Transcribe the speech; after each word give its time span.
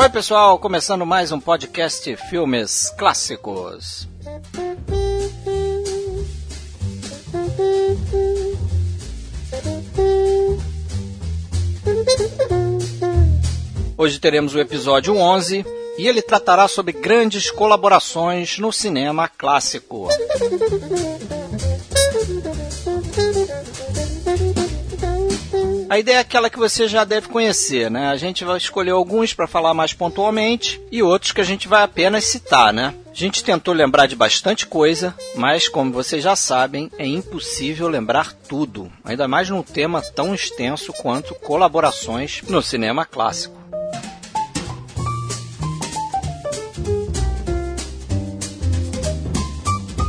Oi, 0.00 0.08
pessoal, 0.08 0.58
começando 0.58 1.04
mais 1.04 1.30
um 1.30 1.38
podcast 1.38 2.16
Filmes 2.30 2.88
Clássicos. 2.96 4.08
Hoje 13.98 14.18
teremos 14.18 14.54
o 14.54 14.58
episódio 14.58 15.14
11 15.18 15.66
e 15.98 16.08
ele 16.08 16.22
tratará 16.22 16.66
sobre 16.66 16.92
grandes 16.92 17.50
colaborações 17.50 18.58
no 18.58 18.72
cinema 18.72 19.28
clássico. 19.28 20.08
A 25.90 25.98
ideia 25.98 26.18
é 26.18 26.20
aquela 26.20 26.48
que 26.48 26.56
você 26.56 26.86
já 26.86 27.02
deve 27.02 27.26
conhecer, 27.26 27.90
né? 27.90 28.10
A 28.10 28.16
gente 28.16 28.44
vai 28.44 28.56
escolher 28.56 28.92
alguns 28.92 29.34
para 29.34 29.48
falar 29.48 29.74
mais 29.74 29.92
pontualmente 29.92 30.80
e 30.88 31.02
outros 31.02 31.32
que 31.32 31.40
a 31.40 31.44
gente 31.44 31.66
vai 31.66 31.82
apenas 31.82 32.26
citar, 32.26 32.72
né? 32.72 32.94
A 33.10 33.12
gente 33.12 33.42
tentou 33.42 33.74
lembrar 33.74 34.06
de 34.06 34.14
bastante 34.14 34.68
coisa, 34.68 35.12
mas 35.34 35.68
como 35.68 35.90
vocês 35.90 36.22
já 36.22 36.36
sabem, 36.36 36.92
é 36.96 37.04
impossível 37.04 37.88
lembrar 37.88 38.32
tudo, 38.32 38.88
ainda 39.04 39.26
mais 39.26 39.50
num 39.50 39.64
tema 39.64 40.00
tão 40.00 40.32
extenso 40.32 40.92
quanto 40.92 41.34
colaborações 41.34 42.40
no 42.48 42.62
cinema 42.62 43.04
clássico. 43.04 43.58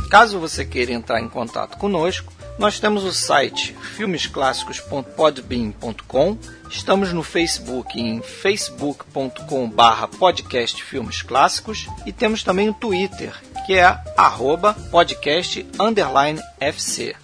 Caso 0.08 0.38
você 0.38 0.64
queira 0.64 0.92
entrar 0.92 1.20
em 1.20 1.28
contato 1.28 1.76
conosco, 1.76 2.32
nós 2.58 2.78
temos 2.78 3.02
o 3.04 3.12
site 3.12 3.74
filmesclassicos.podbean.com, 3.96 6.36
estamos 6.68 7.10
no 7.12 7.22
Facebook 7.22 8.00
em 8.00 8.20
facebook.com/barra 8.20 10.08
podcast 10.08 10.82
Filmes 10.82 11.22
Clássicos 11.22 11.86
e 12.04 12.12
temos 12.12 12.42
também 12.42 12.68
o 12.68 12.74
Twitter, 12.74 13.32
que 13.66 13.74
é 13.74 13.96
arroba 14.16 14.74
podcast 14.90 15.64
underline 15.78 16.40
FC. 16.60 17.14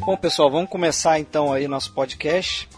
Bom, 0.00 0.16
pessoal, 0.18 0.50
vamos 0.50 0.68
começar 0.68 1.18
então 1.18 1.50
aí 1.50 1.66
nosso 1.66 1.94
podcast. 1.94 2.68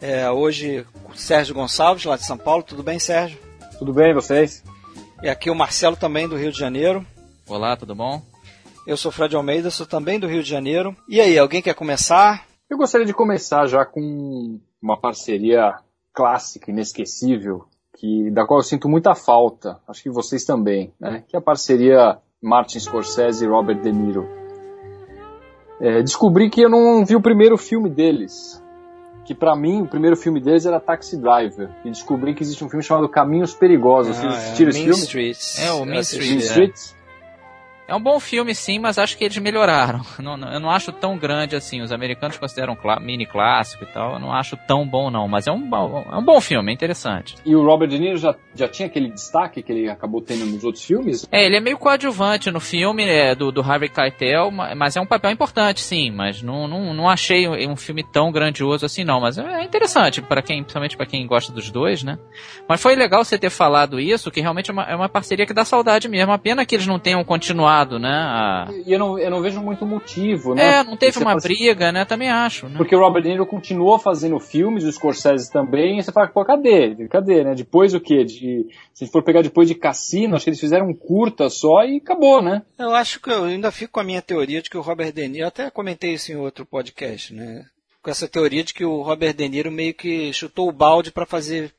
É, 0.00 0.30
hoje, 0.30 0.86
Sérgio 1.14 1.54
Gonçalves, 1.54 2.06
lá 2.06 2.16
de 2.16 2.24
São 2.24 2.38
Paulo. 2.38 2.62
Tudo 2.62 2.82
bem, 2.82 2.98
Sérgio? 2.98 3.51
Tudo 3.82 3.94
bem, 3.94 4.14
vocês? 4.14 4.62
E 5.24 5.28
aqui 5.28 5.50
o 5.50 5.56
Marcelo 5.56 5.96
também, 5.96 6.28
do 6.28 6.36
Rio 6.36 6.52
de 6.52 6.58
Janeiro. 6.58 7.04
Olá, 7.48 7.76
tudo 7.76 7.96
bom? 7.96 8.22
Eu 8.86 8.96
sou 8.96 9.10
Fred 9.10 9.34
Almeida, 9.34 9.72
sou 9.72 9.84
também 9.84 10.20
do 10.20 10.28
Rio 10.28 10.40
de 10.40 10.48
Janeiro. 10.48 10.96
E 11.08 11.20
aí, 11.20 11.36
alguém 11.36 11.60
quer 11.60 11.74
começar? 11.74 12.46
Eu 12.70 12.78
gostaria 12.78 13.04
de 13.04 13.12
começar 13.12 13.66
já 13.66 13.84
com 13.84 14.60
uma 14.80 14.96
parceria 14.96 15.74
clássica, 16.14 16.70
inesquecível, 16.70 17.64
que, 17.96 18.30
da 18.30 18.46
qual 18.46 18.60
eu 18.60 18.64
sinto 18.64 18.88
muita 18.88 19.16
falta, 19.16 19.80
acho 19.88 20.00
que 20.00 20.10
vocês 20.10 20.44
também, 20.44 20.94
né? 21.00 21.24
que 21.26 21.34
é 21.34 21.40
a 21.40 21.42
parceria 21.42 22.18
Martin 22.40 22.78
Scorsese 22.78 23.44
e 23.44 23.48
Robert 23.48 23.82
De 23.82 23.90
Niro. 23.90 24.28
É, 25.80 26.00
descobri 26.04 26.48
que 26.48 26.60
eu 26.60 26.70
não 26.70 27.04
vi 27.04 27.16
o 27.16 27.20
primeiro 27.20 27.58
filme 27.58 27.90
deles, 27.90 28.61
que 29.24 29.34
para 29.34 29.54
mim 29.54 29.82
o 29.82 29.86
primeiro 29.86 30.16
filme 30.16 30.40
deles 30.40 30.66
era 30.66 30.80
Taxi 30.80 31.16
Driver 31.16 31.68
e 31.84 31.90
descobri 31.90 32.34
que 32.34 32.42
existe 32.42 32.64
um 32.64 32.68
filme 32.68 32.82
chamado 32.82 33.08
Caminhos 33.08 33.54
Perigosos. 33.54 34.16
Vocês 34.16 34.32
Ah, 34.32 34.36
assistiram 34.36 34.70
esse 34.70 34.78
Mean 34.80 34.88
filme? 34.90 35.02
Streets. 35.04 35.58
É, 35.60 35.72
o 35.72 35.78
Eu 35.80 35.84
Mean 35.86 36.00
assisti. 36.00 36.28
Mean 36.28 36.38
Street, 36.38 36.42
é. 36.42 36.70
Streets? 36.72 37.01
É 37.88 37.94
um 37.94 38.00
bom 38.00 38.18
filme, 38.20 38.54
sim, 38.54 38.78
mas 38.78 38.96
acho 38.96 39.18
que 39.18 39.24
eles 39.24 39.36
melhoraram. 39.38 40.00
Não- 40.18 40.36
não- 40.36 40.52
eu 40.52 40.60
não 40.60 40.70
acho 40.70 40.92
tão 40.92 41.18
grande 41.18 41.56
assim. 41.56 41.82
Os 41.82 41.92
americanos 41.92 42.38
consideram 42.38 42.76
mini 43.00 43.26
clássico 43.26 43.84
e 43.84 43.86
tal. 43.86 44.14
Eu 44.14 44.18
não 44.20 44.32
acho 44.32 44.56
tão 44.56 44.86
bom, 44.86 45.10
não. 45.10 45.26
Mas 45.28 45.46
é 45.46 45.52
um, 45.52 45.60
bom- 45.68 46.06
é 46.10 46.16
um 46.16 46.24
bom 46.24 46.40
filme, 46.40 46.70
é 46.70 46.74
interessante. 46.74 47.34
E 47.44 47.54
o 47.54 47.62
Robert 47.64 47.88
De 47.88 47.98
Niro 47.98 48.16
já, 48.16 48.34
já 48.54 48.68
tinha 48.68 48.86
aquele 48.86 49.10
destaque 49.10 49.62
que 49.62 49.72
ele 49.72 49.90
acabou 49.90 50.20
tendo 50.22 50.46
nos 50.46 50.62
outros 50.64 50.84
filmes? 50.84 51.26
É, 51.30 51.44
ele 51.44 51.56
é 51.56 51.60
meio 51.60 51.76
coadjuvante 51.76 52.50
no 52.50 52.60
filme 52.60 53.04
é, 53.04 53.34
do, 53.34 53.50
do 53.50 53.60
Harvey 53.60 53.88
Keitel, 53.88 54.50
ma- 54.50 54.74
mas 54.74 54.96
é 54.96 55.00
um 55.00 55.06
papel 55.06 55.30
importante, 55.32 55.80
sim. 55.80 56.10
Mas 56.10 56.40
não, 56.42 56.66
não, 56.68 56.94
não 56.94 57.08
achei 57.08 57.48
um 57.66 57.76
filme 57.76 58.02
tão 58.04 58.30
grandioso 58.30 58.86
assim, 58.86 59.02
não. 59.04 59.20
Mas 59.20 59.36
é 59.38 59.62
interessante, 59.64 60.22
para 60.22 60.40
quem, 60.40 60.62
principalmente 60.62 60.96
para 60.96 61.06
quem 61.06 61.26
gosta 61.26 61.52
dos 61.52 61.70
dois, 61.70 62.02
né? 62.02 62.18
Mas 62.68 62.80
foi 62.80 62.94
legal 62.94 63.24
você 63.24 63.36
ter 63.36 63.50
falado 63.50 63.98
isso, 64.00 64.30
que 64.30 64.40
realmente 64.40 64.70
é 64.70 64.72
uma, 64.72 64.84
é 64.84 64.94
uma 64.94 65.08
parceria 65.08 65.44
que 65.46 65.52
dá 65.54 65.64
saudade 65.64 66.08
mesmo. 66.08 66.32
A 66.32 66.38
pena 66.38 66.64
que 66.64 66.74
eles 66.76 66.86
não 66.86 66.98
tenham 66.98 67.22
continuado, 67.24 67.71
né? 67.98 68.08
a- 68.12 68.68
E 68.86 68.92
eu 68.92 68.98
não, 68.98 69.18
eu 69.18 69.30
não 69.30 69.40
vejo 69.42 69.60
muito 69.60 69.84
motivo, 69.86 70.54
né? 70.54 70.80
É, 70.80 70.84
não 70.84 70.96
teve 70.96 71.18
uma 71.18 71.34
briga, 71.36 71.90
né? 71.92 72.04
Também 72.04 72.30
acho, 72.30 72.68
né? 72.68 72.76
Porque 72.76 72.94
o 72.94 72.98
Robert 73.00 73.22
De 73.22 73.28
Niro 73.30 73.46
continuou 73.46 73.98
fazendo 73.98 74.38
filmes, 74.40 74.84
o 74.84 74.92
Scorsese 74.92 75.50
também, 75.50 75.98
e 75.98 76.02
você 76.02 76.12
fala, 76.12 76.28
pô, 76.28 76.44
cadê? 76.44 76.94
Cadê, 77.08 77.44
né? 77.44 77.54
Depois 77.54 77.94
o 77.94 78.00
quê? 78.00 78.24
De, 78.24 78.66
se 78.92 79.02
a 79.02 79.04
gente 79.04 79.12
for 79.12 79.22
pegar 79.22 79.42
depois 79.42 79.68
de 79.68 79.74
Cassino, 79.74 80.34
acho 80.36 80.44
que 80.44 80.50
eles 80.50 80.60
fizeram 80.60 80.88
um 80.88 80.94
curta 80.94 81.48
só 81.50 81.84
e 81.84 81.96
acabou, 81.96 82.42
né? 82.42 82.62
Eu 82.78 82.94
acho 82.94 83.20
que 83.20 83.30
eu 83.30 83.44
ainda 83.44 83.70
fico 83.70 83.92
com 83.92 84.00
a 84.00 84.04
minha 84.04 84.22
teoria 84.22 84.60
de 84.62 84.68
que 84.70 84.76
o 84.78 84.82
Robert 84.82 85.12
De 85.12 85.26
Niro, 85.28 85.44
eu 85.44 85.48
até 85.48 85.70
comentei 85.70 86.14
isso 86.14 86.32
em 86.32 86.36
outro 86.36 86.64
podcast, 86.66 87.32
né? 87.34 87.64
Com 88.02 88.10
essa 88.10 88.26
teoria 88.28 88.64
de 88.64 88.74
que 88.74 88.84
o 88.84 89.00
Robert 89.02 89.32
De 89.34 89.48
Niro 89.48 89.70
meio 89.70 89.94
que 89.94 90.32
chutou 90.32 90.68
o 90.68 90.72
balde 90.72 91.12
para 91.12 91.24
fazer 91.24 91.72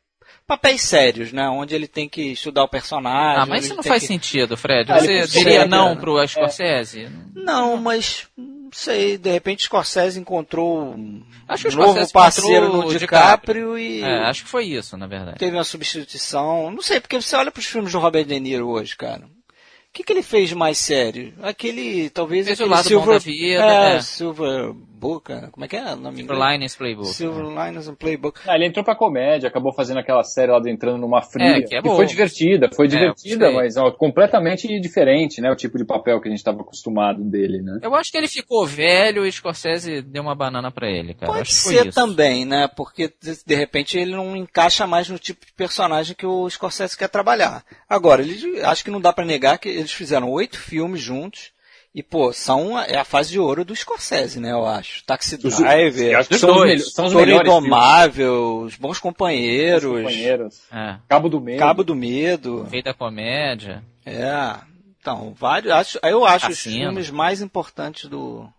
papéis 0.47 0.81
sérios, 0.81 1.31
né? 1.31 1.47
Onde 1.49 1.73
ele 1.75 1.87
tem 1.87 2.07
que 2.09 2.33
estudar 2.33 2.63
o 2.63 2.67
personagem. 2.67 3.41
Ah, 3.41 3.45
mas 3.45 3.65
isso 3.65 3.75
não 3.75 3.83
faz 3.83 4.01
que... 4.01 4.07
sentido, 4.07 4.57
Fred. 4.57 4.91
Ah, 4.91 4.99
Você 4.99 5.21
consegue, 5.21 5.31
diria 5.43 5.65
não 5.65 5.95
né? 5.95 6.01
pro 6.01 6.27
Scorsese? 6.27 7.09
Não, 7.33 7.77
mas 7.77 8.27
não 8.37 8.69
sei, 8.71 9.17
de 9.17 9.31
repente 9.31 9.63
Scorsese 9.63 10.19
encontrou 10.19 10.93
um 10.95 11.23
Acho 11.47 11.67
que 11.69 11.75
o 11.75 11.77
novo 11.77 12.11
parceiro 12.11 12.73
no 12.73 12.87
o 12.87 12.97
DiCaprio 12.97 13.77
e 13.77 14.01
É, 14.01 14.25
acho 14.25 14.43
que 14.43 14.49
foi 14.49 14.65
isso, 14.65 14.97
na 14.97 15.07
verdade. 15.07 15.37
teve 15.37 15.55
uma 15.55 15.63
substituição. 15.63 16.71
Não 16.71 16.81
sei, 16.81 16.99
porque 16.99 17.21
você 17.21 17.35
olha 17.35 17.51
para 17.51 17.59
os 17.59 17.65
filmes 17.65 17.91
do 17.91 17.99
Robert 17.99 18.25
De 18.25 18.39
Niro 18.39 18.67
hoje, 18.69 18.95
cara. 18.95 19.25
O 19.25 19.93
que, 19.93 20.03
que 20.03 20.11
ele 20.11 20.23
fez 20.23 20.51
mais 20.53 20.79
sério? 20.79 21.35
Aquele, 21.43 22.09
talvez 22.09 22.47
Fez 22.47 22.59
o 22.59 22.63
aquele 22.63 22.75
Lado 22.75 22.83
Bom 22.83 22.89
Silver, 22.89 23.13
da 23.13 23.19
Vida, 23.19 23.63
é, 23.91 23.95
é. 23.95 24.01
Silver 24.01 24.73
Book, 25.03 25.29
né? 25.31 25.49
como 25.51 25.65
é 25.65 25.67
que 25.67 25.75
é 25.75 25.93
o 25.93 25.95
nome 25.95 26.21
em 26.21 26.23
inglês? 26.23 26.51
Linus 26.53 26.75
Playbook. 26.75 27.07
Silver 27.09 27.45
and 27.45 27.95
Playbook. 27.95 28.39
Ah, 28.47 28.55
ele 28.55 28.65
entrou 28.65 28.83
pra 28.83 28.95
comédia, 28.95 29.47
acabou 29.49 29.73
fazendo 29.73 29.99
aquela 29.99 30.23
série 30.23 30.51
lá 30.51 30.59
do 30.59 30.69
Entrando 30.69 30.97
numa 30.97 31.21
Fria, 31.21 31.57
É, 31.57 31.61
que 31.61 31.75
é 31.75 31.81
que 31.81 31.83
boa. 31.83 31.95
foi 31.97 32.05
divertida, 32.05 32.69
foi 32.73 32.85
É, 32.85 32.89
divertida, 32.89 33.45
gostei. 33.51 33.55
mas 33.63 33.77
ó, 33.77 33.91
completamente 33.91 34.67
diferente, 34.79 35.41
né? 35.41 35.51
O 35.51 35.55
tipo 35.55 35.77
de 35.77 35.85
papel 35.85 36.19
que 36.21 36.27
a 36.27 36.31
gente 36.31 36.39
estava 36.39 36.61
acostumado 36.61 37.23
dele, 37.23 37.61
né? 37.61 37.79
Eu 37.81 37.93
acho 37.95 38.11
que 38.11 38.17
ele 38.17 38.27
ficou 38.27 38.65
velho 38.65 39.25
e 39.25 39.31
Scorsese 39.31 40.01
deu 40.01 40.23
uma 40.23 40.35
banana 40.35 40.71
pra 40.71 40.89
ele, 40.89 41.13
cara. 41.13 41.31
Pode 41.33 41.53
ser 41.53 41.87
isso. 41.87 41.95
também, 41.95 42.45
né? 42.45 42.67
Porque 42.75 43.11
de 43.21 43.43
de 43.45 43.55
repente 43.55 43.97
ele 43.97 44.11
não 44.15 44.35
encaixa 44.35 44.87
mais 44.87 45.09
no 45.09 45.19
tipo 45.19 45.45
de 45.45 45.51
personagem 45.53 46.15
que 46.15 46.25
o 46.25 46.49
Scorsese 46.49 46.97
quer 46.97 47.09
trabalhar. 47.09 47.63
Agora, 47.89 48.21
ele, 48.21 48.61
acho 48.63 48.83
que 48.83 48.91
não 48.91 49.01
dá 49.01 49.11
pra 49.11 49.25
negar 49.25 49.57
que 49.57 49.67
eles 49.69 49.91
fizeram 49.91 50.29
oito 50.31 50.57
filmes 50.57 51.01
juntos. 51.01 51.51
E, 51.95 52.01
pô, 52.01 52.33
são, 52.33 52.75
a- 52.75 52.85
é 52.85 52.97
a 52.97 53.03
fase 53.05 53.29
de 53.31 53.39
ouro 53.39 53.63
do 53.63 53.75
Scorsese, 53.75 54.39
né? 54.39 54.51
Eu 54.51 54.65
acho. 54.65 55.03
Taxi 55.05 55.35
Os- 55.43 55.57
Driver, 55.57 56.17
acho 56.17 56.27
que 56.29 56.33
dos 56.35 56.41
são, 56.41 56.49
os 56.49 56.55
dois. 56.55 56.69
melhor- 56.71 56.85
são 56.89 57.05
os 57.05 57.13
melhores. 57.13 57.51
Indomável, 57.51 58.61
Os 58.61 58.75
Bons 58.75 58.91
Os 58.93 58.99
Companheiros, 58.99 59.83
companheiros. 59.85 60.61
É. 60.71 60.95
Cabo 61.07 61.29
do 61.29 61.39
Meio. 61.39 61.59
Cabo 61.59 61.83
do 61.83 61.93
Medo. 61.95 62.63
Rei 62.71 62.81
da 62.81 62.93
comédia. 62.95 63.83
É. 64.05 64.55
Então, 64.99 65.33
vários. 65.37 65.71
Acho, 65.71 65.99
eu 66.03 66.25
acho 66.25 66.49
os 66.49 66.59
filmes 66.61 67.11
mais 67.11 67.41
importantes 67.41 68.09
do, 68.09 68.49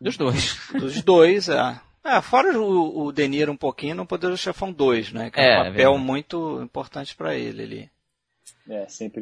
Dos 0.00 0.16
dois. 0.18 0.58
dos 0.74 1.00
dois, 1.02 1.48
é. 1.48 1.80
É, 2.04 2.20
fora 2.20 2.56
o, 2.60 3.06
o 3.06 3.12
De 3.12 3.26
Niro 3.26 3.50
um 3.50 3.56
pouquinho 3.56 3.94
no 3.96 4.06
Poder 4.06 4.28
do 4.30 4.36
Chefão 4.36 4.70
2, 4.70 5.10
né? 5.10 5.30
Que 5.30 5.40
é, 5.40 5.42
É, 5.42 5.46
um 5.46 5.52
é 5.52 5.56
papel 5.56 5.72
verdade. 5.72 6.04
muito 6.04 6.60
importante 6.62 7.16
pra 7.16 7.34
ele 7.34 7.62
ali. 7.62 7.90
É, 8.68 8.86
sempre 8.88 9.20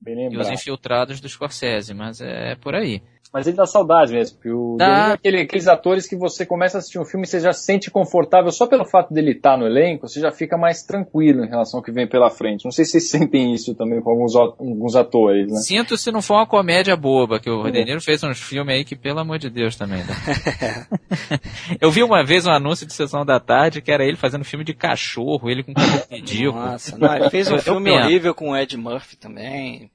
bem 0.00 0.14
E 0.14 0.26
os 0.28 0.32
lembrado. 0.32 0.52
infiltrados 0.54 1.20
do 1.20 1.28
Scorsese, 1.28 1.92
mas 1.92 2.20
é 2.20 2.54
por 2.56 2.74
aí. 2.74 3.02
Mas 3.32 3.46
ele 3.46 3.56
dá 3.56 3.66
saudade 3.66 4.12
mesmo, 4.12 4.36
porque 4.36 4.50
o 4.50 4.76
é 4.80 5.12
aquele, 5.12 5.40
aqueles 5.42 5.68
atores 5.68 6.06
que 6.06 6.16
você 6.16 6.46
começa 6.46 6.78
a 6.78 6.80
assistir 6.80 6.98
um 6.98 7.04
filme 7.04 7.26
e 7.26 7.28
você 7.28 7.40
já 7.40 7.52
se 7.52 7.64
sente 7.64 7.90
confortável 7.90 8.50
só 8.50 8.66
pelo 8.66 8.86
fato 8.86 9.12
dele 9.12 9.32
estar 9.32 9.58
no 9.58 9.66
elenco, 9.66 10.08
você 10.08 10.20
já 10.20 10.30
fica 10.30 10.56
mais 10.56 10.82
tranquilo 10.82 11.44
em 11.44 11.48
relação 11.48 11.78
ao 11.78 11.84
que 11.84 11.92
vem 11.92 12.06
pela 12.06 12.30
frente. 12.30 12.64
Não 12.64 12.72
sei 12.72 12.84
se 12.84 12.92
vocês 12.92 13.10
sentem 13.10 13.52
isso 13.52 13.74
também 13.74 14.00
com 14.00 14.10
alguns, 14.10 14.34
alguns 14.34 14.96
atores, 14.96 15.46
né? 15.46 15.58
Sinto 15.58 15.96
se 15.98 16.10
não 16.10 16.22
for 16.22 16.34
uma 16.34 16.46
comédia 16.46 16.96
boba, 16.96 17.38
que 17.38 17.50
o 17.50 17.64
Niro 17.64 18.00
fez 18.00 18.22
uns 18.24 18.40
filmes 18.40 18.74
aí 18.74 18.84
que, 18.84 18.96
pelo 18.96 19.20
amor 19.20 19.38
de 19.38 19.50
Deus, 19.50 19.76
também. 19.76 19.98
Né? 19.98 20.86
Eu 21.80 21.90
vi 21.90 22.02
uma 22.02 22.24
vez 22.24 22.46
um 22.46 22.50
anúncio 22.50 22.86
de 22.86 22.94
Sessão 22.94 23.24
da 23.24 23.38
Tarde 23.38 23.82
que 23.82 23.92
era 23.92 24.04
ele 24.04 24.16
fazendo 24.16 24.44
filme 24.44 24.64
de 24.64 24.72
cachorro, 24.72 25.50
ele 25.50 25.62
com 25.62 25.74
cabelo 25.74 26.02
ridículo. 26.10 26.60
Nossa, 26.60 26.96
não, 26.96 27.14
ele 27.14 27.30
fez 27.30 27.50
um 27.50 27.56
Eu 27.56 27.62
filme 27.62 27.90
horrível 27.90 28.34
com 28.34 28.50
o 28.50 28.56
Ed 28.56 28.76
Murphy 28.76 29.16
também. 29.16 29.90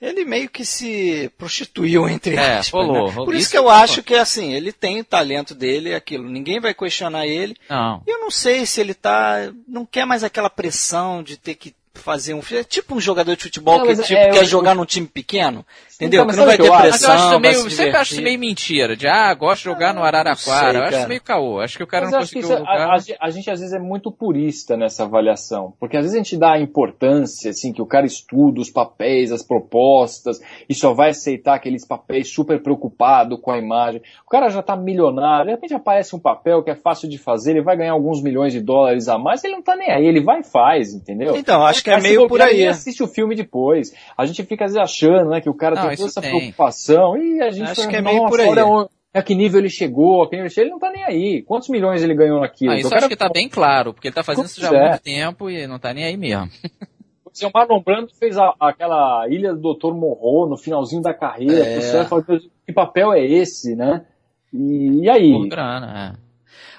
Ele 0.00 0.24
meio 0.24 0.48
que 0.50 0.64
se 0.64 1.30
prostituiu, 1.38 2.08
entre 2.08 2.36
É, 2.36 2.58
aspas. 2.58 2.70
rolou, 2.72 3.06
né? 3.06 3.12
rolou. 3.12 3.24
Por 3.26 3.34
isso, 3.34 3.42
Isso 3.42 3.50
que 3.52 3.56
eu 3.58 3.62
rolou. 3.62 3.76
acho 3.78 4.02
que, 4.02 4.14
assim, 4.14 4.52
ele 4.52 4.72
tem 4.72 5.00
o 5.00 5.04
talento 5.04 5.54
dele 5.54 5.90
e 5.90 5.94
aquilo. 5.94 6.28
Ninguém 6.28 6.60
vai 6.60 6.74
questionar 6.74 7.26
ele. 7.26 7.56
Não. 7.70 8.02
E 8.06 8.10
eu 8.10 8.20
não 8.20 8.30
sei 8.30 8.66
se 8.66 8.80
ele 8.80 8.92
tá. 8.94 9.50
Não 9.66 9.86
quer 9.86 10.04
mais 10.04 10.22
aquela 10.22 10.50
pressão 10.50 11.22
de 11.22 11.36
ter 11.36 11.54
que 11.54 11.74
fazer 11.94 12.34
um 12.34 12.42
filme. 12.42 12.60
É 12.62 12.64
tipo 12.64 12.94
um 12.94 13.00
jogador 13.00 13.36
de 13.36 13.42
futebol 13.42 13.78
Não, 13.78 13.86
que 13.86 13.94
mas 13.96 14.06
tipo, 14.06 14.18
é, 14.20 14.30
quer 14.30 14.38
eu- 14.42 14.44
jogar 14.46 14.74
num 14.74 14.84
time 14.84 15.06
pequeno, 15.06 15.64
entendeu? 15.94 16.24
mas 16.24 16.34
que 16.34 16.40
não 16.40 16.46
vai 16.46 16.56
ter 16.56 16.62
que 16.64 16.68
eu 16.68 16.74
acho? 16.74 16.90
Mas 16.90 17.02
eu 17.02 17.10
acho 17.10 17.20
pressão, 17.22 17.40
meio, 17.40 17.54
se 17.54 17.70
sempre 17.70 17.96
acho 17.96 18.12
isso 18.14 18.22
meio 18.22 18.38
mentira. 18.38 18.96
De, 18.96 19.06
ah, 19.06 19.32
gosto 19.34 19.58
de 19.58 19.64
jogar 19.64 19.94
no 19.94 20.02
Araraquara. 20.02 20.70
sei, 20.72 20.80
eu 20.80 20.84
acho 20.84 20.98
isso 20.98 21.08
meio 21.08 21.20
caô. 21.22 21.60
Acho 21.60 21.76
que 21.78 21.82
o 21.84 21.86
cara 21.86 22.04
Mas 22.06 22.12
não 22.12 22.20
eu 22.20 22.26
que 22.26 22.34
conseguiu 22.34 22.50
isso, 22.56 22.58
lugar. 22.60 22.90
a, 22.90 22.94
a- 22.96 23.26
a 23.26 23.30
gente 23.30 23.50
às 23.50 23.60
vezes 23.60 23.74
é 23.74 23.78
muito 23.78 24.10
purista 24.12 24.76
nessa 24.76 25.04
avaliação, 25.04 25.72
porque 25.78 25.96
às 25.96 26.02
vezes 26.02 26.14
a 26.14 26.18
gente 26.22 26.36
dá 26.36 26.52
a 26.52 26.60
importância, 26.60 27.50
assim, 27.50 27.72
que 27.72 27.80
o 27.82 27.86
cara 27.86 28.06
estuda 28.06 28.60
os 28.60 28.70
papéis, 28.70 29.30
as 29.32 29.42
propostas, 29.42 30.40
e 30.68 30.74
só 30.74 30.92
vai 30.92 31.10
aceitar 31.10 31.54
aqueles 31.54 31.86
papéis 31.86 32.28
super 32.32 32.62
preocupado 32.62 33.38
com 33.38 33.50
a 33.50 33.58
imagem. 33.58 34.02
O 34.26 34.30
cara 34.30 34.48
já 34.48 34.62
tá 34.62 34.76
milionário, 34.76 35.46
de 35.46 35.50
repente 35.52 35.74
aparece 35.74 36.14
um 36.14 36.18
papel 36.18 36.62
que 36.62 36.70
é 36.70 36.74
fácil 36.74 37.08
de 37.08 37.18
fazer, 37.18 37.52
ele 37.52 37.62
vai 37.62 37.76
ganhar 37.76 37.92
alguns 37.92 38.22
milhões 38.22 38.52
de 38.52 38.60
dólares 38.60 39.08
a 39.08 39.18
mais, 39.18 39.42
ele 39.44 39.54
não 39.54 39.62
tá 39.62 39.76
nem 39.76 39.90
aí, 39.90 40.04
ele 40.06 40.20
vai 40.20 40.40
e 40.40 40.44
faz, 40.44 40.92
entendeu? 40.94 41.36
Então, 41.36 41.64
acho 41.64 41.83
que 41.84 41.90
é 41.90 42.00
meio 42.00 42.26
por 42.26 42.40
aí. 42.42 42.66
assiste 42.66 43.02
o 43.02 43.06
filme 43.06 43.34
depois. 43.36 43.92
A 44.16 44.24
gente 44.26 44.42
fica 44.44 44.64
às 44.64 44.72
vezes 44.72 44.82
achando, 44.90 45.30
né, 45.30 45.40
que 45.40 45.48
o 45.50 45.54
cara 45.54 45.76
Não, 45.76 45.88
tem 45.88 45.96
toda 45.96 46.08
essa 46.08 46.20
tem. 46.20 46.30
preocupação, 46.30 47.16
e 47.16 47.40
a 47.40 47.50
gente 47.50 47.70
Acho 47.70 47.74
fala, 47.82 47.88
que 47.88 47.96
é 47.96 48.00
meio 48.00 48.16
"Nossa, 48.18 48.28
por 48.30 48.40
aí." 48.40 48.48
olha 48.48 48.66
onde- 48.66 48.88
a 49.12 49.22
que 49.22 49.34
nível 49.34 49.60
ele 49.60 49.68
chegou, 49.70 50.22
a 50.22 50.26
que 50.28 50.32
nível 50.34 50.46
ele 50.46 50.50
chegou, 50.54 50.64
ele 50.66 50.72
não 50.72 50.78
tá 50.80 50.90
nem 50.90 51.04
aí. 51.04 51.42
Quantos 51.42 51.68
milhões 51.68 52.02
ele 52.02 52.14
ganhou 52.14 52.40
naquilo? 52.40 52.72
Ah, 52.72 52.76
isso 52.76 52.86
O 52.86 52.88
eu 52.88 52.90
cara 52.90 53.00
acho 53.02 53.08
que 53.08 53.16
tá 53.16 53.28
bem 53.28 53.48
claro, 53.48 53.94
porque 53.94 54.08
ele 54.08 54.14
tá 54.14 54.24
fazendo 54.24 54.46
isso 54.46 54.60
já 54.60 54.66
há 54.68 54.70
Pois 54.70 54.82
é. 54.82 54.88
muito 54.90 55.02
tempo 55.02 55.50
e 55.50 55.66
não 55.68 55.78
tá 55.78 55.94
nem 55.94 56.04
aí 56.04 56.16
mesmo. 56.16 56.48
O 57.42 57.50
Marlon 57.52 57.80
Brando 57.82 58.08
fez 58.16 58.38
a- 58.38 58.54
aquela 58.60 59.26
Ilha 59.28 59.52
do 59.52 59.74
Dr. 59.74 59.92
Monroe 59.92 60.48
no 60.48 60.56
finalzinho 60.56 61.02
da 61.02 61.12
carreira. 61.12 61.66
É. 61.66 61.80
Você 61.80 61.96
vai 61.96 62.06
falar, 62.06 62.22
"Deus, 62.22 62.48
que 62.64 62.72
papel 62.72 63.12
é 63.12 63.24
esse, 63.26 63.74
né? 63.74 64.04
E, 64.52 65.00
e 65.02 65.10
aí? 65.10 65.32
Por 65.32 65.48
grana, 65.48 66.16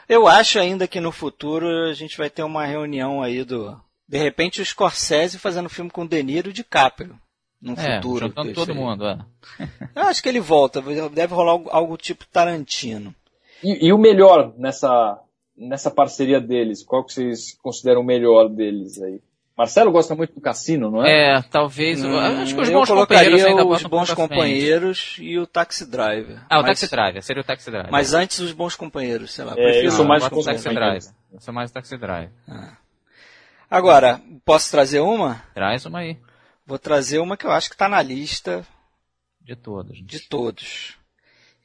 Eu 0.08 0.28
acho 0.28 0.58
ainda 0.58 0.88
que 0.88 1.01
no 1.01 1.12
futuro 1.12 1.68
a 1.90 1.94
gente 1.94 2.18
vai 2.18 2.30
ter 2.30 2.42
uma 2.44 2.66
reunião 2.66 3.22
aí 3.22 3.44
do. 3.44 3.75
De 4.07 4.18
repente 4.18 4.62
o 4.62 4.66
Scorsese 4.66 5.40
fazendo 5.40 5.69
filme 5.69 5.90
com 5.90 6.04
o 6.04 6.07
De 6.07 6.22
Niro 6.22 6.50
e 6.50 6.52
o 6.52 6.54
DiCaprio. 6.54 7.19
No 7.62 7.74
é. 7.74 7.96
Futuro. 7.96 8.28
juntando 8.28 8.54
todo 8.54 8.72
aí. 8.72 8.78
mundo, 8.78 9.07
é. 9.07 9.18
Eu 9.96 10.04
acho 10.04 10.22
que 10.22 10.30
ele 10.30 10.40
volta. 10.40 10.81
Deve 11.12 11.34
rolar 11.34 11.52
algo, 11.54 11.69
algo 11.72 11.98
tipo 11.98 12.25
Tarantino. 12.28 13.13
E, 13.63 13.88
e 13.88 13.94
o 13.94 13.98
melhor 13.98 14.54
nessa, 14.57 15.19
nessa 15.57 15.90
parceria 15.90 16.40
deles? 16.40 16.84
Qual 16.84 17.04
que 17.04 17.13
vocês 17.13 17.57
consideram 17.63 18.02
o 18.02 18.06
melhor 18.06 18.50
deles 18.50 19.02
aí? 19.02 19.19
Marcelo 19.57 19.90
gosta 19.90 20.13
muito 20.13 20.36
do 20.36 20.42
Cassino, 20.42 20.92
não 20.92 21.04
é? 21.04 21.38
É, 21.38 21.42
talvez. 21.42 22.04
eu 22.04 22.19
acho 22.19 22.54
que 22.54 22.62
os 22.62 22.68
Hum, 22.69 22.74
bons 22.74 22.90
eu 22.90 22.96
companheiros 22.98 23.42
colocaria 23.42 23.48
ainda 23.48 23.66
os 23.66 23.84
bons 23.84 24.13
companheiros 24.13 25.16
e 25.19 25.40
o 25.40 25.48
Taxi 25.48 25.90
Driver. 25.90 26.44
Ah, 26.50 26.60
o 26.60 26.62
Mas- 26.62 26.81
Taxi 26.81 26.92
Driver, 26.92 27.24
seria 27.24 27.42
o 27.42 27.46
Taxi 27.46 27.72
Driver. 27.72 27.90
Mas 27.92 28.13
antes 28.13 28.40
os 28.40 28.51
bons 28.51 28.75
companheiros, 28.75 29.34
sei 29.34 29.46
lá. 29.46 29.54
É, 29.54 29.56
prefiro 29.56 29.88
eu 29.88 29.92
sou 29.92 30.06
mais 30.06 30.25
o. 30.25 30.44
Taxi. 30.44 30.69
Driver. 30.69 31.04
Eu 31.31 31.40
sou 31.40 31.54
mais 31.54 31.72
o 31.72 31.74
Taxi 31.74 31.98
Driver. 31.98 32.31
Agora, 33.75 34.22
posso 34.45 34.72
trazer 34.72 35.01
uma? 35.01 35.44
Traz 35.54 35.86
uma 35.86 36.00
aí, 36.00 36.18
Vou 36.66 36.80
trazer 36.80 37.19
uma 37.19 37.36
que 37.36 37.45
eu 37.45 37.51
acho 37.51 37.68
que 37.68 37.75
está 37.75 37.89
na 37.89 38.01
lista 38.01 38.66
de 39.42 39.54
todos. 39.54 40.01
de 40.01 40.22
todos. 40.22 40.95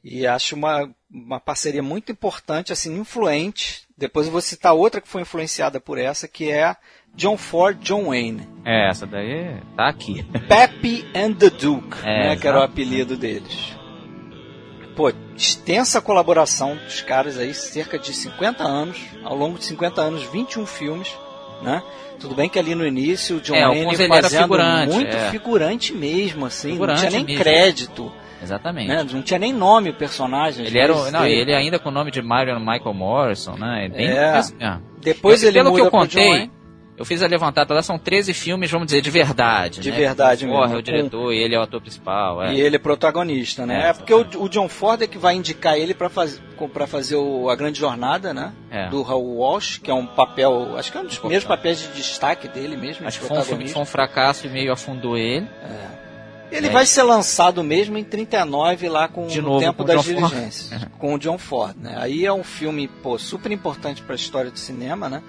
E 0.03 0.27
acho 0.27 0.53
uma, 0.57 0.93
uma 1.09 1.39
parceria 1.39 1.81
muito 1.81 2.11
importante, 2.11 2.73
assim, 2.73 2.99
influente. 2.99 3.87
Depois 3.97 4.25
eu 4.25 4.31
vou 4.33 4.41
citar 4.41 4.73
outra 4.73 4.99
que 4.99 5.07
foi 5.07 5.21
influenciada 5.21 5.79
por 5.79 5.97
essa, 5.97 6.27
que 6.27 6.51
é 6.51 6.75
John 7.15 7.37
Ford 7.37 7.79
John 7.79 8.09
Wayne. 8.09 8.45
É, 8.65 8.89
essa 8.89 9.07
daí 9.07 9.61
tá 9.77 9.87
aqui. 9.87 10.21
Pepe 10.49 11.09
and 11.15 11.35
the 11.35 11.49
Duke, 11.49 11.97
É, 12.03 12.27
né, 12.27 12.35
que 12.35 12.45
era 12.45 12.59
o 12.59 12.63
apelido 12.63 13.15
deles. 13.15 13.73
Pô, 14.97 15.13
extensa 15.33 16.01
colaboração 16.01 16.75
dos 16.75 17.01
caras 17.01 17.37
aí, 17.37 17.53
cerca 17.53 17.97
de 17.97 18.13
50 18.13 18.65
anos, 18.65 18.99
ao 19.23 19.33
longo 19.33 19.57
de 19.57 19.63
50 19.63 20.01
anos, 20.01 20.23
21 20.23 20.65
filmes, 20.65 21.17
né? 21.61 21.81
Tudo 22.19 22.35
bem 22.35 22.47
que 22.47 22.59
ali 22.59 22.75
no 22.75 22.85
início 22.85 23.37
o 23.37 23.41
John 23.41 23.55
É, 23.55 23.65
Wayne 23.67 24.07
fazendo 24.07 24.41
figurante, 24.43 24.93
muito 24.93 25.15
é. 25.17 25.29
figurante 25.31 25.93
mesmo, 25.93 26.45
assim, 26.45 26.71
Figurante 26.73 27.01
não 27.01 27.09
tinha 27.09 27.17
nem 27.19 27.25
mesmo. 27.25 27.43
crédito, 27.43 28.11
Exatamente. 28.43 28.87
né? 28.89 29.05
Não 29.11 29.21
tinha 29.23 29.39
nem 29.39 29.51
nome 29.51 29.89
o 29.89 29.93
personagem. 29.95 30.65
Ele 30.65 30.77
era, 30.77 30.93
não, 31.11 31.21
dele. 31.21 31.33
ele 31.41 31.55
ainda 31.55 31.79
com 31.79 31.89
o 31.89 31.91
nome 31.91 32.11
de 32.11 32.21
Marion 32.21 32.59
Michael 32.59 32.93
Morrison, 32.93 33.55
né? 33.57 33.85
É 33.85 33.89
bem 33.89 34.07
É. 34.09 34.25
começo 34.29 34.55
mesmo. 34.55 34.81
Depois 35.01 35.41
Eu- 35.41 35.49
ele 35.49 35.57
pelo 35.59 35.71
muda 35.71 35.81
que 35.81 35.87
eu 35.87 35.91
contei. 35.91 36.51
Eu 37.01 37.05
fiz 37.05 37.21
a 37.23 37.27
levantada 37.27 37.73
lá, 37.73 37.81
são 37.81 37.97
13 37.97 38.33
filmes, 38.33 38.69
vamos 38.69 38.85
dizer, 38.85 39.01
de 39.01 39.09
verdade. 39.09 39.79
De 39.81 39.89
né? 39.91 39.97
verdade 39.97 40.45
O 40.45 40.49
Ford 40.49 40.61
mesmo. 40.69 40.75
é 40.75 40.79
o 40.79 40.81
diretor 40.83 41.33
e 41.33 41.37
ele 41.39 41.55
é 41.55 41.59
o 41.59 41.61
ator 41.63 41.81
principal. 41.81 42.43
É. 42.43 42.53
E 42.53 42.61
ele 42.61 42.75
é 42.75 42.79
protagonista, 42.79 43.65
né? 43.65 43.85
É, 43.85 43.89
É, 43.89 43.93
porque 43.93 44.13
o, 44.13 44.25
o 44.43 44.47
John 44.47 44.69
Ford 44.69 45.01
é 45.01 45.07
que 45.07 45.17
vai 45.17 45.35
indicar 45.35 45.77
ele 45.77 45.93
para 45.93 46.09
faz, 46.09 46.39
pra 46.71 46.85
fazer 46.85 47.15
o, 47.15 47.49
a 47.49 47.55
grande 47.55 47.79
jornada, 47.79 48.33
né? 48.33 48.53
É. 48.69 48.87
Do 48.89 49.01
Raul 49.01 49.37
Walsh, 49.37 49.79
que 49.79 49.89
é 49.89 49.93
um 49.93 50.05
papel, 50.05 50.77
acho 50.77 50.91
que 50.91 50.97
é 50.97 51.01
um 51.01 51.05
dos 51.05 51.17
primeiros 51.17 51.45
papéis 51.47 51.79
de 51.79 51.87
destaque 51.89 52.47
dele 52.47 52.77
mesmo, 52.77 53.07
Acho 53.07 53.19
que 53.19 53.25
foi 53.25 53.37
um 53.37 53.43
filme 53.43 53.67
foi 53.67 53.81
um 53.81 53.85
fracasso 53.85 54.45
e 54.45 54.49
meio 54.49 54.71
afundou 54.71 55.17
ele. 55.17 55.47
Ele 56.51 56.67
É. 56.67 56.69
vai 56.69 56.85
ser 56.85 57.03
lançado 57.03 57.63
mesmo 57.63 57.97
em 57.97 58.03
39 58.03 58.89
lá 58.89 59.07
com 59.07 59.25
De 59.25 59.39
o 59.39 59.41
novo 59.43 59.59
tempo 59.61 59.77
com 59.77 59.83
o 59.83 59.85
das 59.87 60.03
John 60.05 60.19
Ford. 60.19 60.29
diligências, 60.31 60.85
com 60.99 61.13
o 61.15 61.17
John 61.17 61.37
Ford, 61.37 61.75
né? 61.79 61.95
Aí 61.97 62.25
é 62.25 62.33
um 62.33 62.43
filme, 62.43 62.89
pô, 62.89 63.17
super 63.17 63.51
importante 63.53 64.01
para 64.01 64.13
a 64.13 64.17
história 64.17 64.51
do 64.51 64.59
cinema, 64.59 65.07
né? 65.09 65.23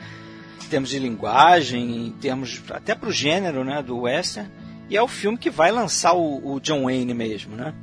Em 0.73 0.81
termos 0.81 0.89
de 0.89 0.99
linguagem, 0.99 2.07
em 2.07 2.11
termos 2.13 2.63
até 2.71 2.95
pro 2.95 3.13
gênero, 3.13 3.63
né, 3.63 3.83
do 3.83 4.01
western. 4.01 4.51
E 4.89 4.97
é 4.97 5.03
o 5.03 5.07
filme 5.07 5.37
que 5.37 5.51
vai 5.51 5.71
lançar 5.71 6.15
o, 6.15 6.55
o 6.55 6.59
John 6.61 6.85
Wayne 6.85 7.13
mesmo, 7.13 7.55
né? 7.55 7.75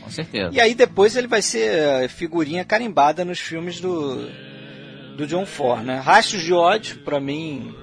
Com 0.00 0.08
certeza. 0.08 0.54
E 0.54 0.60
aí 0.60 0.72
depois 0.72 1.16
ele 1.16 1.26
vai 1.26 1.42
ser 1.42 1.68
eh, 2.04 2.06
figurinha 2.08 2.64
carimbada 2.64 3.24
nos 3.24 3.40
filmes 3.40 3.80
do, 3.80 4.28
do 5.16 5.26
John 5.26 5.44
Ford, 5.44 5.82
né? 5.82 5.98
Rastros 5.98 6.40
de 6.42 6.52
ódio, 6.54 7.00
pra 7.00 7.18
mim, 7.18 7.74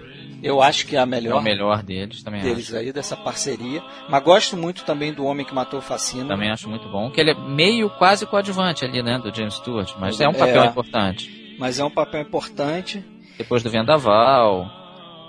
eu 0.41 0.61
acho 0.61 0.87
que 0.87 0.95
é 0.95 0.99
a 0.99 1.03
É 1.03 1.05
melhor, 1.05 1.39
o 1.41 1.43
melhor 1.43 1.83
deles, 1.83 2.23
também 2.23 2.41
deles 2.41 2.73
aí, 2.73 2.93
dessa 2.93 3.17
parceria. 3.17 3.83
Mas 4.09 4.23
gosto 4.23 4.55
muito 4.55 4.85
também 4.85 5.11
do 5.13 5.25
Homem 5.25 5.45
que 5.45 5.53
Matou 5.53 5.79
o 5.79 5.83
Fascina. 5.83 6.21
acho. 6.23 6.29
Também 6.29 6.49
acho 6.49 6.69
muito 6.69 6.87
bom. 6.87 7.11
Que 7.11 7.19
ele 7.19 7.31
é 7.31 7.35
meio 7.37 7.89
quase 7.97 8.25
coadjuvante 8.25 8.85
ali, 8.85 9.03
né, 9.03 9.19
do 9.19 9.35
James 9.35 9.55
Stewart. 9.55 9.93
Mas 9.99 10.21
é 10.21 10.27
um 10.29 10.33
papel 10.33 10.63
É. 10.63 10.67
importante. 10.67 11.55
Mas 11.59 11.79
é 11.79 11.83
um 11.83 11.91
papel 11.91 12.21
importante. 12.21 13.03
Depois 13.37 13.63
do 13.63 13.69
Vendaval, 13.69 14.69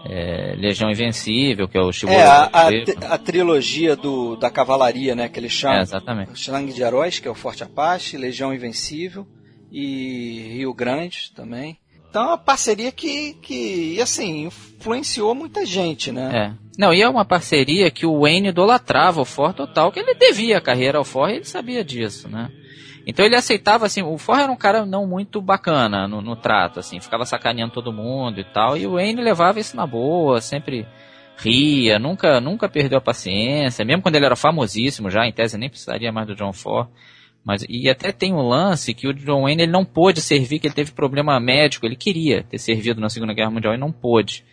é, 0.06 0.55
Legião 0.56 0.91
Invencível, 0.91 1.67
que 1.67 1.79
é 1.79 1.81
o 1.81 1.91
Chihuahua. 1.91 2.21
É, 2.21 2.27
a, 2.27 2.51
a, 2.53 3.15
a 3.15 3.19
trilogia 3.19 3.97
do, 3.97 4.37
da 4.37 4.51
cavalaria, 4.51 5.15
né? 5.15 5.29
Que 5.29 5.41
ele 5.41 5.49
chama. 5.49 5.79
É, 5.79 5.83
exatamente. 5.83 6.39
Shang 6.39 6.73
de 6.73 6.83
Heróis, 6.83 7.19
que 7.19 7.27
é 7.27 7.31
o 7.31 7.35
Forte 7.35 7.62
Apache, 7.62 8.17
Legião 8.17 8.53
Invencível 8.53 9.27
e 9.73 10.53
Rio 10.56 10.75
Grande 10.75 11.33
também. 11.35 11.79
Então 12.09 12.23
é 12.23 12.27
uma 12.29 12.39
parceria 12.39 12.93
que, 12.93 13.35
que 13.43 14.01
assim, 14.01 14.45
influenciou 14.45 15.35
muita 15.35 15.67
gente, 15.67 16.12
né? 16.12 16.31
É. 16.33 16.65
Não, 16.79 16.95
e 16.95 17.03
é 17.03 17.09
uma 17.09 17.25
parceria 17.25 17.91
que 17.91 18.06
o 18.06 18.21
Wayne 18.21 18.49
idolatrava 18.49 19.21
o 19.21 19.25
Ford 19.25 19.56
total, 19.56 19.91
que 19.91 19.99
ele 19.99 20.15
devia 20.15 20.59
a 20.59 20.61
carreira 20.61 20.99
ao 20.99 21.05
Ford 21.05 21.33
e 21.33 21.37
ele 21.37 21.45
sabia 21.45 21.82
disso, 21.82 22.29
né? 22.29 22.51
Então 23.06 23.25
ele 23.25 23.37
aceitava, 23.37 23.84
assim, 23.87 24.03
o 24.03 24.17
Ford 24.17 24.41
era 24.41 24.53
um 24.53 24.56
cara 24.56 24.87
não 24.87 25.06
muito 25.06 25.41
bacana 25.43 26.08
no, 26.08 26.23
no 26.23 26.37
trato, 26.37 26.81
assim, 26.81 27.01
ficava 27.01 27.27
sacaneando 27.27 27.73
todo 27.73 27.93
mundo 27.93 28.41
e 28.41 28.44
tal, 28.44 28.77
e 28.77 28.87
o 28.87 28.93
Wayne 28.93 29.23
levava 29.23 29.61
isso 29.61 29.77
na 29.77 29.87
boa, 29.87 30.41
sempre 30.41 30.87
ria, 31.37 31.99
nunca, 31.99 32.41
nunca 32.41 32.69
perdeu 32.69 32.99
a 32.99 33.03
paciência, 33.03 33.84
mesmo 33.84 34.03
quando 34.03 34.17
ele 34.17 34.25
era 34.25 34.37
famosíssimo 34.37 35.11
já, 35.11 35.27
em 35.27 35.32
tese 35.32 35.58
nem 35.58 35.69
precisaria 35.69 36.13
mais 36.13 36.27
do 36.27 36.34
John 36.34 36.53
Ford. 36.53 36.89
Mas, 37.44 37.63
e 37.69 37.91
até 37.91 38.11
tem 38.11 38.32
um 38.32 38.41
lance 38.41 38.94
que 38.94 39.06
o 39.06 39.13
John 39.13 39.43
Wayne 39.43 39.65
ele 39.65 39.73
não 39.73 39.84
pôde 39.84 40.23
servir, 40.23 40.58
que 40.58 40.67
ele 40.67 40.75
teve 40.75 40.93
problema 40.93 41.39
médico, 41.39 41.84
ele 41.84 41.96
queria 41.96 42.43
ter 42.43 42.58
servido 42.58 43.03
na 43.03 43.11
Segunda 43.11 43.34
Guerra 43.34 43.51
Mundial 43.51 43.75
e 43.75 43.79
não 43.79 43.93
pôde. 43.93 44.44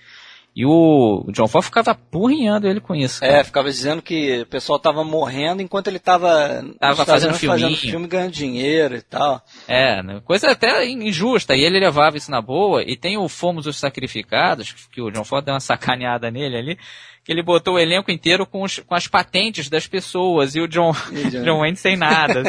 E 0.53 0.65
o 0.65 1.25
John 1.31 1.47
Ford 1.47 1.63
ficava 1.63 1.91
apurrinhando 1.91 2.67
ele 2.67 2.81
com 2.81 2.93
isso. 2.93 3.21
cara. 3.21 3.37
É, 3.37 3.43
ficava 3.43 3.69
dizendo 3.69 4.01
que 4.01 4.41
o 4.41 4.45
pessoal 4.45 4.77
tava 4.77 5.01
morrendo 5.01 5.61
enquanto 5.61 5.87
ele 5.87 5.99
tava, 5.99 6.61
Tava 6.77 7.05
fazendo 7.05 7.33
fazendo 7.35 7.75
filme 7.77 8.05
ganhando 8.05 8.31
dinheiro 8.31 8.95
e 8.97 9.01
tal. 9.01 9.41
É, 9.65 10.03
né? 10.03 10.21
coisa 10.25 10.51
até 10.51 10.85
injusta. 10.85 11.55
E 11.55 11.61
ele 11.61 11.79
levava 11.79 12.17
isso 12.17 12.29
na 12.29 12.41
boa. 12.41 12.83
E 12.83 12.97
tem 12.97 13.17
o 13.17 13.29
Fomos 13.29 13.65
os 13.65 13.79
Sacrificados, 13.79 14.73
que 14.91 15.01
o 15.01 15.09
John 15.09 15.23
Ford 15.23 15.45
deu 15.45 15.53
uma 15.53 15.59
sacaneada 15.61 16.29
nele 16.29 16.57
ali, 16.57 16.77
que 17.23 17.31
ele 17.31 17.43
botou 17.43 17.75
o 17.75 17.79
elenco 17.79 18.09
inteiro 18.11 18.45
com, 18.45 18.63
os- 18.63 18.79
com 18.79 18.95
as 18.95 19.07
patentes 19.07 19.69
das 19.69 19.85
pessoas 19.87 20.55
e 20.55 20.59
o 20.59 20.67
John, 20.67 20.91
E 21.11 21.29
John- 21.29 21.43
John 21.45 21.59
Wayne 21.59 21.77
sem 21.77 21.95
nada. 21.95 22.43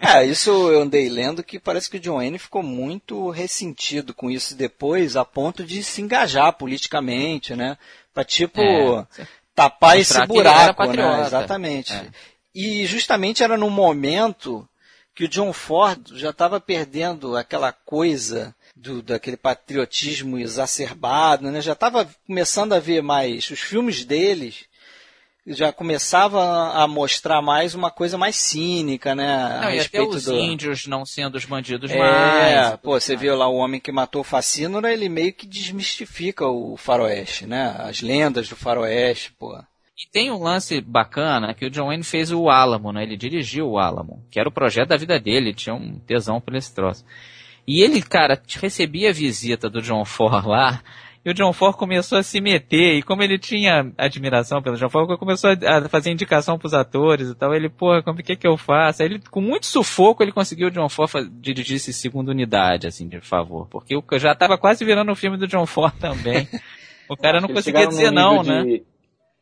É, 0.00 0.24
isso 0.26 0.50
eu 0.70 0.80
andei 0.82 1.08
lendo 1.08 1.42
que 1.42 1.58
parece 1.58 1.90
que 1.90 1.98
o 1.98 2.00
John 2.00 2.16
Wayne 2.16 2.38
ficou 2.38 2.62
muito 2.62 3.28
ressentido 3.30 4.14
com 4.14 4.30
isso 4.30 4.54
depois, 4.56 5.16
a 5.16 5.24
ponto 5.24 5.64
de 5.64 5.82
se 5.82 6.00
engajar 6.00 6.52
politicamente, 6.54 7.54
né? 7.54 7.76
Pra 8.12 8.24
tipo 8.24 8.60
É. 8.60 9.06
tapar 9.54 9.98
esse 9.98 10.24
buraco, 10.26 10.84
né? 10.86 11.22
Exatamente. 11.26 11.92
É. 11.92 12.06
E 12.54 12.86
justamente 12.86 13.42
era 13.42 13.56
no 13.58 13.68
momento 13.68 14.66
que 15.14 15.24
o 15.24 15.28
John 15.28 15.52
Ford 15.52 16.00
já 16.14 16.30
estava 16.30 16.58
perdendo 16.60 17.36
aquela 17.36 17.70
coisa 17.72 18.54
do, 18.74 19.02
daquele 19.02 19.36
patriotismo 19.36 20.38
exacerbado, 20.38 21.50
né? 21.50 21.60
Já 21.60 21.72
estava 21.72 22.08
começando 22.26 22.72
a 22.72 22.80
ver 22.80 23.02
mais 23.02 23.50
os 23.50 23.60
filmes 23.60 24.04
deles 24.04 24.66
já 25.46 25.72
começava 25.72 26.72
a 26.72 26.88
mostrar 26.88 27.42
mais 27.42 27.74
uma 27.74 27.90
coisa 27.90 28.16
mais 28.16 28.36
cínica, 28.36 29.14
né? 29.14 29.34
A 29.34 29.48
Não, 29.48 29.58
até 29.58 29.70
respeito 29.72 30.16
os 30.16 30.24
do... 30.24 30.34
índios 30.34 30.86
não 30.86 31.04
sendo 31.04 31.34
os 31.34 31.44
bandidos 31.44 31.90
É, 31.90 31.98
mais. 31.98 32.76
pô, 32.80 32.98
você 32.98 33.14
viu 33.14 33.36
lá 33.36 33.46
o 33.46 33.56
homem 33.56 33.78
que 33.78 33.92
matou 33.92 34.22
o 34.22 34.24
Facínora, 34.24 34.92
ele 34.92 35.08
meio 35.08 35.32
que 35.34 35.46
desmistifica 35.46 36.46
o 36.46 36.76
faroeste, 36.76 37.46
né? 37.46 37.76
As 37.78 38.00
lendas 38.00 38.48
do 38.48 38.56
faroeste, 38.56 39.32
pô. 39.38 39.54
E 39.96 40.10
tem 40.10 40.30
um 40.30 40.42
lance 40.42 40.80
bacana 40.80 41.54
que 41.54 41.66
o 41.66 41.70
John 41.70 41.86
Wayne 41.86 42.02
fez 42.02 42.32
o 42.32 42.48
Alamo, 42.48 42.90
né? 42.90 43.02
Ele 43.02 43.16
dirigiu 43.16 43.68
o 43.68 43.78
Alamo, 43.78 44.24
que 44.30 44.40
era 44.40 44.48
o 44.48 44.52
projeto 44.52 44.88
da 44.88 44.96
vida 44.96 45.20
dele, 45.20 45.48
ele 45.48 45.54
tinha 45.54 45.74
um 45.74 45.98
tesão 46.00 46.40
por 46.40 46.54
esse 46.54 46.74
troço. 46.74 47.04
E 47.66 47.82
ele, 47.82 48.02
cara, 48.02 48.40
recebia 48.60 49.10
a 49.10 49.12
visita 49.12 49.70
do 49.70 49.80
John 49.80 50.04
Ford 50.04 50.46
lá, 50.46 50.82
e 51.24 51.30
o 51.30 51.34
John 51.34 51.54
Ford 51.54 51.74
começou 51.74 52.18
a 52.18 52.22
se 52.22 52.38
meter, 52.38 52.98
e 52.98 53.02
como 53.02 53.22
ele 53.22 53.38
tinha 53.38 53.90
admiração 53.96 54.60
pelo 54.60 54.76
John 54.76 54.90
Ford, 54.90 55.18
começou 55.18 55.50
a 55.50 55.88
fazer 55.88 56.10
indicação 56.10 56.58
pros 56.58 56.74
atores 56.74 57.30
e 57.30 57.34
tal. 57.34 57.54
Ele, 57.54 57.70
pô, 57.70 58.02
como 58.02 58.22
que 58.22 58.36
que 58.36 58.46
eu 58.46 58.58
faço? 58.58 59.02
Aí 59.02 59.08
ele, 59.08 59.22
com 59.30 59.40
muito 59.40 59.64
sufoco, 59.64 60.22
ele 60.22 60.32
conseguiu 60.32 60.68
o 60.68 60.70
John 60.70 60.88
Ford 60.90 61.10
dirigir 61.40 61.76
esse 61.76 61.94
segunda 61.94 62.30
unidade, 62.30 62.86
assim, 62.86 63.08
de 63.08 63.20
favor. 63.20 63.66
Porque 63.70 63.94
eu 63.94 64.18
já 64.18 64.34
tava 64.34 64.58
quase 64.58 64.84
virando 64.84 65.12
o 65.12 65.16
filme 65.16 65.38
do 65.38 65.48
John 65.48 65.64
Ford 65.64 65.94
também. 65.98 66.46
O 67.06 67.16
cara 67.18 67.38
não 67.38 67.50
Eles 67.50 67.56
conseguia 67.56 67.86
dizer 67.86 68.10
não, 68.10 68.38
nível 68.38 68.64
né? 68.64 68.80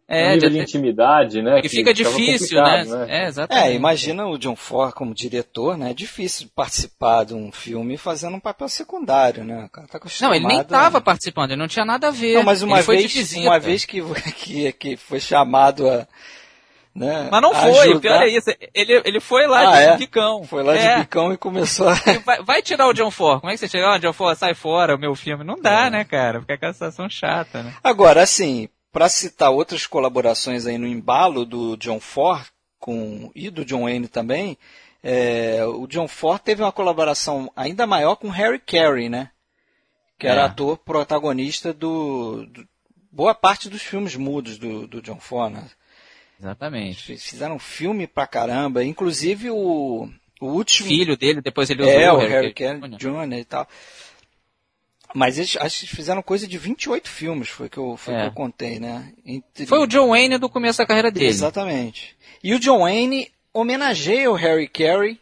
De- 0.09 0.15
É, 0.15 0.29
um 0.29 0.35
nível 0.35 0.51
de 0.51 0.59
intimidade, 0.59 1.41
né? 1.41 1.61
e 1.65 1.69
fica 1.69 1.95
difícil, 1.95 2.63
né? 2.63 2.79
complicado, 2.85 3.11
É, 3.11 3.27
exatamente. 3.27 3.67
É, 3.69 3.73
imagina 3.75 4.27
o 4.27 4.37
John 4.37 4.57
Ford 4.57 4.93
como 4.95 5.15
diretor, 5.15 5.79
né? 5.79 5.91
É 5.93 5.95
difícil 5.95 6.49
participar 6.55 7.25
de 7.25 7.35
um 7.35 7.51
filme 7.51 7.97
fazendo 7.97 8.37
um 8.37 8.41
papel 8.41 8.69
secundário, 8.69 9.43
né? 9.45 9.65
O 9.65 9.69
cara 9.71 9.87
tá 9.89 10.01
Não, 10.21 10.35
ele 10.35 10.47
nem 10.47 10.61
a- 10.61 10.65
tava 10.65 11.01
participando, 11.01 11.53
ele 11.53 11.61
não 11.61 11.69
tinha 11.69 11.85
nada 11.85 12.09
a 12.09 12.11
ver. 12.11 12.35
Não, 12.35 12.43
mas 12.43 12.63
uma 12.63 12.79
ele 12.81 12.87
vez, 13.07 13.33
uma 13.37 13.59
vez 13.59 13.85
que, 13.85 14.03
que, 14.37 14.73
que 14.73 14.97
foi 14.97 15.19
chamado 15.21 15.89
a. 15.89 16.07
Né, 16.95 17.29
Mas 17.33 17.41
não 17.41 17.53
a 17.53 17.55
foi, 17.55 17.71
o 17.71 17.81
ajudar, 17.81 18.01
pior 18.01 18.23
é 18.23 18.29
isso. 18.29 18.51
Ele, 18.75 19.01
ele 19.07 19.19
foi 19.19 19.47
lá 19.47 19.61
Ah, 19.61 19.71
de 19.73 19.83
é? 19.93 19.97
bicão. 19.97 20.45
Foi 20.45 20.63
lá 20.63 20.77
É. 20.77 20.97
de 20.97 21.01
bicão 21.01 21.33
e 21.33 21.39
começou 21.39 21.89
a. 21.89 21.95
Vai, 22.27 22.43
vai 22.43 22.61
tirar 22.61 22.87
o 22.87 22.93
John 22.93 23.11
Ford. 23.11 23.41
Como 23.41 23.51
é 23.51 23.55
que 23.55 23.61
você 23.61 23.69
chega? 23.69 23.95
Ah, 23.95 23.99
John 23.99 24.13
Ford, 24.13 24.37
sai 24.37 24.53
fora, 24.53 24.95
o 24.95 24.99
meu 24.99 25.15
filme. 25.15 25.43
Não 25.43 25.57
dá, 25.59 25.87
É. 25.87 25.91
né, 25.91 26.05
cara? 26.05 26.41
Fica 26.43 26.53
aquela 26.53 26.75
situação 26.75 27.09
chata, 27.09 27.63
né? 27.63 27.73
Agora, 27.83 28.21
assim, 28.23 28.69
para 28.93 29.09
citar 29.09 29.51
outras 29.51 29.87
colaborações 29.87 30.67
aí 30.67 30.77
no 30.79 30.87
embalo 30.87 31.45
do 31.47 31.77
John 31.79 31.99
Ford 31.99 32.47
com, 32.79 33.31
e 33.35 33.49
do 33.51 33.65
John 33.65 33.85
Wayne 33.85 34.07
também, 34.09 34.59
é, 35.03 35.65
o 35.65 35.87
John 35.87 36.07
Ford 36.07 36.41
teve 36.43 36.63
uma 36.63 36.71
colaboração 36.73 37.51
ainda 37.57 37.87
maior 37.87 38.17
com 38.17 38.29
Harry 38.29 38.59
Carey, 38.59 39.09
né? 39.09 39.31
Que 40.19 40.27
era 40.27 40.43
É. 40.43 40.45
ator 40.45 40.77
protagonista 40.79 41.73
do, 41.73 42.45
do- 42.47 42.69
boa 43.11 43.35
parte 43.35 43.69
dos 43.69 43.83
filmes 43.83 44.15
mudos 44.15 44.59
do, 44.59 44.87
do 44.87 45.01
John 45.03 45.19
Ford. 45.19 45.55
Né? 45.55 45.65
Exatamente. 46.39 47.03
Fiz- 47.03 47.25
Fizeram 47.25 47.59
filme 47.59 48.07
pra 48.07 48.27
caramba, 48.27 48.85
inclusive 48.85 49.51
o, 49.51 50.09
o 50.41 50.47
último. 50.47 50.89
Filho 50.89 51.17
dele, 51.17 51.41
depois 51.41 51.71
ele 51.71 51.83
usou 51.83 51.93
É, 51.95 52.13
o 52.13 52.19
Harry 52.19 52.33
Harry 52.33 52.55
Carey. 52.55 52.81
Jr. 52.97 53.33
e 53.39 53.45
tal. 53.45 53.67
Mas 55.15 55.37
eles 55.39 55.57
acho 55.59 55.79
que 55.81 55.85
eles 55.85 55.95
fizeram 55.97 56.23
coisa 56.23 56.47
de 56.47 56.57
28 56.59 57.09
filmes, 57.09 57.49
foi 57.49 57.69
que 57.69 57.79
eu, 57.79 57.97
foi 57.97 58.15
É. 58.15 58.21
que 58.23 58.27
eu 58.29 58.33
contei, 58.33 58.79
né? 58.81 59.13
Entre- 59.27 59.67
Foi 59.67 59.79
o 59.79 59.87
John 59.87 60.09
Wayne 60.09 60.39
do 60.39 60.49
começo 60.49 60.79
da 60.79 60.87
carreira 60.87 61.11
dele. 61.11 61.27
Exatamente. 61.27 62.17
E 62.43 62.55
o 62.55 62.59
John 62.59 62.81
Wayne 62.81 63.31
homenageia 63.53 64.31
o 64.31 64.35
Harry 64.35 64.67
Carey 64.69 65.21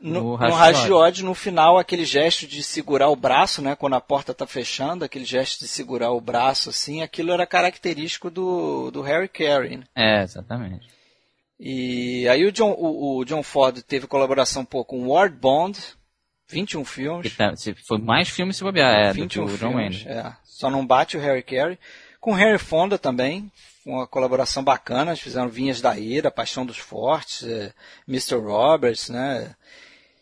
no, 0.00 0.22
No. 0.22 0.34
Rashford, 0.36 1.24
no 1.24 1.34
final, 1.34 1.78
aquele 1.78 2.04
gesto 2.04 2.46
de 2.46 2.62
segurar 2.62 3.08
o 3.08 3.16
braço, 3.16 3.62
né? 3.62 3.74
Quando 3.74 3.94
a 3.94 4.00
porta 4.00 4.32
está 4.32 4.46
fechando, 4.46 5.04
aquele 5.04 5.24
gesto 5.24 5.60
de 5.60 5.68
segurar 5.68 6.10
o 6.12 6.20
braço, 6.20 6.68
assim, 6.70 7.00
aquilo 7.02 7.32
era 7.32 7.46
característico 7.46 8.28
do, 8.30 8.90
do 8.90 9.00
Harry 9.02 9.28
Carey. 9.28 9.78
né? 9.78 9.84
É, 9.96 10.22
exatamente. 10.22 10.86
E 11.58 12.28
aí 12.28 12.44
o 12.44 12.52
John, 12.52 12.72
o, 12.76 13.18
o 13.18 13.24
John 13.24 13.42
Ford 13.42 13.80
teve 13.82 14.06
colaboração 14.06 14.64
pô, 14.64 14.84
com 14.84 15.08
Ward 15.08 15.36
Bond, 15.36 15.78
21 16.48 16.84
filmes. 16.84 17.36
Tá- 17.36 17.56
se 17.56 17.74
foi 17.74 17.98
mais 17.98 18.28
filme 18.28 18.52
se 18.52 18.62
bobear, 18.62 18.92
é, 18.94 19.08
do 19.08 19.14
que 19.14 19.20
21 19.22 19.44
o 19.44 19.48
John 19.48 19.56
filmes, 19.56 20.02
Wayne. 20.04 20.18
é. 20.20 20.32
Só 20.44 20.70
não 20.70 20.86
bate 20.86 21.16
o 21.16 21.20
Harry 21.20 21.42
Carey. 21.42 21.78
Com 22.20 22.32
Harry 22.32 22.58
Fonda 22.58 22.96
também, 22.98 23.50
uma 23.84 24.06
colaboração 24.06 24.62
bacana. 24.64 25.10
Eles 25.10 25.20
fizeram 25.20 25.48
Vinhas 25.48 25.80
da 25.80 25.98
Ira, 25.98 26.30
Paixão 26.30 26.64
dos 26.64 26.78
Fortes, 26.78 27.42
é, 27.46 27.72
Mr. 28.08 28.36
Roberts, 28.36 29.08
né? 29.10 29.54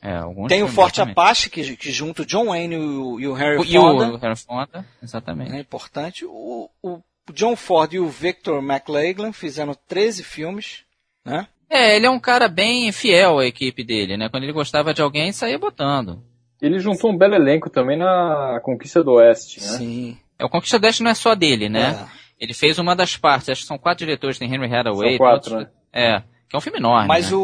É, 0.01 0.19
Tem 0.49 0.63
o 0.65 0.67
filmes, 0.67 0.75
Forte 0.75 0.97
exatamente. 0.97 1.13
Apache, 1.19 1.51
que, 1.51 1.77
que 1.77 1.93
junto 1.93 2.23
o 2.23 2.27
John 2.27 2.47
Wayne 2.47 2.75
e 2.75 2.79
o, 2.79 3.21
e 3.21 3.29
o 3.29 3.33
Harry 3.35 3.63
E 3.63 3.73
Fonda, 3.77 4.09
o 4.13 4.17
Harry 4.17 4.37
Fonda, 4.37 4.85
exatamente. 5.01 5.53
é 5.55 5.61
importante. 5.61 6.25
O, 6.25 6.69
o 6.83 7.01
John 7.33 7.55
Ford 7.55 7.93
e 7.93 8.01
o 8.01 8.09
Victor 8.09 8.61
McLaglen 8.65 9.33
fizeram 9.33 9.77
13 9.87 10.25
filmes, 10.25 10.83
né? 11.25 11.47
É, 11.75 11.97
ele 11.97 12.05
é 12.05 12.11
um 12.11 12.21
cara 12.21 12.49
bem 12.49 12.93
fiel 12.93 13.39
à 13.39 13.47
equipe 13.47 13.83
dele, 13.83 14.17
né? 14.19 14.29
Quando 14.29 14.43
ele 14.43 14.53
gostava 14.53 14.93
de 14.93 15.01
alguém, 15.01 15.33
saía 15.33 15.59
botando. 15.59 16.23
Ele 16.61 16.79
juntou 16.79 17.11
um 17.11 17.17
belo 17.17 17.35
elenco 17.35 17.71
também 17.71 17.97
na 17.97 18.61
Conquista 18.63 19.03
do 19.03 19.13
Oeste, 19.13 19.59
né? 19.61 19.67
Sim. 19.67 20.19
É, 20.39 20.45
o 20.45 20.49
Conquista 20.51 20.79
do 20.79 20.85
Oeste 20.85 21.03
não 21.03 21.11
é 21.11 21.15
só 21.15 21.35
dele, 21.35 21.69
né? 21.71 22.07
É. 22.39 22.45
Ele 22.45 22.53
fez 22.53 22.79
uma 22.79 22.95
das 22.95 23.17
partes, 23.17 23.49
acho 23.49 23.63
que 23.63 23.67
são 23.67 23.79
quatro 23.79 24.05
diretores, 24.05 24.39
tem 24.39 24.53
Henry 24.53 24.67
Hathaway. 24.73 25.11
São 25.11 25.19
quatro, 25.19 25.55
outros- 25.57 25.75
É, 25.93 26.21
que 26.49 26.55
é 26.55 26.59
um 26.59 26.61
filme 26.61 26.79
enorme. 26.79 27.09
Mas 27.09 27.31
né? 27.31 27.37
o, 27.37 27.41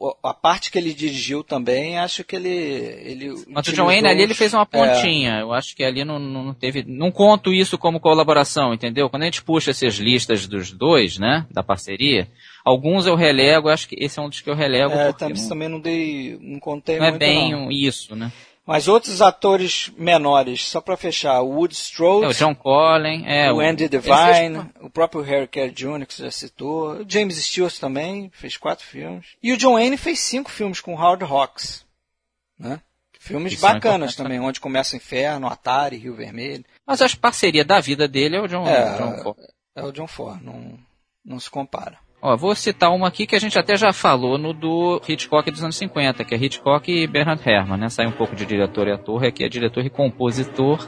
o- 0.00 0.16
a 0.28 0.34
parte 0.34 0.70
que 0.70 0.76
ele 0.78 0.92
dirigiu 0.92 1.42
também, 1.42 1.98
acho 1.98 2.22
que 2.22 2.36
ele. 2.36 2.48
ele 2.48 3.44
Mas 3.48 3.66
o 3.68 3.72
John 3.72 3.86
Wayne 3.86 4.06
ali 4.08 4.22
ele 4.22 4.34
fez 4.34 4.52
uma 4.52 4.62
É, 4.62 4.66
pontinha. 4.66 5.38
Eu 5.40 5.52
acho 5.54 5.74
que 5.74 5.82
ali 5.82 6.04
não, 6.04 6.18
não 6.18 6.52
teve. 6.52 6.84
Não 6.86 7.10
conto 7.10 7.52
isso 7.52 7.78
como 7.78 7.98
colaboração, 7.98 8.74
entendeu? 8.74 9.08
Quando 9.08 9.22
a 9.22 9.26
gente 9.26 9.42
puxa 9.42 9.70
essas 9.70 9.94
listas 9.94 10.46
dos 10.46 10.70
dois, 10.72 11.18
né? 11.18 11.46
Da 11.50 11.62
parceria, 11.62 12.28
alguns 12.64 13.06
eu 13.06 13.14
relego, 13.14 13.68
acho 13.68 13.88
que 13.88 13.96
esse 13.98 14.18
é 14.18 14.22
um 14.22 14.28
dos 14.28 14.40
que 14.40 14.50
eu 14.50 14.54
relego. 14.54 14.92
é, 14.94 15.12
também, 15.12 15.40
não, 15.42 15.48
também 15.48 15.68
não 15.68 15.80
dei. 15.80 16.38
Não 16.40 16.58
contei 16.60 16.98
não 16.98 17.06
é 17.06 17.10
muito. 17.10 17.20
bem 17.20 17.52
não. 17.52 17.70
isso, 17.70 18.14
né? 18.16 18.30
Mas 18.66 18.86
outros 18.86 19.20
atores 19.20 19.90
menores, 19.96 20.64
só 20.64 20.80
pra 20.80 20.96
fechar, 20.96 21.40
o 21.40 21.48
Wood 21.56 21.74
Strode, 21.74 22.26
É, 22.26 22.28
o 22.28 22.34
John 22.34 22.54
Collen, 22.54 23.24
é. 23.26 23.50
o 23.52 23.58
Andy 23.58 23.88
fez- 23.88 24.02
Devine, 24.04 24.70
o 24.80 24.88
próprio 24.88 25.22
Harry 25.22 25.48
Carey 25.48 25.70
Jr., 25.72 26.06
que 26.06 26.14
você 26.14 26.24
já 26.24 26.30
citou, 26.30 27.00
o 27.00 27.04
James 27.08 27.36
Stewart 27.44 27.76
também, 27.80 28.30
fez 28.32 28.56
quatro 28.56 28.86
filmes. 28.86 29.26
E 29.42 29.52
o 29.52 29.56
John 29.56 29.72
Wayne 29.72 29.96
fez 29.96 30.20
cinco 30.20 30.50
filmes 30.52 30.80
com 30.80 30.94
Howard 30.94 31.24
Hawks. 31.24 31.84
Né? 32.56 32.80
Filmes 33.18 33.54
Isso 33.54 33.66
é 33.66 33.72
bacanas 33.72 34.12
importante. 34.12 34.16
também, 34.16 34.38
Onde 34.40 34.60
Começa 34.60 34.94
o 34.94 34.98
Inferno, 34.98 35.48
Atari, 35.48 35.96
Rio 35.96 36.14
Vermelho. 36.14 36.64
Mas 36.86 37.02
acho 37.02 37.16
que 37.16 37.20
parceria 37.20 37.64
da 37.64 37.80
vida 37.80 38.06
dele 38.06 38.36
é 38.36 38.40
o 38.40 38.46
John, 38.46 38.66
É, 38.68 38.96
John 38.98 39.22
Ford. 39.22 39.38
É 39.74 39.82
o 39.84 39.90
John 39.92 40.06
Ford, 40.06 40.40
não, 40.44 40.78
não 41.24 41.40
se 41.40 41.50
compara. 41.50 41.98
Ó, 42.22 42.36
vou 42.36 42.54
citar 42.54 42.90
uma 42.90 43.08
aqui 43.08 43.26
que 43.26 43.34
a 43.34 43.38
gente 43.38 43.58
até 43.58 43.76
já 43.76 43.94
falou 43.94 44.36
no 44.36 44.52
do 44.52 45.00
Hitchcock 45.08 45.50
dos 45.50 45.62
anos 45.62 45.76
50, 45.76 46.22
que 46.22 46.34
é 46.34 46.38
Hitchcock 46.38 46.92
e 46.92 47.06
Bernard 47.06 47.42
Herrmann, 47.48 47.78
né? 47.78 47.88
Sai 47.88 48.06
um 48.06 48.12
pouco 48.12 48.36
de 48.36 48.44
diretor 48.44 48.86
e 48.88 48.92
ator, 48.92 49.24
aqui 49.24 49.42
é 49.42 49.48
diretor 49.48 49.84
e 49.84 49.90
compositor. 49.90 50.86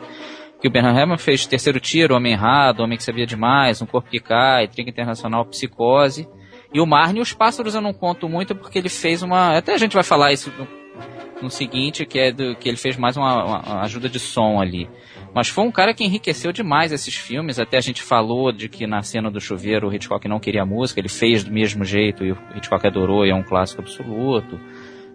Que 0.61 0.69
o 0.69 0.71
Bernard 0.71 0.99
Herrmann 0.99 1.19
fez 1.19 1.47
Terceiro 1.47 1.81
Tiro, 1.81 2.15
Homem 2.15 2.35
Errado, 2.35 2.81
Homem 2.81 2.99
que 2.99 3.03
Sabia 3.03 3.27
Demais, 3.27 3.81
Um 3.81 3.87
Corpo 3.87 4.11
que 4.11 4.21
Cai, 4.21 4.69
Triga 4.69 4.91
Internacional, 4.91 5.47
Psicose. 5.47 6.29
E 6.73 6.81
o 6.81 6.87
Marne 6.87 7.19
e 7.19 7.23
os 7.23 7.33
Pássaros 7.33 7.75
eu 7.75 7.81
não 7.81 7.93
conto 7.93 8.29
muito 8.29 8.55
porque 8.55 8.79
ele 8.79 8.89
fez 8.89 9.23
uma... 9.23 9.57
Até 9.57 9.75
a 9.75 9.79
gente 9.79 9.95
vai 9.95 10.05
falar 10.05 10.33
isso 10.33 10.53
no, 10.57 10.69
no 11.43 11.51
seguinte, 11.51 12.07
que 12.07 12.19
é 12.19 12.31
do, 12.31 12.55
que 12.55 12.69
ele 12.69 12.77
fez 12.77 12.97
mais 12.97 13.17
uma, 13.17 13.45
uma 13.45 13.83
ajuda 13.83 14.09
de 14.09 14.21
som 14.21 14.61
ali. 14.61 14.89
Mas 15.35 15.49
foi 15.49 15.65
um 15.65 15.73
cara 15.73 15.95
que 15.95 16.05
enriqueceu 16.05 16.53
demais 16.53 16.93
esses 16.93 17.15
filmes. 17.15 17.59
Até 17.59 17.79
a 17.79 17.81
gente 17.81 18.03
falou 18.03 18.53
de 18.53 18.69
que 18.69 18.87
na 18.87 19.03
cena 19.03 19.31
do 19.31 19.41
chuveiro 19.41 19.89
o 19.89 19.95
Hitchcock 19.95 20.29
não 20.29 20.39
queria 20.39 20.65
música, 20.67 21.01
ele 21.01 21.09
fez 21.09 21.43
do 21.43 21.51
mesmo 21.51 21.85
jeito 21.85 22.25
e 22.25 22.33
o 22.33 22.39
Hitchcock 22.55 22.87
adorou 22.87 23.25
e 23.25 23.31
é 23.31 23.35
um 23.35 23.43
clássico 23.43 23.81
absoluto. 23.81 24.61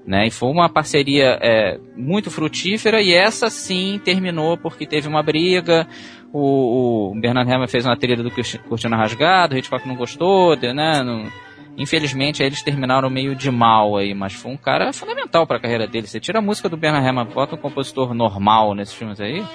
Né? 0.06 0.28
E 0.28 0.32
foi 0.32 0.50
uma 0.50 0.70
parceria 0.70 1.38
é, 1.42 1.78
muito 1.96 2.32
frutífera 2.32 3.02
e 3.02 3.14
essa 3.14 3.50
sim 3.50 4.00
terminou 4.04 4.58
porque 4.58 4.88
teve 4.88 5.08
uma 5.08 5.22
briga. 5.22 5.86
O, 6.32 7.12
o 7.12 7.20
Bernard 7.20 7.50
Herrmann 7.50 7.68
fez 7.68 7.86
uma 7.86 7.98
trilha 7.98 8.24
do 8.24 8.32
Cortina 8.68 8.98
Rasgado, 8.98 9.54
o 9.54 9.58
Hitchcock 9.58 9.88
não 9.88 9.96
gostou, 9.96 10.56
né? 10.56 11.04
Não- 11.04 11.30
infelizmente 11.78 12.42
eles 12.42 12.64
terminaram 12.64 13.10
meio 13.10 13.36
de 13.36 13.52
mal 13.52 13.98
aí, 13.98 14.14
mas 14.16 14.34
foi 14.34 14.52
um 14.52 14.58
cara 14.58 14.92
fundamental 14.92 15.46
para 15.46 15.58
a 15.58 15.60
carreira 15.60 15.86
dele. 15.86 16.08
Você 16.08 16.20
tira 16.20 16.40
a 16.40 16.42
música 16.42 16.68
do 16.68 16.76
Bernard 16.76 17.06
Herrmann, 17.06 17.28
bota 17.28 17.56
um 17.56 17.60
compositor 17.60 18.14
normal 18.14 18.74
nesses 18.74 18.96
filmes 18.96 19.22
aí, 19.22 19.46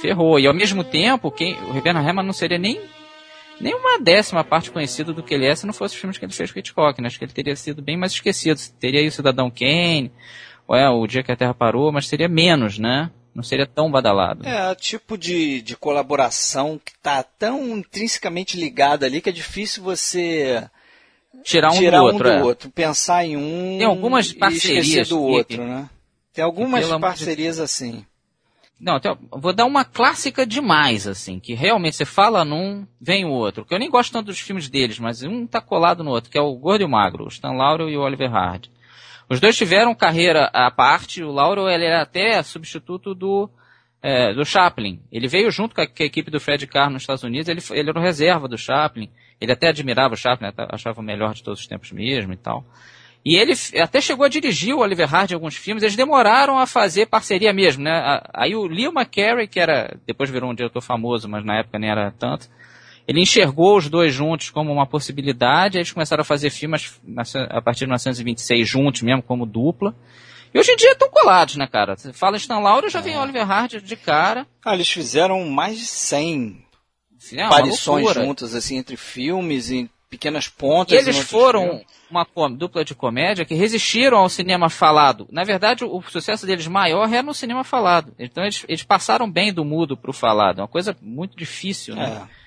ferrou. 0.00 0.38
E 0.38 0.46
ao 0.46 0.54
mesmo 0.54 0.82
tempo, 0.84 1.30
quem, 1.30 1.54
o 1.70 1.80
Bernard 1.80 2.06
Herrmann 2.06 2.24
não 2.26 2.32
seria 2.32 2.58
nem 2.58 2.80
nem 3.60 3.74
uma 3.74 3.98
décima 3.98 4.44
parte 4.44 4.70
conhecido 4.70 5.12
do 5.12 5.22
que 5.22 5.34
ele 5.34 5.46
é 5.46 5.54
se 5.54 5.66
não 5.66 5.72
fosse 5.72 5.94
os 5.94 6.00
filmes 6.00 6.16
que 6.16 6.24
ele 6.24 6.32
fez 6.32 6.52
com 6.52 6.60
Hitchcock, 6.60 7.00
né? 7.00 7.08
Acho 7.08 7.18
que 7.18 7.24
ele 7.24 7.32
teria 7.32 7.56
sido 7.56 7.82
bem 7.82 7.96
mais 7.96 8.12
esquecido. 8.12 8.58
Teria 8.78 9.00
aí 9.00 9.08
o 9.08 9.12
Cidadão 9.12 9.50
Kane, 9.50 10.12
ou 10.66 10.76
é, 10.76 10.88
o 10.88 11.06
Dia 11.06 11.22
que 11.24 11.32
a 11.32 11.36
Terra 11.36 11.54
Parou, 11.54 11.90
mas 11.90 12.06
seria 12.06 12.28
menos, 12.28 12.78
né? 12.78 13.10
Não 13.34 13.42
seria 13.42 13.66
tão 13.66 13.90
badalado. 13.90 14.46
É, 14.46 14.74
tipo 14.74 15.18
de, 15.18 15.60
de 15.62 15.76
colaboração 15.76 16.80
que 16.84 16.92
tá 17.02 17.22
tão 17.22 17.78
intrinsecamente 17.78 18.56
ligada 18.56 19.06
ali 19.06 19.20
que 19.20 19.28
é 19.28 19.32
difícil 19.32 19.82
você 19.82 20.68
Tirar 21.44 21.70
um 21.72 21.78
tirar 21.78 21.98
do 21.98 22.04
um 22.04 22.06
outro, 22.06 22.24
do 22.24 22.30
é. 22.30 22.42
outro, 22.42 22.70
pensar 22.70 23.24
em 23.24 23.36
um 23.36 23.78
Tem 23.78 23.86
algumas 23.86 24.30
e 24.30 24.34
parcerias 24.34 24.86
esquecer 24.86 25.08
do 25.08 25.16
que- 25.16 25.32
outro, 25.32 25.64
né? 25.64 25.88
Tem 26.32 26.44
algumas 26.44 26.80
pelo 26.80 26.94
amor 26.94 27.10
de 27.10 27.16
parcerias 27.16 27.58
assim. 27.60 28.04
Não, 28.80 29.00
vou 29.32 29.52
dar 29.52 29.64
uma 29.64 29.84
clássica 29.84 30.46
demais, 30.46 31.06
assim, 31.06 31.40
que 31.40 31.52
realmente 31.52 31.96
você 31.96 32.04
fala 32.04 32.44
num, 32.44 32.86
vem 33.00 33.24
o 33.24 33.30
outro. 33.30 33.64
Que 33.64 33.74
eu 33.74 33.78
nem 33.78 33.90
gosto 33.90 34.12
tanto 34.12 34.26
dos 34.26 34.38
filmes 34.38 34.68
deles, 34.68 35.00
mas 35.00 35.22
um 35.24 35.46
tá 35.46 35.60
colado 35.60 36.04
no 36.04 36.10
outro, 36.10 36.30
que 36.30 36.38
é 36.38 36.40
o 36.40 36.54
Gordo 36.54 36.82
e 36.82 36.84
o 36.84 36.88
Magro, 36.88 37.24
o 37.24 37.28
Stan 37.28 37.50
Laurel 37.50 37.90
e 37.90 37.96
o 37.96 38.02
Oliver 38.02 38.32
Hardy. 38.32 38.70
Os 39.28 39.40
dois 39.40 39.56
tiveram 39.56 39.94
carreira 39.94 40.48
à 40.54 40.70
parte, 40.70 41.22
o 41.24 41.32
Laurel 41.32 41.68
ele 41.68 41.84
era 41.84 42.02
até 42.02 42.40
substituto 42.42 43.14
do, 43.14 43.50
é, 44.00 44.32
do 44.32 44.44
Chaplin. 44.44 45.02
Ele 45.10 45.26
veio 45.26 45.50
junto 45.50 45.74
com 45.74 45.80
a, 45.80 45.86
com 45.86 46.02
a, 46.02 46.06
equipe 46.06 46.30
do 46.30 46.40
Fred 46.40 46.64
Carr 46.68 46.88
nos 46.88 47.02
Estados 47.02 47.24
Unidos, 47.24 47.48
ele, 47.48 47.60
ele 47.72 47.90
era 47.90 47.98
o 47.98 48.02
reserva 48.02 48.46
do 48.46 48.56
Chaplin. 48.56 49.10
Ele 49.40 49.52
até 49.52 49.68
admirava 49.68 50.14
o 50.14 50.16
Chaplin, 50.16 50.50
achava 50.70 51.00
o 51.00 51.04
melhor 51.04 51.34
de 51.34 51.42
todos 51.42 51.60
os 51.60 51.66
tempos 51.66 51.90
mesmo 51.90 52.32
e 52.32 52.36
tal. 52.36 52.64
E 53.24 53.36
ele 53.36 53.52
até 53.80 54.00
chegou 54.00 54.24
a 54.24 54.28
dirigir 54.28 54.74
o 54.74 54.78
Oliver 54.78 55.12
Hardy 55.12 55.34
em 55.34 55.36
alguns 55.36 55.56
filmes, 55.56 55.82
eles 55.82 55.96
demoraram 55.96 56.58
a 56.58 56.66
fazer 56.66 57.06
parceria 57.06 57.52
mesmo, 57.52 57.82
né? 57.82 58.20
Aí 58.32 58.54
o 58.54 58.66
Leo 58.66 58.92
McCarey, 58.92 59.46
que 59.46 59.60
era, 59.60 59.96
depois 60.06 60.30
virou 60.30 60.50
um 60.50 60.54
diretor 60.54 60.80
famoso, 60.80 61.28
mas 61.28 61.44
na 61.44 61.58
época 61.58 61.78
nem 61.78 61.90
era 61.90 62.10
tanto, 62.12 62.48
ele 63.06 63.20
enxergou 63.20 63.76
os 63.76 63.88
dois 63.88 64.12
juntos 64.12 64.50
como 64.50 64.72
uma 64.72 64.86
possibilidade, 64.86 65.76
aí 65.76 65.80
eles 65.80 65.92
começaram 65.92 66.20
a 66.20 66.24
fazer 66.24 66.50
filmes 66.50 67.00
a 67.50 67.60
partir 67.60 67.80
de 67.80 67.86
1926 67.86 68.68
juntos 68.68 69.02
mesmo, 69.02 69.22
como 69.22 69.46
dupla. 69.46 69.94
E 70.52 70.58
hoje 70.58 70.72
em 70.72 70.76
dia 70.76 70.92
estão 70.92 71.10
colados, 71.10 71.56
né, 71.56 71.66
cara? 71.66 71.96
Você 71.96 72.12
fala 72.12 72.36
Stan 72.36 72.58
Laura, 72.58 72.88
já 72.88 73.00
é. 73.00 73.02
vem 73.02 73.18
Oliver 73.18 73.50
Hardy 73.50 73.80
de 73.80 73.96
cara. 73.96 74.46
Ah, 74.64 74.74
eles 74.74 74.90
fizeram 74.90 75.44
mais 75.46 75.78
de 75.78 75.86
100 75.86 76.64
é 77.32 77.42
aparições 77.42 78.14
juntas, 78.14 78.54
assim, 78.54 78.76
entre 78.76 78.96
filmes 78.96 79.70
e 79.70 79.90
pequenas 80.08 80.48
pontas. 80.48 80.94
E 80.94 80.96
eles 80.96 81.18
foram 81.18 81.82
uma 82.10 82.26
dupla 82.48 82.84
de 82.84 82.94
comédia 82.94 83.44
que 83.44 83.54
resistiram 83.54 84.18
ao 84.18 84.28
cinema 84.28 84.70
falado. 84.70 85.26
Na 85.30 85.44
verdade, 85.44 85.84
o, 85.84 85.96
o 85.96 86.02
sucesso 86.02 86.46
deles 86.46 86.66
maior 86.66 87.12
é 87.12 87.22
no 87.22 87.34
cinema 87.34 87.64
falado. 87.64 88.12
Então 88.18 88.42
eles, 88.42 88.64
eles 88.68 88.82
passaram 88.82 89.30
bem 89.30 89.52
do 89.52 89.64
mudo 89.64 89.96
para 89.96 90.10
o 90.10 90.14
falado. 90.14 90.58
É 90.58 90.62
uma 90.62 90.68
coisa 90.68 90.96
muito 91.00 91.36
difícil, 91.36 91.94
né? 91.94 92.26
É. 92.34 92.38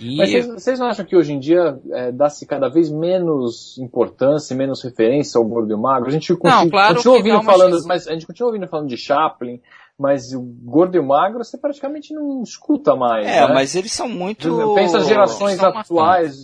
E... 0.00 0.16
Mas 0.16 0.30
vocês, 0.30 0.46
vocês, 0.46 0.78
não 0.80 0.88
acham 0.88 1.04
que 1.04 1.14
hoje 1.14 1.32
em 1.32 1.38
dia 1.38 1.78
é, 1.92 2.10
dá-se 2.10 2.44
cada 2.46 2.68
vez 2.68 2.90
menos 2.90 3.78
importância, 3.78 4.56
menos 4.56 4.82
referência 4.82 5.38
ao 5.38 5.44
gordo 5.44 5.72
e 5.72 5.76
magro? 5.76 6.08
A 6.08 6.12
gente 6.12 6.34
continua, 6.34 6.64
não, 6.64 6.70
claro 6.70 6.96
continua 6.96 7.16
ouvindo 7.16 7.42
falando, 7.42 7.86
mas 7.86 8.08
a 8.08 8.12
gente 8.12 8.26
continua 8.26 8.48
ouvindo 8.48 8.66
falando 8.66 8.88
de 8.88 8.96
Chaplin, 8.96 9.60
mas 9.98 10.32
o 10.32 10.40
gordo 10.40 10.96
e 10.96 10.98
o 10.98 11.06
magro 11.06 11.44
você 11.44 11.56
praticamente 11.56 12.12
não 12.12 12.42
escuta 12.42 12.96
mais. 12.96 13.26
É, 13.26 13.46
né? 13.46 13.54
mas 13.54 13.74
eles 13.76 13.92
são 13.92 14.08
muito. 14.08 14.74
Pensa 14.74 14.98
as 14.98 15.06
gerações 15.06 15.60
atuais. 15.60 16.34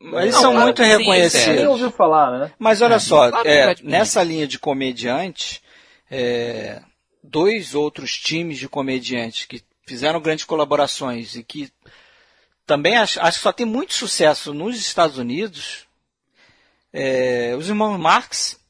Eles 0.00 0.34
não, 0.34 0.40
são 0.40 0.54
muito 0.54 0.82
reconhecidos. 0.82 1.44
Você 1.44 1.52
nem 1.54 1.66
ouviu 1.66 1.90
falar, 1.90 2.38
né? 2.38 2.52
Mas 2.58 2.80
olha 2.80 2.94
é, 2.94 2.98
só, 2.98 3.30
claro 3.30 3.48
é, 3.48 3.74
nessa 3.82 4.22
linha 4.22 4.46
de 4.46 4.58
comediante, 4.58 5.60
é, 6.10 6.80
dois 7.22 7.74
outros 7.74 8.16
times 8.16 8.58
de 8.58 8.68
comediantes 8.68 9.44
que 9.44 9.62
fizeram 9.84 10.20
grandes 10.20 10.44
colaborações 10.44 11.34
e 11.34 11.42
que 11.42 11.68
também 12.64 12.96
acho, 12.96 13.20
acho 13.20 13.38
que 13.38 13.42
só 13.42 13.52
tem 13.52 13.66
muito 13.66 13.92
sucesso 13.92 14.54
nos 14.54 14.78
Estados 14.78 15.18
Unidos. 15.18 15.84
É, 16.92 17.54
os 17.56 17.68
irmãos 17.68 17.98
Marx 17.98 18.60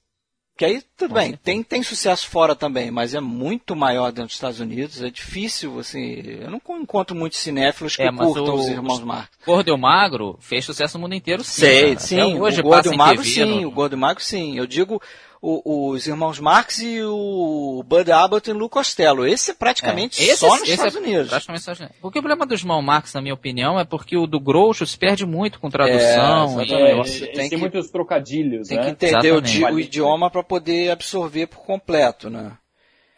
que 0.61 0.67
aí, 0.67 0.83
tudo 1.00 1.14
bem, 1.14 1.33
tem, 1.42 1.62
tem 1.62 1.83
sucesso 1.83 2.28
fora 2.28 2.54
também, 2.54 2.90
mas 2.90 3.14
é 3.14 3.21
muito 3.21 3.75
maior 3.75 4.11
dentro 4.11 4.26
dos 4.26 4.35
Estados 4.35 4.61
Unidos. 4.61 5.02
É 5.02 5.09
difícil, 5.09 5.78
assim. 5.78 6.21
Eu 6.42 6.50
não 6.50 6.61
encontro 6.78 7.16
muitos 7.16 7.38
cinéfilos 7.38 7.97
que 7.97 8.02
é, 8.02 8.12
curtam 8.12 8.54
o, 8.54 8.54
os 8.54 8.69
irmãos 8.69 9.00
Marx. 9.00 9.30
Gordo 9.47 9.69
e 9.71 9.73
o 9.73 9.78
Magro 9.78 10.37
fez 10.40 10.62
sucesso 10.62 10.99
no 10.99 11.02
mundo 11.02 11.14
inteiro, 11.14 11.42
sim. 11.42 11.62
Sei, 11.62 11.99
sim. 11.99 12.38
Hoje 12.38 12.61
o 12.61 12.64
Gordo 12.64 12.92
e 12.92 12.95
o 12.95 12.99
Magro, 12.99 13.25
sim. 13.25 13.62
No... 13.62 13.69
O 13.69 13.71
Gordo 13.71 13.95
e 13.95 13.97
o 13.97 13.99
Magro, 13.99 14.23
sim. 14.23 14.59
Eu 14.59 14.66
digo 14.66 15.00
o, 15.42 15.88
os 15.90 16.07
irmãos 16.07 16.38
Marx 16.38 16.80
e 16.80 17.02
o 17.02 17.83
Bud 17.87 18.12
Abbott 18.12 18.49
e 18.49 18.52
o 18.52 18.57
Lu 18.57 18.69
Costello. 18.69 19.26
Esse 19.26 19.52
é 19.52 19.54
praticamente 19.54 20.21
é, 20.21 20.33
esse, 20.33 20.37
só 20.37 20.50
nos 20.50 20.62
esse 20.62 20.73
Estados 20.73 20.97
é 20.97 20.99
Unidos. 20.99 21.28
Praticamente 21.28 21.64
só 21.64 21.73
Porque 22.00 22.19
o 22.19 22.23
problema 22.23 22.47
dos 22.47 22.61
irmãos 22.61 22.83
Marx, 22.83 23.14
na 23.14 23.23
minha 23.23 23.33
opinião, 23.33 23.80
é 23.80 23.85
porque 23.85 24.16
o 24.16 24.26
do 24.26 24.38
Groucho 24.38 24.87
se 24.87 24.99
perde 24.99 25.25
muito 25.25 25.59
com 25.59 25.71
tradução. 25.71 26.61
É, 26.61 26.64
e... 26.66 27.25
é, 27.25 27.26
tem, 27.33 27.49
tem 27.49 27.59
muitos 27.59 27.90
trocadilhos, 27.90 28.69
Tem 28.69 28.76
né? 28.76 28.85
que 28.85 28.90
entender 28.90 29.33
o, 29.33 29.75
o, 29.75 29.80
idioma 29.80 30.30
para 30.30 30.42
poder 30.42 30.90
absorver 30.91 31.47
por 31.47 31.61
completo, 31.61 32.29
né? 32.29 32.57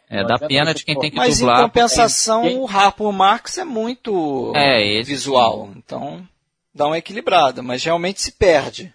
É, 0.09 0.23
dá 0.23 0.37
pena 0.37 0.73
de 0.73 0.85
quem 0.85 0.99
tem 0.99 1.09
que 1.09 1.17
Mas 1.17 1.39
dublar. 1.39 1.55
Mas 1.55 1.63
em 1.63 1.67
compensação, 1.67 2.41
quem... 2.43 2.57
o 2.57 2.67
Harpo 2.67 3.11
Marx 3.11 3.57
é 3.57 3.63
muito 3.63 4.53
é, 4.55 5.01
visual. 5.01 5.67
Sim. 5.67 5.73
Então, 5.77 6.29
dá 6.73 6.85
uma 6.85 6.97
equilibrada, 6.97 7.63
mas 7.63 7.83
realmente 7.83 8.21
se 8.21 8.31
perde. 8.31 8.93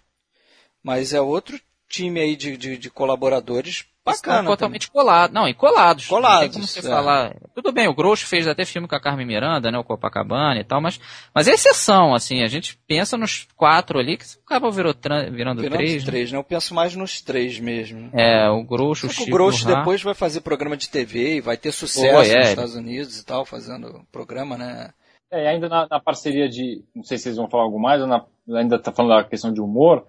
Mas 0.81 1.13
é 1.13 1.19
outro 1.19 1.59
time 1.89 2.21
aí 2.21 2.35
de, 2.35 2.55
de, 2.55 2.77
de 2.77 2.89
colaboradores 2.89 3.83
bacana. 4.05 4.39
Estão 4.39 4.45
totalmente 4.45 4.89
colados. 4.89 5.33
Não, 5.33 5.47
e 5.47 5.53
colados. 5.53 6.07
Colados. 6.07 6.33
Não 6.33 6.41
tem 6.41 6.51
como 6.51 6.67
você 6.67 6.79
é. 6.79 6.81
falar. 6.83 7.35
Tudo 7.53 7.71
bem, 7.71 7.87
o 7.87 7.93
Groucho 7.93 8.27
fez 8.27 8.47
até 8.47 8.65
filme 8.65 8.87
com 8.87 8.95
a 8.95 8.99
Carmen 8.99 9.25
Miranda, 9.25 9.71
né? 9.71 9.77
O 9.77 9.83
Copacabana 9.83 10.59
e 10.59 10.63
tal, 10.63 10.81
mas, 10.81 10.99
mas 11.33 11.47
é 11.47 11.51
exceção, 11.51 12.13
assim. 12.13 12.43
A 12.43 12.47
gente 12.47 12.77
pensa 12.87 13.17
nos 13.17 13.47
quatro 13.55 13.99
ali, 13.99 14.17
que 14.17 14.25
acaba 14.45 14.71
virou 14.71 14.93
virando, 14.93 15.31
virando 15.31 15.69
três. 15.69 16.03
Né? 16.03 16.11
três, 16.11 16.31
né? 16.31 16.37
Eu 16.37 16.43
penso 16.43 16.73
mais 16.73 16.95
nos 16.95 17.21
três 17.21 17.59
mesmo. 17.59 18.09
É, 18.13 18.49
o 18.49 18.63
Groucho, 18.63 19.07
o 19.07 19.09
Chico. 19.09 19.29
O 19.29 19.31
Groucho 19.31 19.65
depois 19.65 20.01
vai 20.01 20.13
fazer 20.13 20.41
programa 20.41 20.75
de 20.75 20.89
TV 20.89 21.37
e 21.37 21.41
vai 21.41 21.57
ter 21.57 21.71
sucesso 21.71 22.31
é. 22.31 22.37
nos 22.37 22.49
Estados 22.49 22.75
Unidos 22.75 23.19
e 23.19 23.25
tal, 23.25 23.45
fazendo 23.45 24.05
programa, 24.11 24.57
né? 24.57 24.91
É, 25.31 25.47
ainda 25.47 25.69
na, 25.69 25.87
na, 25.89 25.99
parceria 25.99 26.49
de. 26.49 26.83
Não 26.95 27.03
sei 27.03 27.17
se 27.17 27.25
vocês 27.25 27.37
vão 27.37 27.47
falar 27.47 27.63
algo 27.63 27.79
mais, 27.79 28.01
ou 28.01 28.07
na, 28.07 28.25
ainda 28.55 28.79
tá 28.79 28.91
falando 28.91 29.15
da 29.15 29.23
questão 29.23 29.53
de 29.53 29.61
humor. 29.61 30.05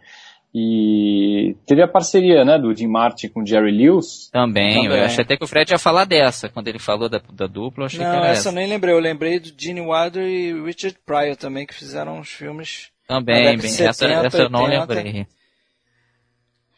E 0.52 1.56
teve 1.64 1.80
a 1.80 1.86
parceria, 1.86 2.44
né, 2.44 2.58
do 2.58 2.74
Jim 2.74 2.88
Martin 2.88 3.28
com 3.28 3.42
o 3.42 3.46
Jerry 3.46 3.70
Lewis. 3.70 4.28
Também, 4.32 4.82
Também. 4.82 4.98
eu 4.98 5.04
achei 5.04 5.22
até 5.22 5.36
que 5.36 5.44
o 5.44 5.46
Fred 5.46 5.70
ia 5.70 5.78
falar 5.78 6.04
dessa, 6.04 6.48
quando 6.48 6.66
ele 6.66 6.80
falou 6.80 7.08
da, 7.08 7.20
da 7.32 7.46
dupla, 7.46 7.84
eu 7.84 7.86
achei 7.86 8.00
Não, 8.00 8.10
que 8.10 8.16
era 8.16 8.26
essa, 8.26 8.40
essa 8.40 8.48
eu 8.48 8.52
nem 8.54 8.66
lembrei, 8.66 8.92
eu 8.92 8.98
lembrei 8.98 9.38
do 9.38 9.52
Gene 9.56 9.80
Wilder 9.80 10.26
e 10.26 10.52
Richard 10.64 10.98
Pryor 11.06 11.36
também, 11.36 11.66
que 11.66 11.74
fizeram 11.74 12.18
uns 12.18 12.30
filmes... 12.30 12.90
Também, 13.06 13.56
bem, 13.56 13.68
70, 13.68 13.90
essa, 13.90 14.06
essa 14.06 14.42
eu 14.42 14.50
não 14.50 14.64
lembrei. 14.64 15.26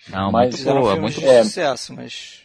Não, 0.08 0.30
mas 0.30 0.62
muito 0.64 0.80
boa, 0.80 0.96
muito 0.96 1.20
de 1.20 1.26
é, 1.26 1.42
sucesso, 1.42 1.94
mas... 1.94 2.42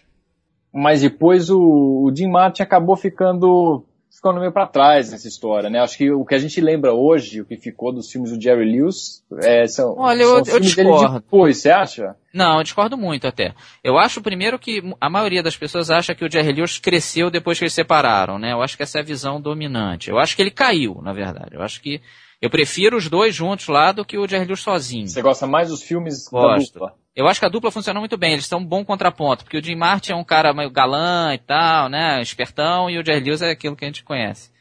Mas 0.74 1.02
depois 1.02 1.50
o, 1.50 1.60
o 1.60 2.13
Jim 2.16 2.28
Martin 2.28 2.62
acabou 2.62 2.96
ficando 2.96 3.86
ficando 4.18 4.40
meio 4.40 4.52
para 4.52 4.66
trás 4.66 5.12
nessa 5.12 5.28
história, 5.28 5.70
né? 5.70 5.80
Acho 5.80 5.96
que 5.96 6.12
o 6.12 6.26
que 6.26 6.34
a 6.34 6.40
gente 6.40 6.60
lembra 6.60 6.92
hoje, 6.92 7.40
o 7.40 7.46
que 7.46 7.56
ficou 7.56 7.94
dos 7.94 8.12
filmes 8.12 8.32
do 8.32 8.42
Jerry 8.42 8.66
Lewis, 8.66 9.24
é, 9.44 9.68
são, 9.68 9.96
Olha, 9.96 10.26
são 10.26 10.38
eu, 10.40 10.46
filmes 10.46 10.56
eu 10.56 10.60
discordo. 10.60 11.08
dele 11.08 11.20
depois, 11.20 11.58
você 11.58 11.70
acha? 11.70 12.16
Não, 12.34 12.58
eu 12.58 12.64
discordo 12.64 12.98
muito 12.98 13.28
até. 13.28 13.54
Eu 13.84 13.98
acho 13.98 14.20
primeiro 14.20 14.58
que 14.58 14.82
a 15.00 15.10
maioria 15.10 15.44
das 15.44 15.56
pessoas 15.56 15.92
acha 15.92 16.16
que 16.16 16.26
o 16.26 16.32
Jerry 16.32 16.52
Lewis 16.52 16.80
cresceu 16.80 17.30
depois 17.30 17.60
que 17.60 17.66
eles 17.66 17.74
separaram, 17.74 18.40
né? 18.40 18.54
Eu 18.54 18.62
acho 18.64 18.76
que 18.76 18.82
essa 18.82 18.98
é 18.98 19.02
a 19.02 19.06
visão 19.06 19.40
dominante. 19.40 20.10
Eu 20.10 20.18
acho 20.18 20.36
que 20.36 20.42
ele 20.42 20.52
caiu, 20.52 21.00
na 21.04 21.14
verdade. 21.14 21.52
Eu 21.54 21.62
acho 21.62 21.80
que 21.80 22.02
eu 22.41 22.50
prefiro 22.50 22.97
os 22.97 23.10
dois 23.10 23.34
juntos 23.34 23.67
lá 23.67 23.91
do 23.91 24.06
que 24.06 24.17
o 24.17 24.28
Jerry 24.28 24.45
Lewis 24.45 24.62
sozinho. 24.62 25.08
Você 25.08 25.21
gosta 25.21 25.47
mais 25.47 25.69
dos 25.69 25.82
filmes 25.82 26.28
Gosto. 26.28 26.80
da 26.80 26.86
dupla? 26.88 27.08
Eu 27.15 27.28
acho 27.28 27.39
que 27.39 27.45
a 27.47 27.50
dupla 27.50 27.71
funciona 27.71 28.00
muito 28.00 28.15
bem, 28.15 28.34
eles 28.34 28.45
são 28.45 28.60
um 28.60 28.65
bom 28.65 28.86
contraponto, 28.86 29.43
porque 29.43 29.58
o 29.58 29.63
Jim 29.63 29.76
Martin 29.76 30.12
é 30.12 30.15
um 30.15 30.23
cara 30.23 30.54
meio 30.54 30.69
galã 30.69 31.34
e 31.34 31.39
tal, 31.39 31.89
né, 31.89 32.21
espertão, 32.21 32.91
e 32.91 33.00
o 33.00 33.04
Jerry 33.04 33.21
Lewis 33.21 33.41
é 33.41 33.50
aquilo 33.50 33.76
que 33.76 33.84
a 33.84 33.88
gente 33.88 34.04
conhece. 34.04 34.52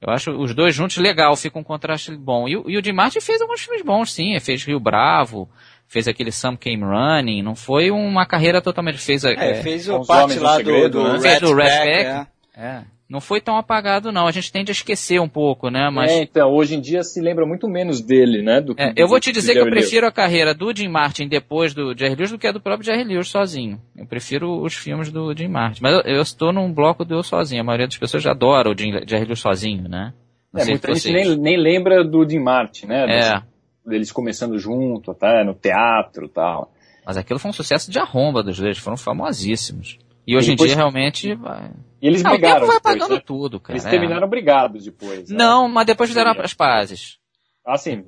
Eu 0.00 0.12
acho 0.12 0.32
os 0.32 0.52
dois 0.52 0.74
juntos 0.74 0.96
legal, 0.96 1.36
fica 1.36 1.56
um 1.56 1.62
contraste 1.62 2.16
bom. 2.16 2.48
E, 2.48 2.52
e 2.52 2.76
o 2.76 2.82
Jim 2.84 2.92
Martin 2.92 3.20
fez 3.20 3.40
alguns 3.40 3.60
filmes 3.60 3.84
bons, 3.84 4.12
sim, 4.12 4.30
ele 4.30 4.40
fez 4.40 4.64
Rio 4.64 4.80
Bravo, 4.80 5.48
fez 5.86 6.08
aquele 6.08 6.32
Some 6.32 6.56
Came 6.56 6.82
Running, 6.82 7.42
não 7.42 7.54
foi 7.54 7.92
uma 7.92 8.26
carreira 8.26 8.60
totalmente... 8.60 8.98
Fez, 8.98 9.24
é, 9.24 9.34
é, 9.34 9.62
fez 9.62 9.88
o 9.88 10.04
parte 10.04 10.36
lá 10.40 10.58
do, 10.58 10.88
do, 10.88 11.12
né? 11.12 11.20
Fez 11.20 11.40
do 11.40 11.54
Red 11.54 11.68
Pack, 11.68 12.28
é. 12.56 12.84
Não 13.10 13.20
foi 13.20 13.40
tão 13.40 13.56
apagado 13.56 14.12
não. 14.12 14.28
A 14.28 14.30
gente 14.30 14.52
tende 14.52 14.70
a 14.70 14.72
esquecer 14.72 15.20
um 15.20 15.28
pouco, 15.28 15.68
né? 15.68 15.90
Mas... 15.90 16.12
É, 16.12 16.22
então, 16.22 16.48
hoje 16.48 16.76
em 16.76 16.80
dia 16.80 17.02
se 17.02 17.20
lembra 17.20 17.44
muito 17.44 17.68
menos 17.68 18.00
dele, 18.00 18.40
né? 18.40 18.60
Do 18.60 18.72
que, 18.72 18.80
é, 18.80 18.92
eu 18.94 19.08
vou 19.08 19.18
te 19.18 19.32
dizer 19.32 19.54
que 19.54 19.58
eu 19.58 19.68
prefiro 19.68 20.06
a 20.06 20.12
carreira 20.12 20.54
do 20.54 20.72
Jim 20.74 20.88
Martin 20.88 21.26
depois 21.26 21.74
do 21.74 21.92
Jerry 21.98 22.14
Lewis 22.14 22.30
do 22.30 22.38
que 22.38 22.46
a 22.46 22.52
do 22.52 22.60
próprio 22.60 22.86
Jerry 22.86 23.02
Lewis 23.02 23.26
sozinho. 23.26 23.80
Eu 23.96 24.06
prefiro 24.06 24.62
os 24.62 24.74
filmes 24.74 25.10
do 25.10 25.34
Jim 25.36 25.48
Martin. 25.48 25.82
Mas 25.82 25.92
eu, 25.92 26.14
eu 26.14 26.22
estou 26.22 26.52
num 26.52 26.72
bloco 26.72 27.04
do 27.04 27.16
eu 27.16 27.22
sozinho. 27.24 27.62
A 27.62 27.64
maioria 27.64 27.88
das 27.88 27.98
pessoas 27.98 28.22
já 28.22 28.30
adora 28.30 28.70
o 28.70 28.78
Jim, 28.78 28.92
Jerry 29.04 29.24
Lewis 29.24 29.40
sozinho, 29.40 29.88
né? 29.88 30.14
Não 30.52 30.62
é, 30.62 30.66
muita 30.66 30.94
gente 30.94 31.12
nem, 31.12 31.36
nem 31.36 31.56
lembra 31.56 32.04
do 32.04 32.28
Jim 32.28 32.38
Martin, 32.38 32.86
né? 32.86 33.06
É. 33.08 33.42
Deles 33.84 34.12
começando 34.12 34.56
junto, 34.56 35.12
tá? 35.14 35.42
No 35.44 35.54
teatro 35.54 36.26
e 36.26 36.28
tal. 36.28 36.72
Mas 37.04 37.16
aquilo 37.16 37.40
foi 37.40 37.48
um 37.48 37.54
sucesso 37.54 37.90
de 37.90 37.98
arromba 37.98 38.40
dos 38.40 38.56
dois, 38.56 38.78
foram 38.78 38.96
famosíssimos. 38.96 39.98
E 40.24 40.36
hoje 40.36 40.48
e 40.48 40.50
depois... 40.52 40.70
em 40.70 40.74
dia 40.74 40.76
realmente 40.76 41.34
vai. 41.34 41.70
E 42.00 42.06
eles 42.06 42.22
não, 42.22 42.30
brigaram. 42.32 42.56
O 42.56 42.60
tempo 42.60 42.66
vai 42.66 42.76
depois, 42.76 42.98
pagando 42.98 43.14
né? 43.14 43.22
tudo, 43.24 43.60
cara. 43.60 43.78
Eles 43.78 43.84
terminaram 43.84 44.28
brigados 44.28 44.84
depois. 44.84 45.28
Né? 45.28 45.36
Não, 45.36 45.68
né? 45.68 45.74
mas 45.74 45.86
depois 45.86 46.08
fizeram 46.10 46.32
as 46.38 46.54
pazes. 46.54 47.18
Ah, 47.64 47.76
sim. 47.76 48.04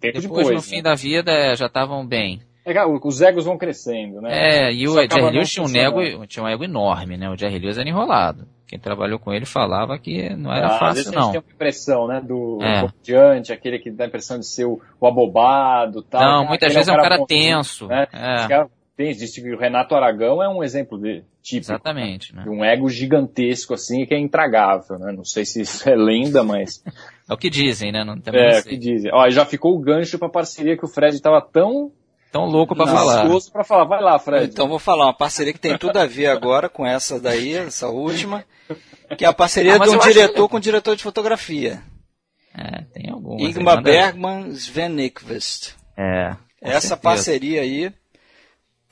Tempo 0.00 0.20
depois, 0.20 0.22
depois 0.22 0.48
no 0.48 0.54
né? 0.54 0.60
fim 0.60 0.82
da 0.82 0.94
vida, 0.94 1.30
é, 1.30 1.56
já 1.56 1.66
estavam 1.66 2.06
bem. 2.06 2.40
É, 2.64 2.86
os 2.86 3.20
egos 3.20 3.44
vão 3.44 3.58
crescendo, 3.58 4.20
né? 4.20 4.68
É, 4.68 4.72
e 4.72 4.86
o 4.86 4.94
Jerry 4.94 5.30
Lewis 5.30 5.50
tinha 5.50 5.64
um, 5.64 5.76
ego, 5.76 6.26
tinha 6.26 6.44
um 6.44 6.48
ego 6.48 6.62
enorme, 6.62 7.16
né? 7.16 7.28
O 7.28 7.36
Jerry 7.36 7.58
Lewis 7.58 7.76
era 7.76 7.88
enrolado. 7.88 8.46
Quem 8.68 8.78
trabalhou 8.78 9.18
com 9.18 9.32
ele 9.32 9.44
falava 9.44 9.98
que 9.98 10.30
não 10.30 10.52
era 10.52 10.66
ah, 10.66 10.78
fácil, 10.78 10.86
às 10.86 10.94
vezes 10.96 11.12
não. 11.12 11.20
A 11.20 11.24
gente 11.24 11.32
tem 11.32 11.40
uma 11.40 11.54
impressão, 11.54 12.06
né? 12.06 12.20
Do 12.20 12.58
é. 12.62 12.80
comediante, 12.80 13.52
aquele 13.52 13.78
que 13.80 13.90
dá 13.90 14.04
a 14.04 14.06
impressão 14.06 14.38
de 14.38 14.46
ser 14.46 14.64
o, 14.64 14.80
o 15.00 15.06
abobado 15.06 16.02
tal. 16.02 16.22
Não, 16.22 16.46
muitas 16.46 16.72
vezes 16.72 16.88
é 16.88 16.92
um 16.92 16.96
cara, 16.96 17.06
é 17.06 17.18
cara 17.18 17.26
tenso. 17.26 17.88
Né? 17.88 18.06
É 18.12 18.66
tem, 18.96 19.08
existe 19.08 19.40
que 19.40 19.54
o 19.54 19.58
Renato 19.58 19.94
Aragão 19.94 20.42
é 20.42 20.48
um 20.48 20.62
exemplo 20.62 20.98
de, 20.98 21.24
típico. 21.42 21.72
Exatamente. 21.72 22.34
Né? 22.34 22.42
De 22.42 22.50
um 22.50 22.64
ego 22.64 22.88
gigantesco, 22.88 23.74
assim, 23.74 24.04
que 24.04 24.14
é 24.14 24.18
intragável, 24.18 24.98
né? 24.98 25.12
Não 25.12 25.24
sei 25.24 25.44
se 25.44 25.62
isso 25.62 25.88
é 25.88 25.96
lenda, 25.96 26.44
mas... 26.44 26.82
é 27.28 27.32
o 27.32 27.36
que 27.36 27.48
dizem, 27.48 27.90
né? 27.90 28.04
Não 28.04 28.14
é, 28.32 28.58
o 28.58 28.64
que 28.64 28.76
dizem. 28.76 29.10
Ó, 29.12 29.28
já 29.30 29.46
ficou 29.46 29.74
o 29.74 29.80
gancho 29.80 30.18
pra 30.18 30.28
parceria 30.28 30.76
que 30.76 30.84
o 30.84 30.88
Fred 30.88 31.20
tava 31.20 31.40
tão... 31.40 31.90
Tão 32.30 32.46
louco 32.46 32.74
pra 32.74 32.86
falar. 32.86 33.28
pra 33.52 33.62
falar. 33.62 33.84
Vai 33.84 34.02
lá, 34.02 34.18
Fred. 34.18 34.46
Então 34.46 34.66
vou 34.66 34.78
falar, 34.78 35.04
uma 35.04 35.16
parceria 35.16 35.52
que 35.52 35.60
tem 35.60 35.76
tudo 35.76 35.98
a 35.98 36.06
ver 36.06 36.28
agora 36.28 36.66
com 36.66 36.86
essa 36.86 37.20
daí, 37.20 37.52
essa 37.52 37.88
última, 37.88 38.42
que 39.18 39.24
é 39.26 39.28
a 39.28 39.34
parceria 39.34 39.74
ah, 39.74 39.78
de 39.78 39.90
um 39.90 39.98
diretor 39.98 40.44
que... 40.44 40.50
com 40.50 40.56
um 40.56 40.60
diretor 40.60 40.96
de 40.96 41.02
fotografia. 41.02 41.82
É, 42.56 42.84
tem 42.94 43.10
algumas. 43.10 43.42
Ingmar 43.42 43.82
Bergman, 43.82 44.48
Sven 44.52 44.88
Nykvist. 44.88 45.74
É. 45.94 46.34
Essa 46.62 46.80
certeza. 46.80 46.96
parceria 46.96 47.60
aí 47.60 47.92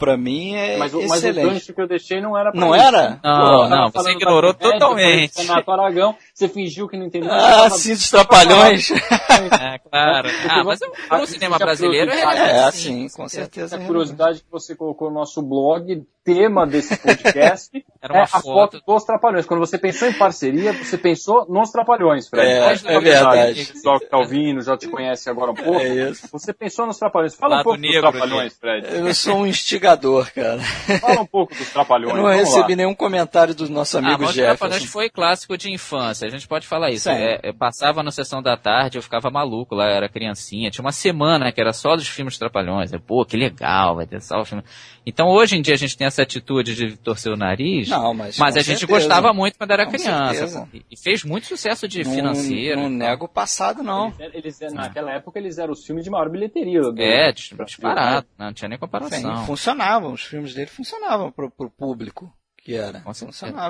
pra 0.00 0.16
mim 0.16 0.54
é 0.54 0.78
mas 0.78 0.94
o, 0.94 1.00
excelente. 1.00 1.36
Mas 1.36 1.44
o 1.46 1.50
gancho 1.50 1.74
que 1.74 1.80
eu 1.80 1.86
deixei 1.86 2.20
não 2.20 2.36
era 2.36 2.50
pra 2.50 2.60
Não 2.60 2.74
isso. 2.74 2.84
era? 2.84 3.20
Não, 3.22 3.68
não, 3.68 3.90
você 3.90 4.12
ignorou 4.12 4.54
totalmente. 4.54 5.38
Renato 5.42 5.70
Aragão, 5.70 6.16
você 6.40 6.48
fingiu 6.48 6.88
que 6.88 6.96
não 6.96 7.07
entendeu. 7.07 7.31
Ah, 7.31 7.68
sim, 7.68 7.92
dos 7.92 8.09
trapalhões. 8.09 8.90
é, 8.90 9.79
claro. 9.79 10.31
Ah, 10.48 10.64
mas 10.64 10.81
o, 10.81 11.22
o 11.22 11.26
cinema 11.26 11.59
brasileiro 11.59 12.11
é... 12.11 12.20
É, 12.20 12.64
assim, 12.64 13.09
com 13.11 13.29
certeza. 13.29 13.76
A 13.76 13.87
curiosidade 13.87 14.40
que 14.40 14.50
você 14.50 14.74
colocou 14.74 15.11
no 15.11 15.16
nosso 15.16 15.42
blog, 15.42 16.03
tema 16.24 16.66
desse 16.66 16.96
podcast 17.00 17.85
Era 18.00 18.14
uma 18.14 18.22
é 18.22 18.26
foto. 18.26 18.38
a 18.38 18.40
foto 18.40 18.83
dos 18.87 19.05
Trapalhões. 19.05 19.46
Quando 19.46 19.61
você 19.61 19.79
pensou 19.79 20.09
em 20.09 20.12
parceria, 20.12 20.72
você 20.72 20.96
pensou 20.96 21.46
nos 21.48 21.70
Trapalhões, 21.70 22.29
Fred. 22.29 22.46
É, 22.46 22.94
é 22.94 23.00
verdade. 23.00 23.62
O 23.62 23.66
pessoal 23.72 24.00
que 24.00 24.07
tá 24.07 24.18
ouvindo 24.18 24.62
já 24.62 24.76
te 24.76 24.88
conhece 24.88 25.29
agora 25.29 25.50
um 25.50 25.55
pouco. 25.55 25.81
É 25.81 26.11
isso. 26.11 26.29
Você 26.33 26.53
pensou 26.53 26.87
nos 26.87 26.98
Trapalhões. 26.98 27.35
Fala 27.35 27.57
Lado 27.57 27.61
um 27.61 27.64
pouco 27.64 27.81
negro, 27.81 28.03
dos 28.03 28.11
Trapalhões, 28.12 28.57
Fred. 28.57 28.87
Eu 28.90 29.14
sou 29.14 29.37
um 29.37 29.46
instigador, 29.46 30.33
cara. 30.33 30.61
Fala 31.00 31.20
um 31.20 31.26
pouco 31.26 31.55
dos 31.55 31.70
Trapalhões. 31.70 32.14
Eu 32.14 32.22
não 32.22 32.31
recebi 32.31 32.72
lá. 32.72 32.76
nenhum 32.76 32.94
comentário 32.94 33.55
do 33.55 33.68
nosso 33.68 33.98
amigo 33.98 34.14
ah, 34.14 34.18
mas 34.26 34.35
Jefferson. 34.35 34.57
Trapalhões 34.57 34.85
foi 34.90 35.11
clássico 35.11 35.57
de 35.59 35.72
infância, 35.72 36.29
gente 36.30 36.48
pode 36.48 36.66
falar 36.66 36.90
isso. 36.90 37.08
É, 37.08 37.40
eu 37.42 37.54
passava 37.54 38.02
na 38.02 38.10
sessão 38.10 38.42
da 38.42 38.56
tarde, 38.56 38.98
eu 38.98 39.02
ficava 39.02 39.30
maluco 39.30 39.74
lá, 39.74 39.88
eu 39.88 39.94
era 39.94 40.08
criancinha. 40.08 40.70
Tinha 40.70 40.84
uma 40.84 40.92
semana 40.92 41.52
que 41.52 41.60
era 41.60 41.72
só 41.72 41.96
dos 41.96 42.08
filmes 42.08 42.38
Trapalhões. 42.38 42.92
Eu, 42.92 43.00
Pô, 43.00 43.24
que 43.24 43.36
legal, 43.36 43.96
vai 43.96 44.06
ter 44.06 44.20
só 44.20 44.40
o 44.40 44.44
filme. 44.44 44.62
Então 45.04 45.28
hoje 45.28 45.56
em 45.56 45.62
dia 45.62 45.74
a 45.74 45.76
gente 45.76 45.96
tem 45.96 46.06
essa 46.06 46.22
atitude 46.22 46.74
de 46.74 46.96
torcer 46.96 47.32
o 47.32 47.36
nariz. 47.36 47.88
Não, 47.88 48.14
mas, 48.14 48.38
mas 48.38 48.56
a 48.56 48.60
gente 48.60 48.80
certeza. 48.80 49.00
gostava 49.00 49.32
muito 49.32 49.58
quando 49.58 49.70
era 49.70 49.84
com 49.84 49.92
criança. 49.92 50.68
E, 50.72 50.84
e 50.90 50.96
fez 50.96 51.24
muito 51.24 51.46
sucesso 51.46 51.88
de 51.88 52.04
não, 52.04 52.12
financeiro. 52.12 52.80
Não 52.82 52.88
nego 52.90 53.24
o 53.24 53.28
passado, 53.28 53.82
não. 53.82 54.12
Eles, 54.18 54.60
eles, 54.60 54.74
naquela 54.74 55.12
época 55.12 55.38
eles 55.38 55.58
eram 55.58 55.72
os 55.72 55.84
filmes 55.84 56.04
de 56.04 56.10
maior 56.10 56.28
bilheteria. 56.30 56.80
Do, 56.80 57.00
é, 57.00 57.32
disparado. 57.32 58.26
Não 58.38 58.52
tinha 58.52 58.68
nem 58.68 58.78
comparação. 58.78 59.36
Sim, 59.36 59.46
funcionavam. 59.46 60.12
Os 60.12 60.22
filmes 60.22 60.54
dele 60.54 60.68
funcionavam 60.68 61.30
pro, 61.32 61.50
pro 61.50 61.70
público 61.70 62.32
que 62.70 62.76
era. 62.76 63.02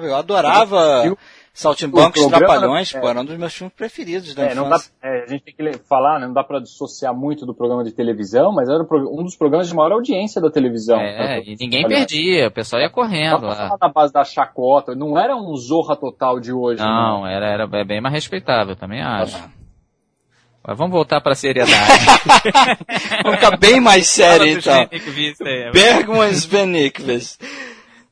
Eu 0.03 0.15
adorava 0.15 1.17
Saltimbancos 1.55 2.27
Trapalhões, 2.27 2.95
é, 2.95 3.01
pô, 3.01 3.09
era 3.09 3.21
um 3.21 3.25
dos 3.25 3.37
meus 3.37 3.55
filmes 3.55 3.75
preferidos 3.75 4.35
da 4.35 4.45
é, 4.45 4.55
não 4.55 4.69
dá, 4.69 4.77
é, 5.03 5.25
a 5.25 5.27
gente 5.27 5.43
tem 5.43 5.55
que 5.55 5.79
falar, 5.89 6.21
né, 6.21 6.27
não 6.27 6.35
dá 6.35 6.45
para 6.45 6.61
dissociar 6.61 7.15
muito 7.15 7.45
do 7.45 7.55
programa 7.55 7.83
de 7.83 7.93
televisão, 7.93 8.53
mas 8.53 8.69
era 8.69 8.83
um 8.83 9.25
dos 9.25 9.37
programas 9.37 9.69
de 9.69 9.75
maior 9.75 9.93
audiência 9.93 10.41
da 10.41 10.51
televisão. 10.51 10.99
É, 11.01 11.19
né, 11.19 11.43
e 11.45 11.57
ninguém 11.59 11.87
perdia, 11.89 12.49
o 12.49 12.53
pessoal 12.53 12.81
ia 12.83 12.91
correndo 12.91 13.47
lá. 13.47 13.77
na 13.81 13.89
base 13.89 14.13
da 14.13 14.23
chacota, 14.23 14.95
não 14.95 15.19
era 15.19 15.35
um 15.35 15.55
zorra 15.57 15.97
total 15.97 16.39
de 16.39 16.53
hoje. 16.53 16.83
Não, 16.83 17.25
né? 17.25 17.35
era, 17.35 17.47
era 17.47 17.85
bem 17.85 18.01
mais 18.01 18.15
respeitável, 18.15 18.77
também 18.77 19.03
acho. 19.03 19.37
Mas 20.63 20.77
vamos 20.77 20.93
voltar 20.93 21.21
para 21.23 21.33
a 21.33 21.35
seriedade. 21.35 21.73
vamos 23.25 23.41
ficar 23.41 23.57
bem 23.57 23.81
mais 23.81 24.07
sério, 24.07 24.47
então. 24.47 24.87
Bergman 25.73 26.31
Svenikvis. 26.33 27.39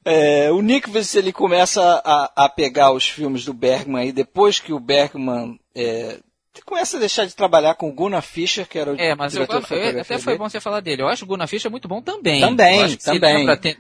É, 0.09 0.51
o 0.51 0.61
Nichols 0.62 1.14
ele 1.14 1.33
começa 1.33 2.03
a, 2.05 2.44
a, 2.44 2.49
pegar 2.49 2.92
os 2.92 3.09
filmes 3.09 3.44
do 3.44 3.53
Bergman 3.53 4.03
aí 4.03 4.12
depois 4.12 4.59
que 4.59 4.73
o 4.73 4.81
Bergman 4.81 5.59
é, 5.75 6.18
começa 6.64 6.97
a 6.97 7.01
deixar 7.01 7.27
de 7.27 7.35
trabalhar 7.35 7.75
com 7.75 7.88
o 7.88 7.92
Gunnar 7.92 8.23
Fischer, 8.23 8.66
que 8.66 8.79
era 8.79 8.92
o 8.92 9.01
É, 9.01 9.14
mas 9.14 9.35
eu, 9.35 9.44
eu, 9.44 10.01
até 10.01 10.18
foi 10.18 10.37
bom 10.37 10.49
você 10.49 10.61
falar 10.61 10.81
dele. 10.81 11.03
Eu 11.03 11.09
acho 11.09 11.25
o 11.25 11.29
Gunnar 11.29 11.47
Fischer 11.47 11.71
muito 11.71 11.88
bom 11.88 12.03
também. 12.03 12.40
Também, 12.40 12.97
também. 12.97 13.57
Ter, 13.59 13.77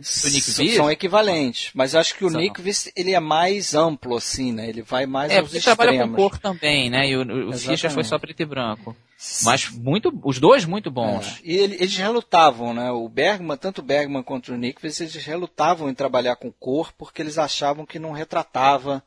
São 0.76 0.90
equivalentes, 0.90 1.70
mas 1.74 1.94
acho 1.94 2.14
que 2.14 2.24
o 2.24 2.30
Nichols 2.30 2.90
ele 2.96 3.12
é 3.12 3.20
mais 3.20 3.74
amplo 3.74 4.16
assim, 4.16 4.52
né? 4.52 4.68
Ele 4.68 4.82
vai 4.82 5.06
mais 5.06 5.32
é, 5.32 5.38
aos 5.38 5.52
extremos. 5.52 5.64
trabalha 5.64 6.08
com 6.08 6.14
cor 6.14 6.38
também, 6.38 6.90
né? 6.90 7.08
E 7.08 7.16
o, 7.16 7.50
o 7.50 7.52
Fischer 7.52 7.90
foi 7.90 8.04
só 8.04 8.18
preto 8.18 8.40
e 8.40 8.46
branco. 8.46 8.96
Mas 9.42 9.68
muito, 9.68 10.16
os 10.24 10.38
dois 10.38 10.64
muito 10.64 10.90
bons. 10.92 11.40
É. 11.42 11.48
E 11.48 11.56
eles 11.56 11.96
relutavam, 11.96 12.72
né? 12.72 12.90
O 12.92 13.08
Bergman, 13.08 13.56
tanto 13.56 13.80
o 13.80 13.84
Bergman 13.84 14.22
quanto 14.22 14.52
o 14.52 14.56
Nichols, 14.56 15.00
eles 15.00 15.14
relutavam 15.24 15.90
em 15.90 15.94
trabalhar 15.94 16.36
com 16.36 16.52
cor 16.52 16.92
porque 16.92 17.20
eles 17.20 17.36
achavam 17.36 17.84
que 17.84 17.98
não 17.98 18.12
retratava 18.12 19.02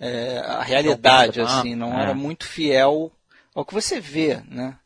é, 0.00 0.38
a 0.38 0.62
realidade, 0.62 1.40
assim, 1.40 1.76
não 1.76 1.96
é. 1.96 2.02
era 2.02 2.14
muito 2.14 2.44
fiel 2.44 3.12
ao 3.54 3.64
que 3.64 3.72
você 3.72 4.00
vê, 4.00 4.42
né? 4.48 4.76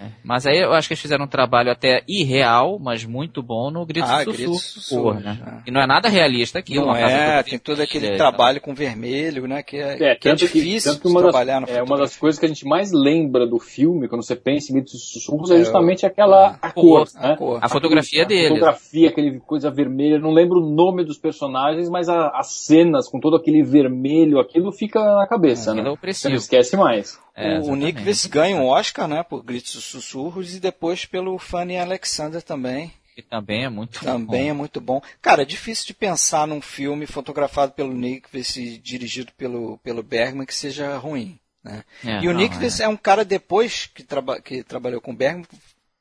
É. 0.00 0.06
Mas 0.24 0.46
aí 0.46 0.58
eu 0.58 0.72
acho 0.72 0.88
que 0.88 0.94
eles 0.94 1.02
fizeram 1.02 1.26
um 1.26 1.28
trabalho 1.28 1.70
até 1.70 2.02
irreal, 2.08 2.78
mas 2.78 3.04
muito 3.04 3.42
bom 3.42 3.70
no 3.70 3.84
Grito 3.84 4.06
ah, 4.08 4.24
Sussurro. 4.24 4.58
Sussurro 4.58 5.14
né? 5.14 5.38
É. 5.46 5.68
E 5.68 5.70
não 5.70 5.80
é 5.80 5.86
nada 5.86 6.08
realista 6.08 6.58
aquilo. 6.58 6.86
Não 6.86 6.96
é, 6.96 7.42
tem 7.42 7.58
todo 7.58 7.82
aquele 7.82 8.16
trabalho 8.16 8.60
com 8.62 8.74
vermelho, 8.74 9.46
né? 9.46 9.62
Que 9.62 9.76
é, 9.76 10.12
é, 10.12 10.14
que 10.14 10.28
é 10.28 10.34
difícil 10.34 10.98
que, 10.98 11.08
de 11.08 11.14
trabalhar 11.14 11.60
das, 11.60 11.70
É 11.70 11.82
uma 11.82 11.98
das 11.98 12.16
coisas 12.16 12.38
que 12.38 12.46
a 12.46 12.48
gente 12.48 12.64
mais 12.64 12.92
lembra 12.92 13.46
do 13.46 13.58
filme, 13.58 14.08
quando 14.08 14.24
você 14.24 14.34
pensa 14.34 14.72
em 14.72 14.76
Grito 14.76 14.96
Sussurros, 14.96 15.50
é, 15.50 15.56
é 15.56 15.58
justamente 15.58 16.06
aquela 16.06 16.58
a, 16.62 16.72
cor, 16.72 17.06
a, 17.16 17.28
né? 17.28 17.36
cor, 17.36 17.58
a, 17.60 17.66
a 17.66 17.68
fotografia 17.68 18.24
dele. 18.24 18.46
A 18.46 18.48
fotografia, 18.48 19.08
aquele 19.10 19.40
coisa 19.40 19.70
vermelha, 19.70 20.18
não 20.18 20.32
lembro 20.32 20.60
o 20.60 20.74
nome 20.74 21.04
dos 21.04 21.18
personagens, 21.18 21.90
mas 21.90 22.08
a, 22.08 22.28
as 22.28 22.52
cenas 22.52 23.06
com 23.06 23.20
todo 23.20 23.36
aquele 23.36 23.62
vermelho, 23.62 24.40
aquilo 24.40 24.72
fica 24.72 24.98
na 25.16 25.26
cabeça, 25.26 25.72
é, 25.72 25.74
né? 25.74 25.94
Você 26.02 26.30
não 26.30 26.36
esquece 26.36 26.74
mais. 26.74 27.18
É, 27.40 27.58
o, 27.58 27.64
o 27.70 27.76
Nick 27.76 28.02
Viss 28.02 28.26
ganha 28.26 28.56
um 28.56 28.66
Oscar, 28.66 29.08
né, 29.08 29.22
por 29.22 29.42
Gritos 29.42 29.74
e 29.74 29.82
Sussurros 29.82 30.54
e 30.54 30.60
depois 30.60 31.04
pelo 31.04 31.38
Fanny 31.38 31.78
Alexander 31.78 32.42
também. 32.42 32.92
Que 33.14 33.22
também 33.22 33.64
é 33.64 33.68
muito 33.68 34.00
Também 34.00 34.44
bom. 34.44 34.50
é 34.50 34.52
muito 34.52 34.80
bom. 34.80 35.02
Cara, 35.20 35.42
é 35.42 35.44
difícil 35.44 35.86
de 35.86 35.94
pensar 35.94 36.46
num 36.46 36.60
filme 36.60 37.06
fotografado 37.06 37.72
pelo 37.72 37.92
Nick 37.92 38.28
Viss 38.32 38.56
e 38.56 38.78
dirigido 38.78 39.32
pelo, 39.32 39.78
pelo 39.78 40.02
Bergman 40.02 40.46
que 40.46 40.54
seja 40.54 40.96
ruim. 40.96 41.38
Né? 41.62 41.84
É, 42.04 42.22
e 42.22 42.28
o 42.28 42.32
Nick 42.32 42.56
é. 42.56 42.84
é. 42.84 42.88
um 42.88 42.96
cara, 42.96 43.24
depois 43.24 43.86
que, 43.86 44.02
traba 44.02 44.40
que 44.40 44.62
trabalhou 44.62 45.00
com 45.00 45.12
o 45.12 45.16
Bergman, 45.16 45.46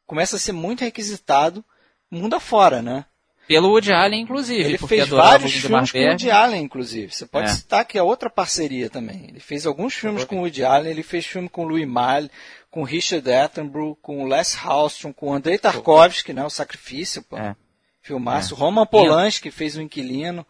começa 0.05 0.35
a 0.35 0.39
ser 0.39 0.53
muito 0.53 0.81
requisitado 0.81 1.63
mundo 2.09 2.35
afora, 2.35 2.81
né? 2.81 3.05
Pelo 3.49 3.69
Woody 3.69 3.91
Allen, 3.91 4.21
inclusive. 4.21 4.61
Ele 4.61 4.77
fez 4.77 5.09
vários 5.09 5.51
filmes 5.51 5.91
com 5.91 5.97
o 5.97 6.07
Woody 6.07 6.29
Allen, 6.29 6.61
inclusive. 6.61 7.11
Você 7.11 7.25
pode 7.25 7.49
é. 7.49 7.53
citar 7.55 7.83
que 7.83 7.97
é 7.97 8.03
outra 8.03 8.29
parceria 8.29 8.91
também. 8.91 9.25
Ele 9.27 9.39
fez 9.39 9.65
alguns 9.65 9.95
filmes 9.95 10.23
com 10.23 10.35
o 10.35 10.41
Woody 10.41 10.63
Allen, 10.63 10.91
ele 10.91 11.01
fez 11.01 11.25
filme 11.25 11.49
com 11.49 11.65
o 11.65 11.67
Louis 11.67 11.87
Malle, 11.87 12.29
com 12.69 12.83
Richard 12.83 13.27
Attenborough, 13.27 13.95
com 14.03 14.23
o 14.23 14.27
Les 14.27 14.53
Hallström, 14.53 15.11
com 15.11 15.29
o 15.29 15.33
Andrei 15.33 15.57
Tarkovsky, 15.57 16.31
né, 16.31 16.45
o 16.45 16.49
Sacrifício, 16.51 17.23
pô. 17.23 17.39
É. 17.39 17.55
Filmaço. 18.03 18.53
É. 18.53 18.57
Roman 18.57 18.85
Polanski 18.85 19.49
fez 19.49 19.75
o 19.75 19.81
Inquilino. 19.81 20.45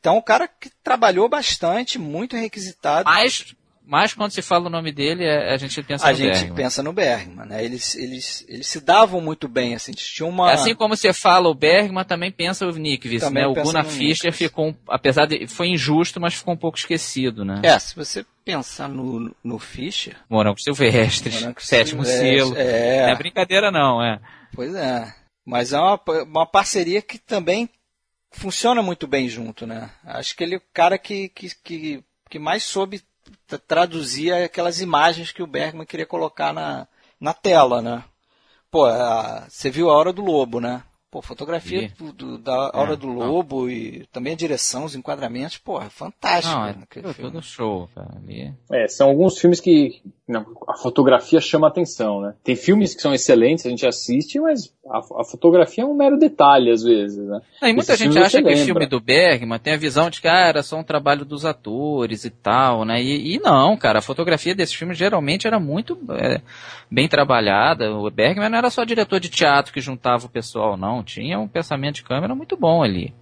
Então, 0.00 0.16
o 0.16 0.22
cara 0.22 0.48
que 0.48 0.68
trabalhou 0.82 1.28
bastante, 1.28 2.00
muito 2.00 2.36
requisitado. 2.36 3.08
Mas 3.08 3.54
mas 3.86 4.12
quando 4.12 4.32
se 4.32 4.42
fala 4.42 4.66
o 4.66 4.70
nome 4.70 4.90
dele, 4.90 5.24
é, 5.24 5.54
a 5.54 5.56
gente 5.56 5.80
pensa 5.82 6.08
a 6.08 6.10
no 6.10 6.18
Bergman. 6.18 6.36
A 6.36 6.38
gente 6.40 6.54
pensa 6.54 6.82
no 6.82 6.92
Bergman, 6.92 7.46
né? 7.46 7.64
Eles, 7.64 7.94
eles, 7.94 8.44
eles 8.48 8.66
se 8.66 8.80
davam 8.80 9.20
muito 9.20 9.46
bem, 9.46 9.76
assim, 9.76 9.92
tinha 9.92 10.26
uma... 10.26 10.50
Assim 10.50 10.74
como 10.74 10.96
você 10.96 11.12
fala 11.12 11.48
o 11.48 11.54
Bergman, 11.54 12.04
também 12.04 12.32
pensa 12.32 12.66
o 12.66 12.72
Nickvis, 12.72 13.30
né? 13.30 13.46
O 13.46 13.54
Gunnar 13.54 13.84
Fischer 13.84 14.32
ficou, 14.32 14.74
apesar 14.88 15.26
de, 15.26 15.46
foi 15.46 15.68
injusto, 15.68 16.20
mas 16.20 16.34
ficou 16.34 16.54
um 16.54 16.58
pouco 16.58 16.76
esquecido, 16.76 17.44
né? 17.44 17.60
É, 17.62 17.78
se 17.78 17.94
você 17.94 18.26
pensar 18.44 18.88
no, 18.88 19.34
no 19.42 19.58
Fischer... 19.58 20.16
Morango 20.28 20.60
Silvestres, 20.60 21.40
Morango 21.40 21.62
Sétimo 21.62 22.04
Silvestre, 22.04 22.38
Selo. 22.38 22.56
É. 22.56 23.02
Não 23.02 23.12
é 23.12 23.16
brincadeira 23.16 23.70
não, 23.70 24.02
é. 24.02 24.20
Pois 24.52 24.74
é. 24.74 25.14
Mas 25.44 25.72
é 25.72 25.78
uma, 25.78 26.00
uma 26.24 26.46
parceria 26.46 27.00
que 27.00 27.18
também 27.18 27.70
funciona 28.32 28.82
muito 28.82 29.06
bem 29.06 29.28
junto, 29.28 29.66
né? 29.66 29.90
Acho 30.04 30.36
que 30.36 30.42
ele 30.42 30.56
é 30.56 30.58
o 30.58 30.62
cara 30.72 30.98
que, 30.98 31.28
que, 31.28 31.50
que, 31.62 32.04
que 32.28 32.38
mais 32.38 32.64
soube 32.64 33.00
traduzia 33.66 34.44
aquelas 34.44 34.80
imagens 34.80 35.32
que 35.32 35.42
o 35.42 35.46
Bergman 35.46 35.86
queria 35.86 36.06
colocar 36.06 36.52
na, 36.52 36.86
na 37.20 37.32
tela, 37.32 37.80
né? 37.80 38.04
Pô, 38.70 38.84
a, 38.84 39.46
você 39.48 39.70
viu 39.70 39.90
a 39.90 39.96
Hora 39.96 40.12
do 40.12 40.22
Lobo, 40.22 40.60
né? 40.60 40.82
Pô, 41.10 41.22
fotografia 41.22 41.90
do, 41.96 42.12
do, 42.12 42.38
da 42.38 42.70
Hora 42.74 42.94
é, 42.94 42.96
do 42.96 43.06
Lobo 43.06 43.62
não. 43.62 43.70
e 43.70 44.06
também 44.12 44.34
a 44.34 44.36
direção, 44.36 44.84
os 44.84 44.94
enquadramentos, 44.94 45.56
pô, 45.56 45.80
é 45.80 45.88
fantástico. 45.88 46.54
Não, 46.54 46.66
é 46.66 47.14
tudo 47.14 47.40
show, 47.40 47.88
cara. 47.94 48.20
É, 48.70 48.88
são 48.88 49.08
alguns 49.08 49.38
filmes 49.38 49.60
que 49.60 50.02
a 50.68 50.74
fotografia 50.76 51.40
chama 51.40 51.68
atenção, 51.68 52.20
né? 52.20 52.34
Tem 52.42 52.56
filmes 52.56 52.96
que 52.96 53.00
são 53.00 53.14
excelentes, 53.14 53.64
a 53.64 53.70
gente 53.70 53.86
assiste, 53.86 54.40
mas 54.40 54.74
a, 54.90 54.98
a 55.20 55.24
fotografia 55.24 55.84
é 55.84 55.86
um 55.86 55.94
mero 55.94 56.18
detalhe 56.18 56.72
às 56.72 56.82
vezes, 56.82 57.24
né? 57.24 57.40
e 57.62 57.72
muita 57.72 57.96
gente 57.96 58.18
acha 58.18 58.38
que 58.38 58.44
o 58.44 58.48
lembra. 58.48 58.64
filme 58.64 58.86
do 58.86 59.00
Bergman 59.00 59.58
tem 59.60 59.74
a 59.74 59.78
visão 59.78 60.10
de 60.10 60.20
que 60.20 60.26
ah, 60.26 60.48
era 60.48 60.64
só 60.64 60.78
um 60.78 60.82
trabalho 60.82 61.24
dos 61.24 61.44
atores 61.44 62.24
e 62.24 62.30
tal, 62.30 62.84
né? 62.84 63.00
E, 63.00 63.36
e 63.36 63.38
não, 63.38 63.76
cara, 63.76 64.00
a 64.00 64.02
fotografia 64.02 64.52
desse 64.52 64.76
filme 64.76 64.94
geralmente 64.94 65.46
era 65.46 65.60
muito 65.60 65.96
é, 66.10 66.40
bem 66.90 67.08
trabalhada. 67.08 67.94
O 67.94 68.10
Bergman 68.10 68.48
não 68.48 68.58
era 68.58 68.70
só 68.70 68.82
diretor 68.84 69.20
de 69.20 69.28
teatro 69.28 69.72
que 69.72 69.80
juntava 69.80 70.26
o 70.26 70.30
pessoal, 70.30 70.76
não. 70.76 71.04
Tinha 71.04 71.38
um 71.38 71.46
pensamento 71.46 71.96
de 71.96 72.02
câmera 72.02 72.34
muito 72.34 72.56
bom 72.56 72.82
ali. 72.82 73.14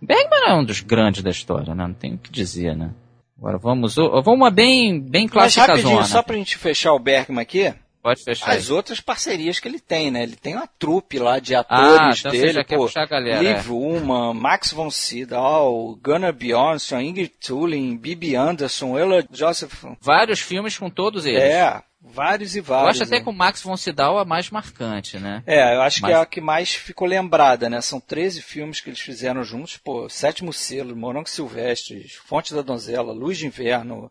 Bergman 0.00 0.48
é 0.48 0.54
um 0.54 0.64
dos 0.64 0.80
grandes 0.80 1.22
da 1.22 1.30
história, 1.30 1.74
né? 1.74 1.86
Não 1.86 1.94
tem 1.94 2.14
o 2.14 2.18
que 2.18 2.30
dizer, 2.30 2.74
né? 2.74 2.92
Agora 3.38 3.58
vamos, 3.58 3.94
vamos 3.96 4.26
uma 4.28 4.50
bem, 4.50 4.98
bem 5.00 5.24
Mas 5.24 5.32
clássica 5.32 5.66
rapidinho, 5.66 5.94
zona. 5.96 6.04
só 6.06 6.22
pra 6.22 6.36
gente 6.36 6.56
fechar 6.56 6.92
o 6.94 6.98
Bergman 6.98 7.42
aqui, 7.42 7.72
Pode 8.02 8.22
fechar. 8.24 8.50
aí. 8.52 8.56
as 8.58 8.70
outras 8.70 9.00
parcerias 9.00 9.58
que 9.60 9.68
ele 9.68 9.78
tem, 9.80 10.10
né? 10.10 10.22
Ele 10.22 10.36
tem 10.36 10.54
uma 10.54 10.66
trupe 10.78 11.18
lá 11.18 11.38
de 11.38 11.54
Ah, 11.54 11.60
atores 11.60 12.20
então 12.20 12.30
você 12.32 12.38
dele, 12.40 12.52
já 12.54 12.64
quer 12.64 12.76
pô. 12.76 12.84
puxar 12.86 13.02
a 13.02 13.06
galera. 13.06 13.42
Liv 13.42 13.70
Ullmann, 13.70 14.32
Max 14.32 14.72
von 14.72 14.90
Sydow, 14.90 15.98
Gunnar 16.02 16.32
Bjornsson, 16.32 17.00
Ingrid 17.00 17.32
Tulin, 17.44 17.96
Bibi 17.96 18.34
Anderson, 18.36 18.96
Ella 18.98 19.24
Joseph. 19.30 19.84
Vários 20.00 20.40
filmes 20.40 20.78
com 20.78 20.88
todos 20.88 21.26
eles. 21.26 21.42
É, 21.42 21.82
vários 22.08 22.54
e 22.54 22.58
Eu 22.58 22.64
vários. 22.64 22.90
acho 22.96 23.02
até 23.04 23.16
né? 23.18 23.22
que 23.24 23.28
o 23.28 23.32
Max 23.32 23.62
von 23.62 23.76
Sydow 23.76 24.18
é 24.18 24.22
a 24.22 24.24
mais 24.24 24.50
marcante, 24.50 25.18
né? 25.18 25.42
É, 25.46 25.74
eu 25.76 25.82
acho 25.82 26.00
Mas- 26.02 26.10
que 26.10 26.16
é 26.16 26.20
a 26.20 26.26
que 26.26 26.40
mais 26.40 26.74
ficou 26.74 27.06
lembrada, 27.08 27.68
né? 27.68 27.80
São 27.80 28.00
13 28.00 28.40
filmes 28.42 28.80
que 28.80 28.88
eles 28.88 29.00
fizeram 29.00 29.42
juntos, 29.44 29.76
pô, 29.76 30.08
Sétimo 30.08 30.52
Selo, 30.52 30.94
Morongo 30.96 31.28
Silvestre, 31.28 32.08
Fonte 32.24 32.54
da 32.54 32.62
Donzela, 32.62 33.12
Luz 33.12 33.36
de 33.38 33.46
Inverno, 33.46 34.10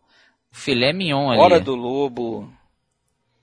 filé 0.51 0.91
mignon 0.93 1.29
ali. 1.31 1.39
Hora 1.39 1.60
do 1.60 1.75
Lobo. 1.75 2.51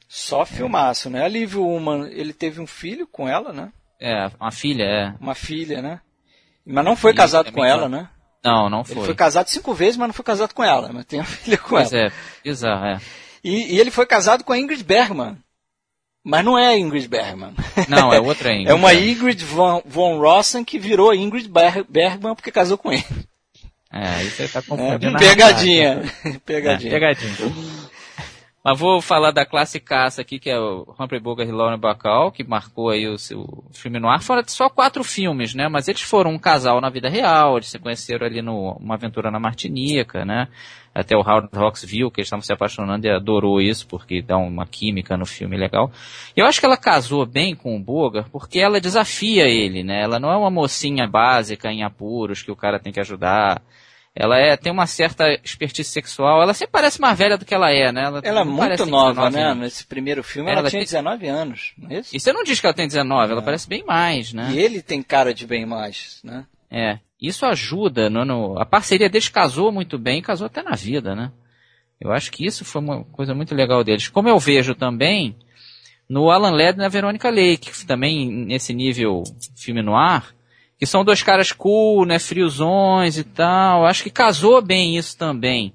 Só 0.08 0.44
filmaço, 0.44 1.08
né? 1.08 1.24
A 1.24 1.28
Liv 1.28 1.56
Ullmann, 1.56 2.08
ele 2.12 2.34
teve 2.34 2.60
um 2.60 2.66
filho 2.66 3.06
com 3.06 3.26
ela, 3.28 3.52
né? 3.52 3.72
É, 3.98 4.30
uma 4.38 4.50
filha, 4.52 4.84
é. 4.84 5.14
Uma 5.18 5.34
filha, 5.34 5.80
né? 5.80 6.00
Mas 6.66 6.84
não 6.84 6.94
foi 6.94 7.14
casado 7.14 7.46
também 7.46 7.62
com 7.62 7.64
ela, 7.64 7.88
né? 7.88 8.08
Não, 8.44 8.68
não 8.68 8.80
Ele 8.80 8.94
foi. 8.94 9.04
foi 9.06 9.14
casado 9.14 9.46
cinco 9.48 9.72
vezes, 9.72 9.96
mas 9.96 10.08
não 10.08 10.12
foi 10.12 10.24
casado 10.24 10.52
com 10.52 10.62
ela, 10.64 10.92
mas 10.92 11.06
tem 11.06 11.20
uma 11.20 11.24
filha 11.26 11.56
com 11.56 11.70
Pois 11.70 11.92
ela. 11.92 12.08
é, 12.08 12.12
bizarro, 12.44 12.84
é. 12.86 13.00
E, 13.44 13.74
e 13.74 13.81
ele 13.81 13.90
foi 13.90 14.07
casado 14.07 14.44
com 14.44 14.52
a 14.52 14.59
Ingrid 14.59 14.85
Bergman. 14.85 15.37
Mas 16.24 16.44
não 16.44 16.57
é 16.57 16.68
a 16.68 16.78
Ingrid 16.78 17.09
Bergman. 17.09 17.52
Não, 17.88 18.12
é 18.14 18.20
outra 18.20 18.50
ainda. 18.55 18.70
É 18.70 18.74
uma 18.74 18.94
Ingrid 18.94 19.44
von, 19.44 19.83
von 19.85 20.18
Rossen 20.20 20.64
que 20.64 20.78
virou 20.78 21.12
Ingrid 21.14 21.48
Ber- 21.48 21.85
Bergman 21.88 22.35
porque 22.37 22.52
casou 22.52 22.78
com 22.78 22.92
ele. 22.92 23.05
É, 23.92 24.07
aí 24.09 24.31
você 24.31 24.48
tá 24.48 24.61
É, 24.61 24.62
confundindo. 24.62 25.16
a 25.16 25.18
pegadinha. 25.18 26.02
pegadinha. 26.46 26.88
É, 26.90 26.92
pegadinha. 26.94 27.33
Mas 28.64 28.79
vou 28.79 29.01
falar 29.03 29.33
da 29.33 29.44
classicaça 29.44 30.20
aqui, 30.20 30.38
que 30.38 30.48
é 30.48 30.57
o 30.57 30.94
Humphrey 30.96 31.20
Bogart 31.20 31.48
e 31.48 31.53
Lauren 31.53 31.79
Bacall, 31.79 32.31
que 32.31 32.44
marcou 32.44 32.90
aí 32.90 33.09
o 33.09 33.18
seu 33.18 33.64
filme 33.72 33.98
no 33.98 34.09
ar. 34.09 34.22
Foram 34.22 34.44
só 34.46 34.70
quatro 34.70 35.03
filmes, 35.03 35.53
né? 35.53 35.66
Mas 35.68 35.88
eles 35.88 36.03
foram 36.03 36.31
um 36.31 36.38
casal 36.38 36.81
na 36.81 36.88
vida 36.88 37.09
real, 37.09 37.57
eles 37.57 37.68
se 37.68 37.79
conheceram 37.81 38.25
ali 38.25 38.40
no 38.40 38.75
Uma 38.75 38.94
Aventura 38.94 39.33
na 39.33 39.40
Martinica, 39.40 40.25
né? 40.25 40.46
Até 40.94 41.16
o 41.16 41.20
Howard 41.20 41.48
Hawks 41.53 41.85
viu 41.85 42.09
que 42.09 42.20
eles 42.20 42.27
estavam 42.27 42.42
se 42.42 42.53
apaixonando 42.53 43.05
e 43.05 43.11
adorou 43.11 43.61
isso, 43.61 43.85
porque 43.88 44.22
dá 44.22 44.37
uma 44.37 44.64
química 44.64 45.16
no 45.16 45.27
filme 45.27 45.57
legal. 45.57 45.90
E 46.37 46.40
eu 46.40 46.46
acho 46.46 46.61
que 46.61 46.66
ela 46.66 46.77
casou 46.77 47.27
bem 47.27 47.57
com 47.57 47.75
o 47.75 47.81
Bogart, 47.81 48.29
porque 48.31 48.61
ela 48.61 48.81
desafia 48.81 49.44
ele, 49.48 49.83
né? 49.83 50.03
Ela 50.03 50.20
não 50.20 50.31
é 50.31 50.37
uma 50.37 50.51
mocinha 50.51 51.09
básica 51.09 51.72
em 51.72 51.83
apuros 51.83 52.42
que 52.42 52.53
o 52.53 52.57
cara 52.57 52.79
tem 52.79 52.92
que 52.92 53.01
ajudar. 53.01 53.61
Ela 54.14 54.38
é, 54.38 54.57
tem 54.59 54.70
uma 54.70 54.87
certa 54.87 55.25
expertise 55.42 55.88
sexual. 55.88 56.42
Ela 56.42 56.53
sempre 56.53 56.72
parece 56.72 57.01
mais 57.01 57.16
velha 57.16 57.38
do 57.38 57.46
que 57.46 57.55
ela 57.55 57.70
é, 57.72 57.90
né? 57.90 58.03
Ela 58.22 58.40
é 58.42 58.44
não 58.44 58.53
muito 58.53 58.85
nova, 58.85 59.14
19 59.31 59.37
né? 59.37 59.42
anos. 59.42 59.62
Nesse 59.62 59.87
primeiro 59.87 60.22
filme 60.22 60.51
ela, 60.51 60.61
Ela 60.61 60.68
tinha 60.70 60.81
tem- 60.81 60.87
19 60.87 61.27
anos, 61.29 61.72
não 61.79 61.90
é 61.90 62.01
isso? 62.01 62.14
E 62.14 62.20
você 62.20 62.31
não 62.33 62.44
diz 62.44 62.61
que 62.61 62.66
ela 62.66 62.75
tem 62.75 62.87
19, 62.87 63.33
ela 63.33 63.40
parece 63.42 63.66
bem 63.66 63.83
mais, 63.87 64.33
né? 64.35 64.51
E 64.53 64.59
ele 64.59 64.83
tem 64.83 65.03
cara 65.03 65.33
de 65.33 65.46
bem 65.46 65.64
mais, 65.64 66.20
né? 66.22 66.44
É. 66.70 66.98
Isso 67.20 67.46
ajuda, 67.46 68.11
no, 68.11 68.25
no- 68.25 68.59
a 68.61 68.66
parceria 68.66 69.09
deles 69.09 69.29
casou 69.29 69.72
muito 69.72 69.98
bem, 69.98 70.20
casou 70.20 70.46
até 70.46 70.62
na 70.62 70.75
vida, 70.75 71.14
né? 71.14 71.33
Eu 71.98 72.12
acho 72.12 72.31
que 72.33 72.44
isso 72.44 72.64
foi 72.66 72.83
uma 72.83 73.05
coisa 73.05 73.35
muito 73.35 73.55
legal 73.55 73.83
deles. 73.83 74.09
Como 74.09 74.29
eu 74.29 74.38
vejo 74.38 74.75
também 74.75 75.37
no 76.09 76.31
Alan 76.31 76.51
Ladd 76.51 76.77
e 76.77 76.83
na 76.83 76.88
Verônica 76.88 77.31
Lake, 77.31 77.70
que 77.70 77.87
também 77.87 78.29
nesse 78.29 78.75
nível 78.75 79.22
filme 79.57 79.81
no 79.83 79.96
ar, 79.96 80.35
que 80.82 80.86
são 80.86 81.04
dois 81.04 81.22
caras 81.22 81.52
cool, 81.52 82.04
né, 82.04 82.18
friozões 82.18 83.16
e 83.16 83.22
tal. 83.22 83.86
Acho 83.86 84.02
que 84.02 84.10
casou 84.10 84.60
bem 84.60 84.96
isso 84.96 85.16
também. 85.16 85.72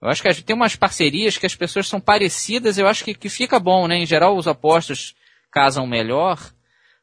Eu 0.00 0.08
acho 0.08 0.22
que 0.22 0.42
tem 0.42 0.56
umas 0.56 0.74
parcerias 0.74 1.36
que 1.36 1.44
as 1.44 1.54
pessoas 1.54 1.86
são 1.86 2.00
parecidas, 2.00 2.78
eu 2.78 2.88
acho 2.88 3.04
que, 3.04 3.12
que 3.12 3.28
fica 3.28 3.60
bom, 3.60 3.86
né? 3.86 3.98
Em 3.98 4.06
geral 4.06 4.34
os 4.34 4.48
apostos 4.48 5.14
casam 5.50 5.86
melhor, 5.86 6.40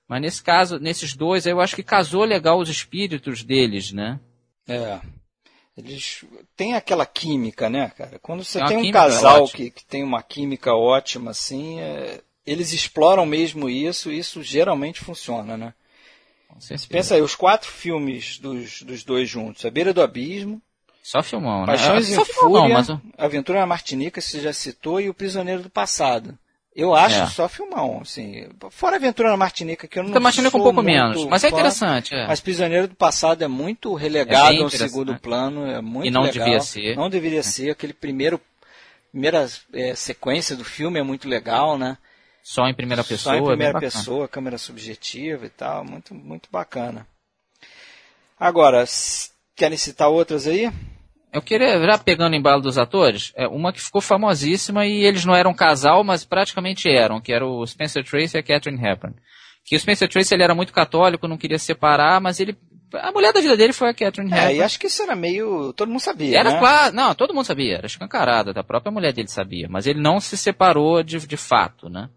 mas 0.08 0.22
nesse 0.24 0.42
caso, 0.42 0.80
nesses 0.80 1.14
dois, 1.14 1.46
eu 1.46 1.62
acho 1.62 1.76
que 1.76 1.84
casou 1.84 2.24
legal 2.24 2.58
os 2.58 2.68
espíritos 2.68 3.44
deles, 3.44 3.92
né? 3.92 4.20
É. 4.68 5.00
Eles 5.78 6.26
têm 6.58 6.74
aquela 6.74 7.06
química, 7.06 7.70
né, 7.70 7.92
cara? 7.96 8.18
Quando 8.18 8.44
você 8.44 8.58
É 8.58 8.62
uma 8.62 8.70
tem 8.70 8.78
um 8.80 8.92
casal 8.92 9.44
ótima. 9.44 9.56
que, 9.56 9.70
que 9.70 9.86
tem 9.86 10.04
uma 10.04 10.24
química 10.24 10.74
ótima, 10.74 11.30
assim, 11.30 11.80
é, 11.80 12.22
eles 12.44 12.74
exploram 12.74 13.24
mesmo 13.24 13.70
isso 13.70 14.12
e 14.12 14.18
isso 14.18 14.42
geralmente 14.42 15.00
funciona, 15.00 15.56
né? 15.56 15.76
Pensa 16.90 17.16
aí, 17.16 17.22
os 17.22 17.36
quatro 17.36 17.70
filmes 17.70 18.38
dos, 18.40 18.82
dos 18.82 19.04
dois 19.04 19.30
juntos, 19.30 19.66
A 19.66 19.70
Beira 19.70 19.94
do 19.94 20.02
Abismo, 20.02 20.62
Só 21.04 21.22
filmão, 21.22 21.62
né? 21.62 21.68
Paixões 21.68 22.08
Só 22.08 22.22
em 22.22 22.26
filmão, 22.26 22.62
Fúria, 22.62 22.62
não, 22.62 22.70
mas 22.70 22.88
Aventura 23.18 23.60
na 23.60 23.66
Martinica, 23.66 24.20
você 24.22 24.40
já 24.40 24.54
citou, 24.54 25.00
e 25.00 25.10
O 25.10 25.14
Prisioneiro 25.14 25.62
do 25.64 25.70
Passado. 25.70 26.38
Eu 26.76 26.94
acho 26.94 27.22
É. 27.22 27.28
só 27.28 27.48
filmão, 27.48 28.00
assim. 28.02 28.50
Fora 28.70 28.98
Aventura 28.98 29.30
na 29.30 29.38
Martinica, 29.38 29.88
que 29.88 29.98
eu 29.98 30.04
não 30.04 30.10
Então, 30.10 30.22
Martina 30.22 30.52
com 30.52 30.58
um 30.58 30.64
pouco 30.64 30.82
menos. 30.84 31.26
Mas 31.26 31.42
é 31.46 31.50
fã, 31.50 31.56
interessante, 31.56 32.14
é. 32.14 32.28
Mas 32.28 32.42
Prisioneiro 32.42 32.90
do 32.90 32.96
Passado 32.96 33.42
é 33.44 33.48
muito 33.48 33.94
relegado 33.94 34.50
bem 34.50 34.62
ao 34.62 34.70
segundo 34.70 35.18
plano, 35.18 35.66
é 35.66 35.80
muito 35.80 36.08
E 36.08 36.12
não 36.12 36.24
legal. 36.24 36.44
devia 36.46 36.60
ser. 36.60 36.98
Não 36.98 37.10
deveria 37.10 37.42
ser. 37.44 37.70
Aquele 37.70 37.94
primeiro, 37.94 38.42
primeira 39.10 39.48
é, 39.74 39.96
sequência 39.96 40.54
do 40.58 40.66
filme 40.66 41.00
é 41.00 41.04
muito 41.04 41.30
legal, 41.30 41.78
né? 41.78 41.98
Só 42.46 42.68
em 42.68 42.76
primeira 42.76 43.04
pessoa. 43.04 43.34
Só 43.34 43.40
em 43.40 43.44
é 43.44 43.48
primeira 43.48 43.74
bacana. 43.74 43.92
pessoa, 43.92 44.28
câmera 44.28 44.60
subjetiva 44.60 45.48
e 45.48 45.50
tal, 45.50 45.84
muito, 45.84 46.14
muito 46.14 46.48
bacana. 46.52 47.08
Agora, 48.40 48.86
querem 49.56 49.80
citar 49.80 50.10
outras 50.10 50.46
aí? 50.46 50.72
Eu 51.34 51.42
queria, 51.42 51.80
já 51.84 51.98
pegando 51.98 52.34
o 52.34 52.36
embalo 52.36 52.62
dos 52.62 52.78
atores, 52.78 53.34
é 53.36 53.48
uma 53.48 53.74
que 53.74 53.82
ficou 53.82 54.00
famosíssima 54.00 54.86
e 54.86 55.04
eles 55.04 55.26
não 55.26 55.36
eram 55.36 55.56
casal, 55.56 56.04
mas 56.04 56.24
praticamente 56.24 56.88
eram, 56.88 57.20
que 57.20 57.34
era 57.34 57.44
o 57.44 57.66
Spencer 57.66 58.04
Tracy 58.06 58.38
e 58.38 58.40
a 58.40 58.44
Catherine 58.44 58.80
Hepburn. 58.80 59.16
Que 59.66 59.76
o 59.76 59.80
Spencer 59.80 60.08
Tracy 60.08 60.36
ele 60.36 60.44
era 60.44 60.54
muito 60.54 60.72
católico, 60.72 61.28
não 61.28 61.40
queria 61.40 61.58
se 61.58 61.66
separar, 61.66 62.22
mas 62.22 62.40
ele 62.40 62.56
a 62.94 63.12
mulher 63.12 63.34
da 63.34 63.42
vida 63.42 63.58
dele 63.58 63.74
foi 63.74 63.90
a 63.90 63.94
Catherine 63.94 64.32
É, 64.32 64.38
Hepburn. 64.38 64.58
e 64.60 64.62
acho 64.62 64.80
que 64.80 64.86
isso 64.86 65.02
era 65.02 65.16
meio. 65.16 65.74
Todo 65.74 65.90
mundo 65.90 66.00
sabia. 66.00 66.40
Era 66.40 66.52
né? 66.52 66.60
claro, 66.60 66.96
não, 66.96 67.16
todo 67.16 67.34
mundo 67.34 67.46
sabia, 67.46 67.78
era 67.78 67.88
escancarada, 67.88 68.52
a 68.58 68.64
própria 68.64 68.92
mulher 68.92 69.14
dele 69.14 69.30
sabia, 69.30 69.68
mas 69.68 69.88
ele 69.88 70.00
não 70.00 70.20
se 70.20 70.38
separou 70.38 71.02
de, 71.02 71.26
de 71.26 71.38
fato, 71.38 71.90
né? 71.90 72.08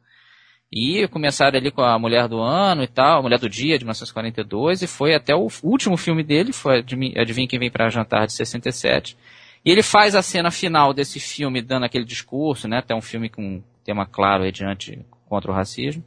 E 0.71 1.09
começaram 1.09 1.59
ali 1.59 1.71
com 1.71 1.81
a 1.81 1.99
Mulher 1.99 2.29
do 2.29 2.41
Ano 2.41 2.83
e 2.83 2.87
tal, 2.87 3.21
a 3.21 3.23
Mulher 3.23 3.39
do 3.39 3.49
Dia, 3.49 3.79
de 3.79 3.85
1942, 3.85 4.83
e 4.83 4.87
foi 4.87 5.15
até 5.15 5.35
o 5.35 5.49
último 5.63 5.97
filme 5.97 6.23
dele, 6.23 6.53
foi 6.53 6.79
Adivinha 7.17 7.49
Quem 7.49 7.59
Vem 7.59 7.71
Pra 7.71 7.89
Jantar, 7.89 8.27
de 8.27 8.35
67. 8.35 9.17
E 9.65 9.71
ele 9.71 9.83
faz 9.83 10.15
a 10.15 10.23
cena 10.23 10.51
final 10.51 10.93
desse 10.93 11.19
filme, 11.19 11.63
dando 11.63 11.85
aquele 11.85 12.05
discurso, 12.05 12.69
né? 12.69 12.79
Até 12.79 12.95
um 12.95 13.01
filme 13.01 13.31
com 13.31 13.63
tema 13.83 14.05
claro 14.05 14.45
aí 14.45 14.53
diante 14.53 14.99
contra 15.27 15.51
o 15.51 15.55
racismo. 15.55 16.05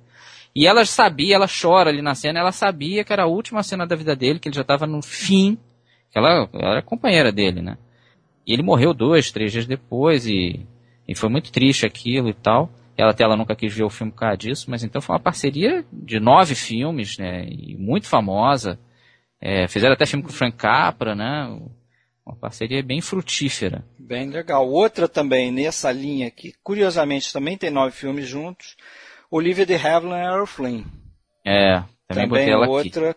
E 0.55 0.67
ela 0.67 0.85
sabia, 0.85 1.35
ela 1.35 1.47
chora 1.47 1.89
ali 1.89 2.01
na 2.01 2.13
cena, 2.13 2.39
ela 2.39 2.51
sabia 2.51 3.03
que 3.03 3.11
era 3.11 3.23
a 3.23 3.27
última 3.27 3.63
cena 3.63 3.87
da 3.87 3.95
vida 3.95 4.15
dele, 4.15 4.39
que 4.39 4.47
ele 4.47 4.55
já 4.55 4.61
estava 4.61 4.85
no 4.85 5.01
fim, 5.01 5.57
que 6.11 6.17
ela, 6.17 6.47
ela 6.53 6.71
era 6.73 6.81
companheira 6.81 7.31
dele, 7.31 7.61
né? 7.61 7.77
E 8.45 8.53
ele 8.53 8.61
morreu 8.61 8.93
dois, 8.93 9.31
três 9.31 9.51
dias 9.51 9.65
depois 9.65 10.27
e, 10.27 10.65
e 11.07 11.15
foi 11.15 11.29
muito 11.29 11.51
triste 11.51 11.85
aquilo 11.85 12.29
e 12.29 12.33
tal. 12.33 12.69
Ela 12.97 13.11
até 13.11 13.23
ela 13.23 13.37
nunca 13.37 13.55
quis 13.55 13.73
ver 13.73 13.83
o 13.83 13.89
filme 13.89 14.11
por 14.11 14.19
causa 14.19 14.37
disso, 14.37 14.69
mas 14.69 14.83
então 14.83 15.01
foi 15.01 15.13
uma 15.15 15.21
parceria 15.21 15.85
de 15.91 16.19
nove 16.19 16.55
filmes, 16.55 17.17
né? 17.17 17.45
E 17.45 17.75
muito 17.77 18.07
famosa. 18.07 18.79
É, 19.39 19.67
fizeram 19.67 19.93
até 19.93 20.05
filme 20.05 20.23
com 20.23 20.29
o 20.29 20.33
Frank 20.33 20.55
Capra, 20.57 21.15
né? 21.15 21.59
Uma 22.25 22.35
parceria 22.35 22.83
bem 22.83 23.01
frutífera. 23.01 23.83
Bem 23.97 24.29
legal. 24.29 24.69
Outra 24.69 25.07
também 25.07 25.51
nessa 25.51 25.91
linha 25.91 26.29
que, 26.29 26.53
curiosamente, 26.63 27.33
também 27.33 27.57
tem 27.57 27.71
nove 27.71 27.91
filmes 27.91 28.27
juntos. 28.27 28.75
Olivia 29.29 29.65
de 29.65 29.73
Havilland 29.75 30.21
e 30.23 30.27
Errol 30.27 30.45
Flynn. 30.45 30.83
É, 31.43 31.79
também, 32.07 32.27
Também, 32.27 32.27
botei 32.27 32.49
ela 32.51 32.65
aqui. 32.65 32.73
outra 32.73 33.15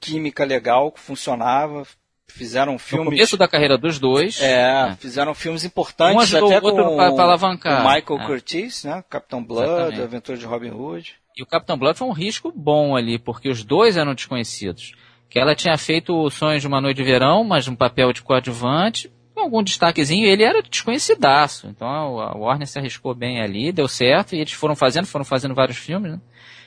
química 0.00 0.44
legal 0.44 0.90
que 0.90 0.98
funcionava. 0.98 1.86
Fizeram 2.30 2.72
No 2.74 2.78
filmes. 2.78 3.08
começo 3.10 3.36
da 3.36 3.46
carreira 3.48 3.76
dos 3.76 3.98
dois. 3.98 4.40
É, 4.40 4.94
fizeram 4.98 5.34
filmes 5.34 5.64
importantes 5.64 6.16
Um 6.16 6.20
ajudou 6.20 6.48
até 6.48 6.60
o 6.60 6.64
outro 6.64 6.84
com 6.84 6.96
pra 7.14 7.24
alavancar. 7.24 7.82
Michael 7.82 8.20
É. 8.20 8.26
Curtis, 8.26 8.84
né? 8.84 9.04
Capitão 9.08 9.42
Blood, 9.44 9.68
Exatamente. 9.70 10.02
Aventura 10.02 10.38
de 10.38 10.44
Robin 10.46 10.70
Hood. 10.70 11.14
E 11.36 11.42
o 11.42 11.46
Capitão 11.46 11.78
Blood 11.78 11.98
foi 11.98 12.08
um 12.08 12.12
risco 12.12 12.52
bom 12.54 12.96
ali, 12.96 13.18
porque 13.18 13.48
os 13.48 13.62
dois 13.64 13.96
eram 13.96 14.14
desconhecidos. 14.14 14.92
Que 15.28 15.38
ela 15.38 15.54
tinha 15.54 15.76
feito 15.78 16.28
Sonhos 16.30 16.60
de 16.60 16.66
uma 16.66 16.80
Noite 16.80 16.96
de 16.96 17.04
Verão, 17.04 17.44
mas 17.44 17.68
um 17.68 17.76
papel 17.76 18.12
de 18.12 18.20
coadjuvante. 18.22 19.10
algum 19.36 19.62
destaquezinho. 19.62 20.26
Ele 20.26 20.42
era 20.42 20.60
desconhecidaço. 20.62 21.66
Então 21.68 21.88
a 22.20 22.36
Warner 22.36 22.66
se 22.66 22.78
arriscou 22.78 23.14
bem 23.14 23.40
ali, 23.40 23.72
deu 23.72 23.88
certo. 23.88 24.34
E 24.34 24.40
eles 24.40 24.52
foram 24.52 24.74
fazendo, 24.76 25.06
foram 25.06 25.24
fazendo 25.24 25.54
vários 25.54 25.78
filmes, 25.78 26.12
né? 26.12 26.20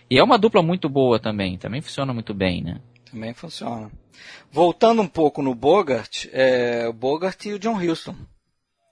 E 0.10 0.18
é 0.18 0.24
uma 0.24 0.38
dupla 0.40 0.64
muito 0.64 0.90
boa 0.90 1.20
também. 1.20 1.58
Também 1.58 1.82
funciona 1.82 2.14
muito 2.14 2.34
bem, 2.34 2.64
né? 2.64 2.78
Também 3.14 3.32
funciona. 3.32 3.92
Voltando 4.52 5.04
um 5.04 5.08
pouco 5.08 5.44
no 5.44 5.54
Bogart, 5.54 6.26
é, 6.34 6.88
o 6.88 6.94
Bogart 6.94 7.46
e 7.46 7.54
o 7.54 7.60
John 7.60 7.78
Huston. 7.78 8.16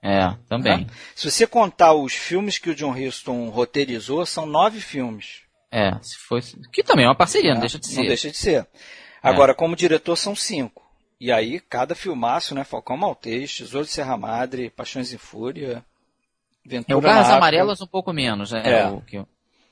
É, 0.00 0.36
também. 0.48 0.84
Né? 0.84 0.86
Se 1.14 1.28
você 1.28 1.44
contar 1.44 1.92
os 1.94 2.12
filmes 2.12 2.56
que 2.56 2.70
o 2.70 2.74
John 2.74 2.92
Huston 2.92 3.48
roteirizou, 3.48 4.24
são 4.24 4.46
nove 4.46 4.80
filmes. 4.80 5.42
É, 5.72 5.92
se 6.00 6.16
fosse. 6.18 6.56
Que 6.70 6.84
também 6.84 7.04
é 7.04 7.08
uma 7.08 7.16
parceria, 7.16 7.50
é, 7.50 7.54
não 7.54 7.60
deixa 7.60 7.80
de 7.80 7.86
ser. 7.88 7.96
Não 7.96 8.06
deixa 8.06 8.30
de 8.30 8.36
ser. 8.36 8.66
Agora, 9.20 9.50
é. 9.50 9.54
como 9.56 9.74
diretor, 9.74 10.14
são 10.14 10.36
cinco. 10.36 10.82
E 11.20 11.32
aí, 11.32 11.58
cada 11.58 11.96
filmaço, 11.96 12.54
né? 12.54 12.62
Falcão 12.62 12.96
Maltês, 12.96 13.56
Tesouro 13.56 13.86
de 13.86 13.92
Serra 13.92 14.16
Madre, 14.16 14.70
Paixões 14.70 15.12
em 15.12 15.18
Fúria, 15.18 15.84
Ventura 16.64 16.94
é, 16.94 16.96
o 16.96 17.00
Garras 17.00 17.28
Amarelas 17.28 17.80
um 17.80 17.86
pouco 17.88 18.12
menos, 18.12 18.52
né? 18.52 18.62
É. 18.64 18.86
O 18.86 19.00
que... 19.00 19.24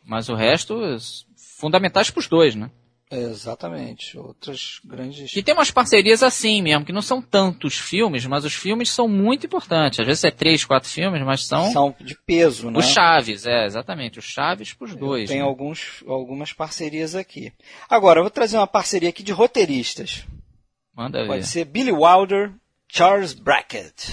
Mas 0.05 0.29
o 0.29 0.35
resto, 0.35 0.97
fundamentais 1.37 2.11
para 2.11 2.19
os 2.19 2.27
dois, 2.27 2.57
né? 2.57 2.69
Exatamente. 3.11 4.19
Outras 4.19 4.81
grandes. 4.85 5.35
E 5.35 5.43
tem 5.43 5.55
umas 5.55 5.71
parcerias 5.71 6.23
assim 6.23 6.63
mesmo, 6.63 6.85
que 6.85 6.93
não 6.93 7.03
são 7.03 7.21
tantos 7.21 7.77
filmes, 7.77 8.25
mas 8.27 8.45
os 8.45 8.55
filmes 8.55 8.91
são 8.91 9.09
muito 9.09 9.47
importantes. 9.47 10.01
Às 10.01 10.07
vezes 10.07 10.25
é 10.25 10.31
três, 10.31 10.65
quatro 10.65 10.89
filmes, 10.89 11.23
mas 11.23 11.47
são. 11.47 11.71
São 11.73 11.95
de 12.01 12.17
peso, 12.27 12.71
né? 12.71 12.79
Os 12.79 12.87
Chaves, 12.87 13.47
é, 13.47 13.67
exatamente. 13.67 14.19
Os 14.19 14.25
Chaves 14.25 14.73
pros 14.73 14.95
dois. 14.95 15.29
Tem 15.29 15.39
né? 15.39 15.45
alguns, 15.45 16.05
algumas 16.07 16.53
parcerias 16.53 17.15
aqui. 17.15 17.53
Agora, 17.89 18.21
eu 18.21 18.25
vou 18.25 18.31
trazer 18.31 18.57
uma 18.57 18.67
parceria 18.67 19.09
aqui 19.09 19.23
de 19.23 19.33
roteiristas. 19.33 20.25
Manda 20.95 21.27
Pode 21.27 21.41
ver. 21.41 21.47
ser 21.47 21.65
Billy 21.65 21.93
Wilder, 21.93 22.53
Charles 22.93 23.33
Brackett. 23.33 24.13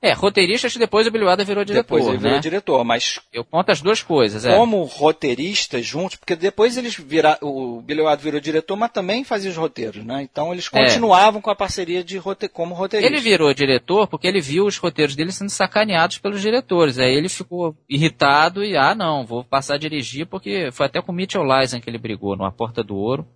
É, 0.00 0.12
roteirista 0.12 0.68
que 0.68 0.78
depois 0.78 1.06
o 1.06 1.10
Billy 1.10 1.24
Wilder 1.24 1.46
virou 1.46 1.64
diretor. 1.64 1.96
Depois 1.96 2.06
ele 2.06 2.18
né? 2.18 2.28
virou 2.28 2.40
diretor, 2.40 2.84
mas. 2.84 3.18
Eu 3.32 3.44
conto 3.44 3.70
as 3.70 3.80
duas 3.80 4.00
coisas, 4.00 4.44
é. 4.44 4.54
Como 4.54 4.84
roteiristas 4.84 5.84
juntos, 5.84 6.16
porque 6.16 6.36
depois 6.36 6.76
eles 6.76 6.94
viraram. 6.94 7.38
O 7.42 7.80
Billy 7.82 8.02
Wilder 8.02 8.18
virou 8.18 8.40
diretor, 8.40 8.76
mas 8.76 8.92
também 8.92 9.24
fazia 9.24 9.50
os 9.50 9.56
roteiros, 9.56 10.04
né? 10.04 10.22
Então 10.22 10.52
eles 10.52 10.68
é. 10.72 10.84
continuavam 10.84 11.40
é. 11.40 11.42
com 11.42 11.50
a 11.50 11.56
parceria 11.56 12.04
de 12.04 12.16
rote... 12.16 12.48
como 12.48 12.74
roteirista. 12.74 13.12
Ele 13.12 13.20
virou 13.20 13.52
diretor 13.52 14.06
porque 14.06 14.28
ele 14.28 14.40
viu 14.40 14.66
os 14.66 14.76
roteiros 14.76 15.16
dele 15.16 15.32
sendo 15.32 15.50
sacaneados 15.50 16.18
pelos 16.18 16.40
diretores. 16.40 16.98
Aí 16.98 17.12
ele 17.12 17.28
ficou 17.28 17.74
irritado 17.88 18.62
e, 18.62 18.76
ah, 18.76 18.94
não, 18.94 19.26
vou 19.26 19.42
passar 19.42 19.74
a 19.74 19.78
dirigir, 19.78 20.26
porque 20.26 20.70
foi 20.70 20.86
até 20.86 21.02
com 21.02 21.10
o 21.10 21.14
Mitchell 21.14 21.42
Lysen 21.42 21.80
que 21.80 21.90
ele 21.90 21.98
brigou 21.98 22.36
no 22.36 22.44
A 22.44 22.52
Porta 22.52 22.84
do 22.84 22.94
Ouro 22.94 23.26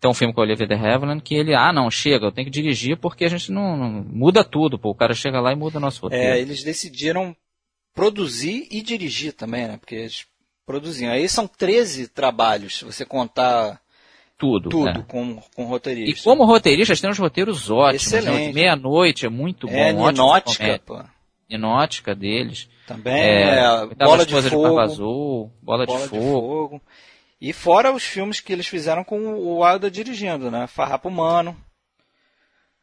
tem 0.00 0.10
um 0.10 0.14
filme 0.14 0.34
com 0.34 0.40
o 0.40 0.44
Oliver 0.44 0.66
de 0.66 0.74
Havilland 0.74 1.22
que 1.22 1.34
ele, 1.34 1.54
ah, 1.54 1.72
não, 1.72 1.90
chega, 1.90 2.26
eu 2.26 2.32
tenho 2.32 2.46
que 2.46 2.50
dirigir 2.50 2.96
porque 2.96 3.24
a 3.24 3.28
gente 3.28 3.52
não, 3.52 3.76
não, 3.76 3.90
muda 3.90 4.42
tudo, 4.42 4.78
pô, 4.78 4.90
o 4.90 4.94
cara 4.94 5.14
chega 5.14 5.40
lá 5.40 5.52
e 5.52 5.56
muda 5.56 5.78
o 5.78 5.80
nosso 5.80 6.02
roteiro. 6.02 6.24
É, 6.24 6.40
eles 6.40 6.64
decidiram 6.64 7.36
produzir 7.94 8.66
e 8.70 8.82
dirigir 8.82 9.32
também, 9.32 9.68
né? 9.68 9.76
Porque 9.76 9.94
eles 9.94 10.26
produziam. 10.66 11.12
Aí 11.12 11.28
são 11.28 11.46
13 11.46 12.08
trabalhos, 12.08 12.78
se 12.78 12.84
você 12.84 13.04
contar 13.04 13.80
tudo, 14.36 14.70
tudo 14.70 14.88
é. 14.88 15.04
com, 15.06 15.40
com 15.54 15.64
roteirista. 15.66 16.20
E 16.20 16.22
como 16.24 16.44
roteiristas 16.44 17.00
tem 17.00 17.08
uns 17.08 17.18
roteiros 17.18 17.70
ótimos. 17.70 18.10
Né? 18.10 18.18
Excelente. 18.18 18.54
Meia-noite 18.54 19.24
é 19.24 19.28
muito 19.28 19.68
bom. 19.68 19.72
É, 19.72 19.92
Ninótica, 19.92 20.80
pô. 20.84 21.00
Ninótica 21.48 22.12
deles. 22.12 22.68
Também, 22.86 23.14
é, 23.14 23.60
é 23.60 24.04
Bola 24.04 24.26
de 24.26 24.34
Fogo. 24.50 24.74
De 24.74 24.80
Azul, 24.80 25.52
Bola, 25.62 25.86
Bola 25.86 26.02
de, 26.02 26.08
fogo. 26.08 26.20
de 26.20 26.30
Fogo. 26.30 26.82
E 27.44 27.52
fora 27.52 27.92
os 27.92 28.04
filmes 28.04 28.38
que 28.38 28.52
eles 28.52 28.68
fizeram 28.68 29.02
com 29.02 29.18
o 29.18 29.64
Wilder 29.64 29.90
dirigindo, 29.90 30.48
né? 30.48 30.68
Farrapo 30.68 31.08
Humano, 31.08 31.56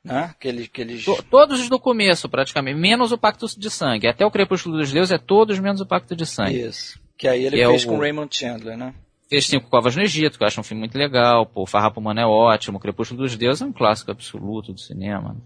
né? 0.03 0.35
Que 0.37 0.49
eles, 0.49 0.67
que 0.67 0.81
eles... 0.81 1.05
Todos 1.31 1.69
do 1.69 1.79
começo, 1.79 2.27
praticamente, 2.27 2.77
menos 2.77 3.13
o 3.13 3.17
Pacto 3.17 3.47
de 3.57 3.69
Sangue. 3.69 4.09
Até 4.09 4.25
o 4.25 4.29
Crepúsculo 4.29 4.77
dos 4.77 4.91
Deuses 4.91 5.13
é 5.13 5.17
todos 5.17 5.57
menos 5.59 5.79
o 5.79 5.85
Pacto 5.85 6.13
de 6.13 6.25
Sangue. 6.25 6.59
Isso. 6.59 6.99
Que 7.17 7.29
aí 7.29 7.45
ele 7.45 7.55
que 7.55 7.61
é 7.61 7.67
fez 7.69 7.83
é 7.83 7.87
o... 7.87 7.89
com 7.89 7.99
Raymond 7.99 8.35
Chandler, 8.35 8.75
né? 8.75 8.93
Fez 9.29 9.47
Cinco 9.47 9.69
Covas 9.69 9.95
no 9.95 10.01
Egito, 10.01 10.37
que 10.37 10.43
eu 10.43 10.47
acho 10.47 10.59
um 10.59 10.63
filme 10.63 10.81
muito 10.81 10.97
legal. 10.97 11.45
Pô, 11.45 11.65
Farrapo 11.65 12.01
Humano 12.01 12.19
é 12.19 12.25
ótimo. 12.25 12.79
O 12.79 12.81
Crepúsculo 12.81 13.21
dos 13.21 13.37
Deuses 13.37 13.61
é 13.61 13.65
um 13.65 13.71
clássico 13.71 14.11
absoluto 14.11 14.73
do 14.73 14.79
cinema. 14.81 15.37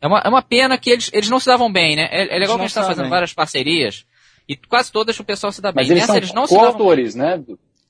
É 0.00 0.06
uma, 0.06 0.20
é 0.20 0.28
uma 0.30 0.42
pena 0.42 0.78
que 0.78 0.88
eles, 0.88 1.10
eles 1.12 1.28
não 1.28 1.38
se 1.38 1.46
davam 1.46 1.70
bem, 1.70 1.96
né? 1.96 2.08
É, 2.10 2.34
é 2.34 2.38
legal 2.38 2.56
que 2.56 2.62
a 2.62 2.66
gente 2.66 2.70
está 2.70 2.84
fazendo 2.84 3.10
várias 3.10 3.34
parcerias 3.34 4.06
e 4.48 4.56
quase 4.56 4.90
todas 4.90 5.20
o 5.20 5.24
pessoal 5.24 5.52
se 5.52 5.60
dá 5.60 5.70
bem. 5.70 5.82
Mas 5.82 5.90
eles 5.90 6.00
Nessa, 6.00 6.12
são 6.12 6.16
eles 6.16 6.32
não 6.32 6.46
coautores, 6.46 7.14
né? 7.14 7.38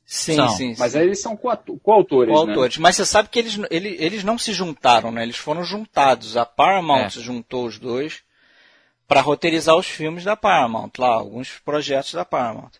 Sim, 0.04 0.34
são. 0.34 0.48
sim, 0.50 0.74
Mas 0.78 0.94
aí 0.94 1.06
eles 1.06 1.20
são 1.20 1.36
coautores, 1.36 1.82
coautores. 1.82 2.76
Né? 2.76 2.82
Mas 2.82 2.96
você 2.96 3.06
sabe 3.06 3.28
que 3.28 3.38
eles, 3.38 3.58
eles, 3.70 4.00
eles 4.00 4.24
não 4.24 4.36
se 4.36 4.52
juntaram, 4.52 5.10
né? 5.10 5.22
Eles 5.22 5.36
foram 5.36 5.64
juntados. 5.64 6.36
A 6.36 6.44
Paramount 6.44 7.06
é. 7.06 7.10
juntou 7.10 7.64
os 7.64 7.78
dois 7.78 8.22
para 9.08 9.20
roteirizar 9.20 9.74
os 9.76 9.86
filmes 9.86 10.24
da 10.24 10.36
Paramount, 10.36 10.90
lá, 10.98 11.08
alguns 11.08 11.58
projetos 11.64 12.14
da 12.14 12.24
Paramount. 12.24 12.72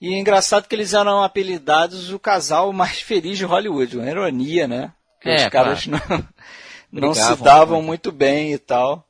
E 0.00 0.14
é 0.14 0.18
engraçado 0.18 0.68
que 0.68 0.74
eles 0.74 0.92
eram 0.92 1.22
apelidados 1.22 2.12
o 2.12 2.18
casal 2.18 2.72
mais 2.72 3.00
feliz 3.02 3.38
de 3.38 3.44
Hollywood, 3.44 3.96
uma 3.96 4.08
ironia, 4.08 4.68
né? 4.68 4.92
Que 5.20 5.30
é, 5.30 5.36
os 5.36 5.46
caras 5.48 5.86
claro. 5.86 6.28
não, 6.92 7.08
não 7.08 7.14
se 7.14 7.36
davam 7.36 7.80
muito 7.82 8.12
bem 8.12 8.52
e 8.52 8.58
tal. 8.58 9.05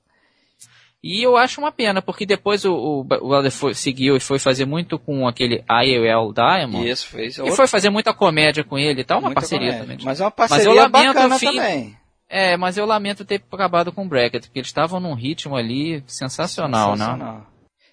E 1.07 1.23
eu 1.23 1.37
acho 1.37 1.61
uma 1.61 1.71
pena, 1.71 2.03
porque 2.03 2.27
depois 2.27 2.65
o, 2.65 2.75
o, 2.75 3.07
o 3.21 3.51
foi, 3.51 3.75
seguiu 3.75 4.17
e 4.17 4.21
foi 4.21 4.41
fazer 4.41 4.65
muito 4.65 4.99
com 4.99 5.29
aquele 5.29 5.65
IOL 5.71 6.33
Diamond. 6.33 6.89
Isso, 6.89 7.07
fez. 7.07 7.39
E 7.39 7.51
foi 7.53 7.69
fazer 7.69 7.91
muita 7.91 8.13
comédia 8.13 8.65
com 8.65 8.77
ele 8.77 9.03
e 9.03 9.05
tal, 9.05 9.19
uma 9.19 9.29
muita 9.29 9.41
parceria 9.41 9.69
comédia. 9.69 9.83
também. 9.83 9.99
Mas 10.05 10.21
é 10.21 10.25
uma 10.25 10.31
parceria 10.33 10.89
bacana 10.89 11.39
fim, 11.39 11.47
também. 11.47 11.97
É, 12.29 12.57
mas 12.57 12.77
eu 12.77 12.85
lamento 12.85 13.25
ter 13.25 13.41
acabado 13.53 13.93
com 13.93 14.05
o 14.05 14.09
Bracket, 14.09 14.47
porque 14.47 14.59
eles 14.59 14.69
estavam 14.69 14.99
num 14.99 15.15
ritmo 15.15 15.55
ali 15.55 16.03
sensacional, 16.09 16.91
né? 16.91 16.97
sensacional. 16.97 17.35
né? 17.35 17.47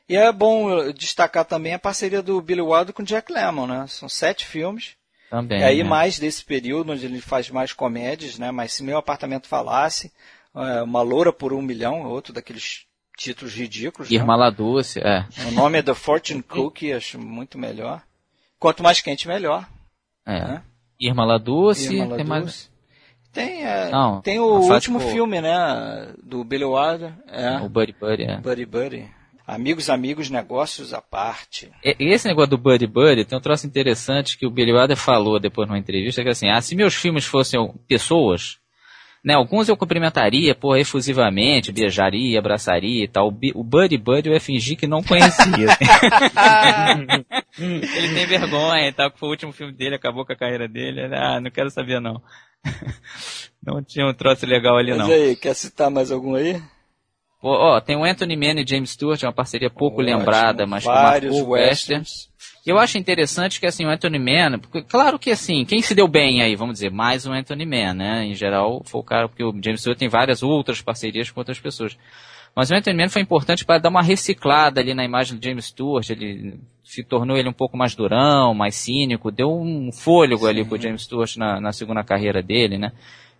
E 0.09 0.17
é 0.17 0.31
bom 0.31 0.91
destacar 0.91 1.45
também 1.45 1.75
a 1.75 1.79
parceria 1.79 2.21
do 2.21 2.41
Billy 2.41 2.61
Wilder 2.61 2.93
com 2.93 3.03
Jack 3.03 3.31
Lemmon, 3.31 3.67
né? 3.67 3.85
São 3.87 4.09
sete 4.09 4.43
filmes. 4.43 4.95
Também. 5.29 5.59
E 5.59 5.63
aí 5.63 5.83
né? 5.83 5.89
mais 5.89 6.17
desse 6.17 6.43
período 6.43 6.91
onde 6.91 7.05
ele 7.05 7.21
faz 7.21 7.49
mais 7.51 7.73
comédias, 7.73 8.39
né? 8.39 8.49
Mas 8.51 8.73
se 8.73 8.83
meu 8.83 8.97
apartamento 8.97 9.47
falasse, 9.47 10.11
é, 10.55 10.81
uma 10.81 11.03
loura 11.03 11.31
por 11.31 11.53
um 11.53 11.61
milhão, 11.61 12.07
outro 12.07 12.33
daqueles 12.33 12.85
títulos 13.17 13.53
ridículos. 13.53 14.09
Irma 14.11 14.35
né? 14.35 14.43
Laduce, 14.43 14.99
é. 14.99 15.25
O 15.47 15.51
nome 15.51 15.79
é 15.79 15.83
The 15.83 15.93
Fortune 15.93 16.41
Cookie, 16.43 16.93
acho 16.93 17.19
muito 17.19 17.57
melhor. 17.57 18.01
Quanto 18.59 18.83
mais 18.83 19.01
quente, 19.01 19.27
melhor. 19.27 19.67
É. 20.25 20.39
Né? 20.39 20.63
Irma 20.99 21.25
Laduce, 21.25 21.95
Irma 21.95 22.15
tem 22.15 22.25
mais... 22.25 22.71
Tem, 23.31 23.65
é, 23.65 23.89
Não, 23.89 24.21
tem 24.21 24.39
o 24.39 24.59
último 24.59 24.99
filme, 24.99 25.41
né, 25.41 26.13
do 26.21 26.43
Billy 26.43 26.65
Wilder. 26.65 27.13
É. 27.27 27.57
O 27.57 27.67
Buddy 27.67 27.95
Buddy, 27.99 28.23
é. 28.25 28.37
Buddy 28.37 28.65
Buddy. 28.65 29.09
Amigos, 29.45 29.89
amigos, 29.89 30.29
negócios 30.29 30.93
à 30.93 31.01
parte. 31.01 31.69
Esse 31.83 32.27
negócio 32.27 32.51
do 32.51 32.57
Buddy 32.57 32.87
Buddy 32.87 33.25
tem 33.25 33.37
um 33.37 33.41
troço 33.41 33.67
interessante 33.67 34.37
que 34.37 34.45
o 34.45 34.51
Billy 34.51 34.71
Wilder 34.71 34.95
falou 34.95 35.39
depois 35.39 35.67
numa 35.67 35.79
entrevista, 35.79 36.21
que 36.21 36.29
é 36.29 36.31
assim, 36.31 36.49
ah, 36.49 36.61
se 36.61 36.75
meus 36.75 36.93
filmes 36.93 37.25
fossem 37.25 37.59
pessoas, 37.87 38.59
né, 39.23 39.35
alguns 39.35 39.69
eu 39.69 39.77
cumprimentaria, 39.77 40.53
pô, 40.53 40.75
efusivamente, 40.75 41.71
beijaria, 41.71 42.37
abraçaria 42.37 43.05
e 43.05 43.07
tal. 43.07 43.29
O 43.55 43.63
Buddy 43.63 43.97
Buddy 43.97 44.27
eu 44.27 44.33
ia 44.33 44.39
fingir 44.39 44.77
que 44.77 44.85
não 44.85 45.01
conhecia. 45.01 45.45
ele 47.57 48.13
tem 48.13 48.25
vergonha 48.25 48.89
e 48.89 48.91
tal, 48.91 49.09
que 49.09 49.17
foi 49.17 49.29
o 49.29 49.31
último 49.31 49.53
filme 49.53 49.71
dele, 49.71 49.95
acabou 49.95 50.25
com 50.25 50.33
a 50.33 50.37
carreira 50.37 50.67
dele. 50.67 51.03
ah, 51.15 51.39
não 51.39 51.49
quero 51.49 51.69
saber 51.69 52.01
não. 52.01 52.21
não 53.65 53.81
tinha 53.81 54.05
um 54.05 54.13
troço 54.13 54.45
legal 54.45 54.77
ali 54.77 54.89
Mas 54.89 54.99
não. 54.99 55.07
Mas 55.07 55.15
aí, 55.15 55.35
quer 55.37 55.55
citar 55.55 55.89
mais 55.89 56.11
algum 56.11 56.35
aí? 56.35 56.61
Ó, 57.41 57.75
oh, 57.75 57.81
tem 57.81 57.97
o 57.97 58.05
Anthony 58.05 58.37
Mann 58.37 58.61
e 58.61 58.67
James 58.67 58.91
Stewart, 58.91 59.21
é 59.21 59.27
uma 59.27 59.33
parceria 59.33 59.69
pouco 59.69 60.01
Ótimo, 60.01 60.17
lembrada, 60.17 60.65
mas 60.65 60.85
vários 60.85 61.33
que 61.33 61.41
marcou 61.41 61.55
westerns. 61.55 62.29
Eu 62.65 62.79
acho 62.79 62.97
interessante 62.97 63.59
que, 63.59 63.65
assim, 63.65 63.85
o 63.85 63.89
Anthony 63.89 64.17
Mann, 64.17 64.57
porque, 64.57 64.81
claro 64.83 65.19
que, 65.19 65.31
assim, 65.31 65.65
quem 65.65 65.81
se 65.81 65.93
deu 65.93 66.07
bem 66.07 66.41
aí, 66.41 66.55
vamos 66.55 66.75
dizer, 66.75 66.89
mais 66.89 67.25
o 67.25 67.31
Anthony 67.33 67.65
Mann, 67.65 67.93
né? 67.93 68.25
Em 68.25 68.33
geral, 68.33 68.81
foi 68.85 69.01
o 69.01 69.03
cara, 69.03 69.27
porque 69.27 69.43
o 69.43 69.53
James 69.61 69.81
Stewart 69.81 69.99
tem 69.99 70.07
várias 70.07 70.41
outras 70.41 70.81
parcerias 70.81 71.29
com 71.29 71.41
outras 71.41 71.59
pessoas. 71.59 71.97
Mas 72.55 72.71
o 72.71 72.75
Anthony 72.75 72.95
Mann 72.95 73.09
foi 73.09 73.21
importante 73.21 73.65
para 73.65 73.79
dar 73.79 73.89
uma 73.89 74.01
reciclada 74.01 74.79
ali 74.79 74.93
na 74.93 75.03
imagem 75.03 75.37
do 75.37 75.43
James 75.43 75.65
Stewart, 75.65 76.09
ele 76.09 76.57
se 76.83 77.03
tornou 77.03 77.35
ele 77.35 77.49
um 77.49 77.53
pouco 77.53 77.75
mais 77.75 77.95
durão, 77.95 78.53
mais 78.53 78.75
cínico, 78.75 79.31
deu 79.31 79.49
um 79.51 79.91
fôlego 79.91 80.43
Sim. 80.43 80.49
ali 80.49 80.63
pro 80.63 80.79
James 80.79 81.01
Stewart 81.03 81.35
na, 81.35 81.59
na 81.59 81.73
segunda 81.73 82.03
carreira 82.03 82.41
dele, 82.41 82.77
né? 82.77 82.91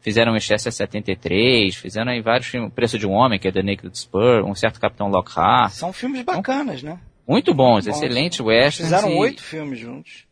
Fizeram 0.01 0.33
o 0.33 0.35
Excesso 0.35 0.69
73, 0.69 1.73
fizeram 1.75 2.11
aí 2.11 2.19
vários 2.19 2.47
filmes, 2.47 2.73
Preço 2.73 2.99
de 2.99 3.07
um 3.07 3.11
Homem, 3.11 3.39
que 3.39 3.47
é 3.47 3.51
The 3.53 3.63
Naked 3.63 3.97
Spur, 3.97 4.43
um 4.45 4.53
certo 4.53 4.81
Capitão 4.81 5.07
Lockhart. 5.07 5.71
São 5.71 5.93
filmes 5.93 6.23
bacanas, 6.23 6.83
né? 6.83 6.99
Muito 7.27 7.53
bons, 7.53 7.87
excelentes 7.87 8.39
westerns. 8.39 8.91
Fizeram 8.91 9.17
oito 9.17 9.41
filmes 9.41 9.79
juntos. 9.79 10.25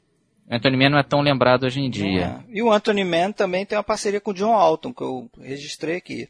Anthony 0.49 0.75
Mann 0.75 0.89
não 0.89 0.99
é 0.99 1.03
tão 1.03 1.21
lembrado 1.21 1.63
hoje 1.63 1.79
em 1.79 1.89
dia. 1.89 2.43
É. 2.49 2.57
E 2.57 2.61
o 2.61 2.69
Anthony 2.69 3.05
Mann 3.05 3.31
também 3.31 3.65
tem 3.65 3.77
uma 3.77 3.83
parceria 3.83 4.19
com 4.19 4.31
o 4.31 4.33
John 4.33 4.53
Alton, 4.53 4.93
que 4.93 5.01
eu 5.01 5.29
registrei 5.39 5.95
aqui. 5.95 6.27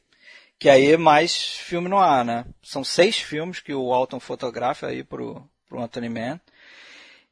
Que 0.59 0.69
aí 0.69 0.91
é 0.91 0.97
mais 0.97 1.35
filme 1.35 1.89
no 1.89 1.97
ar, 1.97 2.23
né? 2.23 2.45
São 2.61 2.83
seis 2.83 3.17
filmes 3.17 3.59
que 3.59 3.73
o 3.73 3.91
Alton 3.91 4.19
fotografa 4.19 4.87
aí 4.87 5.03
pro, 5.03 5.43
pro 5.67 5.81
Anthony 5.81 6.07
Mann. 6.07 6.39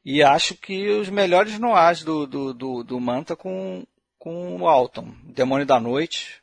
E 0.04 0.20
acho 0.20 0.56
que 0.56 0.88
os 0.88 1.08
melhores 1.08 1.60
noás 1.60 2.02
do, 2.02 2.26
do, 2.26 2.52
do, 2.52 2.82
do 2.82 2.98
Manta 2.98 3.36
com, 3.36 3.84
com 4.18 4.56
o 4.56 4.68
Alton. 4.68 5.14
Demônio 5.22 5.64
da 5.64 5.78
Noite, 5.78 6.39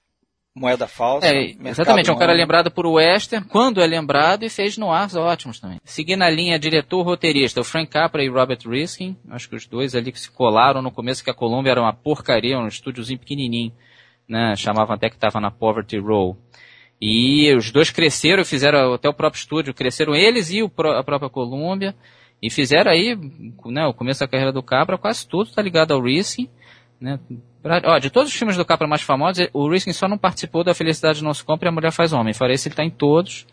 Moeda 0.58 0.88
falsa. 0.88 1.28
É, 1.28 1.56
exatamente, 1.66 2.10
é 2.10 2.14
um 2.14 2.18
cara 2.18 2.34
lembrado 2.34 2.72
por 2.72 2.88
western, 2.88 3.46
quando 3.48 3.80
é 3.80 3.86
lembrado, 3.86 4.44
e 4.44 4.50
fez 4.50 4.76
noirs 4.76 5.16
ótimos 5.16 5.60
também. 5.60 5.78
Seguindo 5.84 6.24
a 6.24 6.30
linha 6.30 6.58
diretor-roteirista, 6.58 7.62
o 7.62 7.64
Frank 7.64 7.92
Capra 7.92 8.24
e 8.24 8.28
Robert 8.28 8.60
Riskin, 8.66 9.16
acho 9.30 9.48
que 9.48 9.56
os 9.56 9.68
dois 9.68 9.94
ali 9.94 10.12
que 10.12 10.20
se 10.20 10.32
colaram 10.32 10.82
no 10.82 10.92
começo, 10.92 11.24
que 11.24 11.30
a 11.30 11.34
Colômbia 11.34 11.72
era 11.72 11.82
uma 11.82 11.94
porcaria, 11.94 12.58
um 12.58 12.68
estúdiozinho 12.68 13.20
pequenininho, 13.20 13.72
né, 14.28 14.56
chamavam 14.56 14.96
até 14.96 15.10
que 15.10 15.16
estava 15.16 15.40
na 15.40 15.52
Poverty 15.52 16.00
Row. 16.00 16.36
E 17.00 17.54
os 17.56 17.72
dois 17.72 17.92
cresceram, 17.92 18.44
fizeram 18.44 18.96
até 18.96 19.08
o 19.08 19.14
próprio 19.14 19.40
estúdio, 19.40 19.76
cresceram 19.76 20.16
eles 20.16 20.50
e 20.50 20.62
a 20.62 21.04
própria 21.04 21.30
Colômbia, 21.30 21.96
e 22.42 22.50
fizeram 22.50 22.92
aí, 22.92 23.16
né, 23.66 23.86
o 23.86 23.94
começo 23.94 24.22
da 24.22 24.28
carreira 24.28 24.52
do 24.52 24.64
Capra, 24.64 24.98
quase 24.98 25.28
tudo 25.28 25.52
tá 25.52 25.62
ligado 25.62 25.92
ao 25.92 26.02
Riskin, 26.02 26.50
né, 27.00 27.20
Ó, 27.86 28.00
de 28.00 28.10
todos 28.10 28.32
os 28.32 28.38
filmes 28.38 28.56
do 28.56 28.66
Capra 28.66 28.88
mais 28.88 29.02
famosos, 29.02 29.48
o 29.54 29.70
Riskin 29.70 29.92
só 29.92 30.08
não 30.08 30.18
participou 30.18 30.64
da 30.64 30.74
Felicidade 30.74 31.24
Não 31.24 31.34
Se 31.34 31.44
Compra 31.44 31.68
e 31.68 31.70
A 31.70 31.72
Mulher 31.72 31.92
Faz 31.92 32.14
Homem. 32.14 32.34
Fora 32.34 32.54
isso, 32.54 32.68
ele 32.68 32.74
está 32.74 32.84
em 32.84 32.90
todos. 32.90 33.46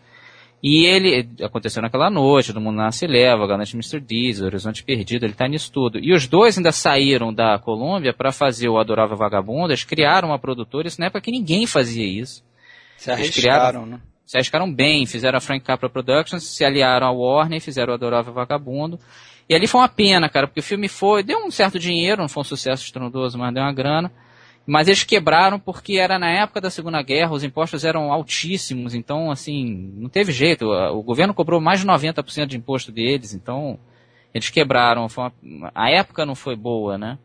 E 0.63 0.85
ele, 0.85 1.29
aconteceu 1.43 1.81
naquela 1.81 2.09
noite, 2.09 2.47
Todo 2.47 2.61
Mundo 2.61 2.77
Nasce 2.77 3.05
e 3.05 3.07
Leva, 3.07 3.45
Galante 3.45 3.75
Mr. 3.75 3.99
Deeds, 3.99 4.41
Horizonte 4.41 4.83
Perdido, 4.83 5.25
ele 5.25 5.33
está 5.33 5.47
nisso 5.47 5.71
tudo. 5.71 5.99
E 5.99 6.13
os 6.13 6.27
dois 6.27 6.57
ainda 6.57 6.71
saíram 6.71 7.33
da 7.33 7.59
Colômbia 7.59 8.13
para 8.13 8.31
fazer 8.31 8.69
o 8.69 8.79
Adorável 8.79 9.17
Vagabundo, 9.17 9.71
eles 9.71 9.83
criaram 9.83 10.29
uma 10.29 10.39
produtora, 10.39 10.87
isso 10.87 10.99
na 10.99 11.07
época 11.07 11.21
que 11.21 11.31
ninguém 11.31 11.67
fazia 11.67 12.05
isso. 12.05 12.43
Se 12.97 13.11
arriscaram, 13.11 13.85
né? 13.85 13.99
Se 14.25 14.37
arriscaram 14.37 14.73
bem, 14.73 15.05
fizeram 15.05 15.37
a 15.37 15.41
Frank 15.41 15.63
Capra 15.63 15.87
Productions, 15.87 16.47
se 16.47 16.65
aliaram 16.65 17.07
ao 17.07 17.19
Warner, 17.19 17.61
fizeram 17.61 17.91
o 17.91 17.95
Adorável 17.95 18.33
Vagabundo. 18.33 18.97
E 19.47 19.53
ali 19.55 19.67
foi 19.67 19.81
uma 19.81 19.89
pena, 19.89 20.27
cara, 20.27 20.47
porque 20.47 20.59
o 20.59 20.63
filme 20.63 20.87
foi, 20.87 21.21
deu 21.23 21.45
um 21.45 21.51
certo 21.51 21.77
dinheiro, 21.77 22.21
não 22.21 22.29
foi 22.29 22.41
um 22.41 22.45
sucesso 22.45 22.83
estrondoso, 22.83 23.37
mas 23.37 23.53
deu 23.53 23.63
uma 23.63 23.73
grana. 23.73 24.11
Mas 24.65 24.87
eles 24.87 25.03
quebraram 25.03 25.59
porque 25.59 25.93
era 25.97 26.17
na 26.17 26.29
época 26.29 26.59
da 26.59 26.71
Segunda 26.71 27.01
Guerra, 27.03 27.33
os 27.33 27.43
impostos 27.43 27.85
eram 27.85 28.11
altíssimos, 28.11 28.95
então, 28.95 29.29
assim, 29.29 29.93
não 29.95 30.09
teve 30.09 30.31
jeito. 30.31 30.65
O 30.65 31.03
governo 31.03 31.35
cobrou 31.35 31.61
mais 31.61 31.81
de 31.81 31.85
90% 31.85 32.47
de 32.47 32.57
imposto 32.57 32.91
deles, 32.91 33.33
então 33.33 33.79
eles 34.33 34.49
quebraram. 34.49 35.05
Uma, 35.05 35.71
a 35.75 35.91
época 35.91 36.25
não 36.25 36.33
foi 36.33 36.55
boa, 36.55 36.97
né? 36.97 37.19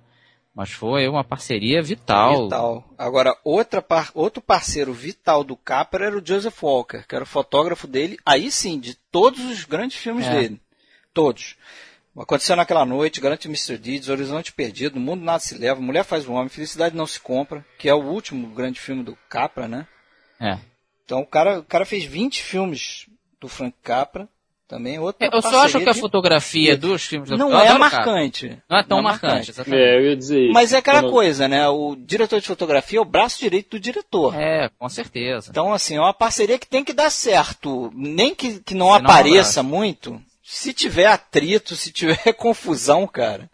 Mas 0.54 0.70
foi 0.70 1.08
uma 1.08 1.24
parceria 1.24 1.82
vital. 1.82 2.44
Vital. 2.44 2.84
Agora, 2.98 3.34
outra 3.42 3.80
par, 3.80 4.10
outro 4.14 4.42
parceiro 4.42 4.92
vital 4.92 5.42
do 5.42 5.56
Capra 5.56 6.04
era 6.04 6.18
o 6.18 6.24
Joseph 6.24 6.62
Walker, 6.62 7.06
que 7.08 7.14
era 7.14 7.24
o 7.24 7.26
fotógrafo 7.26 7.86
dele, 7.86 8.18
aí 8.26 8.50
sim, 8.50 8.78
de 8.78 8.94
todos 9.10 9.42
os 9.46 9.64
grandes 9.64 9.96
filmes 9.96 10.26
é. 10.26 10.30
dele. 10.30 10.60
Todos. 11.14 11.56
Aconteceu 12.16 12.56
naquela 12.56 12.84
noite, 12.84 13.20
Garante 13.20 13.46
Mr. 13.46 13.78
Deeds, 13.78 14.08
Horizonte 14.08 14.52
Perdido, 14.52 14.96
O 14.96 15.00
Mundo 15.00 15.24
Nada 15.24 15.38
Se 15.38 15.56
Leva, 15.56 15.80
Mulher 15.80 16.04
Faz 16.04 16.26
o 16.26 16.32
Homem, 16.32 16.48
Felicidade 16.48 16.96
Não 16.96 17.06
Se 17.06 17.20
Compra, 17.20 17.64
que 17.78 17.88
é 17.88 17.94
o 17.94 18.02
último 18.02 18.48
grande 18.48 18.80
filme 18.80 19.02
do 19.02 19.16
Capra, 19.28 19.68
né? 19.68 19.86
É. 20.40 20.58
Então 21.04 21.20
o 21.20 21.26
cara, 21.26 21.60
o 21.60 21.64
cara 21.64 21.86
fez 21.86 22.04
20 22.04 22.42
filmes 22.42 23.06
do 23.40 23.48
Frank 23.48 23.76
Capra, 23.82 24.28
também 24.70 25.00
outra 25.00 25.26
é, 25.26 25.30
Eu 25.34 25.42
só 25.42 25.64
acho 25.64 25.80
que 25.80 25.88
a 25.88 25.94
fotografia 25.94 26.76
de... 26.76 26.86
dos 26.86 27.04
filmes 27.04 27.28
do 27.28 27.36
Não 27.36 27.60
é 27.60 27.76
marcante. 27.76 28.56
Não 28.68 28.78
é 28.78 28.84
tão 28.84 28.98
não 28.98 29.04
marcante, 29.04 29.52
marcante. 29.52 29.74
É, 29.74 29.96
eu 29.96 30.10
ia 30.10 30.16
dizer 30.16 30.44
isso. 30.44 30.52
Mas 30.52 30.72
é 30.72 30.78
aquela 30.78 31.00
Quando... 31.00 31.10
coisa, 31.10 31.48
né? 31.48 31.68
O 31.68 31.96
diretor 31.96 32.40
de 32.40 32.46
fotografia 32.46 33.00
é 33.00 33.02
o 33.02 33.04
braço 33.04 33.40
direito 33.40 33.70
do 33.70 33.80
diretor. 33.80 34.32
É, 34.40 34.70
com 34.78 34.88
certeza. 34.88 35.50
Então, 35.50 35.72
assim, 35.72 35.96
é 35.96 36.00
uma 36.00 36.14
parceria 36.14 36.56
que 36.56 36.68
tem 36.68 36.84
que 36.84 36.92
dar 36.92 37.10
certo. 37.10 37.90
Nem 37.92 38.32
que, 38.32 38.60
que 38.60 38.74
não 38.74 38.94
apareça 38.94 39.60
não 39.60 39.70
muito, 39.70 40.22
se 40.52 40.72
tiver 40.72 41.06
atrito, 41.06 41.76
se 41.76 41.92
tiver 41.92 42.32
confusão, 42.34 43.06
cara. 43.06 43.48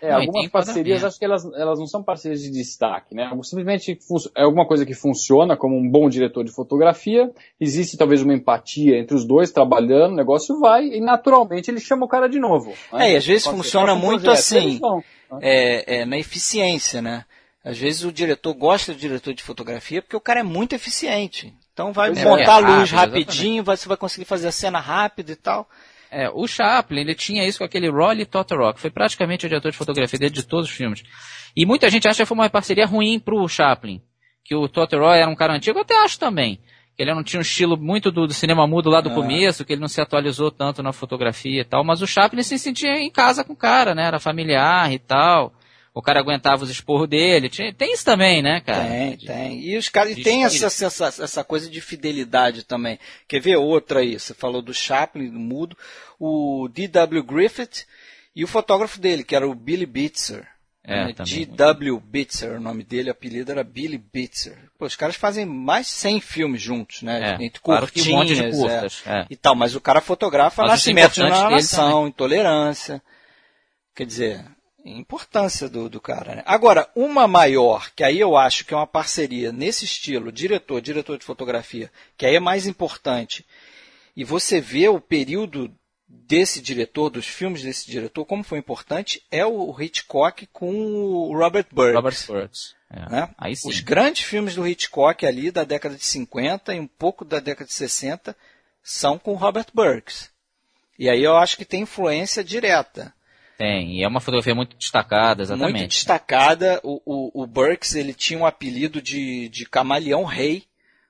É, 0.00 0.10
não, 0.10 0.20
algumas 0.20 0.48
parcerias, 0.48 1.04
acho 1.04 1.18
que 1.18 1.24
elas, 1.24 1.44
elas 1.54 1.78
não 1.78 1.86
são 1.86 2.02
parcerias 2.02 2.40
de 2.40 2.50
destaque, 2.50 3.14
né? 3.14 3.28
Simplesmente 3.42 3.98
é 4.34 4.42
alguma 4.44 4.64
coisa 4.64 4.86
que 4.86 4.94
funciona 4.94 5.56
como 5.56 5.76
um 5.76 5.90
bom 5.90 6.08
diretor 6.08 6.44
de 6.44 6.52
fotografia, 6.52 7.30
existe 7.60 7.96
talvez 7.98 8.22
uma 8.22 8.32
empatia 8.32 8.96
entre 8.96 9.14
os 9.14 9.26
dois 9.26 9.50
trabalhando, 9.50 10.12
o 10.12 10.16
negócio 10.16 10.58
vai 10.60 10.86
e 10.86 11.00
naturalmente 11.00 11.68
ele 11.68 11.80
chama 11.80 12.06
o 12.06 12.08
cara 12.08 12.28
de 12.28 12.38
novo. 12.38 12.72
Né? 12.92 13.10
É, 13.10 13.12
e 13.12 13.16
às 13.16 13.26
vezes 13.26 13.44
funciona 13.44 13.94
muito 13.94 14.22
projeto, 14.22 14.38
assim, 14.38 14.78
vão, 14.78 15.04
né? 15.32 15.38
é, 15.42 15.96
é, 15.96 16.04
na 16.06 16.16
eficiência, 16.16 17.02
né? 17.02 17.24
Às 17.64 17.76
vezes 17.76 18.04
o 18.04 18.12
diretor 18.12 18.54
gosta 18.54 18.92
do 18.94 18.98
diretor 18.98 19.34
de 19.34 19.42
fotografia 19.42 20.00
porque 20.00 20.16
o 20.16 20.20
cara 20.20 20.40
é 20.40 20.44
muito 20.44 20.74
eficiente. 20.74 21.52
Então 21.74 21.92
vai 21.92 22.10
é, 22.10 22.24
montar 22.24 22.54
a 22.54 22.58
luz 22.58 22.90
rápido, 22.90 23.14
rapidinho, 23.14 23.64
vai, 23.64 23.76
você 23.76 23.88
vai 23.88 23.96
conseguir 23.96 24.24
fazer 24.24 24.48
a 24.48 24.52
cena 24.52 24.78
rápido 24.78 25.32
e 25.32 25.36
tal. 25.36 25.68
É, 26.10 26.30
o 26.30 26.46
Chaplin, 26.46 27.00
ele 27.00 27.14
tinha 27.14 27.46
isso 27.46 27.58
com 27.58 27.64
aquele 27.64 27.90
Rolly 27.90 28.24
Totoro, 28.24 28.72
que 28.72 28.80
foi 28.80 28.90
praticamente 28.90 29.46
o 29.46 29.48
diretor 29.48 29.70
de 29.70 29.76
fotografia 29.76 30.18
dele 30.18 30.32
de 30.32 30.42
todos 30.42 30.68
os 30.68 30.74
filmes. 30.74 31.02
E 31.56 31.66
muita 31.66 31.90
gente 31.90 32.08
acha 32.08 32.22
que 32.22 32.26
foi 32.26 32.36
uma 32.36 32.48
parceria 32.48 32.86
ruim 32.86 33.18
pro 33.18 33.46
Chaplin, 33.48 34.00
que 34.44 34.54
o 34.54 34.68
Totoro 34.68 35.06
era 35.06 35.28
um 35.28 35.36
cara 35.36 35.54
antigo, 35.54 35.78
eu 35.78 35.82
até 35.82 35.96
acho 36.02 36.18
também. 36.18 36.60
Que 36.96 37.02
ele 37.02 37.14
não 37.14 37.22
tinha 37.22 37.38
um 37.38 37.42
estilo 37.42 37.76
muito 37.76 38.10
do, 38.10 38.26
do 38.26 38.32
cinema 38.32 38.66
mudo 38.66 38.90
lá 38.90 39.00
do 39.00 39.10
é. 39.10 39.14
começo, 39.14 39.64
que 39.64 39.72
ele 39.72 39.80
não 39.80 39.88
se 39.88 40.00
atualizou 40.00 40.50
tanto 40.50 40.82
na 40.82 40.92
fotografia 40.92 41.60
e 41.60 41.64
tal, 41.64 41.84
mas 41.84 42.02
o 42.02 42.06
Chaplin 42.06 42.42
se 42.42 42.58
sentia 42.58 42.98
em 42.98 43.10
casa 43.10 43.44
com 43.44 43.52
o 43.52 43.56
cara, 43.56 43.94
né? 43.94 44.06
Era 44.06 44.18
familiar 44.18 44.92
e 44.92 44.98
tal 44.98 45.52
o 45.98 46.02
cara 46.02 46.20
aguentava 46.20 46.62
os 46.62 46.70
esporros 46.70 47.08
dele. 47.08 47.50
tem 47.76 47.92
isso 47.92 48.04
também, 48.04 48.40
né, 48.40 48.60
cara? 48.60 48.84
Tem, 48.88 49.16
tem. 49.16 49.60
E 49.60 49.76
os 49.76 49.88
caras 49.88 50.14
tem 50.14 50.44
essa, 50.44 50.66
essa, 50.66 51.24
essa 51.24 51.42
coisa 51.42 51.68
de 51.68 51.80
fidelidade 51.80 52.62
também. 52.62 53.00
Quer 53.26 53.40
ver 53.40 53.56
outra 53.56 53.98
aí? 53.98 54.16
Você 54.16 54.32
falou 54.32 54.62
do 54.62 54.72
Chaplin, 54.72 55.28
do 55.28 55.40
mudo, 55.40 55.76
o 56.16 56.68
D.W. 56.72 57.24
Griffith 57.24 57.84
e 58.34 58.44
o 58.44 58.46
fotógrafo 58.46 59.00
dele, 59.00 59.24
que 59.24 59.34
era 59.34 59.48
o 59.48 59.52
Billy 59.56 59.86
Bitzer. 59.86 60.46
É, 60.84 61.06
né? 61.06 61.14
D.W. 61.18 61.98
Bitzer, 61.98 62.52
o 62.52 62.60
nome 62.60 62.84
dele, 62.84 63.08
o 63.08 63.12
apelido 63.12 63.50
era 63.50 63.64
Billy 63.64 63.98
Bitzer. 63.98 64.56
Pô, 64.78 64.86
os 64.86 64.94
caras 64.94 65.16
fazem 65.16 65.44
mais 65.44 65.86
de 65.86 65.92
100 65.94 66.20
filmes 66.20 66.62
juntos, 66.62 67.02
né? 67.02 67.36
É, 67.40 67.44
Entre 67.44 67.60
curtinhas 67.60 68.38
um 68.38 68.42
de 68.44 68.50
curtas, 68.52 69.02
é, 69.04 69.18
é. 69.18 69.26
e 69.28 69.34
tal. 69.34 69.56
Mas 69.56 69.74
o 69.74 69.80
cara 69.80 70.00
fotografa 70.00 70.62
Mas 70.62 70.70
nascimento 70.70 71.14
de 71.14 71.22
uma 71.22 71.50
nação, 71.50 72.06
intolerância. 72.06 73.02
Quer 73.96 74.06
dizer, 74.06 74.44
importância 74.84 75.68
do, 75.68 75.88
do 75.88 76.00
cara. 76.00 76.36
Né? 76.36 76.42
Agora, 76.46 76.88
uma 76.94 77.26
maior, 77.26 77.90
que 77.94 78.04
aí 78.04 78.18
eu 78.18 78.36
acho 78.36 78.64
que 78.64 78.72
é 78.72 78.76
uma 78.76 78.86
parceria 78.86 79.52
nesse 79.52 79.84
estilo, 79.84 80.32
diretor, 80.32 80.80
diretor 80.80 81.18
de 81.18 81.24
fotografia, 81.24 81.90
que 82.16 82.24
aí 82.24 82.36
é 82.36 82.40
mais 82.40 82.66
importante, 82.66 83.44
e 84.16 84.24
você 84.24 84.60
vê 84.60 84.88
o 84.88 85.00
período 85.00 85.72
desse 86.08 86.60
diretor, 86.60 87.10
dos 87.10 87.26
filmes 87.26 87.62
desse 87.62 87.90
diretor, 87.90 88.24
como 88.24 88.42
foi 88.42 88.58
importante, 88.58 89.22
é 89.30 89.44
o 89.44 89.74
Hitchcock 89.78 90.46
com 90.46 90.74
o 90.74 91.36
Robert 91.36 91.66
Burks. 91.70 91.94
Robert 91.94 92.26
Burks. 92.26 92.74
É. 92.90 93.10
Né? 93.10 93.34
Os 93.66 93.80
grandes 93.80 94.24
filmes 94.24 94.54
do 94.54 94.66
Hitchcock 94.66 95.26
ali 95.26 95.50
da 95.50 95.64
década 95.64 95.94
de 95.94 96.04
50 96.04 96.74
e 96.74 96.80
um 96.80 96.86
pouco 96.86 97.24
da 97.24 97.38
década 97.38 97.66
de 97.66 97.74
60 97.74 98.34
são 98.82 99.18
com 99.18 99.34
Robert 99.34 99.66
Burks. 99.74 100.30
E 100.98 101.08
aí 101.08 101.22
eu 101.22 101.36
acho 101.36 101.56
que 101.56 101.64
tem 101.64 101.82
influência 101.82 102.42
direta. 102.42 103.14
Tem, 103.58 103.98
e 103.98 104.04
é 104.04 104.08
uma 104.08 104.20
fotografia 104.20 104.54
muito 104.54 104.76
destacada, 104.76 105.42
exatamente. 105.42 105.78
Muito 105.78 105.90
destacada. 105.90 106.80
O, 106.84 107.02
o, 107.04 107.42
o 107.42 107.46
Burks 107.46 107.96
ele 107.96 108.14
tinha 108.14 108.38
um 108.38 108.46
apelido 108.46 109.02
de, 109.02 109.48
de 109.48 109.66
camaleão 109.66 110.22
rei, 110.22 110.62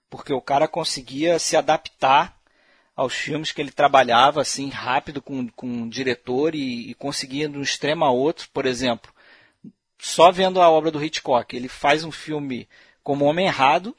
porque 0.09 0.33
o 0.33 0.41
cara 0.41 0.67
conseguia 0.67 1.39
se 1.39 1.59
adaptar 1.59 2.39
aos 2.97 3.13
filmes 3.13 3.53
que 3.53 3.61
ele 3.61 3.71
trabalhava 3.71 4.41
assim 4.41 4.71
rápido 4.71 5.21
com, 5.21 5.47
com 5.49 5.83
o 5.83 5.91
diretor 5.91 6.55
e, 6.55 6.91
e 6.91 6.95
conseguia 6.95 7.51
de 7.51 7.59
um 7.59 7.63
extremo 7.63 8.07
a 8.07 8.11
outro. 8.11 8.49
Por 8.51 8.65
exemplo, 8.65 9.13
só 9.99 10.33
vendo 10.33 10.63
a 10.63 10.71
obra 10.71 10.91
do 10.91 11.05
Hitchcock, 11.05 11.55
ele 11.55 11.69
faz 11.69 12.03
um 12.03 12.11
filme 12.11 12.67
como 13.03 13.27
Homem 13.27 13.47
Errado, 13.47 13.95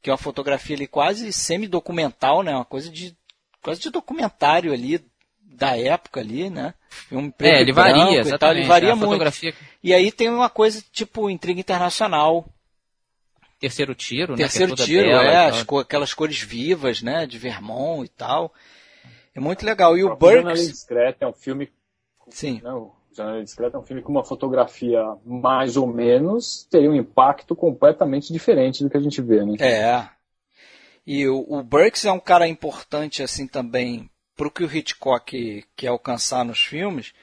que 0.00 0.08
é 0.08 0.12
uma 0.12 0.18
fotografia 0.18 0.74
ali 0.74 0.86
quase 0.86 1.30
semi-documental, 1.34 2.42
né? 2.42 2.54
Uma 2.54 2.64
coisa 2.64 2.90
de 2.90 3.14
quase 3.60 3.82
de 3.82 3.90
documentário 3.90 4.72
ali 4.72 5.04
da 5.54 5.76
época 5.78 6.20
ali, 6.20 6.50
né? 6.50 6.74
Filme 6.88 7.30
preto 7.30 7.54
é, 7.54 7.60
ele 7.60 7.72
varia, 7.72 8.20
exatamente. 8.20 8.38
Tal, 8.38 8.52
ele 8.52 8.66
varia 8.66 8.96
muito. 8.96 9.10
Fotografia... 9.10 9.54
E 9.82 9.94
aí 9.94 10.10
tem 10.10 10.28
uma 10.28 10.50
coisa 10.50 10.82
tipo 10.92 11.30
intriga 11.30 11.60
internacional. 11.60 12.46
Terceiro 13.58 13.94
tiro, 13.94 14.34
Terceiro 14.34 14.72
né? 14.72 14.76
Terceiro 14.76 15.06
tiro, 15.06 15.16
é, 15.16 15.46
as 15.46 15.62
co 15.62 15.78
aquelas 15.78 16.12
cores 16.12 16.40
vivas, 16.40 17.02
né? 17.02 17.26
De 17.26 17.38
Vermont 17.38 18.04
e 18.04 18.08
tal. 18.08 18.52
É 19.34 19.40
muito 19.40 19.64
legal. 19.64 19.96
E 19.96 20.04
o, 20.04 20.12
o 20.12 20.16
Burks... 20.16 20.68
Discreta 20.68 21.24
é 21.24 21.28
um 21.28 21.32
filme... 21.32 21.70
Sim. 22.28 22.60
Não, 22.62 22.92
Janela 23.14 23.42
Discreta 23.42 23.76
é 23.76 23.80
um 23.80 23.84
filme 23.84 24.02
com 24.02 24.10
uma 24.10 24.24
fotografia 24.24 25.00
mais 25.24 25.76
ou 25.76 25.86
menos, 25.86 26.66
teria 26.70 26.90
um 26.90 26.94
impacto 26.94 27.54
completamente 27.54 28.32
diferente 28.32 28.82
do 28.82 28.90
que 28.90 28.96
a 28.96 29.00
gente 29.00 29.20
vê, 29.22 29.44
né? 29.44 29.56
É. 29.60 30.08
E 31.06 31.28
o, 31.28 31.44
o 31.48 31.62
Burks 31.62 32.04
é 32.04 32.12
um 32.12 32.20
cara 32.20 32.48
importante, 32.48 33.22
assim, 33.22 33.46
também 33.46 34.10
para 34.36 34.48
o 34.48 34.50
que 34.50 34.64
o 34.64 34.76
Hitchcock 34.76 35.64
quer 35.76 35.88
alcançar 35.88 36.44
nos 36.44 36.60
filmes, 36.60 37.14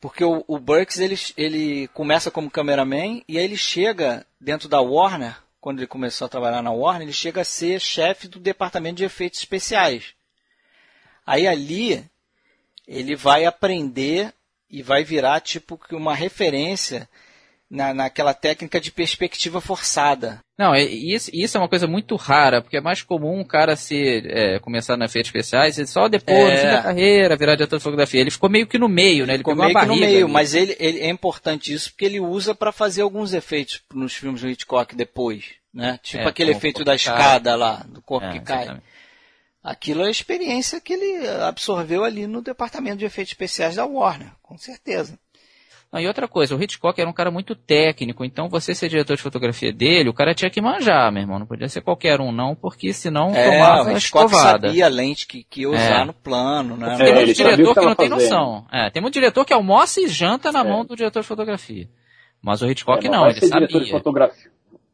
porque 0.00 0.24
o, 0.24 0.44
o 0.46 0.58
Burks 0.58 0.98
ele, 0.98 1.18
ele 1.36 1.88
começa 1.88 2.30
como 2.30 2.50
cameraman 2.50 3.22
e 3.28 3.38
aí 3.38 3.44
ele 3.44 3.56
chega 3.56 4.26
dentro 4.40 4.68
da 4.68 4.80
Warner, 4.80 5.36
quando 5.60 5.80
ele 5.80 5.86
começou 5.86 6.26
a 6.26 6.28
trabalhar 6.28 6.62
na 6.62 6.70
Warner, 6.70 7.02
ele 7.02 7.12
chega 7.12 7.40
a 7.40 7.44
ser 7.44 7.80
chefe 7.80 8.28
do 8.28 8.38
departamento 8.38 8.96
de 8.96 9.04
efeitos 9.04 9.40
especiais. 9.40 10.14
Aí 11.26 11.46
ali 11.46 12.04
ele 12.86 13.14
vai 13.14 13.44
aprender 13.44 14.32
e 14.70 14.82
vai 14.82 15.04
virar 15.04 15.40
tipo 15.40 15.78
uma 15.92 16.14
referência 16.14 17.08
na, 17.68 17.92
naquela 17.92 18.32
técnica 18.32 18.80
de 18.80 18.90
perspectiva 18.90 19.60
forçada. 19.60 20.42
Não, 20.58 20.74
é, 20.74 20.82
isso, 20.82 21.30
isso 21.32 21.56
é 21.56 21.60
uma 21.60 21.68
coisa 21.68 21.86
muito 21.86 22.16
rara, 22.16 22.60
porque 22.60 22.76
é 22.76 22.80
mais 22.80 23.00
comum 23.00 23.38
um 23.38 23.44
cara 23.44 23.76
se 23.76 24.24
é, 24.26 24.58
começar 24.58 24.96
na 24.96 25.04
efeitos 25.04 25.28
especiais 25.28 25.78
e 25.78 25.86
só 25.86 26.08
depois, 26.08 26.36
é. 26.36 26.50
no 26.50 26.58
fim 26.58 26.66
da 26.66 26.82
carreira, 26.82 27.36
virar 27.36 27.54
diretor 27.54 27.76
de 27.76 27.82
fotografia. 27.84 28.20
Ele 28.20 28.30
ficou 28.32 28.50
meio 28.50 28.66
que 28.66 28.76
no 28.76 28.88
meio, 28.88 29.24
né? 29.24 29.34
Ele 29.34 29.38
ficou 29.38 29.54
meio 29.54 29.72
que 29.72 29.86
no 29.86 29.94
meio, 29.94 30.24
ali. 30.24 30.32
mas 30.32 30.54
ele, 30.54 30.76
ele, 30.80 30.98
é 30.98 31.08
importante 31.08 31.72
isso 31.72 31.90
porque 31.90 32.04
ele 32.04 32.18
usa 32.18 32.56
para 32.56 32.72
fazer 32.72 33.02
alguns 33.02 33.32
efeitos 33.32 33.80
nos 33.94 34.14
filmes 34.14 34.40
do 34.40 34.48
Hitchcock 34.48 34.96
depois, 34.96 35.44
né? 35.72 36.00
Tipo 36.02 36.24
é, 36.24 36.26
aquele 36.26 36.50
efeito 36.50 36.82
da 36.82 36.96
escada 36.96 37.54
lá, 37.54 37.86
do 37.88 38.02
corpo 38.02 38.26
é, 38.26 38.32
que 38.32 38.40
cai. 38.40 38.64
Exatamente. 38.64 38.86
Aquilo 39.62 40.02
é 40.02 40.06
a 40.06 40.10
experiência 40.10 40.80
que 40.80 40.92
ele 40.92 41.28
absorveu 41.42 42.02
ali 42.02 42.26
no 42.26 42.42
departamento 42.42 42.96
de 42.96 43.04
efeitos 43.04 43.32
especiais 43.32 43.76
da 43.76 43.86
Warner, 43.86 44.32
com 44.42 44.58
certeza. 44.58 45.18
Não, 45.90 45.98
e 45.98 46.06
outra 46.06 46.28
coisa, 46.28 46.54
o 46.54 46.62
Hitchcock 46.62 47.00
era 47.00 47.08
um 47.08 47.14
cara 47.14 47.30
muito 47.30 47.54
técnico, 47.54 48.22
então 48.22 48.46
você 48.46 48.74
ser 48.74 48.90
diretor 48.90 49.16
de 49.16 49.22
fotografia 49.22 49.72
dele, 49.72 50.10
o 50.10 50.14
cara 50.14 50.34
tinha 50.34 50.50
que 50.50 50.60
manjar, 50.60 51.10
meu 51.10 51.22
irmão. 51.22 51.38
Não 51.38 51.46
podia 51.46 51.68
ser 51.68 51.80
qualquer 51.80 52.20
um, 52.20 52.30
não, 52.30 52.54
porque 52.54 52.92
senão 52.92 53.34
é, 53.34 53.50
tomava 53.50 53.88
o 53.88 53.96
Hitchcock 53.96 54.26
escovada. 54.26 54.68
sabia 54.68 54.84
a 54.84 54.88
lente 54.88 55.26
que, 55.26 55.42
que 55.44 55.62
ia 55.62 55.70
usar 55.70 56.02
é. 56.02 56.04
no 56.04 56.12
plano, 56.12 56.76
né? 56.76 56.94
Tem 56.98 57.14
muito 57.14 57.32
diretor 57.32 57.74
que, 57.74 57.80
que 57.80 57.86
não 57.86 57.94
tem 57.94 58.08
noção. 58.10 58.66
É, 58.70 58.90
tem 58.90 59.00
muito 59.00 59.14
diretor 59.14 59.46
que 59.46 59.54
almoça 59.54 60.00
e 60.00 60.08
janta 60.08 60.52
na 60.52 60.60
é. 60.60 60.64
mão 60.64 60.84
do 60.84 60.94
diretor 60.94 61.22
de 61.22 61.26
fotografia. 61.26 61.88
Mas 62.42 62.60
o 62.60 62.66
Hitchcock 62.66 63.06
é, 63.06 63.10
não, 63.10 63.26
ele 63.26 63.40
sabia. 63.40 63.66
Diretor 63.66 63.84
de 63.84 63.90
fotografia. 63.90 64.50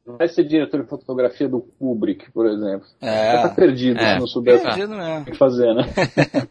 Não 0.07 0.19
vai 0.19 0.29
ser 0.29 0.45
diretor 0.45 0.83
de 0.83 0.89
fotografia 0.89 1.49
do 1.49 1.61
Kubrick, 1.61 2.31
por 2.31 2.47
exemplo. 2.47 2.87
É. 3.01 3.43
Tá 3.43 3.49
perdido 3.49 3.99
é. 3.99 4.15
se 4.15 4.21
não 4.21 4.27
souber 4.27 4.57
o 4.57 5.25
que 5.25 5.35
fazer, 5.35 5.75
né? 5.75 5.89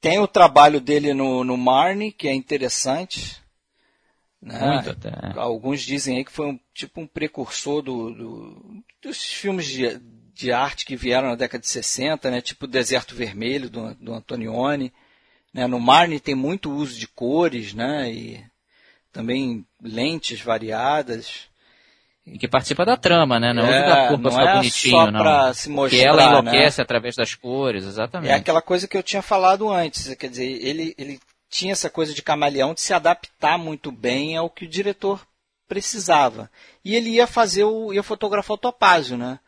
Tem 0.00 0.18
o 0.18 0.28
trabalho 0.28 0.80
dele 0.80 1.12
no, 1.12 1.42
no 1.42 1.56
Marne, 1.56 2.12
que 2.12 2.28
é 2.28 2.34
interessante. 2.34 3.42
Né? 4.40 4.74
Muito 4.74 4.90
até. 4.90 5.10
Alguns 5.36 5.82
dizem 5.82 6.18
aí 6.18 6.24
que 6.24 6.32
foi 6.32 6.46
um, 6.46 6.60
tipo 6.72 7.00
um 7.00 7.06
precursor 7.06 7.82
do, 7.82 8.14
do, 8.14 8.84
dos 9.02 9.24
filmes 9.24 9.66
de, 9.66 9.98
de 10.32 10.52
arte 10.52 10.86
que 10.86 10.94
vieram 10.94 11.28
na 11.28 11.34
década 11.34 11.60
de 11.60 11.68
60, 11.68 12.30
né? 12.30 12.40
tipo 12.40 12.66
Deserto 12.66 13.14
Vermelho, 13.14 13.68
do, 13.68 13.94
do 13.96 14.14
Antonioni. 14.14 14.92
Né? 15.52 15.66
No 15.66 15.80
Marne 15.80 16.20
tem 16.20 16.34
muito 16.34 16.70
uso 16.70 16.98
de 16.98 17.08
cores, 17.08 17.74
né? 17.74 18.12
E 18.12 18.44
também 19.12 19.66
lentes 19.82 20.40
variadas. 20.40 21.47
E 22.32 22.38
que 22.38 22.48
participa 22.48 22.84
da 22.84 22.96
trama, 22.96 23.40
né? 23.40 23.52
Não 23.52 23.66
é, 23.66 23.86
da 23.86 24.08
culpa 24.08 24.30
só 24.30 24.40
é 24.40 24.54
bonitinho, 24.56 24.96
só 24.96 25.10
não. 25.10 25.20
Pra 25.20 25.54
se 25.54 25.70
mostrar, 25.70 25.98
que 25.98 26.04
ela 26.04 26.22
enlouquece 26.24 26.78
né? 26.78 26.82
através 26.82 27.16
das 27.16 27.34
cores, 27.34 27.84
exatamente. 27.84 28.30
É 28.30 28.34
aquela 28.34 28.60
coisa 28.60 28.86
que 28.86 28.96
eu 28.96 29.02
tinha 29.02 29.22
falado 29.22 29.70
antes, 29.70 30.14
quer 30.14 30.28
dizer, 30.28 30.44
ele, 30.44 30.94
ele 30.98 31.20
tinha 31.48 31.72
essa 31.72 31.88
coisa 31.88 32.12
de 32.12 32.22
camaleão 32.22 32.74
de 32.74 32.80
se 32.80 32.92
adaptar 32.92 33.58
muito 33.58 33.90
bem 33.90 34.36
ao 34.36 34.50
que 34.50 34.64
o 34.64 34.68
diretor 34.68 35.20
precisava. 35.66 36.50
E 36.84 36.94
ele 36.94 37.10
ia 37.10 37.26
fazer 37.26 37.64
o 37.64 37.92
ia 37.92 38.02
fotografar 38.02 38.54
o 38.54 38.58
Topázio, 38.58 39.16
né? 39.16 39.38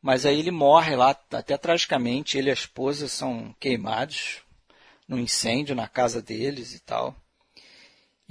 Mas 0.00 0.26
aí 0.26 0.38
ele 0.38 0.50
morre 0.50 0.96
lá, 0.96 1.16
até 1.32 1.56
tragicamente, 1.56 2.36
ele 2.36 2.48
e 2.48 2.50
a 2.50 2.54
esposa 2.54 3.06
são 3.06 3.54
queimados 3.60 4.42
no 5.06 5.18
incêndio 5.18 5.76
na 5.76 5.86
casa 5.86 6.20
deles 6.20 6.74
e 6.74 6.80
tal. 6.80 7.14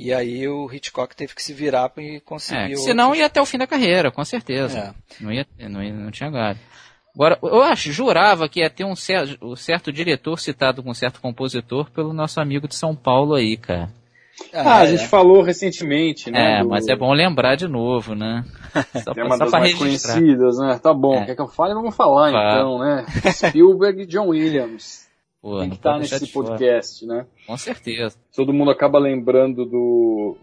E 0.04 0.12
aí 0.12 0.48
o 0.48 0.68
Hitchcock 0.74 1.16
teve 1.16 1.36
que 1.36 1.44
se 1.44 1.54
virar 1.54 1.92
e 1.98 2.20
conseguir. 2.22 2.74
É, 2.74 2.76
senão 2.76 3.10
outros... 3.10 3.20
ia 3.20 3.28
até 3.28 3.40
o 3.40 3.46
fim 3.46 3.60
da 3.60 3.68
carreira, 3.68 4.10
com 4.10 4.26
certeza. 4.26 4.80
É. 4.80 5.24
Não, 5.24 5.32
ia, 5.32 5.46
não, 5.70 5.84
ia, 5.84 5.94
não 5.94 6.10
tinha 6.10 6.32
galho. 6.32 6.58
Agora, 7.14 7.38
eu 7.44 7.62
acho, 7.62 7.92
jurava 7.92 8.50
que 8.50 8.62
ia 8.62 8.70
ter 8.70 8.84
um 8.84 8.96
certo, 8.96 9.38
um 9.46 9.56
certo 9.56 9.92
diretor 9.92 10.40
citado 10.40 10.82
com 10.82 10.90
um 10.90 10.96
certo 10.96 11.22
compositor 11.22 11.92
pelo 11.92 12.14
nosso 12.14 12.42
amigo 12.42 12.68
de 12.68 12.74
São 12.74 12.96
Paulo 12.96 13.36
aí, 13.36 13.56
cara. 13.56 13.94
Ah, 14.52 14.80
a 14.80 14.86
gente 14.88 15.04
é. 15.04 15.08
falou 15.08 15.44
recentemente, 15.44 16.32
né? 16.32 16.62
É, 16.62 16.64
do... 16.64 16.70
mas 16.70 16.88
é 16.88 16.96
bom 16.96 17.14
lembrar 17.14 17.56
de 17.56 17.68
novo, 17.68 18.16
né? 18.16 18.44
Só 19.04 19.14
é 19.16 19.24
uma 19.24 19.38
das 19.38 19.52
mais 19.52 19.72
registrar. 19.80 20.16
conhecidas, 20.16 20.58
né? 20.58 20.80
Tá 20.82 20.96
bom, 20.96 21.14
é. 21.14 21.26
quer 21.26 21.36
que 21.36 21.42
eu 21.42 21.48
fale? 21.48 21.76
Vamos 21.76 21.96
falar 21.96 22.32
Fala. 22.32 22.54
então, 22.56 22.80
né? 22.80 23.06
Spielberg 23.34 24.02
e 24.02 24.06
John 24.08 24.30
Williams. 24.30 25.11
Pô, 25.42 25.60
Tem 25.60 25.70
que 25.70 25.76
estar 25.78 25.94
tá 25.94 26.00
nesse 26.00 26.28
podcast, 26.28 27.06
né? 27.06 27.26
Com 27.48 27.58
certeza. 27.58 28.16
Todo 28.36 28.54
mundo 28.54 28.70
acaba 28.70 29.00
lembrando 29.00 29.66
do 29.66 30.38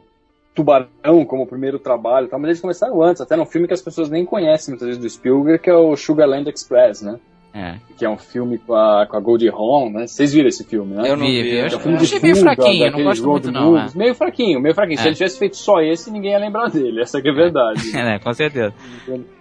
Tubarão 0.54 1.24
como 1.24 1.46
primeiro 1.46 1.78
trabalho, 1.78 2.26
tá? 2.26 2.36
mas 2.36 2.48
eles 2.48 2.60
começaram 2.60 3.00
antes, 3.00 3.22
até 3.22 3.36
num 3.36 3.46
filme 3.46 3.68
que 3.68 3.74
as 3.74 3.82
pessoas 3.82 4.10
nem 4.10 4.24
conhecem 4.24 4.72
muitas 4.72 4.88
vezes 4.88 5.00
do 5.00 5.08
Spielberg, 5.08 5.62
que 5.62 5.70
é 5.70 5.74
o 5.74 5.94
Sugarland 5.96 6.50
Express, 6.50 7.02
né? 7.02 7.20
É. 7.54 7.76
Que 7.96 8.04
é 8.04 8.10
um 8.10 8.18
filme 8.18 8.58
com 8.58 8.74
a, 8.74 9.06
com 9.06 9.16
a 9.16 9.20
Goldie 9.20 9.48
Hawn, 9.48 9.90
né? 9.90 10.06
Vocês 10.06 10.32
viram 10.32 10.48
esse 10.48 10.64
filme, 10.64 10.94
né? 10.94 11.10
Eu 11.10 11.16
não 11.16 11.26
vi, 11.26 11.42
vi. 11.42 11.58
É 11.58 11.66
um 11.66 11.80
filme 11.80 11.98
de 11.98 12.04
achei 12.04 12.20
meio 12.20 12.36
fraquinho, 12.36 12.90
não 12.90 13.04
gosto 13.04 13.28
muito 13.28 13.50
não. 13.50 13.78
É. 13.78 13.86
Meio 13.94 14.14
fraquinho, 14.14 14.60
meio 14.60 14.74
fraquinho. 14.74 14.98
É. 14.98 15.02
Se 15.02 15.08
ele 15.08 15.14
tivesse 15.16 15.38
feito 15.38 15.56
só 15.56 15.80
esse, 15.80 16.10
ninguém 16.10 16.32
ia 16.32 16.38
lembrar 16.38 16.68
dele, 16.68 17.00
essa 17.00 17.22
que 17.22 17.28
é 17.28 17.30
a 17.30 17.34
verdade. 17.34 17.80
É, 17.98 18.04
né? 18.04 18.18
com 18.18 18.32
certeza. 18.32 18.74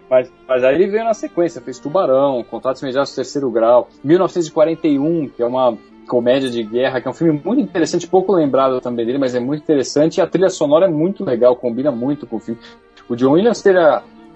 Mas, 0.09 0.31
mas 0.47 0.63
aí 0.63 0.75
ele 0.75 0.87
veio 0.87 1.03
na 1.03 1.13
sequência, 1.13 1.61
fez 1.61 1.79
Tubarão, 1.79 2.43
Contratos 2.43 2.81
Imediatos 2.81 3.13
Terceiro 3.13 3.51
Grau, 3.51 3.89
1941, 4.03 5.29
que 5.29 5.41
é 5.41 5.45
uma 5.45 5.77
comédia 6.07 6.49
de 6.49 6.63
guerra, 6.63 7.01
que 7.01 7.07
é 7.07 7.11
um 7.11 7.13
filme 7.13 7.41
muito 7.43 7.61
interessante, 7.61 8.07
pouco 8.07 8.33
lembrado 8.33 8.79
também 8.79 9.05
dele, 9.05 9.17
mas 9.17 9.35
é 9.35 9.39
muito 9.39 9.61
interessante. 9.63 10.17
E 10.17 10.21
a 10.21 10.27
trilha 10.27 10.49
sonora 10.49 10.85
é 10.85 10.89
muito 10.89 11.25
legal, 11.25 11.55
combina 11.55 11.91
muito 11.91 12.25
com 12.25 12.37
o 12.37 12.39
filme. 12.39 12.59
O 13.09 13.15
John 13.15 13.31
Williams 13.31 13.63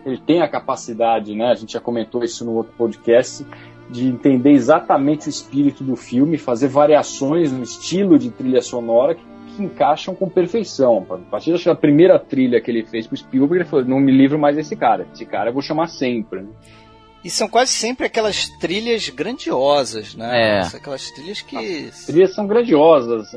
ele 0.05 0.17
tem 0.17 0.41
a 0.41 0.47
capacidade, 0.47 1.33
né? 1.33 1.51
A 1.51 1.55
gente 1.55 1.73
já 1.73 1.79
comentou 1.79 2.23
isso 2.23 2.43
no 2.43 2.53
outro 2.53 2.73
podcast, 2.77 3.45
de 3.89 4.07
entender 4.07 4.51
exatamente 4.51 5.27
o 5.27 5.29
espírito 5.29 5.83
do 5.83 5.95
filme, 5.95 6.37
fazer 6.37 6.67
variações 6.67 7.51
no 7.51 7.63
estilo 7.63 8.17
de 8.17 8.29
trilha 8.29 8.61
sonora 8.61 9.15
que, 9.15 9.23
encaixam 9.61 10.15
com 10.15 10.29
perfeição. 10.29 11.05
A 11.09 11.17
partir 11.29 11.53
da 11.63 11.75
primeira 11.75 12.17
trilha 12.19 12.59
que 12.61 12.71
ele 12.71 12.83
fez 12.83 13.07
para 13.07 13.15
o 13.15 13.17
Spielberg, 13.17 13.63
ele 13.63 13.69
falou: 13.69 13.85
não 13.85 13.99
me 13.99 14.11
livro 14.11 14.39
mais 14.39 14.55
desse 14.55 14.75
cara. 14.75 15.07
Esse 15.13 15.25
cara 15.25 15.49
eu 15.49 15.53
vou 15.53 15.61
chamar 15.61 15.87
sempre. 15.87 16.41
Né? 16.41 16.49
E 17.23 17.29
são 17.29 17.47
quase 17.47 17.71
sempre 17.71 18.05
aquelas 18.05 18.49
trilhas 18.59 19.09
grandiosas, 19.09 20.15
né? 20.15 20.59
É. 20.59 20.77
Aquelas 20.77 21.09
trilhas 21.11 21.41
que. 21.41 21.87
As 21.87 22.05
trilhas 22.05 22.33
são 22.33 22.47
grandiosas. 22.47 23.27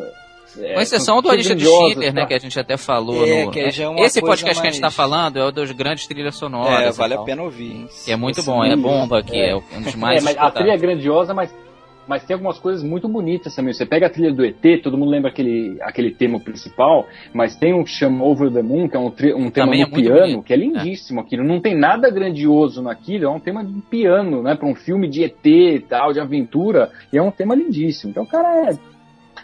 É, 0.57 0.75
Com 0.75 0.81
exceção 0.81 1.21
do 1.21 1.29
A 1.29 1.35
Lista 1.35 1.55
de 1.55 1.67
Schindler, 1.67 2.15
né, 2.15 2.23
tá? 2.23 2.29
que 2.29 2.35
a 2.35 2.39
gente 2.39 2.59
até 2.59 2.77
falou. 2.77 3.27
É, 3.27 3.45
no... 3.45 3.51
que 3.51 3.71
já 3.71 3.85
é 3.85 3.89
uma 3.89 4.01
Esse 4.01 4.21
podcast 4.21 4.45
mais... 4.45 4.61
que 4.61 4.67
a 4.67 4.71
gente 4.71 4.75
está 4.75 4.91
falando 4.91 5.39
é 5.39 5.45
o 5.45 5.51
dos 5.51 5.71
grandes 5.73 6.07
trilhas 6.07 6.37
sonoras. 6.37 6.81
É, 6.81 6.93
vale 6.93 7.15
a 7.15 7.23
pena 7.23 7.43
ouvir. 7.43 7.73
Hein? 7.73 7.89
É 8.07 8.17
muito 8.17 8.43
bom, 8.43 8.65
é 8.65 8.77
bomba 8.77 9.19
aqui, 9.19 9.37
é, 9.37 9.51
é 9.51 9.57
um 9.57 9.83
dos 9.83 9.95
mais. 9.97 10.23
É, 10.23 10.25
mas 10.25 10.37
a 10.39 10.51
trilha 10.51 10.73
é 10.73 10.79
grandiosa, 10.79 11.35
mas 11.35 11.53
mas 12.07 12.25
tem 12.25 12.35
algumas 12.35 12.59
coisas 12.59 12.83
muito 12.83 13.09
bonitas 13.09 13.55
também. 13.55 13.73
Você 13.73 13.87
pega 13.87 14.07
a 14.07 14.11
trilha 14.11 14.33
do 14.33 14.45
ET, 14.45 14.83
todo 14.83 14.97
mundo 14.97 15.11
lembra 15.11 15.31
aquele, 15.31 15.77
aquele 15.81 16.11
tema 16.11 16.41
principal, 16.41 17.07
mas 17.33 17.57
tem 17.57 17.75
um 17.75 17.85
que 17.85 17.91
chama 17.91 18.25
Over 18.25 18.53
the 18.53 18.63
Moon, 18.63 18.89
que 18.89 18.97
é 18.97 19.01
um, 19.01 19.07
um 19.37 19.51
tema 19.51 19.75
no 19.75 19.83
é 19.83 19.87
piano, 19.87 20.21
bonito. 20.21 20.43
que 20.43 20.53
é 20.53 20.57
lindíssimo 20.57 21.21
é. 21.21 21.23
aquilo. 21.23 21.45
Não 21.45 21.61
tem 21.61 21.77
nada 21.77 22.11
grandioso 22.11 22.83
naquilo, 22.83 23.25
é 23.25 23.29
um 23.29 23.41
tema 23.41 23.65
de 23.65 23.81
piano, 23.83 24.43
né? 24.43 24.55
Para 24.55 24.69
um 24.69 24.75
filme 24.75 25.09
de 25.09 25.25
ET 25.25 25.45
e 25.45 25.81
tal, 25.81 26.13
de 26.13 26.21
aventura, 26.21 26.91
e 27.13 27.19
é 27.19 27.23
um 27.23 27.31
tema 27.31 27.55
lindíssimo. 27.55 28.11
Então 28.11 28.25
o 28.25 28.29
cara 28.29 28.71
é 28.71 28.94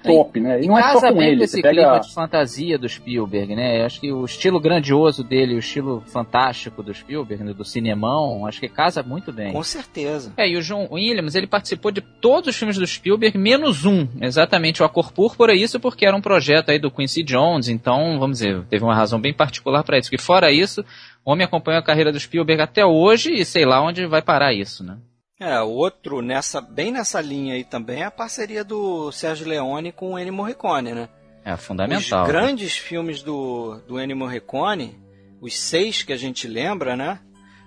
top, 0.03 0.41
né? 0.41 0.63
E 0.63 0.67
não 0.67 0.79
é 0.79 0.93
só 0.93 1.13
com 1.13 1.23
ele. 1.23 1.45
esse 1.45 1.61
pega... 1.61 1.83
clima 1.83 2.01
de 2.01 2.13
fantasia 2.13 2.79
do 2.79 2.89
Spielberg, 2.89 3.55
né? 3.55 3.81
Eu 3.81 3.87
acho 3.87 4.01
que 4.01 4.13
o 4.13 4.25
estilo 4.25 4.61
grandioso 4.61 5.23
dele, 5.23 5.55
o 5.55 5.59
estilo 5.59 6.03
fantástico 6.07 6.83
do 6.83 6.93
Spielberg, 6.93 7.45
né? 7.45 7.53
do 7.53 7.65
cinemão, 7.65 8.47
acho 8.47 8.61
que 8.61 8.69
casa 8.69 9.03
muito 9.03 9.33
bem. 9.33 9.53
Com 9.53 9.63
certeza. 9.63 10.33
É, 10.37 10.49
e 10.49 10.57
o 10.57 10.63
John 10.63 10.89
Williams, 10.91 11.35
ele 11.35 11.47
participou 11.47 11.91
de 11.91 12.01
todos 12.01 12.51
os 12.51 12.57
filmes 12.57 12.77
do 12.77 12.87
Spielberg, 12.87 13.37
menos 13.39 13.85
um, 13.85 14.07
exatamente 14.21 14.83
o 14.83 14.85
A 14.85 14.89
Cor 14.89 15.13
Púrpura, 15.13 15.55
isso 15.55 15.79
porque 15.79 16.07
era 16.07 16.17
um 16.17 16.21
projeto 16.21 16.71
aí 16.71 16.79
do 16.79 16.91
Quincy 16.91 17.23
Jones, 17.23 17.69
então, 17.69 18.19
vamos 18.19 18.39
dizer, 18.39 18.63
teve 18.65 18.85
uma 18.85 18.95
razão 18.95 19.21
bem 19.21 19.35
particular 19.35 19.83
para 19.85 19.99
isso. 19.99 20.11
Que 20.11 20.19
fora 20.19 20.51
isso, 20.51 20.85
o 21.25 21.33
homem 21.33 21.45
acompanha 21.45 21.79
a 21.79 21.83
carreira 21.83 22.13
do 22.13 22.21
Spielberg 22.21 22.63
até 22.63 22.85
hoje 22.85 23.33
e 23.33 23.45
sei 23.45 23.65
lá 23.65 23.83
onde 23.83 24.07
vai 24.07 24.23
parar 24.23 24.53
isso, 24.53 24.85
né? 24.85 24.97
É, 25.41 25.59
outro 25.63 26.21
nessa, 26.21 26.61
bem 26.61 26.93
nessa 26.93 27.19
linha 27.19 27.55
aí 27.55 27.65
também 27.65 28.03
é 28.03 28.05
a 28.05 28.11
parceria 28.11 28.63
do 28.63 29.11
Sérgio 29.11 29.49
Leone 29.49 29.91
com 29.91 30.13
o 30.13 30.19
Ennio 30.19 30.35
Morricone, 30.35 30.93
né? 30.93 31.09
É 31.43 31.57
fundamental. 31.57 32.23
Os 32.23 32.29
né? 32.29 32.33
grandes 32.33 32.77
filmes 32.77 33.23
do, 33.23 33.81
do 33.89 33.99
Ennio 33.99 34.19
Morricone, 34.19 35.01
os 35.41 35.59
seis 35.59 36.03
que 36.03 36.13
a 36.13 36.17
gente 36.17 36.47
lembra, 36.47 36.95
né? 36.95 37.21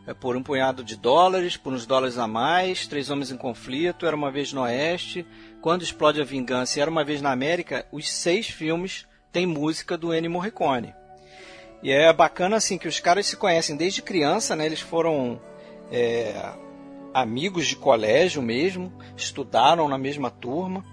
É 0.05 0.13
por 0.13 0.38
um 0.38 0.43
punhado 0.43 0.84
de 0.84 0.95
dólares, 0.95 1.57
por 1.57 1.74
uns 1.74 1.88
dólares 1.88 2.19
a 2.19 2.28
mais, 2.28 2.86
Três 2.86 3.09
Homens 3.09 3.32
em 3.32 3.38
Conflito, 3.38 4.05
Era 4.05 4.15
uma 4.15 4.30
Vez 4.30 4.53
no 4.53 4.61
Oeste, 4.61 5.26
Quando 5.59 5.82
Explode 5.82 6.21
a 6.21 6.26
Vingança 6.26 6.78
e 6.78 6.82
Era 6.82 6.91
uma 6.91 7.03
Vez 7.03 7.24
na 7.24 7.32
América, 7.32 7.88
os 7.91 8.07
seis 8.07 8.47
filmes 8.47 9.07
têm 9.32 9.47
música 9.47 9.97
do 9.97 10.13
Ennio 10.13 10.30
Morricone. 10.30 10.93
E 11.82 11.89
é 11.89 12.13
bacana 12.13 12.57
assim 12.57 12.78
que 12.78 12.88
os 12.88 12.99
caras 12.99 13.26
se 13.26 13.36
conhecem 13.36 13.76
desde 13.76 14.03
criança, 14.03 14.55
né? 14.55 14.67
Eles 14.67 14.80
foram 14.80 15.41
é, 15.91 16.53
amigos 17.14 17.68
de 17.68 17.76
colégio 17.76 18.41
mesmo, 18.41 18.91
estudaram 19.16 19.88
na 19.88 19.97
mesma 19.97 20.30
turma. 20.30 20.84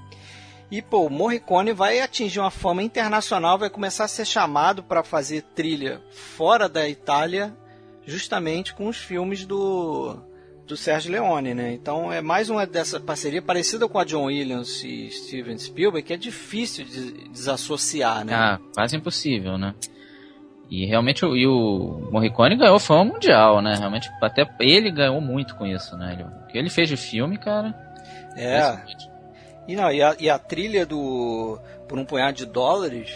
E 0.71 0.81
pô, 0.81 1.07
o 1.07 1.11
Morricone 1.11 1.73
vai 1.73 2.01
atingir 2.01 2.39
uma 2.39 2.51
fama 2.51 2.83
internacional, 2.83 3.59
vai 3.59 3.69
começar 3.69 4.05
a 4.05 4.09
ser 4.09 4.25
chamado 4.25 4.83
para 4.83 5.03
fazer 5.03 5.43
trilha 5.55 6.01
fora 6.11 6.69
da 6.69 6.89
Itália, 6.89 7.57
justamente 8.07 8.73
com 8.75 8.87
os 8.87 8.97
filmes 8.97 9.45
do 9.45 10.17
do 10.71 10.77
Sérgio 10.77 11.11
Leone, 11.11 11.53
né? 11.53 11.73
Então 11.73 12.13
é 12.13 12.21
mais 12.21 12.49
uma 12.49 12.65
dessa 12.65 13.01
parceria 13.01 13.43
parecida 13.43 13.89
com 13.89 13.99
a 13.99 14.05
John 14.05 14.27
Williams 14.27 14.85
e 14.85 15.11
Steven 15.11 15.59
Spielberg, 15.59 16.07
que 16.07 16.13
é 16.13 16.17
difícil 16.17 16.85
de 16.85 17.29
desassociar, 17.29 18.25
né? 18.25 18.33
Ah, 18.33 18.61
quase 18.73 18.97
impossível, 18.97 19.59
né? 19.59 19.75
E 20.71 20.87
realmente 20.87 21.27
e 21.27 21.47
o 21.49 22.09
Morricone 22.13 22.57
ganhou 22.57 22.79
fama 22.79 23.13
mundial, 23.13 23.61
né? 23.61 23.75
Realmente, 23.77 24.09
até 24.23 24.49
ele 24.61 24.93
ganhou 24.93 25.21
muito 25.21 25.57
com 25.57 25.67
isso, 25.67 25.97
né? 25.97 26.13
Ele, 26.13 26.23
o 26.23 26.47
que 26.47 26.57
ele 26.57 26.71
fez 26.71 26.89
de 26.89 26.97
filme, 26.97 27.37
cara. 27.37 27.75
É. 28.37 28.79
E, 29.67 29.75
não, 29.75 29.91
e, 29.91 30.01
a, 30.01 30.17
e 30.19 30.31
a 30.31 30.39
trilha 30.39 30.87
do 30.87 31.59
Por 31.89 31.99
um 31.99 32.05
Punhado 32.05 32.37
de 32.37 32.47
Dólares 32.47 33.13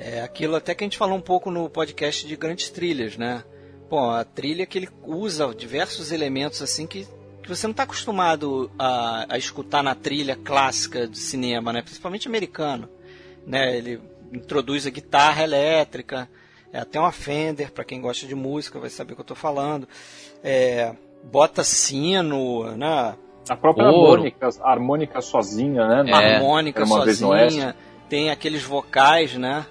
é 0.00 0.20
aquilo 0.20 0.56
até 0.56 0.74
que 0.74 0.82
a 0.82 0.86
gente 0.86 0.98
falou 0.98 1.16
um 1.16 1.20
pouco 1.20 1.48
no 1.48 1.70
podcast 1.70 2.26
de 2.26 2.36
grandes 2.36 2.68
trilhas, 2.70 3.16
né? 3.16 3.44
Bom, 3.88 4.10
a 4.10 4.24
trilha 4.24 4.66
que 4.66 4.76
ele 4.76 4.88
usa 5.04 5.54
diversos 5.54 6.10
elementos 6.10 6.60
assim 6.60 6.88
que, 6.88 7.06
que 7.40 7.48
você 7.48 7.68
não 7.68 7.72
está 7.72 7.84
acostumado 7.84 8.68
a, 8.76 9.26
a 9.32 9.38
escutar 9.38 9.82
na 9.82 9.94
trilha 9.94 10.34
clássica 10.34 11.06
de 11.06 11.18
cinema, 11.18 11.72
né? 11.72 11.82
Principalmente 11.82 12.26
americano, 12.26 12.88
né? 13.46 13.76
Ele 13.76 14.00
introduz 14.32 14.86
a 14.86 14.90
guitarra 14.90 15.44
elétrica, 15.44 16.28
é 16.74 16.80
até 16.80 16.98
uma 16.98 17.12
Fender, 17.12 17.70
para 17.70 17.84
quem 17.84 18.00
gosta 18.00 18.26
de 18.26 18.34
música 18.34 18.80
vai 18.80 18.90
saber 18.90 19.12
o 19.12 19.14
que 19.14 19.20
eu 19.20 19.22
estou 19.22 19.36
falando. 19.36 19.88
É, 20.42 20.92
bota 21.22 21.62
sino, 21.62 22.76
né? 22.76 23.14
A 23.48 23.56
própria 23.56 23.86
harmônica, 23.86 24.48
harmônica 24.60 25.20
sozinha, 25.20 25.86
né? 25.86 26.10
É. 26.10 26.34
Harmônica 26.34 26.84
sozinha. 26.84 27.76
Tem 28.08 28.28
aqueles 28.28 28.64
vocais, 28.64 29.36
né? 29.36 29.64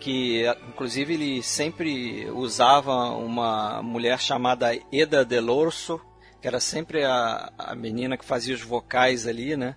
Que, 0.00 0.44
inclusive, 0.68 1.14
ele 1.14 1.40
sempre 1.40 2.28
usava 2.30 3.10
uma 3.10 3.80
mulher 3.80 4.18
chamada 4.18 4.76
Eda 4.92 5.24
Delorso, 5.24 6.00
que 6.42 6.48
era 6.48 6.58
sempre 6.58 7.04
a, 7.04 7.52
a 7.56 7.76
menina 7.76 8.16
que 8.16 8.24
fazia 8.24 8.56
os 8.56 8.62
vocais 8.62 9.24
ali, 9.24 9.56
né? 9.56 9.76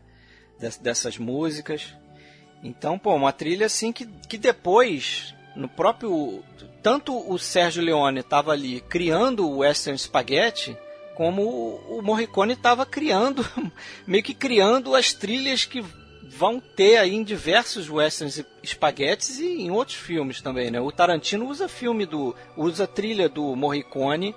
Dessas 0.81 1.19
músicas. 1.19 1.95
Então, 2.63 2.97
pô, 2.97 3.13
uma 3.13 3.31
trilha 3.31 3.67
assim 3.67 3.91
que, 3.91 4.07
que 4.27 4.39
depois 4.39 5.35
no 5.55 5.67
próprio 5.67 6.43
tanto 6.81 7.15
o 7.31 7.37
Sérgio 7.39 7.83
Leone 7.83 8.19
estava 8.19 8.51
ali 8.51 8.81
criando 8.81 9.47
o 9.47 9.57
Western 9.59 9.97
Spaghetti, 9.97 10.77
como 11.15 11.41
o 11.87 12.01
Morricone 12.01 12.53
estava 12.53 12.85
criando, 12.85 13.45
meio 14.05 14.23
que 14.23 14.33
criando 14.33 14.95
as 14.95 15.13
trilhas 15.13 15.63
que 15.65 15.83
vão 16.27 16.59
ter 16.59 16.97
aí 16.97 17.13
em 17.13 17.23
diversos 17.23 17.89
westerns 17.89 18.43
espaguetes 18.61 19.39
e 19.39 19.61
em 19.61 19.71
outros 19.71 19.97
filmes 19.97 20.41
também, 20.41 20.71
né? 20.71 20.79
O 20.81 20.91
Tarantino 20.91 21.47
usa 21.47 21.67
filme 21.67 22.05
do 22.05 22.35
usa 22.57 22.87
trilha 22.87 23.29
do 23.29 23.55
Morricone 23.55 24.35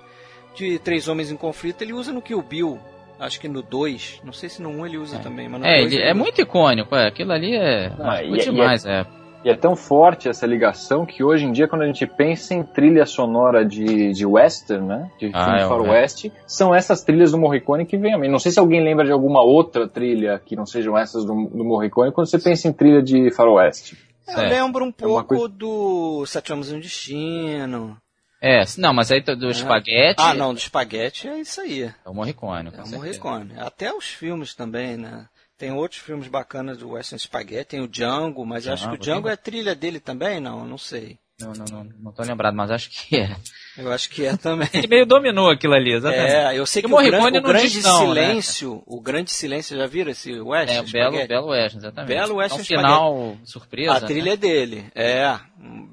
de 0.55 0.79
Três 0.79 1.07
Homens 1.07 1.31
em 1.31 1.37
Conflito, 1.37 1.81
ele 1.81 1.93
usa 1.93 2.11
no 2.11 2.21
Kill 2.21 2.41
Bill, 2.41 2.79
acho 3.19 3.39
que 3.39 3.47
no 3.47 3.61
2, 3.61 4.21
não 4.23 4.33
sei 4.33 4.49
se 4.49 4.61
no 4.61 4.69
1 4.69 4.77
um 4.77 4.85
ele 4.85 4.97
usa 4.97 5.17
é. 5.17 5.19
também, 5.19 5.47
mas 5.49 5.61
no 5.61 5.67
É, 5.67 5.81
ele, 5.81 6.01
é 6.01 6.13
muito 6.13 6.41
icônico, 6.41 6.95
é, 6.95 7.07
aquilo 7.07 7.31
ali 7.31 7.55
é 7.55 7.91
ah, 7.99 8.21
muito 8.27 8.43
demais, 8.43 8.85
é, 8.85 9.01
é. 9.01 9.05
E 9.47 9.49
é 9.49 9.55
tão 9.55 9.77
forte 9.77 10.27
essa 10.27 10.45
ligação 10.45 11.05
que 11.05 11.23
hoje 11.23 11.45
em 11.45 11.53
dia, 11.53 11.69
quando 11.69 11.83
a 11.83 11.85
gente 11.85 12.05
pensa 12.05 12.53
em 12.53 12.63
trilha 12.63 13.05
sonora 13.05 13.63
de, 13.63 14.11
de 14.11 14.25
western, 14.25 14.85
né? 14.85 15.09
De 15.17 15.31
ah, 15.33 15.45
filme 15.45 15.61
é, 15.61 15.67
faroeste, 15.69 16.27
é. 16.27 16.41
são 16.45 16.75
essas 16.75 17.01
trilhas 17.01 17.31
do 17.31 17.37
Morricone 17.37 17.85
que 17.85 17.95
vem 17.95 18.13
a 18.13 18.17
mim. 18.17 18.27
Não 18.27 18.39
sei 18.39 18.51
se 18.51 18.59
alguém 18.59 18.83
lembra 18.83 19.05
de 19.05 19.11
alguma 19.13 19.41
outra 19.41 19.87
trilha 19.87 20.37
que 20.45 20.53
não 20.53 20.65
sejam 20.65 20.97
essas 20.97 21.23
do, 21.23 21.33
do 21.45 21.63
Morricone 21.63 22.11
quando 22.11 22.29
você 22.29 22.37
pensa 22.37 22.67
em 22.67 22.73
trilha 22.73 23.01
de 23.01 23.31
faroeste. 23.31 23.97
Eu 24.27 24.37
é. 24.37 24.49
lembro 24.49 24.83
um 24.83 24.91
pouco 24.91 25.23
coisa... 25.23 25.47
do 25.47 26.25
Sete 26.25 26.51
Homens 26.51 26.73
no 26.73 26.81
Destino. 26.81 27.97
É, 28.41 28.65
não, 28.77 28.93
mas 28.93 29.13
aí 29.13 29.21
do 29.21 29.47
é. 29.47 29.51
espaguete. 29.51 30.21
Ah, 30.21 30.33
não, 30.33 30.53
do 30.53 30.57
espaguete 30.57 31.25
é 31.25 31.39
isso 31.39 31.61
aí. 31.61 31.83
É 31.83 31.93
o 32.09 32.13
Morricone. 32.13 32.69
É 32.75 32.83
o 32.83 32.89
Morricone. 32.89 33.53
Até 33.57 33.93
os 33.93 34.07
filmes 34.07 34.53
também, 34.53 34.97
né? 34.97 35.25
Tem 35.57 35.71
outros 35.71 36.01
filmes 36.01 36.27
bacanas 36.27 36.77
do 36.77 36.91
Western 36.91 37.19
Spaghetti, 37.19 37.69
tem 37.71 37.81
o 37.81 37.87
Django, 37.87 38.45
mas 38.45 38.63
Django, 38.63 38.73
acho 38.73 38.89
que 38.89 38.95
o 38.95 38.99
Django 38.99 39.27
é 39.27 39.35
trilha 39.35 39.73
dele 39.73 39.99
também, 39.99 40.39
não? 40.39 40.65
Não 40.65 40.77
sei. 40.77 41.17
Não, 41.39 41.53
não, 41.53 41.65
não, 41.65 41.83
não 41.99 42.11
tô 42.11 42.23
lembrado, 42.23 42.55
mas 42.55 42.71
acho 42.71 42.89
que 42.89 43.15
é. 43.15 43.35
Eu 43.77 43.91
acho 43.91 44.09
que 44.09 44.25
é 44.25 44.35
também. 44.35 44.67
Ele 44.73 44.87
meio 44.87 45.05
dominou 45.05 45.51
aquilo 45.51 45.75
ali, 45.75 45.93
exatamente. 45.93 46.31
É, 46.31 46.57
eu 46.57 46.65
sei 46.65 46.81
que 46.81 46.87
o, 46.87 46.95
o 46.95 47.03
grande, 47.03 47.37
o 47.37 47.41
grande 47.43 47.81
não, 47.83 47.99
né, 47.99 48.25
silêncio, 48.25 48.75
né? 48.75 48.81
o 48.87 48.99
grande 48.99 49.31
silêncio, 49.31 49.77
já 49.77 49.85
viram 49.85 50.11
esse 50.11 50.39
West? 50.39 50.73
É, 50.73 50.81
o 50.81 50.91
Belo, 50.91 51.27
Belo 51.27 51.47
West, 51.49 51.75
exatamente. 51.75 52.07
Belo 52.07 52.35
West 52.37 52.57
é 52.57 52.59
um 52.59 52.65
final 52.65 53.37
surpresa. 53.43 53.93
A 53.93 54.01
trilha 54.01 54.25
né? 54.25 54.31
é 54.31 54.37
dele, 54.37 54.91
é, 54.95 55.39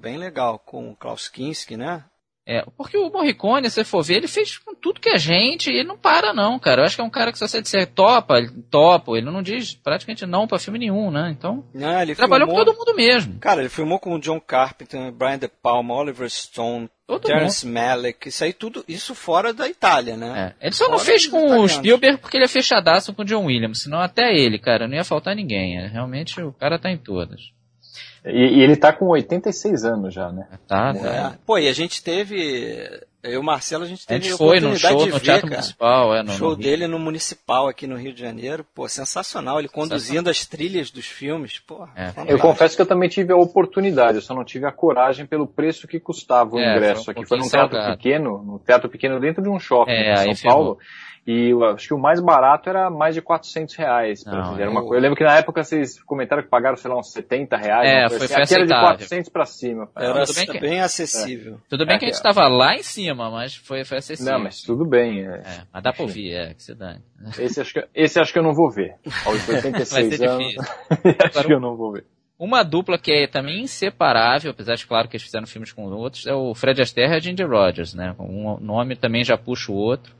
bem 0.01 0.17
legal, 0.17 0.59
com 0.59 0.91
o 0.91 0.97
Klaus 0.97 1.29
Kinski, 1.29 1.77
né? 1.77 2.05
É, 2.47 2.62
porque 2.76 2.99
o 2.99 3.11
Morricone, 3.11 3.70
se 3.70 3.76
você 3.76 3.84
for 3.84 4.03
ver, 4.03 4.16
ele 4.16 4.28
fez 4.28 4.59
com 4.59 4.74
tudo 4.74 5.01
que 5.01 5.09
é 5.09 5.18
gente 5.18 5.70
e 5.70 5.76
ele 5.76 5.88
não 5.88 5.97
para 5.97 6.34
não, 6.34 6.59
cara. 6.59 6.82
Eu 6.82 6.84
acho 6.84 6.95
que 6.95 7.01
é 7.01 7.05
um 7.05 7.11
cara 7.11 7.32
que 7.32 7.38
se 7.38 7.49
você 7.49 7.62
disser 7.62 7.86
topa, 7.86 8.36
ele 8.36 8.51
topa, 8.70 9.16
ele 9.16 9.30
não 9.30 9.42
diz 9.42 9.74
praticamente 9.74 10.26
não 10.26 10.47
para 10.47 10.59
filme 10.59 10.78
nenhum, 10.78 11.11
né? 11.11 11.30
Então, 11.30 11.64
não, 11.72 12.03
ele 12.03 12.14
trabalhou 12.14 12.47
filmou... 12.47 12.64
com 12.64 12.70
todo 12.70 12.78
mundo 12.78 12.95
mesmo. 12.95 13.38
Cara, 13.38 13.61
ele 13.61 13.70
filmou 13.70 13.99
com 13.99 14.14
o 14.14 14.20
John 14.20 14.38
Carpenter, 14.38 15.11
Brian 15.11 15.38
De 15.38 15.49
Palma, 15.49 15.95
Oliver 15.95 16.28
Stone, 16.28 16.90
Todo 17.07 17.26
Terence 17.26 17.66
Malick, 17.66 18.28
isso 18.28 18.45
aí 18.45 18.53
tudo, 18.53 18.84
isso 18.88 19.14
fora 19.14 19.53
da 19.53 19.68
Itália, 19.68 20.16
né? 20.16 20.55
É. 20.61 20.66
Ele 20.66 20.74
só 20.74 20.84
fora 20.86 20.97
não 20.97 21.05
fez 21.05 21.26
com 21.26 21.61
o 21.61 21.68
Spielberg 21.68 22.18
porque 22.18 22.36
ele 22.36 22.45
é 22.45 22.49
fechadaço 22.49 23.12
com 23.12 23.22
o 23.22 23.24
John 23.24 23.45
Williams, 23.45 23.82
senão 23.82 24.01
até 24.01 24.34
ele, 24.34 24.59
cara, 24.59 24.88
não 24.88 24.95
ia 24.95 25.05
faltar 25.05 25.36
ninguém. 25.36 25.78
É, 25.78 25.86
realmente 25.86 26.40
o 26.40 26.53
cara 26.53 26.78
tá 26.78 26.90
em 26.90 26.97
todas. 26.97 27.53
E, 28.25 28.59
e, 28.59 28.61
ele 28.62 28.77
tá 28.77 28.93
com 28.93 29.07
86 29.07 29.85
anos 29.85 30.14
já, 30.14 30.33
né? 30.33 30.47
Tá, 30.66 30.95
tá. 30.95 31.09
É. 31.09 31.39
Pô, 31.45 31.59
e 31.59 31.68
a 31.68 31.72
gente 31.72 32.03
teve. 32.03 32.89
Eu 33.25 33.33
e 33.33 33.37
o 33.39 33.43
Marcelo, 33.43 33.85
a 33.85 33.87
gente 33.87 34.07
teve 34.07 34.27
a 34.27 34.29
gente 34.29 34.37
foi 34.37 34.61
no 34.61 34.77
show 34.77 35.07
no 35.07 35.18
Teatro 35.18 35.49
cara, 35.49 35.57
Municipal, 35.57 36.14
é, 36.14 36.22
no, 36.22 36.33
show 36.33 36.51
no 36.51 36.57
dele 36.57 36.87
no 36.87 36.99
Municipal 36.99 37.68
aqui 37.68 37.87
no 37.87 37.97
Rio 37.97 38.12
de 38.12 38.20
Janeiro. 38.20 38.66
Pô, 38.75 38.87
sensacional. 38.87 39.59
Ele 39.59 39.68
conduzindo 39.68 40.29
as 40.29 40.45
trilhas 40.45 40.91
dos 40.91 41.07
filmes. 41.07 41.59
Pô, 41.59 41.89
é. 41.97 42.12
Eu 42.27 42.39
confesso 42.39 42.77
que 42.77 42.83
eu 42.83 42.87
também 42.87 43.09
tive 43.09 43.33
a 43.33 43.37
oportunidade, 43.37 44.16
eu 44.18 44.22
só 44.22 44.35
não 44.35 44.45
tive 44.45 44.66
a 44.66 44.72
coragem 44.72 45.25
pelo 45.25 45.47
preço 45.47 45.89
que 45.89 45.99
custava 45.99 46.55
o 46.55 46.61
é, 46.61 46.77
ingresso. 46.77 47.07
Foi 47.07 47.14
um 47.14 47.18
aqui 47.18 47.29
foi 47.29 47.39
num 47.39 47.49
teatro 47.49 47.77
salgado. 47.77 47.97
pequeno, 47.97 48.43
num 48.43 48.59
teatro 48.59 48.91
pequeno 48.91 49.18
dentro 49.18 49.43
de 49.43 49.49
um 49.49 49.59
shopping 49.59 49.91
é, 49.91 50.27
em 50.27 50.35
São 50.35 50.51
Paulo. 50.51 50.79
E 51.27 51.51
eu 51.51 51.64
acho 51.64 51.89
que 51.89 51.95
o 51.95 51.99
mais 51.99 52.20
barato 52.20 52.68
era 52.68 52.91
mais 52.91 53.14
de 53.14 53.22
400 53.22 53.75
reais. 53.77 54.25
Não, 54.27 54.59
era 54.59 54.70
uma 54.70 54.81
eu... 54.81 54.95
eu 54.95 55.01
lembro 55.01 55.16
que 55.16 55.25
na 55.25 55.39
época 55.39 55.64
vocês 55.64 55.99
comentaram 56.03 56.43
que 56.43 56.51
pagaram, 56.51 56.77
sei 56.77 56.91
lá, 56.91 56.99
uns 56.99 57.12
70 57.12 57.57
reais. 57.57 57.89
É, 57.89 58.09
foi, 58.09 58.27
assim. 58.27 58.35
Aqui 58.35 58.55
era 58.55 58.66
de 58.66 58.75
400 58.75 59.29
para 59.31 59.47
cima. 59.47 59.89
Era 59.97 60.27
tudo 60.27 60.37
bem, 60.37 60.47
que... 60.47 60.61
bem 60.61 60.81
acessível. 60.81 61.55
É. 61.55 61.57
Tudo 61.70 61.87
bem 61.87 61.99
que 61.99 62.05
a 62.05 62.09
gente 62.09 62.16
estava 62.16 62.47
lá 62.47 62.75
em 62.75 62.83
cima, 62.83 63.14
mas 63.15 63.55
foi, 63.55 63.85
foi 63.85 63.99
acessível. 63.99 64.33
Não, 64.33 64.41
mas 64.43 64.62
tudo 64.62 64.85
bem. 64.85 65.21
É. 65.21 65.37
é 65.37 65.62
mas 65.73 65.83
dá 65.83 65.93
pra 65.93 66.03
ouvir, 66.03 66.33
é, 66.33 66.55
que 66.55 66.62
se 66.62 66.75
dane. 66.75 67.01
Esse 67.39 67.61
acho 67.61 67.75
que, 67.75 67.87
esse 67.95 68.21
acho 68.21 68.33
que 68.33 68.39
eu 68.39 68.43
não 68.43 68.55
vou 68.55 68.71
ver. 68.71 68.95
Aos 69.25 69.47
86 69.49 70.21
anos, 70.23 70.55
acho 71.35 71.47
que 71.47 71.53
eu 71.53 71.61
não 71.61 71.77
vou 71.77 71.93
ver. 71.93 72.05
Uma 72.39 72.65
dupla 72.65 72.99
que 72.99 73.12
é 73.12 73.27
também 73.29 73.62
inseparável, 73.62 74.51
apesar 74.51 74.75
de 74.75 74.87
claro 74.87 75.09
que 75.09 75.17
eles 75.17 75.25
fizeram 75.25 75.47
filmes 75.47 75.73
com 75.73 75.85
outros, 75.85 76.27
é 76.27 76.35
o 76.35 76.53
Fred 76.55 76.83
Astaire 76.83 77.12
e 77.12 77.17
a 77.17 77.21
Ginger 77.21 77.49
Rogers, 77.49 77.95
né? 77.95 78.15
Um 78.19 78.59
nome 78.61 78.97
também 78.97 79.23
já 79.23 79.39
puxa 79.39 79.71
o 79.71 79.77
outro. 79.77 80.12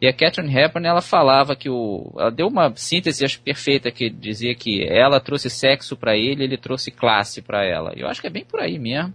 E 0.00 0.06
a 0.06 0.12
Catherine 0.12 0.54
Hepburn, 0.54 0.86
ela 0.86 1.00
falava 1.00 1.56
que 1.56 1.70
o... 1.70 2.12
Ela 2.18 2.30
deu 2.30 2.48
uma 2.48 2.70
síntese, 2.76 3.24
acho, 3.24 3.40
perfeita, 3.40 3.90
que 3.90 4.10
dizia 4.10 4.54
que 4.54 4.86
ela 4.86 5.18
trouxe 5.18 5.48
sexo 5.48 5.96
para 5.96 6.14
ele, 6.14 6.44
ele 6.44 6.58
trouxe 6.58 6.90
classe 6.90 7.40
para 7.40 7.64
ela. 7.64 7.94
E 7.96 8.02
eu 8.02 8.08
acho 8.08 8.20
que 8.20 8.26
é 8.26 8.30
bem 8.30 8.44
por 8.44 8.60
aí 8.60 8.78
mesmo. 8.78 9.14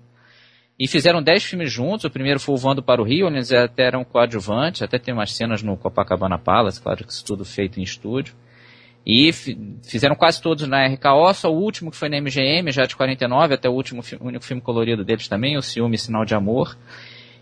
E 0.82 0.88
fizeram 0.88 1.22
dez 1.22 1.44
filmes 1.44 1.72
juntos, 1.72 2.06
o 2.06 2.10
primeiro 2.10 2.40
foi 2.40 2.56
o 2.56 2.58
Voando 2.58 2.82
para 2.82 3.00
o 3.00 3.06
Rio, 3.06 3.28
eles 3.28 3.52
até 3.52 3.84
eram 3.84 4.04
coadjuvantes, 4.04 4.82
até 4.82 4.98
tem 4.98 5.14
umas 5.14 5.32
cenas 5.32 5.62
no 5.62 5.78
Copacabana 5.78 6.40
Palace, 6.40 6.82
claro 6.82 7.06
que 7.06 7.14
isso 7.14 7.24
tudo 7.24 7.46
feito 7.46 7.80
em 7.80 7.84
estúdio. 7.84 8.34
E 9.06 9.32
fizeram 9.32 10.16
quase 10.16 10.42
todos 10.42 10.68
na 10.68 10.88
RKO, 10.88 11.32
só 11.36 11.54
o 11.54 11.56
último 11.56 11.92
que 11.92 11.98
foi 11.98 12.10
na 12.10 12.20
MGM, 12.20 12.72
já 12.72 12.88
de 12.88 12.96
49, 12.96 13.54
até 13.54 13.70
o 13.70 13.74
último 13.74 14.02
o 14.20 14.26
único 14.26 14.44
filme 14.44 14.60
colorido 14.60 15.06
deles 15.06 15.28
também, 15.28 15.56
o 15.56 15.62
Ciúme 15.62 16.00
Sinal 16.00 16.26
de 16.26 16.34
Amor. 16.34 16.76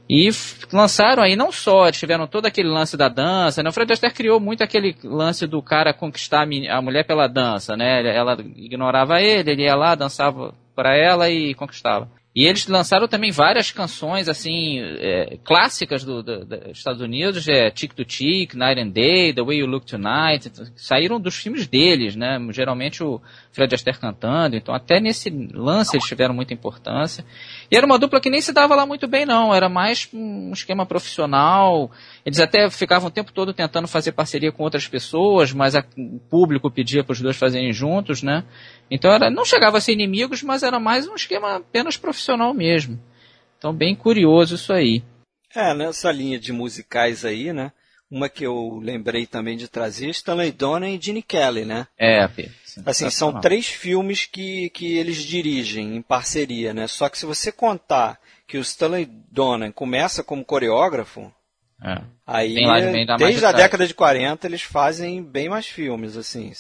E 0.10 0.30
lançaram 0.74 1.24
aí 1.24 1.38
não 1.38 1.50
só, 1.50 1.90
tiveram 1.92 2.28
todo 2.28 2.46
aquele 2.46 2.68
lance 2.68 2.98
da 2.98 3.08
dança, 3.08 3.64
né? 3.64 3.70
O 3.70 3.72
Fred 3.72 3.94
Astaire 3.94 4.14
criou 4.14 4.42
muito 4.42 4.66
aquele 4.66 4.98
lance 5.02 5.48
do 5.48 5.62
cara 5.62 5.94
conquistar 5.94 6.46
a 6.70 6.82
mulher 6.82 7.06
pela 7.06 7.26
dança, 7.26 7.78
né? 7.78 8.06
Ela 8.14 8.38
ignorava 8.58 9.22
ele, 9.22 9.52
ele 9.52 9.64
ia 9.64 9.76
lá, 9.76 9.96
dançava 9.96 10.54
para 10.76 10.98
ela 10.98 11.30
e 11.30 11.54
conquistava. 11.54 12.19
E 12.40 12.46
eles 12.46 12.66
lançaram 12.68 13.06
também 13.06 13.32
várias 13.32 13.70
canções, 13.70 14.30
assim, 14.30 14.80
é, 14.80 15.38
clássicas 15.44 16.06
do, 16.06 16.24
do, 16.24 16.46
dos 16.46 16.78
Estados 16.78 17.02
Unidos, 17.02 17.46
é 17.50 17.70
Tick 17.70 17.94
to 17.94 18.06
Tick, 18.06 18.54
Night 18.56 18.80
and 18.80 18.92
Day, 18.92 19.34
The 19.34 19.44
Way 19.44 19.58
You 19.58 19.68
Look 19.68 19.86
Tonight, 19.86 20.50
saíram 20.78 21.20
dos 21.20 21.36
filmes 21.36 21.68
deles, 21.68 22.16
né? 22.16 22.40
Geralmente 22.52 23.04
o 23.04 23.22
Fred 23.52 23.76
Astaire 23.76 24.00
cantando, 24.00 24.56
então 24.56 24.74
até 24.74 25.02
nesse 25.02 25.30
lance 25.54 25.98
eles 25.98 26.08
tiveram 26.08 26.34
muita 26.34 26.54
importância. 26.54 27.26
E 27.70 27.76
era 27.76 27.86
uma 27.86 28.00
dupla 28.00 28.22
que 28.22 28.30
nem 28.30 28.40
se 28.40 28.54
dava 28.54 28.74
lá 28.74 28.86
muito 28.86 29.06
bem, 29.06 29.26
não, 29.26 29.54
era 29.54 29.68
mais 29.68 30.08
um 30.14 30.54
esquema 30.54 30.86
profissional, 30.86 31.92
eles 32.30 32.40
até 32.40 32.70
ficavam 32.70 33.08
o 33.08 33.12
tempo 33.12 33.34
todo 33.34 33.54
tentando 33.54 33.88
fazer 33.88 34.12
parceria 34.12 34.52
com 34.52 34.64
outras 34.64 34.88
pessoas, 34.88 35.52
mas 35.52 35.76
a, 35.76 35.84
o 35.98 36.20
público 36.30 36.70
pedia 36.70 37.04
para 37.04 37.14
os 37.14 37.22
dois 37.22 37.36
fazerem 37.36 37.74
juntos, 37.74 38.22
né? 38.22 38.46
Então 38.90 39.12
era, 39.12 39.32
não 39.32 39.44
chegava 39.44 39.80
a 39.80 39.82
ser 39.82 39.94
inimigos, 39.94 40.44
mas 40.44 40.62
era 40.62 40.80
mais 40.80 41.08
um 41.08 41.16
esquema 41.16 41.56
apenas 41.56 41.98
profissional 41.98 42.54
mesmo. 42.54 43.00
Então 43.58 43.74
bem 43.74 43.96
curioso 43.96 44.56
isso 44.56 44.72
aí. 44.72 45.04
É, 45.56 45.74
nessa 45.74 46.12
linha 46.12 46.40
de 46.40 46.54
musicais 46.54 47.26
aí, 47.26 47.52
né? 47.52 47.72
Uma 48.12 48.30
que 48.30 48.44
eu 48.44 48.80
lembrei 48.82 49.26
também 49.26 49.58
de 49.58 49.68
trazer, 49.68 50.10
Stanley 50.10 50.52
Donen 50.52 50.96
e 50.96 51.02
Gene 51.02 51.24
Kelly, 51.24 51.66
né? 51.66 51.88
É, 51.98 52.28
Assim, 52.86 53.10
são 53.10 53.40
três 53.42 53.68
filmes 53.68 54.26
que, 54.26 54.70
que 54.70 54.98
eles 54.98 55.18
dirigem 55.18 55.96
em 55.96 56.02
parceria, 56.02 56.74
né? 56.74 56.88
Só 56.88 57.10
que 57.10 57.18
se 57.18 57.26
você 57.26 57.52
contar 57.52 58.20
que 58.48 58.58
o 58.58 58.62
Stanley 58.62 59.08
Donen 59.32 59.72
começa 59.72 60.24
como 60.24 60.46
coreógrafo, 60.46 61.32
É. 61.84 62.02
Aí, 62.32 62.54
desde 63.18 63.44
a 63.44 63.52
década 63.52 63.88
de 63.88 63.94
40, 63.96 64.46
eles 64.46 64.62
fazem 64.62 65.24
bem 65.24 65.50
mais 65.50 65.66
filmes, 65.66 66.16
assim. 66.16 66.52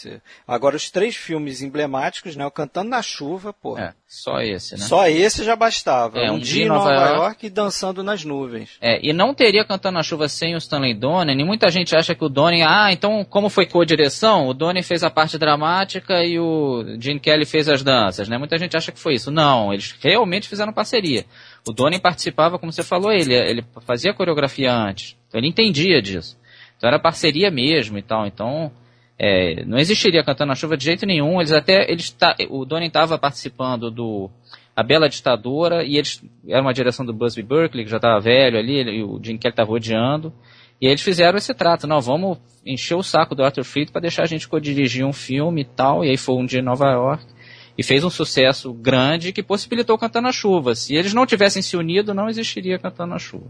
Agora, 0.48 0.76
os 0.76 0.90
três 0.90 1.16
filmes 1.16 1.62
emblemáticos, 1.62 2.36
né? 2.36 2.44
O 2.44 2.50
Cantando 2.50 2.90
na 2.90 3.04
Chuva, 3.04 3.54
pô. 3.54 3.78
É, 3.78 3.94
só 4.08 4.42
esse, 4.42 4.76
né? 4.76 4.86
Só 4.88 5.08
esse 5.08 5.44
já 5.44 5.56
bastava. 5.56 6.18
É, 6.18 6.32
um, 6.32 6.40
dia 6.40 6.66
em 6.66 6.70
Nova, 6.70 6.92
York. 6.92 7.46
e 7.46 7.50
dançando 7.52 8.04
nas 8.04 8.26
nuvens. 8.26 8.78
É, 8.82 9.00
e 9.08 9.14
não 9.14 9.32
teria 9.32 9.64
Cantando 9.64 9.98
na 9.98 10.04
Chuva 10.04 10.28
sem 10.28 10.56
o 10.56 10.58
Stanley 10.58 10.96
Donen, 10.96 11.40
e 11.40 11.44
muita 11.44 11.70
gente 11.70 11.96
acha 11.96 12.16
que 12.16 12.26
o 12.26 12.30
Donen, 12.30 12.64
ah, 12.64 12.92
então 12.92 13.24
como 13.24 13.48
foi 13.48 13.68
co-direção, 13.68 14.48
o 14.48 14.56
Donen 14.56 14.82
fez 14.82 15.04
a 15.04 15.12
parte 15.12 15.38
dramática 15.38 16.24
e 16.24 16.40
o 16.40 16.84
Gene 17.00 17.20
Kelly 17.20 17.46
fez 17.46 17.70
as 17.70 17.84
danças, 17.84 18.28
né? 18.28 18.40
Muita 18.40 18.58
gente 18.58 18.76
acha 18.76 18.92
que 18.92 19.00
foi 19.00 19.14
isso. 19.14 19.30
Não, 19.30 19.72
eles 19.72 19.96
realmente 20.02 20.50
fizeram 20.50 20.74
parceria. 20.74 21.26
O 21.68 21.74
Donen 21.74 22.00
participava, 22.00 22.58
como 22.58 22.72
você 22.72 22.84
falou, 22.84 23.12
ele, 23.12 23.34
ele 23.34 23.64
fazia 23.86 24.14
coreografia 24.14 24.74
antes, 24.74 25.16
então 25.28 25.40
ele 25.40 25.48
entendia 25.48 26.02
disso. 26.02 26.38
Então 26.78 26.88
era 26.88 27.00
parceria 27.00 27.52
mesmo 27.52 27.98
e 27.98 28.02
tal, 28.02 28.26
então... 28.26 28.72
é, 29.18 29.66
não 29.66 29.78
existiria 29.78 30.24
Cantando 30.24 30.48
na 30.48 30.56
Chuva 30.56 30.78
de 30.78 30.86
jeito 30.86 31.06
nenhum. 31.06 31.42
Eles 31.42 31.52
até, 31.52 31.92
eles 31.92 32.16
o 32.50 32.64
Donen 32.64 32.88
estava 32.88 33.18
participando 33.20 33.92
do 33.92 34.30
A 34.74 34.82
Bela 34.82 35.10
Ditadora 35.10 35.84
e 35.84 35.98
eles 35.98 36.24
era 36.48 36.62
uma 36.62 36.74
direção 36.74 37.06
do 37.06 37.12
Busby 37.14 37.44
Berkeley 37.44 37.84
que 37.84 37.92
já 37.92 37.98
estava 37.98 38.18
velho 38.22 38.58
ali, 38.58 38.76
ele- 38.76 39.00
e 39.00 39.04
o 39.04 39.20
Gene 39.22 39.38
Kelly 39.38 39.52
estava 39.52 39.72
odiando. 39.74 40.32
E 40.82 40.88
eles 40.88 41.02
fizeram 41.02 41.38
esse 41.38 41.54
trato, 41.54 41.86
não, 41.86 42.00
vamos 42.00 42.38
encher 42.66 42.96
o 42.96 43.04
saco 43.04 43.36
do 43.36 43.44
Arthur 43.44 43.66
Fleet 43.66 43.92
para 43.92 44.00
deixar 44.00 44.24
a 44.24 44.26
gente 44.26 44.48
co-dirigir 44.48 45.06
um 45.06 45.12
filme 45.12 45.64
e 45.64 45.66
tal. 45.66 46.06
E 46.06 46.12
aí 46.12 46.16
foi 46.18 46.36
um 46.36 46.46
dia 46.46 46.62
em 46.62 46.64
Nova 46.64 46.90
York 46.90 47.22
e 47.80 47.84
fez 47.84 48.04
um 48.04 48.10
sucesso 48.10 48.74
grande 48.74 49.32
que 49.32 49.42
possibilitou 49.42 49.98
Cantando 49.98 50.26
na 50.26 50.34
Chuva. 50.34 50.76
Se 50.76 50.96
eles 50.96 51.14
não 51.14 51.26
tivessem 51.26 51.62
se 51.62 51.78
unido, 51.78 52.14
não 52.14 52.28
existiria 52.28 52.78
Cantando 52.78 53.14
na 53.14 53.18
Chuva. 53.18 53.50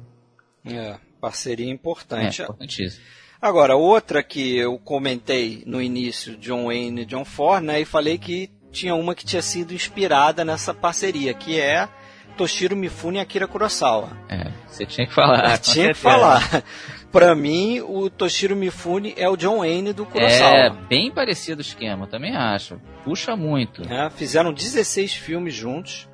É, 0.63 0.97
parceria 1.19 1.65
É, 1.65 1.69
importante. 1.71 2.43
importantíssimo. 2.43 3.03
Agora, 3.41 3.75
outra 3.75 4.21
que 4.21 4.55
eu 4.55 4.77
comentei 4.77 5.63
no 5.65 5.81
início, 5.81 6.37
John 6.37 6.65
Wayne 6.65 7.01
e 7.01 7.05
John 7.05 7.25
Ford, 7.25 7.63
né? 7.63 7.81
E 7.81 7.85
falei 7.85 8.19
que 8.19 8.51
tinha 8.71 8.93
uma 8.93 9.15
que 9.15 9.25
tinha 9.25 9.41
sido 9.41 9.73
inspirada 9.73 10.45
nessa 10.45 10.75
parceria, 10.75 11.33
que 11.33 11.59
é 11.59 11.89
Toshiro 12.37 12.75
Mifune 12.75 13.17
e 13.17 13.21
Akira 13.21 13.47
Kurosawa. 13.47 14.15
É, 14.29 14.51
você 14.67 14.85
tinha 14.85 15.07
que 15.07 15.13
falar. 15.13 15.57
com 15.57 15.71
tinha 15.71 15.87
que 15.87 15.93
falar. 15.95 16.63
Pra 17.11 17.33
mim, 17.33 17.81
o 17.81 18.07
Toshiro 18.07 18.55
Mifune 18.55 19.15
é 19.17 19.27
o 19.27 19.35
John 19.35 19.59
Wayne 19.59 19.93
do 19.93 20.05
Kurosawa. 20.05 20.55
É, 20.55 20.69
bem 20.69 21.11
parecido 21.11 21.59
o 21.59 21.61
esquema, 21.61 22.05
também 22.05 22.35
acho. 22.35 22.79
Puxa 23.03 23.35
muito. 23.35 23.81
É, 23.91 24.09
fizeram 24.11 24.53
16 24.53 25.13
filmes 25.13 25.55
juntos. 25.55 26.07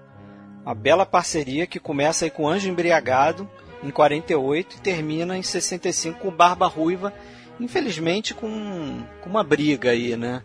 Uma 0.65 0.73
bela 0.73 1.05
parceria 1.05 1.67
que 1.67 1.79
começa 1.79 2.25
aí 2.25 2.31
com 2.31 2.47
Anjo 2.47 2.69
Embriagado 2.69 3.49
em 3.83 3.91
48 3.91 4.77
e 4.77 4.79
termina 4.79 5.37
em 5.37 5.43
65 5.43 6.19
com 6.19 6.31
Barba 6.31 6.65
Ruiva, 6.65 7.13
infelizmente 7.59 8.33
com, 8.33 9.03
com 9.21 9.29
uma 9.29 9.43
briga 9.43 9.91
aí, 9.91 10.15
né? 10.15 10.43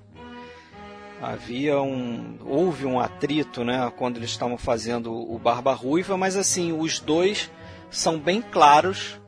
Havia 1.23 1.81
um 1.81 2.39
houve 2.45 2.87
um 2.87 2.99
atrito, 2.99 3.63
né, 3.63 3.93
quando 3.97 4.17
eles 4.17 4.31
estavam 4.31 4.57
fazendo 4.57 5.13
o 5.13 5.39
Barba 5.39 5.73
Ruiva, 5.75 6.17
mas 6.17 6.35
assim, 6.37 6.73
os 6.73 6.99
dois 6.99 7.51
são 7.91 8.19
bem 8.19 8.43
claros 8.43 9.21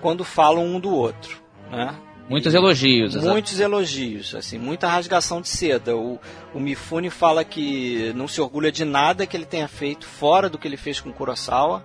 quando 0.00 0.24
falam 0.24 0.64
um 0.64 0.80
do 0.80 0.90
outro, 0.90 1.42
né? 1.70 1.94
Muitos 2.30 2.54
elogios. 2.54 3.16
Muitos 3.16 3.58
elogios, 3.58 4.34
assim, 4.36 4.56
muita 4.56 4.86
rasgação 4.86 5.40
de 5.40 5.48
seda. 5.48 5.96
O, 5.96 6.16
o 6.54 6.60
Mifune 6.60 7.10
fala 7.10 7.44
que 7.44 8.12
não 8.14 8.28
se 8.28 8.40
orgulha 8.40 8.70
de 8.70 8.84
nada 8.84 9.26
que 9.26 9.36
ele 9.36 9.44
tenha 9.44 9.66
feito 9.66 10.06
fora 10.06 10.48
do 10.48 10.56
que 10.56 10.68
ele 10.68 10.76
fez 10.76 11.00
com 11.00 11.12
Kurosawa. 11.12 11.84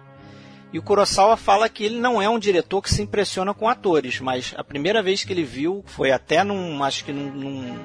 E 0.72 0.78
o 0.78 0.84
Kurosawa 0.84 1.36
fala 1.36 1.68
que 1.68 1.84
ele 1.84 2.00
não 2.00 2.22
é 2.22 2.30
um 2.30 2.38
diretor 2.38 2.80
que 2.84 2.94
se 2.94 3.02
impressiona 3.02 3.56
com 3.56 3.68
atores, 3.68 4.20
mas 4.20 4.54
a 4.56 4.64
primeira 4.64 5.02
vez 5.02 5.24
que 5.24 5.34
ele 5.34 5.44
viu 5.44 5.84
foi 5.88 6.12
até 6.12 6.44
num, 6.44 6.84
acho 6.84 7.06
que 7.06 7.12
num, 7.12 7.32
num 7.32 7.76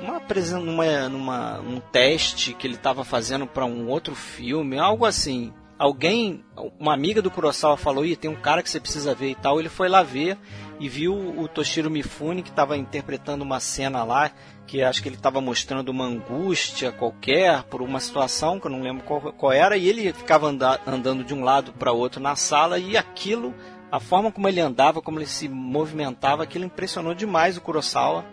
uma, 0.00 0.20
numa, 0.60 1.08
numa, 1.08 1.60
um 1.60 1.80
teste 1.80 2.54
que 2.54 2.66
ele 2.66 2.74
estava 2.74 3.04
fazendo 3.04 3.44
para 3.46 3.64
um 3.64 3.88
outro 3.88 4.14
filme, 4.14 4.78
algo 4.78 5.04
assim. 5.04 5.52
Alguém, 5.78 6.44
uma 6.78 6.94
amiga 6.94 7.20
do 7.20 7.30
Kurosawa 7.30 7.76
falou, 7.76 8.04
Ih, 8.06 8.14
tem 8.16 8.30
um 8.30 8.36
cara 8.36 8.62
que 8.62 8.70
você 8.70 8.78
precisa 8.78 9.14
ver 9.14 9.30
e 9.30 9.34
tal. 9.34 9.58
Ele 9.58 9.68
foi 9.68 9.88
lá 9.88 10.02
ver 10.02 10.38
e 10.78 10.88
viu 10.88 11.14
o 11.14 11.48
Toshiro 11.48 11.90
Mifune 11.90 12.42
que 12.42 12.50
estava 12.50 12.76
interpretando 12.76 13.42
uma 13.42 13.60
cena 13.60 14.04
lá 14.04 14.30
que 14.66 14.82
acho 14.82 15.02
que 15.02 15.08
ele 15.08 15.16
estava 15.16 15.40
mostrando 15.40 15.90
uma 15.90 16.04
angústia 16.04 16.90
qualquer 16.90 17.62
por 17.64 17.82
uma 17.82 18.00
situação 18.00 18.58
que 18.58 18.66
eu 18.66 18.70
não 18.70 18.82
lembro 18.82 19.04
qual, 19.04 19.20
qual 19.32 19.52
era 19.52 19.76
e 19.76 19.88
ele 19.88 20.12
ficava 20.12 20.46
anda- 20.48 20.80
andando 20.86 21.22
de 21.22 21.34
um 21.34 21.44
lado 21.44 21.72
para 21.72 21.92
outro 21.92 22.20
na 22.20 22.34
sala 22.34 22.78
e 22.78 22.96
aquilo 22.96 23.54
a 23.92 24.00
forma 24.00 24.32
como 24.32 24.48
ele 24.48 24.60
andava 24.60 25.02
como 25.02 25.18
ele 25.18 25.26
se 25.26 25.48
movimentava 25.48 26.42
aquilo 26.42 26.64
impressionou 26.64 27.14
demais 27.14 27.56
o 27.56 27.60
Kurosawa 27.60 28.24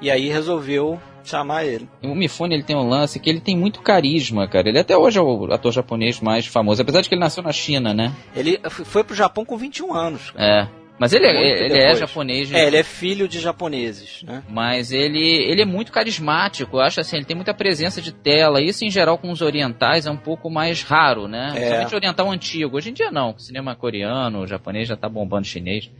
e 0.00 0.10
aí 0.10 0.28
resolveu 0.28 1.00
chamar 1.24 1.64
ele 1.64 1.88
O 2.02 2.14
Mifune 2.14 2.54
ele 2.54 2.62
tem 2.62 2.76
um 2.76 2.88
lance 2.88 3.18
que 3.18 3.28
ele 3.28 3.40
tem 3.40 3.56
muito 3.56 3.80
carisma, 3.80 4.48
cara. 4.48 4.68
Ele 4.68 4.78
até 4.78 4.96
hoje 4.96 5.18
é 5.18 5.22
o 5.22 5.52
ator 5.52 5.72
japonês 5.72 6.20
mais 6.20 6.46
famoso, 6.46 6.82
apesar 6.82 7.00
de 7.00 7.08
que 7.08 7.14
ele 7.14 7.20
nasceu 7.20 7.42
na 7.42 7.52
China, 7.52 7.92
né? 7.94 8.12
ele 8.34 8.60
foi 8.68 9.04
pro 9.04 9.14
Japão 9.14 9.44
com 9.44 9.56
21 9.56 9.94
anos 9.94 10.32
É. 10.36 10.66
Mas 11.00 11.14
ele, 11.14 11.24
é, 11.24 11.64
ele 11.64 11.78
é 11.78 11.96
japonês, 11.96 12.52
é 12.52 12.66
ele 12.66 12.76
é 12.76 12.82
filho 12.82 13.26
de 13.26 13.40
japoneses 13.40 14.22
né 14.22 14.42
mas 14.50 14.92
ele, 14.92 15.18
ele 15.18 15.62
é 15.62 15.64
muito 15.64 15.90
carismático. 15.90 16.76
Eu 16.76 16.82
acho 16.82 17.00
assim, 17.00 17.16
ele 17.16 17.24
tem 17.24 17.34
muita 17.34 17.54
presença 17.54 18.02
de 18.02 18.12
tela. 18.12 18.60
Isso 18.60 18.84
em 18.84 18.90
geral 18.90 19.16
com 19.16 19.30
os 19.30 19.40
orientais 19.40 20.04
é 20.04 20.10
um 20.10 20.16
pouco 20.18 20.50
mais 20.50 20.82
raro, 20.82 21.26
né? 21.26 21.52
É. 21.52 21.52
Principalmente 21.54 21.94
oriental 21.94 22.30
antigo. 22.30 22.76
Hoje 22.76 22.90
em 22.90 22.92
dia 22.92 23.10
não. 23.10 23.30
O 23.30 23.38
cinema 23.38 23.74
coreano, 23.74 24.42
o 24.42 24.46
japonês 24.46 24.88
já 24.88 24.94
tá 24.94 25.08
bombando 25.08 25.46
chinês. 25.46 25.90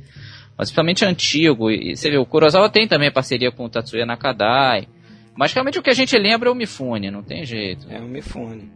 Mas 0.59 0.69
principalmente 0.69 1.03
antigo. 1.07 1.71
E 1.71 1.97
você 1.97 2.11
vê, 2.11 2.19
o 2.19 2.27
Kurosawa 2.27 2.69
tem 2.69 2.87
também 2.87 3.11
parceria 3.11 3.51
com 3.51 3.65
o 3.65 3.71
Tatsuya 3.71 4.05
Nakadai. 4.05 4.87
Mas 5.37 5.53
realmente 5.53 5.79
o 5.79 5.83
que 5.83 5.91
a 5.91 5.95
gente 5.95 6.17
lembra 6.19 6.49
é 6.49 6.53
o 6.53 6.55
Mifune, 6.55 7.11
não 7.11 7.23
tem 7.23 7.45
jeito. 7.45 7.87
É 7.89 8.01
o 8.01 8.09
Mifune. 8.09 8.71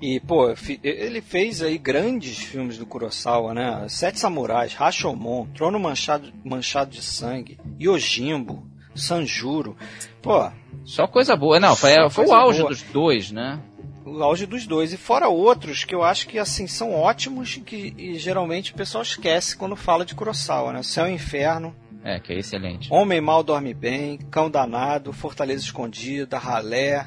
E, 0.00 0.20
pô, 0.20 0.54
ele 0.82 1.20
fez 1.20 1.62
aí 1.62 1.78
grandes 1.78 2.38
filmes 2.38 2.76
do 2.76 2.86
Kurosawa, 2.86 3.54
né? 3.54 3.86
Sete 3.88 4.18
Samurais, 4.18 4.74
Rashomon, 4.74 5.46
Trono 5.54 5.80
Manchado, 5.80 6.32
Manchado 6.44 6.90
de 6.90 7.02
Sangue, 7.02 7.58
Yojimbo, 7.80 8.66
Sanjuro. 8.94 9.76
Pô, 10.20 10.50
Só 10.84 11.06
coisa 11.06 11.34
boa. 11.36 11.58
Não, 11.58 11.74
foi, 11.74 11.92
foi 12.10 12.26
o 12.26 12.32
auge 12.34 12.60
boa. 12.60 12.70
dos 12.70 12.82
dois, 12.82 13.32
né? 13.32 13.60
O 14.04 14.22
auge 14.22 14.46
dos 14.46 14.66
dois. 14.66 14.92
E 14.92 14.96
fora 14.96 15.28
outros 15.28 15.84
que 15.84 15.94
eu 15.94 16.02
acho 16.02 16.28
que, 16.28 16.38
assim, 16.38 16.66
são 16.66 16.92
ótimos 16.94 17.56
e 17.56 17.60
que 17.60 17.94
e 17.96 18.18
geralmente 18.18 18.72
o 18.72 18.74
pessoal 18.74 19.02
esquece 19.02 19.56
quando 19.56 19.76
fala 19.76 20.04
de 20.04 20.14
Kurosawa, 20.14 20.72
né? 20.72 20.82
Céu 20.82 21.08
e 21.08 21.12
Inferno, 21.12 21.74
É, 22.02 22.20
que 22.20 22.32
é 22.32 22.38
excelente. 22.38 22.92
Homem 22.92 23.20
Mal 23.20 23.42
Dorme 23.42 23.72
Bem, 23.72 24.18
Cão 24.30 24.50
Danado, 24.50 25.12
Fortaleza 25.12 25.64
Escondida, 25.64 26.38
Ralé. 26.38 27.06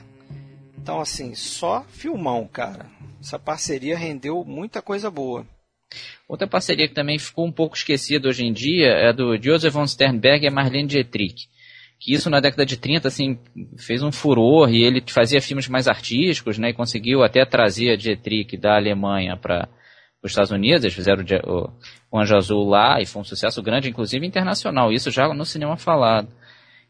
Então, 0.78 1.00
assim, 1.00 1.36
só 1.36 1.86
filmão, 1.88 2.48
cara. 2.48 2.88
Essa 3.22 3.38
parceria 3.38 3.98
rendeu 3.98 4.43
muita 4.43 4.82
coisa 4.82 5.12
boa. 5.12 5.45
Outra 6.28 6.48
parceria 6.48 6.88
que 6.88 6.93
também 6.93 7.18
ficou 7.20 7.45
um 7.45 7.52
pouco 7.52 7.76
esquecida 7.76 8.28
hoje 8.28 8.45
em 8.45 8.52
dia 8.52 8.88
é 8.88 9.14
do 9.14 9.38
Joseph 9.41 9.74
von 9.74 9.88
Sternberg 9.88 10.43
e 10.43 10.48
a 10.48 10.52
Marlene 10.52 10.88
Dietrich. 10.88 11.48
Que 12.00 12.14
isso 12.14 12.30
na 12.30 12.39
década 12.39 12.66
de 12.66 12.78
30, 12.78 13.08
assim, 13.08 13.39
fez 13.78 14.04
um 14.04 14.12
furor 14.12 14.70
e 14.70 14.84
ele 14.84 15.04
fazia 15.08 15.41
filmes 15.41 15.68
mais 15.68 15.88
artísticos, 15.88 16.58
né? 16.58 16.70
E 16.70 16.74
conseguiu 16.74 17.24
até 17.24 17.43
trazer 17.45 17.91
a 17.91 17.95
Dietrich 17.95 18.56
da 18.56 18.76
Alemanha 18.76 19.36
para 19.36 19.68
os 20.22 20.32
Estados 20.32 20.52
Unidos. 20.52 20.84
Eles 20.84 20.95
fizeram 20.95 21.24
o, 21.45 21.70
o, 22.12 22.20
Anjo 22.20 22.36
Azul 22.36 22.70
lá 22.70 23.02
e 23.02 23.06
foi 23.06 23.22
um 23.22 23.26
sucesso 23.26 23.62
grande, 23.64 23.89
inclusive 23.89 24.26
internacional. 24.26 24.91
Isso 24.91 25.10
já 25.10 25.28
no 25.34 25.45
cinema 25.45 25.76
falado. 25.76 26.28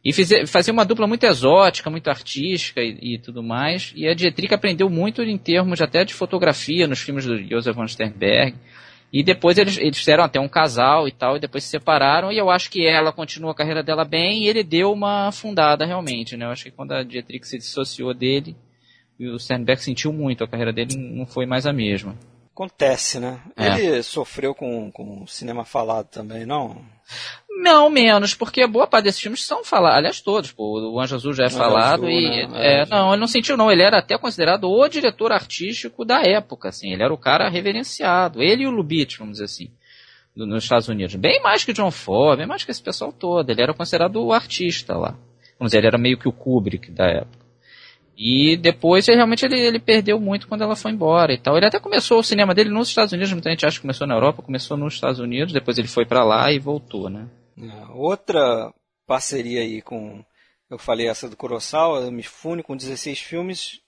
E 0.03 0.13
fazia 0.45 0.73
uma 0.73 0.85
dupla 0.85 1.07
muito 1.07 1.25
exótica, 1.25 1.89
muito 1.89 2.09
artística 2.09 2.81
e, 2.81 3.15
e 3.15 3.19
tudo 3.19 3.41
mais. 3.41 3.93
E 3.95 4.07
a 4.07 4.13
Dietrich 4.13 4.53
aprendeu 4.53 4.89
muito 4.89 5.21
em 5.21 5.37
termos 5.37 5.81
até 5.81 6.03
de 6.03 6.13
fotografia 6.13 6.87
nos 6.87 6.99
filmes 6.99 7.25
do 7.25 7.37
Joseph 7.37 7.75
von 7.75 7.87
Sternberg. 7.87 8.55
E 9.11 9.23
depois 9.23 9.57
eles, 9.57 9.77
eles 9.77 9.97
fizeram 9.97 10.23
até 10.23 10.39
um 10.39 10.49
casal 10.49 11.07
e 11.07 11.11
tal, 11.11 11.37
e 11.37 11.39
depois 11.39 11.63
se 11.63 11.69
separaram, 11.69 12.31
e 12.31 12.37
eu 12.37 12.49
acho 12.49 12.69
que 12.69 12.85
ela 12.85 13.13
continuou 13.13 13.51
a 13.51 13.55
carreira 13.55 13.81
dela 13.81 14.03
bem, 14.03 14.43
e 14.43 14.47
ele 14.47 14.63
deu 14.63 14.91
uma 14.91 15.27
afundada 15.29 15.85
realmente, 15.85 16.35
né? 16.35 16.45
Eu 16.45 16.49
acho 16.49 16.65
que 16.65 16.71
quando 16.71 16.91
a 16.91 17.03
Dietrich 17.03 17.47
se 17.47 17.57
dissociou 17.57 18.13
dele, 18.13 18.55
o 19.19 19.39
Sternberg 19.39 19.81
sentiu 19.81 20.11
muito, 20.11 20.43
a 20.43 20.47
carreira 20.47 20.73
dele 20.73 20.95
não 20.97 21.25
foi 21.25 21.45
mais 21.45 21.65
a 21.65 21.73
mesma. 21.73 22.17
Acontece, 22.53 23.19
né? 23.19 23.39
É. 23.55 23.79
Ele 23.79 24.03
sofreu 24.03 24.53
com, 24.53 24.91
com 24.91 25.25
cinema 25.25 25.63
falado 25.63 26.07
também, 26.07 26.45
não? 26.45 26.83
Não, 27.59 27.89
menos, 27.89 28.33
porque 28.35 28.65
boa 28.67 28.85
parte 28.85 29.05
desses 29.05 29.21
filmes 29.21 29.43
são 29.43 29.63
falados, 29.63 29.97
aliás, 29.97 30.21
todos, 30.21 30.51
pô, 30.51 30.79
o 30.91 30.99
Anjo 30.99 31.15
Azul 31.15 31.33
já 31.33 31.43
é 31.43 31.45
Anjo 31.47 31.57
falado, 31.57 32.05
Azul, 32.05 32.09
e, 32.09 32.45
né? 32.47 32.81
é, 32.81 32.85
não, 32.85 33.11
ele 33.13 33.19
não 33.19 33.27
sentiu 33.27 33.57
não, 33.57 33.71
ele 33.71 33.81
era 33.81 33.97
até 33.97 34.17
considerado 34.17 34.69
o 34.69 34.87
diretor 34.87 35.31
artístico 35.31 36.05
da 36.05 36.21
época, 36.21 36.69
assim, 36.69 36.93
ele 36.93 37.01
era 37.01 37.13
o 37.13 37.17
cara 37.17 37.49
reverenciado, 37.49 38.43
ele 38.43 38.63
e 38.63 38.67
o 38.67 38.71
Lubitsch, 38.71 39.17
vamos 39.17 39.33
dizer 39.33 39.45
assim, 39.45 39.71
do- 40.35 40.45
nos 40.45 40.63
Estados 40.63 40.87
Unidos, 40.87 41.15
bem 41.15 41.41
mais 41.41 41.63
que 41.63 41.71
o 41.71 41.73
John 41.73 41.89
Ford, 41.89 42.37
bem 42.37 42.45
mais 42.47 42.63
que 42.63 42.69
esse 42.69 42.81
pessoal 42.83 43.11
todo, 43.11 43.49
ele 43.49 43.61
era 43.61 43.73
considerado 43.73 44.17
o 44.23 44.31
artista 44.33 44.95
lá, 44.95 45.15
vamos 45.57 45.69
dizer, 45.71 45.79
ele 45.79 45.87
era 45.87 45.97
meio 45.97 46.17
que 46.19 46.27
o 46.27 46.31
Kubrick 46.33 46.91
da 46.91 47.05
época. 47.07 47.46
E 48.19 48.57
depois, 48.57 49.05
realmente, 49.05 49.45
ele, 49.45 49.59
ele 49.59 49.79
perdeu 49.79 50.19
muito 50.19 50.47
quando 50.47 50.63
ela 50.63 50.75
foi 50.75 50.91
embora 50.91 51.31
e 51.31 51.37
tal. 51.37 51.55
Ele 51.55 51.67
até 51.67 51.79
começou 51.79 52.19
o 52.19 52.23
cinema 52.23 52.55
dele 52.55 52.71
nos 52.71 52.89
Estados 52.89 53.13
Unidos, 53.13 53.31
muita 53.31 53.51
gente 53.51 53.63
acha 53.63 53.75
que 53.75 53.83
começou 53.83 54.07
na 54.07 54.15
Europa, 54.15 54.41
começou 54.41 54.75
nos 54.75 54.95
Estados 54.95 55.19
Unidos, 55.19 55.53
depois 55.53 55.77
ele 55.77 55.87
foi 55.87 56.03
para 56.03 56.23
lá 56.23 56.51
e 56.51 56.57
voltou, 56.57 57.11
né? 57.11 57.27
É, 57.61 57.91
outra 57.93 58.73
parceria 59.05 59.61
aí 59.61 59.83
com, 59.83 60.25
eu 60.67 60.79
falei 60.79 61.07
essa 61.07 61.29
do 61.29 61.37
Kurosawa, 61.37 62.09
Mifune, 62.09 62.63
com 62.63 62.75
16 62.75 63.19
filmes. 63.19 63.81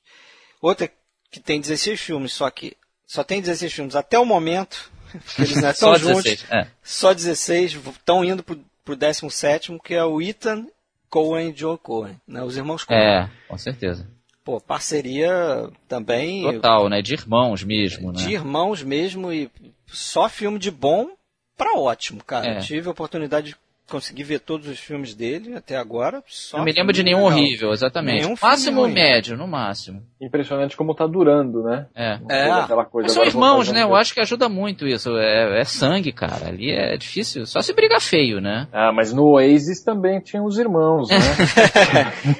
Outra 0.61 0.87
que 1.31 1.39
tem 1.39 1.59
16 1.59 1.99
filmes, 1.99 2.31
só 2.31 2.47
que 2.51 2.77
só 3.07 3.23
tem 3.23 3.41
16 3.41 3.73
filmes 3.73 3.95
até 3.95 4.19
o 4.19 4.25
momento, 4.25 4.91
porque 5.25 5.41
eles 5.41 5.59
não 5.59 5.69
estão 5.71 5.95
juntos. 5.95 6.23
16, 6.23 6.51
é. 6.51 6.67
Só 6.83 7.15
16, 7.15 7.73
estão 7.73 8.23
indo 8.23 8.43
pro, 8.43 8.63
pro 8.85 8.95
17, 8.95 9.75
que 9.83 9.95
é 9.95 10.03
o 10.03 10.21
Ethan 10.21 10.67
Cohen 11.09 11.49
e 11.49 11.57
Joe 11.57 11.79
Cohen, 11.79 12.21
né? 12.27 12.43
Os 12.43 12.55
irmãos 12.55 12.83
Cohen. 12.83 12.99
É, 12.99 13.29
com 13.47 13.57
certeza. 13.57 14.18
Pô, 14.49 14.59
parceria 14.59 15.69
também. 15.87 16.41
Total, 16.41 16.89
né? 16.89 17.03
De 17.03 17.13
irmãos 17.13 17.63
mesmo, 17.63 18.11
né? 18.11 18.17
De 18.17 18.31
irmãos 18.31 18.81
mesmo 18.81 19.31
e 19.31 19.47
só 19.85 20.27
filme 20.27 20.57
de 20.57 20.71
bom 20.71 21.11
para 21.55 21.77
ótimo, 21.77 22.23
cara. 22.23 22.53
É. 22.53 22.59
Tive 22.59 22.87
a 22.87 22.91
oportunidade 22.91 23.49
de 23.49 23.55
consegui 23.89 24.23
ver 24.23 24.39
todos 24.39 24.67
os 24.67 24.79
filmes 24.79 25.13
dele 25.13 25.55
até 25.55 25.75
agora. 25.75 26.23
não 26.53 26.63
me 26.63 26.71
lembro 26.71 26.93
de 26.93 27.03
nenhum 27.03 27.25
legal. 27.25 27.37
horrível, 27.37 27.71
exatamente. 27.71 28.23
Nenhum 28.23 28.35
máximo 28.41 28.81
ruim. 28.81 28.93
médio, 28.93 29.37
no 29.37 29.47
máximo. 29.47 30.01
Impressionante 30.21 30.77
como 30.77 30.93
tá 30.93 31.07
durando, 31.07 31.63
né? 31.63 31.87
É. 31.95 32.19
é. 32.29 32.51
Aquela 32.51 32.85
coisa 32.85 33.07
Mas 33.07 33.13
são 33.13 33.23
irmãos, 33.23 33.71
né? 33.71 33.83
Eu 33.83 33.95
acho 33.95 34.13
que 34.13 34.21
ajuda 34.21 34.47
muito 34.49 34.87
isso. 34.87 35.17
É, 35.17 35.61
é, 35.61 35.63
sangue, 35.63 36.11
cara. 36.11 36.47
Ali 36.47 36.71
é 36.71 36.97
difícil. 36.97 37.45
Só 37.45 37.61
se 37.61 37.73
briga 37.73 37.99
feio, 37.99 38.39
né? 38.39 38.67
Ah, 38.71 38.91
mas 38.91 39.13
no 39.13 39.23
Oasis 39.33 39.81
também 39.81 40.19
tinha 40.19 40.43
os 40.43 40.57
irmãos, 40.57 41.09
né? 41.09 41.17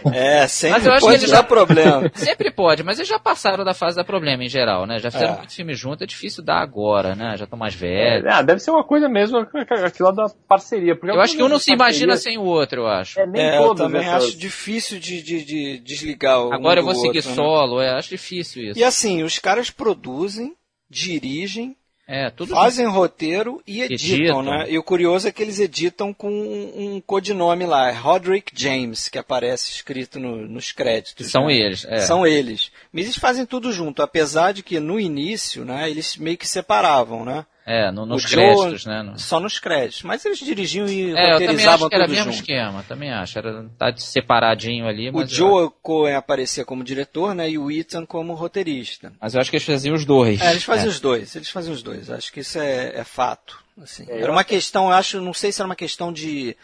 é, 0.13 0.47
sempre 0.47 0.77
mas 0.77 0.85
eu 0.85 0.93
acho 0.93 1.05
pode 1.05 1.25
que 1.25 1.31
dar 1.31 1.43
problema. 1.43 2.11
sempre 2.15 2.51
pode, 2.51 2.83
mas 2.83 2.99
eles 2.99 3.09
já 3.09 3.17
passaram 3.17 3.63
da 3.63 3.73
fase 3.73 3.95
da 3.95 4.03
problema 4.03 4.43
em 4.43 4.49
geral, 4.49 4.85
né? 4.85 4.99
Já 4.99 5.09
fizeram 5.09 5.35
é. 5.35 5.37
muito 5.37 5.53
filme 5.53 5.73
junto, 5.73 6.03
é 6.03 6.07
difícil 6.07 6.43
dar 6.43 6.61
agora, 6.61 7.15
né? 7.15 7.35
Já 7.37 7.45
estão 7.45 7.57
mais 7.57 7.73
velhos. 7.73 8.25
É, 8.25 8.43
deve 8.43 8.59
ser 8.59 8.71
uma 8.71 8.83
coisa 8.83 9.07
mesmo, 9.07 9.37
aquilo 9.85 10.11
da 10.11 10.25
parceria. 10.47 10.95
Porque 10.95 11.15
eu 11.15 11.21
acho 11.21 11.37
que 11.39 11.43
um 11.43 11.49
não 11.49 11.59
se 11.59 11.71
imagina 11.71 12.17
sem 12.17 12.37
o 12.37 12.43
outro, 12.43 12.81
eu 12.81 12.87
acho. 12.87 13.19
É, 13.19 13.25
nem 13.25 13.41
é, 13.41 13.57
eu 13.57 13.73
também 13.73 14.07
acho 14.07 14.37
difícil 14.37 14.99
de, 14.99 15.21
de, 15.21 15.43
de 15.43 15.77
desligar 15.79 16.41
o 16.41 16.53
Agora 16.53 16.81
eu 16.81 16.83
vou 16.83 16.95
seguir 16.95 17.19
outro, 17.19 17.29
né? 17.29 17.35
solo, 17.35 17.79
né? 17.79 17.87
é, 17.87 17.89
acho 17.91 18.09
difícil 18.09 18.63
isso. 18.63 18.79
E 18.79 18.83
assim, 18.83 19.23
os 19.23 19.39
caras 19.39 19.69
produzem, 19.69 20.53
dirigem, 20.89 21.77
é, 22.11 22.33
fazem 22.47 22.87
roteiro 22.87 23.61
e 23.67 23.83
editam, 23.83 24.17
editam, 24.17 24.41
né? 24.41 24.65
E 24.67 24.79
o 24.79 24.83
curioso 24.83 25.27
é 25.27 25.31
que 25.31 25.43
eles 25.43 25.59
editam 25.59 26.11
com 26.11 26.29
um, 26.29 26.95
um 26.95 27.01
codinome 27.01 27.67
lá, 27.67 27.91
Roderick 27.91 28.51
James, 28.55 29.07
que 29.07 29.19
aparece 29.19 29.71
escrito 29.71 30.19
no, 30.19 30.47
nos 30.47 30.71
créditos. 30.71 31.29
São 31.29 31.45
né? 31.45 31.53
eles, 31.53 31.85
é. 31.85 31.99
São 31.99 32.25
eles. 32.25 32.71
Mas 32.91 33.05
eles 33.05 33.17
fazem 33.17 33.45
tudo 33.45 33.71
junto, 33.71 34.01
apesar 34.01 34.53
de 34.53 34.63
que 34.63 34.79
no 34.79 34.99
início, 34.99 35.63
né, 35.63 35.87
eles 35.87 36.17
meio 36.17 36.37
que 36.37 36.47
separavam, 36.47 37.23
né? 37.23 37.45
É, 37.69 37.91
no, 37.91 38.03
nos 38.03 38.25
créditos, 38.25 38.83
né? 38.87 39.03
No... 39.03 39.19
Só 39.19 39.39
nos 39.39 39.59
créditos. 39.59 40.01
Mas 40.01 40.25
eles 40.25 40.39
dirigiam 40.39 40.87
e 40.87 41.11
é, 41.11 41.33
roteirizavam 41.33 41.87
tudo 41.87 41.91
junto. 41.91 41.93
era 41.93 42.05
o 42.07 42.09
mesmo 42.09 42.31
esquema, 42.31 42.83
também 42.87 43.11
acho. 43.11 43.37
Era 43.37 43.69
tá 43.77 43.95
separadinho 43.95 44.87
ali. 44.87 45.11
o 45.11 45.23
Joe 45.23 45.65
eu... 45.65 45.71
Cohen 45.71 46.15
aparecia 46.15 46.65
como 46.65 46.83
diretor, 46.83 47.35
né? 47.35 47.47
E 47.47 47.59
o 47.59 47.69
Ethan 47.69 48.07
como 48.07 48.33
roteirista. 48.33 49.13
Mas 49.21 49.35
eu 49.35 49.39
acho 49.39 49.51
que 49.51 49.57
eles 49.57 49.67
faziam 49.67 49.93
os 49.93 50.03
dois. 50.03 50.41
É, 50.41 50.49
eles 50.49 50.63
faziam 50.63 50.87
é. 50.87 50.89
os 50.89 50.99
dois. 50.99 51.35
Eles 51.35 51.49
faziam 51.51 51.73
os 51.75 51.83
dois. 51.83 52.09
Acho 52.09 52.33
que 52.33 52.39
isso 52.39 52.57
é, 52.57 52.93
é 52.95 53.03
fato. 53.03 53.63
Assim. 53.79 54.03
É, 54.09 54.19
era 54.19 54.31
uma 54.31 54.43
questão, 54.43 54.91
acho, 54.91 55.21
não 55.21 55.33
sei 55.33 55.51
se 55.51 55.61
era 55.61 55.67
uma 55.67 55.75
questão 55.75 56.11
de, 56.11 56.57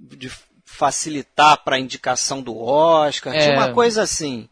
de 0.00 0.28
facilitar 0.64 1.62
para 1.62 1.76
a 1.76 1.80
indicação 1.80 2.42
do 2.42 2.58
Oscar. 2.58 3.32
Tinha 3.34 3.54
uma 3.54 3.68
é. 3.68 3.72
coisa 3.72 4.02
assim. 4.02 4.48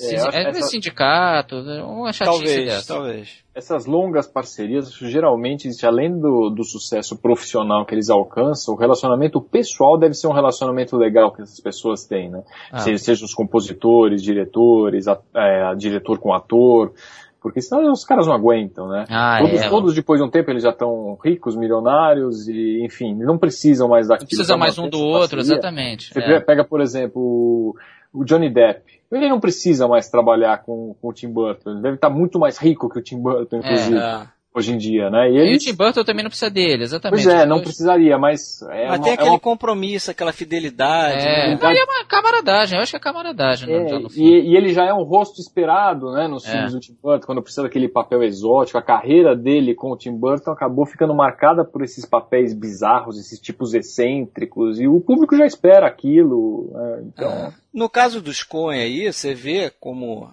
É, 0.00 0.14
é 0.14 0.48
essa... 0.48 0.62
sindicato, 0.62 1.56
uma 1.56 2.12
chatice 2.12 2.38
talvez, 2.38 2.64
dessa. 2.66 2.94
Talvez. 2.94 3.44
Essas 3.54 3.86
longas 3.86 4.26
parcerias, 4.26 4.92
geralmente, 4.92 5.68
além 5.84 6.16
do, 6.18 6.50
do 6.50 6.62
sucesso 6.62 7.16
profissional 7.16 7.84
que 7.84 7.94
eles 7.94 8.08
alcançam, 8.08 8.74
o 8.74 8.78
relacionamento 8.78 9.40
pessoal 9.40 9.98
deve 9.98 10.14
ser 10.14 10.28
um 10.28 10.32
relacionamento 10.32 10.96
legal 10.96 11.32
que 11.32 11.42
essas 11.42 11.60
pessoas 11.60 12.04
têm, 12.04 12.30
né? 12.30 12.42
Ah. 12.70 12.78
Seja, 12.78 12.98
seja 12.98 13.24
os 13.24 13.34
compositores, 13.34 14.22
diretores, 14.22 15.08
a, 15.08 15.18
é, 15.34 15.74
diretor 15.74 16.18
com 16.18 16.32
ator, 16.32 16.92
porque 17.40 17.60
senão 17.60 17.92
os 17.92 18.04
caras 18.04 18.26
não 18.26 18.34
aguentam, 18.34 18.88
né? 18.88 19.04
Ah, 19.08 19.38
todos, 19.40 19.60
é. 19.60 19.68
todos 19.68 19.94
depois 19.94 20.20
de 20.20 20.26
um 20.26 20.30
tempo 20.30 20.50
eles 20.50 20.62
já 20.62 20.70
estão 20.70 21.16
ricos, 21.24 21.56
milionários 21.56 22.48
e, 22.48 22.84
enfim, 22.84 23.14
não 23.14 23.38
precisam 23.38 23.88
mais 23.88 24.08
daquilo. 24.08 24.28
Não 24.30 24.36
precisa 24.36 24.56
mais 24.56 24.78
um 24.78 24.88
do 24.88 24.98
outro, 24.98 25.36
parceria. 25.36 25.58
exatamente. 25.58 26.12
Você 26.12 26.20
é. 26.20 26.40
pega, 26.40 26.64
por 26.64 26.80
exemplo, 26.80 27.74
o 28.12 28.24
Johnny 28.24 28.50
Depp. 28.50 28.98
Ele 29.10 29.28
não 29.28 29.40
precisa 29.40 29.88
mais 29.88 30.10
trabalhar 30.10 30.62
com, 30.62 30.94
com 31.00 31.08
o 31.08 31.12
Tim 31.12 31.28
Burton. 31.32 31.70
Ele 31.70 31.82
deve 31.82 31.94
estar 31.94 32.10
muito 32.10 32.38
mais 32.38 32.58
rico 32.58 32.90
que 32.90 32.98
o 32.98 33.02
Tim 33.02 33.20
Burton, 33.20 33.56
inclusive. 33.56 33.96
É, 33.96 34.26
hoje 34.58 34.72
em 34.72 34.78
dia, 34.78 35.10
né? 35.10 35.30
E, 35.30 35.36
eles... 35.38 35.64
e 35.64 35.68
o 35.68 35.70
Tim 35.70 35.76
Burton 35.76 36.04
também 36.04 36.22
não 36.22 36.30
precisa 36.30 36.50
dele, 36.50 36.84
exatamente. 36.84 37.24
Pois 37.24 37.34
é, 37.34 37.46
não 37.46 37.60
precisaria, 37.60 38.18
mas... 38.18 38.62
É 38.62 38.88
mas 38.88 38.98
uma, 38.98 39.04
tem 39.04 39.12
é 39.12 39.14
aquele 39.14 39.30
uma... 39.30 39.40
compromisso, 39.40 40.10
aquela 40.10 40.32
fidelidade. 40.32 41.26
É, 41.26 41.54
né? 41.54 41.58
é 41.62 41.84
uma 41.84 42.04
camaradagem, 42.06 42.76
eu 42.76 42.82
acho 42.82 42.92
que 42.92 42.96
é 42.96 43.00
camaradagem. 43.00 43.72
É, 43.72 43.92
no, 43.92 44.00
no 44.00 44.08
e, 44.14 44.50
e, 44.50 44.56
ele 44.56 44.72
já 44.72 44.84
é 44.84 44.92
um 44.92 45.02
rosto 45.02 45.40
esperado, 45.40 46.12
né, 46.12 46.28
nos 46.28 46.46
é. 46.46 46.52
filmes 46.52 46.72
do 46.72 46.80
Tim 46.80 46.96
Burton, 47.00 47.26
quando 47.26 47.42
precisa 47.42 47.62
daquele 47.62 47.88
papel 47.88 48.22
exótico. 48.22 48.78
A 48.78 48.82
carreira 48.82 49.34
dele 49.34 49.74
com 49.74 49.92
o 49.92 49.96
Tim 49.96 50.12
Burton 50.12 50.50
acabou 50.50 50.86
ficando 50.86 51.14
marcada 51.14 51.64
por 51.64 51.82
esses 51.82 52.04
papéis 52.04 52.52
bizarros, 52.52 53.18
esses 53.18 53.40
tipos 53.40 53.74
excêntricos, 53.74 54.80
e 54.80 54.86
o 54.86 55.00
público 55.00 55.36
já 55.36 55.46
espera 55.46 55.86
aquilo, 55.86 56.70
né? 56.72 57.02
então... 57.06 57.28
É. 57.28 57.52
No 57.72 57.88
caso 57.88 58.20
dos 58.20 58.42
Coen 58.42 58.80
aí, 58.80 59.12
você 59.12 59.34
vê 59.34 59.70
como 59.78 60.32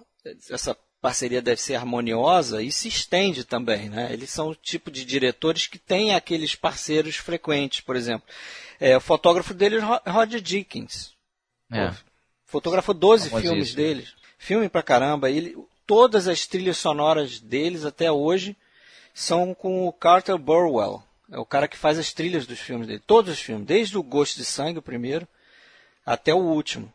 essa 0.50 0.76
parceria 1.06 1.40
deve 1.40 1.60
ser 1.62 1.76
harmoniosa 1.76 2.60
e 2.60 2.72
se 2.72 2.88
estende 2.88 3.44
também, 3.44 3.88
né? 3.88 4.12
Eles 4.12 4.28
são 4.28 4.48
o 4.48 4.56
tipo 4.56 4.90
de 4.90 5.04
diretores 5.04 5.68
que 5.68 5.78
têm 5.78 6.12
aqueles 6.12 6.56
parceiros 6.56 7.14
frequentes, 7.14 7.80
por 7.80 7.94
exemplo. 7.94 8.26
É, 8.80 8.96
o 8.96 9.00
fotógrafo 9.00 9.54
dele 9.54 9.76
é 9.76 10.10
Roger 10.10 10.40
Dickens. 10.40 11.14
É. 11.70 11.94
fotografou 12.44 12.92
12 12.92 13.30
filmes 13.40 13.72
deles. 13.72 14.16
Filme 14.36 14.68
pra 14.68 14.82
caramba. 14.82 15.30
Ele, 15.30 15.56
todas 15.86 16.26
as 16.26 16.44
trilhas 16.44 16.76
sonoras 16.76 17.38
deles 17.38 17.84
até 17.84 18.10
hoje 18.10 18.56
são 19.14 19.54
com 19.54 19.86
o 19.86 19.92
Carter 19.92 20.36
Burwell. 20.36 21.00
É 21.30 21.38
o 21.38 21.46
cara 21.46 21.68
que 21.68 21.76
faz 21.76 22.00
as 22.00 22.12
trilhas 22.12 22.46
dos 22.46 22.58
filmes 22.58 22.88
dele. 22.88 23.02
Todos 23.06 23.32
os 23.32 23.40
filmes, 23.40 23.64
desde 23.64 23.96
o 23.96 24.02
Gosto 24.02 24.38
de 24.38 24.44
Sangue, 24.44 24.80
o 24.80 24.82
primeiro, 24.82 25.28
até 26.04 26.34
o 26.34 26.38
último. 26.38 26.92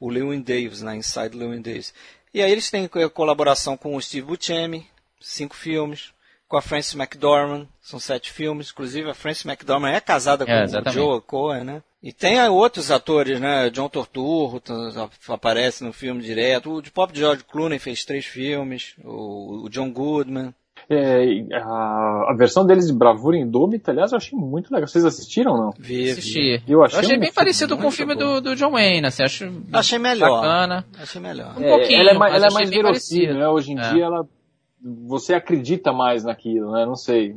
O 0.00 0.10
Lewin 0.10 0.42
Davis, 0.42 0.82
na 0.82 0.96
Inside 0.96 1.36
Lewin 1.36 1.62
Davis. 1.62 1.94
E 2.34 2.42
aí 2.42 2.50
eles 2.50 2.68
têm 2.68 2.90
colaboração 3.14 3.76
com 3.76 3.94
o 3.94 4.02
Steve 4.02 4.26
Buscemi, 4.26 4.88
cinco 5.20 5.54
filmes, 5.54 6.12
com 6.48 6.56
a 6.56 6.62
Frances 6.62 6.94
McDormand, 6.94 7.68
são 7.80 8.00
sete 8.00 8.32
filmes, 8.32 8.70
inclusive 8.70 9.08
a 9.08 9.14
Frances 9.14 9.44
McDormand 9.44 9.92
é 9.92 10.00
casada 10.00 10.44
é, 10.44 10.46
com 10.46 10.64
exatamente. 10.64 10.98
o 10.98 11.12
Joe 11.12 11.20
Cohen, 11.22 11.64
né? 11.64 11.82
E 12.02 12.12
tem 12.12 12.40
outros 12.48 12.90
atores, 12.90 13.40
né? 13.40 13.70
John 13.70 13.88
Torturro 13.88 14.60
aparece 15.28 15.84
no 15.84 15.92
filme 15.92 16.22
direto, 16.22 16.72
o 16.72 16.82
de 16.82 16.90
Pop 16.90 17.16
George 17.16 17.44
Clooney 17.44 17.78
fez 17.78 18.04
três 18.04 18.26
filmes, 18.26 18.94
o, 19.04 19.64
o 19.64 19.70
John 19.70 19.90
Goodman. 19.90 20.52
É, 20.88 21.24
a, 21.54 22.30
a, 22.30 22.34
versão 22.36 22.66
deles 22.66 22.86
de 22.86 22.92
Bravura 22.92 23.38
Indômita, 23.38 23.90
aliás, 23.90 24.12
eu 24.12 24.18
achei 24.18 24.38
muito 24.38 24.72
legal. 24.72 24.86
Vocês 24.86 25.04
assistiram 25.04 25.52
ou 25.52 25.58
não? 25.58 25.70
Vi, 25.78 26.10
Assisti. 26.10 26.62
Eu 26.68 26.84
achei, 26.84 26.98
eu 26.98 27.04
achei 27.04 27.18
bem 27.18 27.32
parecido 27.32 27.76
com 27.76 27.86
o 27.86 27.90
filme 27.90 28.14
do, 28.14 28.40
do, 28.40 28.54
John 28.54 28.72
Wayne, 28.72 29.06
assim, 29.06 29.22
acho 29.22 29.50
achei 29.72 29.98
melhor. 29.98 30.42
Bacana. 30.42 30.84
Achei 30.98 31.20
melhor. 31.20 31.54
Um 31.58 31.64
é, 31.64 31.68
pouquinho, 31.68 32.00
ela 32.00 32.10
é 32.10 32.14
mais, 32.14 32.34
ela 32.34 32.46
é 32.46 32.52
mais 32.52 32.70
verossímil, 32.70 33.34
né? 33.34 33.48
Hoje 33.48 33.72
em 33.72 33.78
é. 33.78 33.92
dia 33.92 34.04
ela 34.04 34.26
você 34.84 35.34
acredita 35.34 35.92
mais 35.92 36.24
naquilo, 36.24 36.72
né? 36.72 36.84
Não 36.84 36.94
sei. 36.94 37.36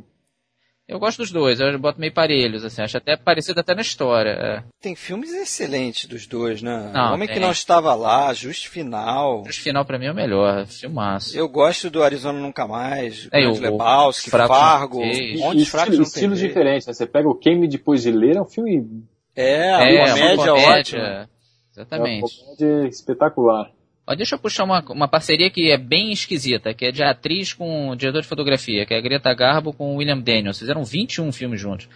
Eu 0.88 0.98
gosto 0.98 1.18
dos 1.18 1.30
dois, 1.30 1.60
eu 1.60 1.78
boto 1.78 2.00
meio 2.00 2.14
parelhos, 2.14 2.64
assim, 2.64 2.80
acho 2.80 2.96
até 2.96 3.14
parecido 3.14 3.60
até 3.60 3.74
na 3.74 3.82
história. 3.82 4.30
É. 4.30 4.62
Tem 4.80 4.96
filmes 4.96 5.34
excelentes 5.34 6.06
dos 6.06 6.26
dois, 6.26 6.62
né? 6.62 6.90
Não, 6.94 7.10
o 7.10 7.14
Homem 7.14 7.28
tem. 7.28 7.36
que 7.36 7.42
Não 7.42 7.50
Estava 7.50 7.94
Lá, 7.94 8.32
Justo 8.32 8.70
Final. 8.70 9.44
Justo 9.44 9.62
Final 9.62 9.84
pra 9.84 9.98
mim 9.98 10.06
é 10.06 10.12
o 10.12 10.14
melhor, 10.14 10.66
filmaço. 10.66 11.36
Eu 11.36 11.46
gosto 11.46 11.90
do 11.90 12.02
Arizona 12.02 12.38
Nunca 12.38 12.66
Mais, 12.66 13.28
é, 13.30 13.46
o 13.46 13.60
Lebowski, 13.60 14.30
Fargo, 14.30 15.02
um 15.02 15.38
monte 15.38 15.58
de 15.58 15.66
fracos 15.66 15.98
Estilos 15.98 16.38
diferentes, 16.38 16.86
né? 16.86 16.94
Você 16.94 17.06
pega 17.06 17.28
o 17.28 17.34
Quem 17.34 17.58
Me 17.58 17.68
Depois 17.68 18.02
de 18.02 18.10
Ler, 18.10 18.36
é 18.36 18.40
um 18.40 18.46
filme... 18.46 19.04
É, 19.36 19.98
é 20.00 20.14
uma 20.14 20.14
comédia, 20.14 20.54
ótima. 20.54 21.28
Exatamente. 21.70 22.22
É 22.22 22.24
uma 22.24 22.56
comédia 22.56 22.88
espetacular. 22.88 23.70
Ó, 24.08 24.14
deixa 24.14 24.36
eu 24.36 24.38
puxar 24.38 24.64
uma, 24.64 24.82
uma 24.88 25.06
parceria 25.06 25.50
que 25.50 25.70
é 25.70 25.76
bem 25.76 26.10
esquisita, 26.10 26.72
que 26.72 26.86
é 26.86 26.90
de 26.90 27.02
atriz 27.02 27.52
com 27.52 27.94
diretor 27.94 28.22
de 28.22 28.26
fotografia, 28.26 28.86
que 28.86 28.94
é 28.94 28.96
a 28.96 29.00
Greta 29.02 29.34
Garbo 29.34 29.70
com 29.70 29.96
William 29.96 30.18
Daniels. 30.18 30.58
Fizeram 30.58 30.82
21 30.82 31.30
filmes 31.30 31.60
juntos. 31.60 31.86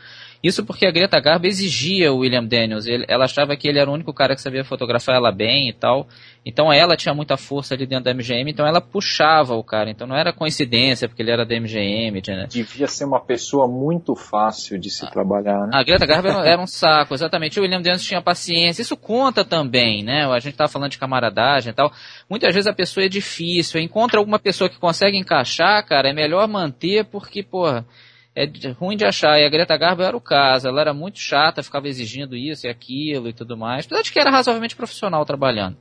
Isso 0.42 0.64
porque 0.64 0.84
a 0.84 0.90
Greta 0.90 1.20
Garbo 1.20 1.46
exigia 1.46 2.12
o 2.12 2.18
William 2.18 2.42
Daniels. 2.42 2.86
Ele, 2.86 3.04
ela 3.08 3.26
achava 3.26 3.56
que 3.56 3.68
ele 3.68 3.78
era 3.78 3.88
o 3.88 3.94
único 3.94 4.12
cara 4.12 4.34
que 4.34 4.42
sabia 4.42 4.64
fotografar 4.64 5.14
ela 5.14 5.30
bem 5.30 5.68
e 5.68 5.72
tal. 5.72 6.08
Então 6.44 6.72
ela 6.72 6.96
tinha 6.96 7.14
muita 7.14 7.36
força 7.36 7.74
ali 7.74 7.86
dentro 7.86 8.06
da 8.06 8.12
MGM, 8.12 8.50
então 8.50 8.66
ela 8.66 8.80
puxava 8.80 9.54
o 9.54 9.62
cara. 9.62 9.88
Então 9.88 10.04
não 10.04 10.16
era 10.16 10.32
coincidência 10.32 11.08
porque 11.08 11.22
ele 11.22 11.30
era 11.30 11.46
da 11.46 11.54
MGM. 11.54 12.20
Né? 12.26 12.46
Devia 12.50 12.88
ser 12.88 13.04
uma 13.04 13.20
pessoa 13.20 13.68
muito 13.68 14.16
fácil 14.16 14.80
de 14.80 14.90
se 14.90 15.04
ah, 15.04 15.10
trabalhar, 15.10 15.60
né? 15.68 15.70
A 15.72 15.84
Greta 15.84 16.04
Garbo 16.04 16.26
era, 16.26 16.44
era, 16.44 16.60
um 16.60 16.66
saco, 16.66 17.14
exatamente. 17.14 17.60
O 17.60 17.62
William 17.62 17.80
Daniels 17.80 18.02
tinha 18.02 18.20
paciência. 18.20 18.82
Isso 18.82 18.96
conta 18.96 19.44
também, 19.44 20.02
né? 20.02 20.26
A 20.26 20.40
gente 20.40 20.54
estava 20.54 20.68
falando 20.68 20.90
de 20.90 20.98
camaradagem 20.98 21.70
e 21.70 21.74
tal. 21.74 21.92
Muitas 22.28 22.52
vezes 22.52 22.66
a 22.66 22.74
pessoa 22.74 23.06
é 23.06 23.08
difícil. 23.08 23.80
Encontra 23.80 24.18
alguma 24.18 24.40
pessoa 24.40 24.68
que 24.68 24.76
consegue 24.76 25.16
encaixar, 25.16 25.86
cara, 25.86 26.10
é 26.10 26.12
melhor 26.12 26.48
manter 26.48 27.04
porque, 27.04 27.44
porra 27.44 27.86
é 28.34 28.46
ruim 28.78 28.96
de 28.96 29.04
achar. 29.04 29.38
E 29.38 29.44
a 29.44 29.48
Greta 29.48 29.76
Garbo 29.76 30.02
era 30.02 30.16
o 30.16 30.20
caso. 30.20 30.68
Ela 30.68 30.80
era 30.80 30.94
muito 30.94 31.18
chata, 31.18 31.62
ficava 31.62 31.88
exigindo 31.88 32.36
isso 32.36 32.66
e 32.66 32.70
aquilo 32.70 33.28
e 33.28 33.32
tudo 33.32 33.56
mais. 33.56 33.84
Apesar 33.86 34.02
de 34.02 34.12
que 34.12 34.18
era 34.18 34.30
razoavelmente 34.30 34.76
profissional 34.76 35.24
trabalhando. 35.24 35.76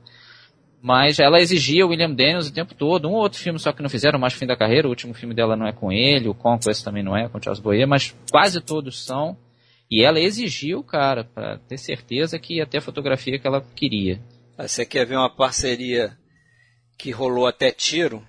Mas 0.82 1.20
ela 1.20 1.40
exigia 1.40 1.86
o 1.86 1.90
William 1.90 2.10
Daniels 2.10 2.48
o 2.48 2.52
tempo 2.52 2.74
todo. 2.74 3.08
Um 3.08 3.12
ou 3.12 3.22
outro 3.22 3.38
filme 3.38 3.58
só 3.58 3.72
que 3.72 3.82
não 3.82 3.88
fizeram 3.88 4.18
mais 4.18 4.34
fim 4.34 4.46
da 4.46 4.56
carreira. 4.56 4.86
O 4.86 4.90
último 4.90 5.14
filme 5.14 5.34
dela 5.34 5.56
não 5.56 5.66
é 5.66 5.72
com 5.72 5.92
ele. 5.92 6.28
O 6.28 6.34
Conquest 6.34 6.84
também 6.84 7.02
não 7.02 7.16
é 7.16 7.28
com 7.28 7.40
Charles 7.40 7.60
Boyer. 7.60 7.86
Mas 7.86 8.14
quase 8.30 8.60
todos 8.60 9.04
são. 9.04 9.36
E 9.90 10.02
ela 10.02 10.18
exigiu 10.18 10.80
o 10.80 10.84
cara 10.84 11.22
para 11.22 11.58
ter 11.58 11.78
certeza 11.78 12.38
que 12.38 12.56
ia 12.56 12.66
ter 12.66 12.78
a 12.78 12.82
fotografia 12.82 13.38
que 13.38 13.46
ela 13.46 13.64
queria. 13.74 14.20
Você 14.58 14.84
quer 14.84 15.06
ver 15.06 15.16
uma 15.16 15.30
parceria 15.30 16.16
que 16.98 17.10
rolou 17.10 17.46
até 17.46 17.70
tiro? 17.70 18.26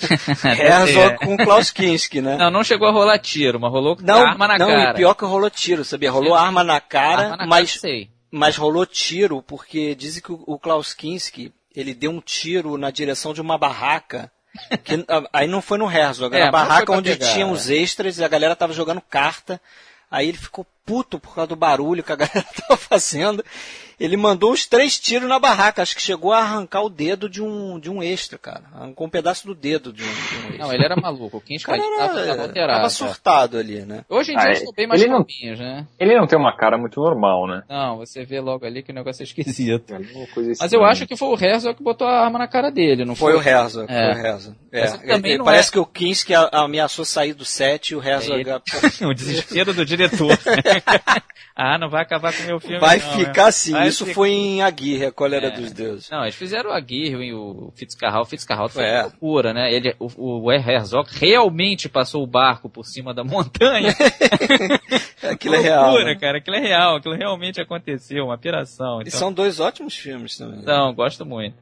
Herzog 0.44 1.18
com 1.18 1.36
Klaus 1.36 1.70
Kinski, 1.70 2.20
né? 2.20 2.36
Não, 2.36 2.50
não 2.50 2.64
chegou 2.64 2.88
a 2.88 2.90
rolar 2.90 3.18
tiro, 3.18 3.60
mas 3.60 3.70
rolou 3.70 3.96
não, 4.00 4.26
arma 4.26 4.48
na 4.48 4.58
não, 4.58 4.66
cara. 4.66 4.88
Não, 4.88 4.94
pior 4.94 5.14
que 5.14 5.24
rolou 5.24 5.50
tiro, 5.50 5.84
sabia? 5.84 6.10
Rolou 6.10 6.34
arma 6.34 6.64
na 6.64 6.80
cara, 6.80 7.22
arma 7.24 7.36
na 7.36 7.46
mas, 7.46 7.70
cara, 7.72 7.80
sei. 7.80 8.10
mas 8.30 8.56
rolou 8.56 8.86
tiro 8.86 9.42
porque 9.42 9.94
dizem 9.94 10.22
que 10.22 10.32
o 10.32 10.58
Klaus 10.58 10.94
Kinski, 10.94 11.52
ele 11.74 11.94
deu 11.94 12.10
um 12.10 12.20
tiro 12.20 12.76
na 12.76 12.90
direção 12.90 13.34
de 13.34 13.40
uma 13.40 13.58
barraca. 13.58 14.30
Que, 14.84 15.04
aí 15.32 15.46
não 15.46 15.62
foi 15.62 15.78
no 15.78 15.90
Herzog, 15.90 16.34
era 16.34 16.46
é, 16.46 16.48
a 16.48 16.52
barraca 16.52 16.92
onde 16.92 17.10
pegar, 17.10 17.32
tinha 17.32 17.46
os 17.46 17.70
extras 17.70 18.18
e 18.18 18.24
a 18.24 18.28
galera 18.28 18.56
tava 18.56 18.72
jogando 18.72 19.00
carta. 19.00 19.60
Aí 20.10 20.28
ele 20.28 20.38
ficou 20.38 20.66
puto 20.84 21.20
por 21.20 21.34
causa 21.34 21.48
do 21.48 21.56
barulho 21.56 22.02
que 22.02 22.12
a 22.12 22.16
galera 22.16 22.44
tava 22.66 22.76
fazendo 22.76 23.44
ele 24.00 24.16
mandou 24.16 24.52
os 24.52 24.66
três 24.66 24.98
tiros 24.98 25.28
na 25.28 25.38
barraca. 25.38 25.82
Acho 25.82 25.94
que 25.94 26.02
chegou 26.02 26.32
a 26.32 26.38
arrancar 26.38 26.82
o 26.82 26.88
dedo 26.88 27.28
de 27.28 27.42
um, 27.42 27.78
de 27.78 27.90
um 27.90 28.02
extra, 28.02 28.38
cara. 28.38 28.62
Arrancou 28.74 29.06
um 29.06 29.10
pedaço 29.10 29.46
do 29.46 29.54
dedo 29.54 29.92
de 29.92 30.02
um, 30.02 30.06
de 30.06 30.10
um 30.10 30.48
extra. 30.48 30.58
Não, 30.58 30.72
ele 30.72 30.84
era 30.84 30.96
maluco. 30.96 31.36
O 31.36 31.40
Kinski 31.40 31.70
estava 31.70 32.42
alterado. 32.42 32.78
Tava 32.78 32.90
surtado 32.90 33.58
ali, 33.58 33.82
né? 33.82 34.04
Hoje 34.08 34.32
em 34.32 34.36
dia 34.36 34.44
ah, 34.44 34.48
eles 34.48 34.58
estão 34.58 34.74
bem 34.74 34.86
mais 34.86 35.04
calminhos, 35.04 35.58
né? 35.58 35.86
Ele 35.98 36.18
não 36.18 36.26
tem 36.26 36.38
uma 36.38 36.56
cara 36.56 36.78
muito 36.78 37.00
normal, 37.00 37.46
né? 37.46 37.62
Não, 37.68 37.98
você 37.98 38.24
vê 38.24 38.40
logo 38.40 38.64
ali 38.64 38.82
que 38.82 38.90
o 38.90 38.94
negócio 38.94 39.22
é 39.22 39.24
esquisito. 39.24 39.94
É 39.94 40.00
Mas 40.58 40.72
eu 40.72 40.84
acho 40.84 41.06
que 41.06 41.16
foi 41.16 41.28
o 41.28 41.38
Herzog 41.38 41.76
que 41.76 41.82
botou 41.82 42.06
a 42.06 42.24
arma 42.24 42.38
na 42.38 42.48
cara 42.48 42.70
dele, 42.70 43.04
não 43.04 43.14
foi? 43.14 43.32
Foi 43.32 43.40
o 43.40 43.48
Herzog, 43.48 43.86
é. 43.90 44.14
foi 44.14 44.22
o 44.22 44.26
Herzog. 44.26 44.56
É. 44.72 45.38
parece 45.44 45.68
é... 45.68 45.72
que 45.72 45.78
o 45.78 45.86
Kinski 45.86 46.32
ameaçou 46.52 47.04
sair 47.04 47.34
do 47.34 47.44
set 47.44 47.90
e 47.90 47.96
o 47.96 48.02
Herzog... 48.02 48.48
É 48.48 48.60
o 49.06 49.14
desespero 49.14 49.72
do 49.72 49.84
diretor. 49.84 50.36
ah, 51.56 51.78
não 51.78 51.88
vai 51.88 52.02
acabar 52.02 52.32
com 52.34 52.42
o 52.42 52.46
meu 52.46 52.60
filme 52.60 52.78
Vai 52.78 52.98
não, 52.98 53.12
ficar 53.12 53.46
assim. 53.46 53.74
Isso 53.90 54.06
foi 54.06 54.30
em 54.30 54.62
Aguirre, 54.62 55.06
a 55.06 55.12
Cólera 55.12 55.48
é. 55.48 55.50
dos 55.50 55.72
Deuses. 55.72 56.10
Não, 56.10 56.22
eles 56.22 56.34
fizeram 56.34 56.70
o 56.70 56.72
Aguirre 56.72 57.26
e 57.26 57.34
o 57.34 57.72
Fitzcarral. 57.76 58.22
O 58.22 58.26
Fitzcarral 58.26 58.68
foi 58.68 58.84
é. 58.84 59.02
loucura, 59.02 59.52
né? 59.52 59.72
Ele, 59.72 59.94
o, 59.98 60.44
o 60.44 60.52
Herzog 60.52 61.08
realmente 61.12 61.88
passou 61.88 62.22
o 62.22 62.26
barco 62.26 62.68
por 62.68 62.84
cima 62.84 63.12
da 63.12 63.22
montanha. 63.22 63.94
aquilo 65.22 65.54
é 65.56 65.60
real. 65.60 65.90
Loucura, 65.90 66.04
né? 66.04 66.14
cara. 66.18 66.38
Aquilo 66.38 66.56
é 66.56 66.60
real. 66.60 66.96
Aquilo 66.96 67.14
realmente 67.14 67.60
aconteceu, 67.60 68.24
uma 68.24 68.38
piração. 68.38 69.00
Então... 69.00 69.08
E 69.08 69.10
são 69.10 69.32
dois 69.32 69.60
ótimos 69.60 69.96
filmes 69.96 70.36
também. 70.36 70.62
Não, 70.62 70.94
gosto 70.94 71.26
muito. 71.26 71.56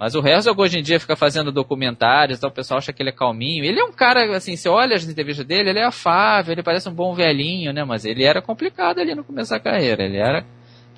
Mas 0.00 0.14
o 0.14 0.26
Herzog 0.26 0.58
hoje 0.58 0.78
em 0.78 0.82
dia 0.82 0.98
fica 0.98 1.14
fazendo 1.14 1.52
documentários, 1.52 2.38
então 2.38 2.48
o 2.48 2.52
pessoal 2.52 2.78
acha 2.78 2.90
que 2.90 3.02
ele 3.02 3.10
é 3.10 3.12
calminho. 3.12 3.66
Ele 3.66 3.78
é 3.78 3.84
um 3.84 3.92
cara, 3.92 4.34
assim, 4.34 4.56
você 4.56 4.66
olha 4.66 4.96
as 4.96 5.04
entrevistas 5.04 5.44
dele, 5.44 5.68
ele 5.68 5.78
é 5.78 5.84
afável, 5.84 6.52
ele 6.52 6.62
parece 6.62 6.88
um 6.88 6.94
bom 6.94 7.12
velhinho, 7.12 7.70
né? 7.70 7.84
Mas 7.84 8.06
ele 8.06 8.24
era 8.24 8.40
complicado 8.40 8.98
ali 8.98 9.14
no 9.14 9.22
começo 9.22 9.50
da 9.50 9.60
carreira. 9.60 10.02
Ele 10.02 10.16
era 10.16 10.46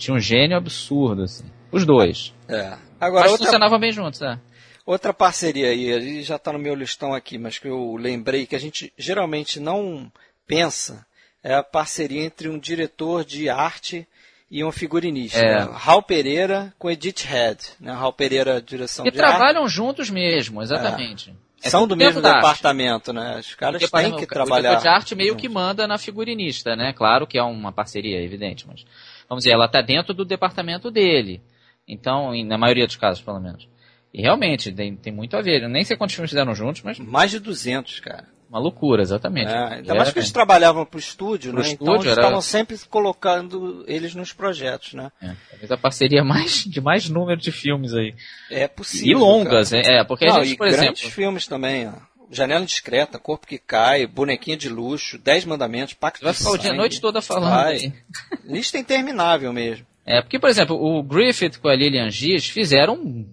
tinha 0.03 0.17
um 0.17 0.21
gênio 0.21 0.57
absurdo, 0.57 1.23
assim. 1.23 1.45
Os 1.71 1.87
dois. 1.87 2.35
É. 2.49 2.77
Agora, 3.01 3.23
mas 3.23 3.33
outra... 3.33 3.47
funcionavam 3.47 3.79
bem 3.79 3.93
juntos, 3.93 4.21
é. 4.21 4.39
Outra 4.85 5.15
parceria 5.15 5.69
aí, 5.69 5.85
ele 5.85 6.23
já 6.23 6.37
está 6.37 6.53
no 6.53 6.59
meu 6.59 6.75
listão 6.75 7.15
aqui, 7.15 7.39
mas 7.39 7.59
que 7.59 7.69
eu 7.69 7.95
lembrei 7.97 8.47
que 8.47 8.57
a 8.57 8.59
gente 8.59 8.93
geralmente 8.99 9.61
não 9.61 10.11
pensa, 10.47 11.07
é 11.43 11.55
a 11.55 11.63
parceria 11.63 12.23
entre 12.23 12.49
um 12.49 12.59
diretor 12.59 13.25
de 13.25 13.49
arte 13.49 14.07
e 14.51 14.65
um 14.65 14.73
figurinista. 14.73 15.39
É. 15.39 15.65
Né? 15.65 15.71
Raul 15.73 16.03
Pereira 16.03 16.75
com 16.79 16.91
Edith 16.91 17.25
Head. 17.25 17.59
Né? 17.81 17.93
Raul 17.93 18.13
Pereira, 18.13 18.61
direção 18.61 19.07
e 19.07 19.11
de 19.11 19.17
trabalham 19.17 19.63
arte. 19.63 19.75
juntos 19.75 20.11
mesmo, 20.11 20.61
exatamente. 20.61 21.31
É. 21.31 21.53
É 21.65 21.71
São 21.71 21.87
do 21.87 21.97
mesmo 21.97 22.21
departamento, 22.21 23.13
né? 23.13 23.39
Os 23.39 23.55
caras 23.55 23.89
têm 23.89 24.17
que 24.17 24.27
trabalhar. 24.27 24.79
O 24.79 24.83
de 24.83 24.89
arte 24.89 25.15
meio 25.15 25.37
que 25.37 25.49
manda 25.49 25.87
na 25.87 25.97
figurinista, 25.97 26.75
né? 26.75 26.93
Claro 26.93 27.25
que 27.25 27.39
é 27.39 27.43
uma 27.43 27.71
parceria, 27.71 28.21
evidente, 28.21 28.67
mas 28.67 28.85
vamos 29.33 29.45
dizer, 29.45 29.55
ela 29.55 29.65
está 29.65 29.81
dentro 29.81 30.13
do 30.13 30.27
departamento 30.27 30.91
dele. 30.91 31.41
Então, 31.89 32.33
na 32.45 32.59
maioria 32.59 32.87
dos 32.87 32.97
casos, 32.97 33.23
pelo 33.23 33.41
menos. 33.41 33.67
E 34.13 34.21
realmente, 34.21 34.71
tem, 34.71 34.95
tem 34.95 35.13
muito 35.13 35.37
a 35.37 35.41
ver. 35.41 35.63
Eu 35.63 35.71
nem 35.71 35.85
sei 35.85 35.97
quantos 35.97 36.15
filmes 36.15 36.31
fizeram 36.31 36.55
juntos, 36.55 36.83
mas. 36.83 36.99
Mais 36.99 37.31
de 37.31 37.39
200, 37.39 38.01
cara. 38.01 38.29
Uma 38.51 38.61
loucura, 38.61 39.01
exatamente. 39.01 39.51
É, 39.51 39.77
ainda 39.77 39.95
mais 39.95 40.13
que 40.13 40.19
eles 40.19 40.31
trabalhavam 40.31 40.85
para 40.85 40.99
o 40.99 41.01
estúdio, 41.01 41.53
pro 41.53 41.63
né? 41.63 41.69
Estúdio, 41.69 41.85
então 41.85 41.95
eles 41.95 42.13
era... 42.13 42.21
estavam 42.21 42.43
sempre 42.43 42.79
colocando 42.91 43.83
eles 43.89 44.15
nos 44.15 44.35
projetos, 44.35 44.93
né? 44.93 45.11
É, 45.23 45.35
talvez 45.51 45.73
a 45.73 45.79
parceria 45.79 46.23
mais, 46.23 46.65
de 46.65 46.79
mais 46.79 47.09
número 47.09 47.41
de 47.41 47.51
filmes 47.51 47.95
aí. 47.95 48.15
É 48.51 48.69
possível. 48.69 49.09
E 49.11 49.15
longas, 49.15 49.71
cara. 49.71 50.01
é, 50.01 50.05
porque 50.05 50.27
Não, 50.27 50.37
a 50.37 50.45
gente, 50.45 50.59
por 50.59 50.67
exemplo. 50.67 50.97
filmes 50.99 51.47
também, 51.47 51.89
ó. 51.89 51.95
Janela 52.33 52.65
Discreta, 52.65 53.19
Corpo 53.19 53.47
que 53.47 53.59
Cai, 53.59 54.07
Bonequinha 54.07 54.57
de 54.57 54.69
Luxo, 54.69 55.19
Dez 55.19 55.45
Mandamentos, 55.45 55.95
Pacto 55.95 56.25
Vai 56.25 56.33
ficar 56.33 56.51
o 56.51 56.59
dia 56.59 56.73
a 56.73 56.77
noite 56.77 57.01
toda 57.01 57.21
falando. 57.21 57.93
Lista 58.45 58.79
interminável 58.79 59.53
mesmo. 59.53 59.87
É, 60.05 60.21
porque, 60.21 60.39
por 60.39 60.49
exemplo, 60.49 60.77
o 60.77 61.03
Griffith 61.03 61.61
com 61.61 61.69
a 61.69 61.77
Lillian 61.77 62.11
Gies 62.11 62.49
fizeram 62.49 62.95
um, 62.95 63.27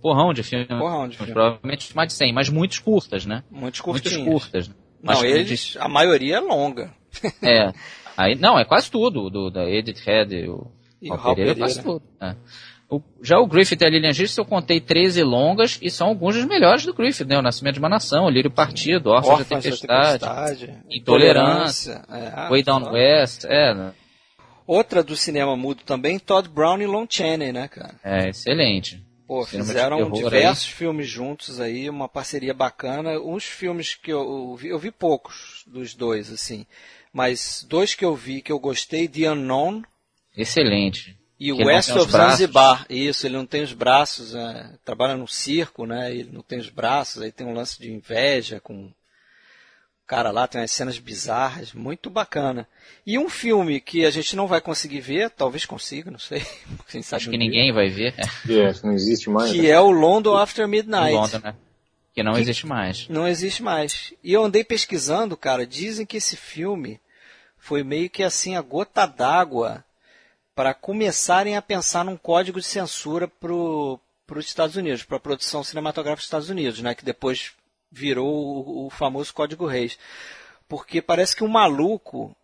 porrão 0.00 0.32
de 0.32 0.42
filmes. 0.42 0.66
Porrão 0.66 1.08
de 1.08 1.16
filme. 1.16 1.32
Provavelmente 1.32 1.94
mais 1.94 2.08
de 2.08 2.14
100, 2.14 2.32
mas 2.32 2.48
muitos 2.48 2.78
curtas, 2.78 3.24
né? 3.24 3.44
Muitos 3.50 3.80
curtinhos. 3.80 4.16
Muitos 4.18 4.44
curtas. 4.44 4.68
Não, 4.68 5.14
mas 5.14 5.22
eles, 5.22 5.76
a 5.78 5.88
maioria 5.88 6.36
é 6.36 6.40
longa. 6.40 6.92
É. 7.42 7.72
Aí, 8.16 8.34
não, 8.34 8.58
é 8.58 8.64
quase 8.64 8.90
tudo, 8.90 9.30
do, 9.30 9.50
da 9.50 9.68
Edith 9.68 10.02
Head, 10.04 10.48
o, 10.48 10.70
e 11.00 11.10
o 11.10 11.18
Pereira, 11.18 11.52
é 11.52 11.54
quase 11.54 11.82
tudo. 11.82 12.02
É. 12.20 12.36
O, 12.92 13.02
já 13.22 13.38
o 13.38 13.46
Griffith 13.46 13.80
e 13.80 13.86
a 13.86 13.88
Lillian 13.88 14.12
Gish, 14.12 14.36
eu 14.36 14.44
contei 14.44 14.78
13 14.78 15.22
longas 15.22 15.78
e 15.80 15.90
são 15.90 16.08
alguns 16.08 16.34
dos 16.34 16.44
melhores 16.44 16.84
do 16.84 16.92
Griffith, 16.92 17.24
né? 17.24 17.38
O 17.38 17.42
Nascimento 17.42 17.74
de 17.74 17.78
uma 17.78 17.88
Nação, 17.88 18.26
O 18.26 18.28
Lírio 18.28 18.50
Partido, 18.50 19.08
Órfãos 19.08 19.38
da 19.38 19.44
Tempestade, 19.46 20.18
tempestade 20.18 20.78
Intolerância, 20.90 22.04
é, 22.10 22.50
Way 22.50 22.62
Down 22.62 22.92
West, 22.92 23.46
é, 23.46 23.72
né? 23.72 23.94
Outra 24.66 25.02
do 25.02 25.16
cinema 25.16 25.56
mudo 25.56 25.82
também, 25.84 26.18
Todd 26.18 26.50
Brown 26.50 26.82
e 26.82 26.86
Lon 26.86 27.06
Chaney, 27.08 27.50
né, 27.50 27.66
cara? 27.66 27.94
É, 28.04 28.28
excelente. 28.28 29.02
Pô, 29.26 29.46
fizeram 29.46 30.10
diversos 30.10 30.66
aí. 30.66 30.74
filmes 30.74 31.08
juntos 31.08 31.60
aí, 31.60 31.88
uma 31.88 32.10
parceria 32.10 32.52
bacana. 32.52 33.18
Uns 33.18 33.44
filmes 33.44 33.94
que 33.94 34.12
eu, 34.12 34.20
eu, 34.20 34.54
vi, 34.54 34.68
eu 34.68 34.78
vi 34.78 34.90
poucos 34.90 35.64
dos 35.66 35.94
dois, 35.94 36.30
assim. 36.30 36.66
Mas 37.10 37.64
dois 37.66 37.94
que 37.94 38.04
eu 38.04 38.14
vi 38.14 38.42
que 38.42 38.52
eu 38.52 38.58
gostei, 38.58 39.08
The 39.08 39.30
Unknown. 39.30 39.82
Excelente. 40.36 41.21
E 41.42 41.52
o 41.52 41.56
West 41.56 41.90
of 41.90 42.08
Zanzibar, 42.08 42.86
isso, 42.88 43.26
ele 43.26 43.36
não 43.36 43.44
tem 43.44 43.64
os 43.64 43.72
braços, 43.72 44.32
é, 44.32 44.70
trabalha 44.84 45.16
no 45.16 45.26
circo, 45.26 45.84
né? 45.84 46.14
Ele 46.14 46.30
não 46.32 46.40
tem 46.40 46.60
os 46.60 46.68
braços, 46.68 47.20
aí 47.20 47.32
tem 47.32 47.44
um 47.44 47.52
lance 47.52 47.80
de 47.80 47.90
inveja 47.90 48.60
com 48.60 48.84
o 48.84 48.92
cara 50.06 50.30
lá, 50.30 50.46
tem 50.46 50.60
umas 50.60 50.70
cenas 50.70 51.00
bizarras, 51.00 51.72
muito 51.72 52.08
bacana. 52.08 52.68
E 53.04 53.18
um 53.18 53.28
filme 53.28 53.80
que 53.80 54.04
a 54.04 54.10
gente 54.12 54.36
não 54.36 54.46
vai 54.46 54.60
conseguir 54.60 55.00
ver, 55.00 55.30
talvez 55.30 55.66
consiga, 55.66 56.12
não 56.12 56.18
sei. 56.20 56.46
Acho 57.10 57.28
que 57.28 57.36
ninguém 57.36 57.72
vai 57.72 57.88
ver. 57.88 58.14
É, 58.48 58.72
não 58.84 58.92
existe 58.92 59.28
mais. 59.28 59.50
Que 59.50 59.62
né? 59.62 59.70
é 59.70 59.80
o 59.80 59.90
London 59.90 60.36
After 60.36 60.68
Midnight. 60.68 61.12
London, 61.12 61.40
né? 61.42 61.56
Que 62.14 62.22
não 62.22 62.34
que 62.34 62.40
existe 62.40 62.68
mais. 62.68 63.08
Não 63.08 63.26
existe 63.26 63.64
mais. 63.64 64.14
E 64.22 64.32
eu 64.32 64.44
andei 64.44 64.62
pesquisando, 64.62 65.36
cara, 65.36 65.66
dizem 65.66 66.06
que 66.06 66.18
esse 66.18 66.36
filme 66.36 67.00
foi 67.58 67.82
meio 67.82 68.08
que 68.08 68.22
assim 68.22 68.54
a 68.54 68.60
gota 68.60 69.06
d'água 69.06 69.84
para 70.54 70.74
começarem 70.74 71.56
a 71.56 71.62
pensar 71.62 72.04
num 72.04 72.16
código 72.16 72.60
de 72.60 72.66
censura 72.66 73.26
para 73.26 73.52
os 73.52 74.46
Estados 74.46 74.76
Unidos, 74.76 75.02
para 75.02 75.16
a 75.16 75.20
produção 75.20 75.64
cinematográfica 75.64 76.20
dos 76.20 76.26
Estados 76.26 76.50
Unidos, 76.50 76.80
né, 76.80 76.94
que 76.94 77.04
depois 77.04 77.52
virou 77.90 78.28
o, 78.28 78.86
o 78.86 78.90
famoso 78.90 79.32
Código 79.32 79.66
Reis. 79.66 79.98
Porque 80.68 81.02
parece 81.02 81.36
que 81.36 81.44
um 81.44 81.48
maluco 81.48 82.34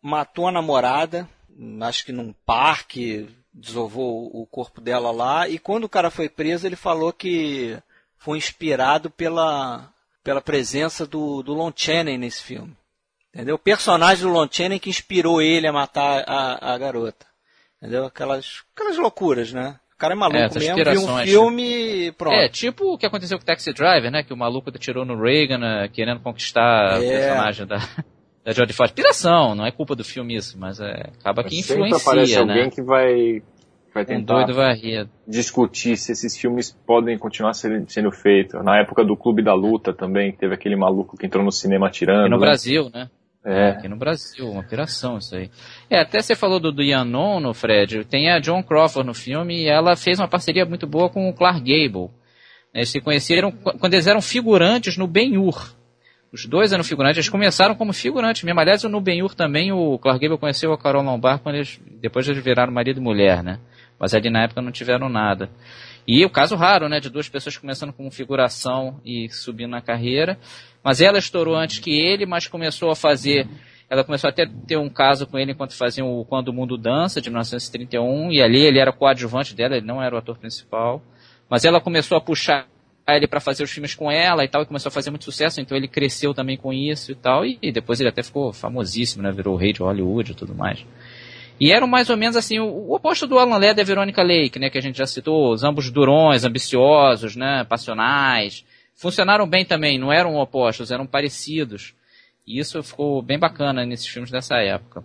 matou 0.00 0.48
a 0.48 0.52
namorada, 0.52 1.28
acho 1.82 2.04
que 2.04 2.12
num 2.12 2.32
parque, 2.44 3.28
desovou 3.52 4.30
o 4.32 4.46
corpo 4.46 4.80
dela 4.80 5.10
lá, 5.10 5.48
e 5.48 5.58
quando 5.58 5.84
o 5.84 5.88
cara 5.88 6.10
foi 6.10 6.28
preso, 6.28 6.66
ele 6.66 6.76
falou 6.76 7.12
que 7.12 7.78
foi 8.16 8.38
inspirado 8.38 9.10
pela, 9.10 9.92
pela 10.22 10.40
presença 10.40 11.06
do, 11.06 11.42
do 11.42 11.52
Lon 11.52 11.72
Chaney 11.74 12.16
nesse 12.16 12.42
filme. 12.42 12.76
Entendeu? 13.34 13.56
O 13.56 13.58
personagem 13.58 14.24
do 14.24 14.32
Lon 14.32 14.46
Chaney 14.50 14.78
que 14.78 14.90
inspirou 14.90 15.40
ele 15.40 15.66
a 15.66 15.72
matar 15.72 16.24
a, 16.26 16.74
a 16.74 16.78
garota. 16.78 17.31
Entendeu? 17.82 18.06
Aquelas, 18.06 18.62
aquelas 18.76 18.96
loucuras, 18.96 19.52
né? 19.52 19.74
O 19.94 19.98
cara 19.98 20.14
é 20.14 20.16
maluco 20.16 20.38
É, 20.38 20.42
mesmo, 20.42 20.58
viu 20.60 20.68
um 20.74 20.78
inspirações. 20.78 21.30
filme 21.30 21.62
e 22.06 22.12
pronto. 22.12 22.34
É, 22.34 22.48
tipo 22.48 22.94
o 22.94 22.98
que 22.98 23.04
aconteceu 23.06 23.36
com 23.38 23.42
o 23.42 23.46
Taxi 23.46 23.72
Driver, 23.72 24.10
né? 24.10 24.22
Que 24.22 24.32
o 24.32 24.36
maluco 24.36 24.70
atirou 24.70 25.04
no 25.04 25.20
Reagan, 25.20 25.58
né, 25.58 25.88
querendo 25.92 26.20
conquistar 26.20 27.00
o 27.00 27.02
É. 27.02 27.08
personagem 27.08 27.66
da, 27.66 27.76
da 28.44 28.52
Jodie 28.52 28.72
Foster. 28.72 28.94
Piração, 28.94 29.54
não 29.56 29.66
é 29.66 29.72
culpa 29.72 29.96
do 29.96 30.04
filme 30.04 30.36
isso, 30.36 30.56
mas 30.58 30.78
é, 30.80 31.10
acaba 31.20 31.42
que 31.42 31.60
Sempre 31.60 31.86
aparece 31.88 32.00
influencia, 32.08 32.38
alguém 32.40 32.64
né? 32.64 32.70
que 32.70 32.82
vai, 32.82 33.42
vai 33.92 34.02
Um 34.04 34.06
tentar 34.06 34.34
doido 34.44 34.54
varrido. 34.54 35.10
discutir 35.26 35.96
se 35.96 36.12
esses 36.12 36.36
filmes 36.36 36.70
podem 36.86 37.18
continuar 37.18 37.52
sendo, 37.54 37.88
sendo 37.90 38.10
feitos. 38.12 38.62
Na 38.64 38.78
época 38.80 39.04
do 39.04 39.16
Clube 39.16 39.42
da 39.42 39.54
Luta 39.54 39.92
também, 39.92 40.30
que 40.32 40.38
teve 40.38 40.54
aquele 40.54 40.76
maluco 40.76 41.16
que 41.16 41.26
entrou 41.26 41.44
no 41.44 41.50
cinema 41.52 41.86
atirando. 41.88 42.26
E 42.26 42.30
no 42.30 42.36
né? 42.36 42.40
Brasil, 42.40 42.90
né? 42.92 43.08
É. 43.44 43.70
Aqui 43.70 43.88
no 43.88 43.96
Brasil, 43.96 44.48
uma 44.48 44.62
piração 44.62 45.18
isso 45.18 45.34
aí. 45.34 45.50
É, 45.90 46.00
até 46.00 46.20
você 46.22 46.36
falou 46.36 46.60
do, 46.60 46.70
do 46.70 46.82
Yanon 46.82 47.40
no 47.40 47.52
Fred, 47.52 48.04
tem 48.04 48.30
a 48.30 48.38
John 48.38 48.62
Crawford 48.62 49.04
no 49.06 49.14
filme 49.14 49.64
e 49.64 49.68
ela 49.68 49.96
fez 49.96 50.20
uma 50.20 50.28
parceria 50.28 50.64
muito 50.64 50.86
boa 50.86 51.08
com 51.10 51.28
o 51.28 51.32
Clark 51.34 51.58
Gable. 51.60 52.08
Eles 52.72 52.88
se 52.88 53.00
conheceram 53.00 53.50
qu- 53.50 53.76
quando 53.78 53.94
eles 53.94 54.06
eram 54.06 54.22
figurantes 54.22 54.96
no 54.96 55.06
Ben-Hur. 55.08 55.74
Os 56.32 56.46
dois 56.46 56.72
eram 56.72 56.82
figurantes, 56.84 57.18
eles 57.18 57.28
começaram 57.28 57.74
como 57.74 57.92
figurantes 57.92 58.42
mesmo. 58.44 58.58
Aliás, 58.60 58.82
no 58.84 59.00
Ben-Hur 59.00 59.34
também 59.34 59.72
o 59.72 59.98
Clark 59.98 60.20
Gable 60.20 60.38
conheceu 60.38 60.72
a 60.72 60.78
Carol 60.78 61.02
Lombard 61.02 61.42
quando 61.42 61.56
eles, 61.56 61.80
depois 62.00 62.26
eles 62.28 62.42
viraram 62.42 62.72
marido 62.72 62.98
e 62.98 63.02
mulher, 63.02 63.42
né? 63.42 63.58
Mas 63.98 64.14
ali 64.14 64.30
na 64.30 64.44
época 64.44 64.62
não 64.62 64.70
tiveram 64.72 65.08
nada. 65.08 65.50
E 66.08 66.24
o 66.24 66.30
caso 66.30 66.56
raro, 66.56 66.88
né, 66.88 66.98
de 67.00 67.10
duas 67.10 67.28
pessoas 67.28 67.56
começando 67.56 67.92
com 67.92 68.10
figuração 68.10 69.00
e 69.04 69.28
subindo 69.28 69.70
na 69.70 69.80
carreira. 69.82 70.38
Mas 70.82 71.00
ela 71.00 71.18
estourou 71.18 71.54
antes 71.54 71.78
que 71.78 71.90
ele, 71.90 72.26
mas 72.26 72.46
começou 72.46 72.90
a 72.90 72.96
fazer. 72.96 73.46
Ela 73.88 74.02
começou 74.02 74.28
até 74.28 74.44
a 74.44 74.48
ter 74.66 74.76
um 74.76 74.88
caso 74.88 75.26
com 75.26 75.38
ele 75.38 75.52
enquanto 75.52 75.76
faziam 75.76 76.18
o 76.18 76.24
Quando 76.24 76.48
o 76.48 76.52
Mundo 76.52 76.76
Dança, 76.76 77.20
de 77.20 77.28
1931, 77.28 78.32
e 78.32 78.42
ali 78.42 78.60
ele 78.60 78.78
era 78.78 78.92
coadjuvante 78.92 79.54
dela, 79.54 79.76
ele 79.76 79.86
não 79.86 80.02
era 80.02 80.14
o 80.14 80.18
ator 80.18 80.38
principal. 80.38 81.02
Mas 81.48 81.64
ela 81.64 81.80
começou 81.80 82.16
a 82.16 82.20
puxar 82.20 82.66
ele 83.08 83.26
para 83.26 83.40
fazer 83.40 83.64
os 83.64 83.70
filmes 83.70 83.94
com 83.94 84.10
ela 84.10 84.44
e 84.44 84.48
tal, 84.48 84.62
e 84.62 84.66
começou 84.66 84.88
a 84.88 84.92
fazer 84.92 85.10
muito 85.10 85.24
sucesso, 85.24 85.60
então 85.60 85.76
ele 85.76 85.88
cresceu 85.88 86.32
também 86.32 86.56
com 86.56 86.72
isso 86.72 87.12
e 87.12 87.14
tal, 87.14 87.44
e, 87.44 87.58
e 87.60 87.72
depois 87.72 88.00
ele 88.00 88.08
até 88.08 88.22
ficou 88.22 88.52
famosíssimo, 88.52 89.22
né, 89.22 89.32
virou 89.32 89.56
rei 89.56 89.72
de 89.72 89.82
Hollywood 89.82 90.32
e 90.32 90.34
tudo 90.34 90.54
mais. 90.54 90.86
E 91.60 91.70
eram 91.70 91.86
mais 91.86 92.08
ou 92.10 92.16
menos 92.16 92.36
assim, 92.36 92.58
o, 92.58 92.64
o 92.64 92.94
oposto 92.94 93.26
do 93.26 93.38
Alan 93.38 93.58
Ladd 93.58 93.78
e 93.78 93.82
a 93.82 93.84
Veronica 93.84 94.22
Lake, 94.22 94.58
né, 94.58 94.70
que 94.70 94.78
a 94.78 94.80
gente 94.80 94.98
já 94.98 95.06
citou, 95.06 95.52
os 95.52 95.64
ambos 95.64 95.90
durões, 95.90 96.44
ambiciosos, 96.44 97.36
né, 97.36 97.64
passionais. 97.68 98.64
Funcionaram 98.94 99.46
bem 99.46 99.64
também, 99.64 99.98
não 99.98 100.12
eram 100.12 100.36
opostos, 100.36 100.90
eram 100.90 101.06
parecidos. 101.06 101.94
E 102.46 102.58
isso 102.58 102.82
ficou 102.82 103.22
bem 103.22 103.38
bacana 103.38 103.84
nesses 103.86 104.06
filmes 104.06 104.30
dessa 104.30 104.56
época. 104.56 105.04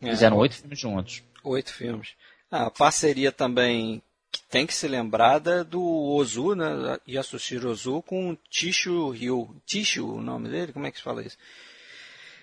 É, 0.00 0.10
Fizeram 0.10 0.36
oito 0.38 0.56
filmes 0.56 0.78
juntos. 0.78 1.22
Oito 1.44 1.72
filmes. 1.72 2.14
Ah, 2.50 2.66
a 2.66 2.70
parceria 2.70 3.32
também 3.32 4.02
que 4.30 4.40
tem 4.48 4.66
que 4.66 4.74
ser 4.74 4.88
lembrada 4.88 5.62
do 5.62 5.82
Ozu, 5.82 6.54
né? 6.54 6.98
Yasushiro 7.06 7.70
Ozu 7.70 8.02
com 8.02 8.36
Tishu 8.48 9.10
Ryu. 9.10 9.54
Tishu, 9.66 10.14
o 10.14 10.22
nome 10.22 10.48
dele? 10.48 10.72
Como 10.72 10.86
é 10.86 10.90
que 10.90 10.96
se 10.96 11.02
fala 11.02 11.22
isso? 11.22 11.36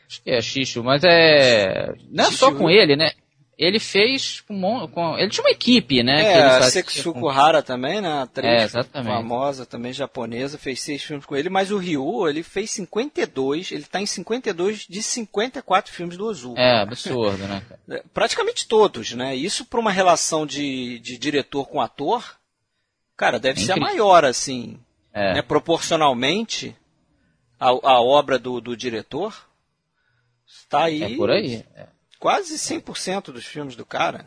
Acho 0.09 0.23
que 0.23 0.31
é 0.31 0.41
Xixo, 0.41 0.83
mas 0.83 1.03
é. 1.03 1.93
Não 2.09 2.23
é 2.23 2.27
Xixo. 2.27 2.39
só 2.39 2.51
com 2.51 2.69
ele, 2.69 2.95
né? 2.95 3.11
Ele 3.61 3.77
fez 3.77 4.39
com, 4.39 4.87
com- 4.87 5.17
Ele 5.17 5.29
tinha 5.29 5.43
uma 5.43 5.49
equipe, 5.51 6.01
né? 6.01 6.21
que 6.21 6.27
É, 6.29 6.43
a 6.45 6.61
Sekisuko 6.63 7.19
com- 7.19 7.29
Hara 7.29 7.61
também, 7.61 7.99
né? 7.99 8.07
É, 8.07 8.21
Atriz 8.21 8.63
exatamente. 8.63 9.11
famosa, 9.13 9.65
também 9.65 9.91
japonesa, 9.91 10.57
fez 10.57 10.81
seis 10.81 11.03
filmes 11.03 11.25
com 11.25 11.35
ele, 11.35 11.49
mas 11.49 11.69
o 11.69 11.77
Ryu, 11.77 12.29
ele 12.29 12.41
fez 12.41 12.71
52, 12.71 13.73
ele 13.73 13.83
tá 13.83 13.99
em 13.99 14.05
52 14.05 14.87
de 14.87 15.03
54 15.03 15.91
filmes 15.93 16.15
do 16.15 16.25
Ozu. 16.25 16.53
É, 16.57 16.79
absurdo, 16.79 17.45
né? 17.47 17.61
É, 17.91 18.01
Praticamente 18.13 18.65
todos, 18.65 19.11
né? 19.11 19.35
Isso 19.35 19.65
para 19.65 19.79
uma 19.81 19.91
relação 19.91 20.45
de, 20.45 20.97
de 20.99 21.17
diretor 21.17 21.67
com 21.67 21.81
ator, 21.81 22.37
cara, 23.17 23.37
deve 23.39 23.61
É 23.61 23.65
ser 23.65 23.71
a 23.73 23.75
maior, 23.77 24.23
assim, 24.23 24.79
É. 25.13 25.33
né? 25.33 25.41
Proporcionalmente 25.41 26.73
à, 27.59 27.67
à 27.67 27.99
obra 27.99 28.39
do, 28.39 28.61
do 28.61 28.77
diretor. 28.77 29.35
Está 30.47 30.85
aí, 30.85 31.03
É 31.03 31.15
por 31.17 31.29
aí. 31.29 31.65
É. 31.75 31.87
quase 32.19 32.55
100% 32.57 33.31
dos 33.31 33.45
filmes 33.45 33.75
do 33.75 33.85
cara. 33.85 34.25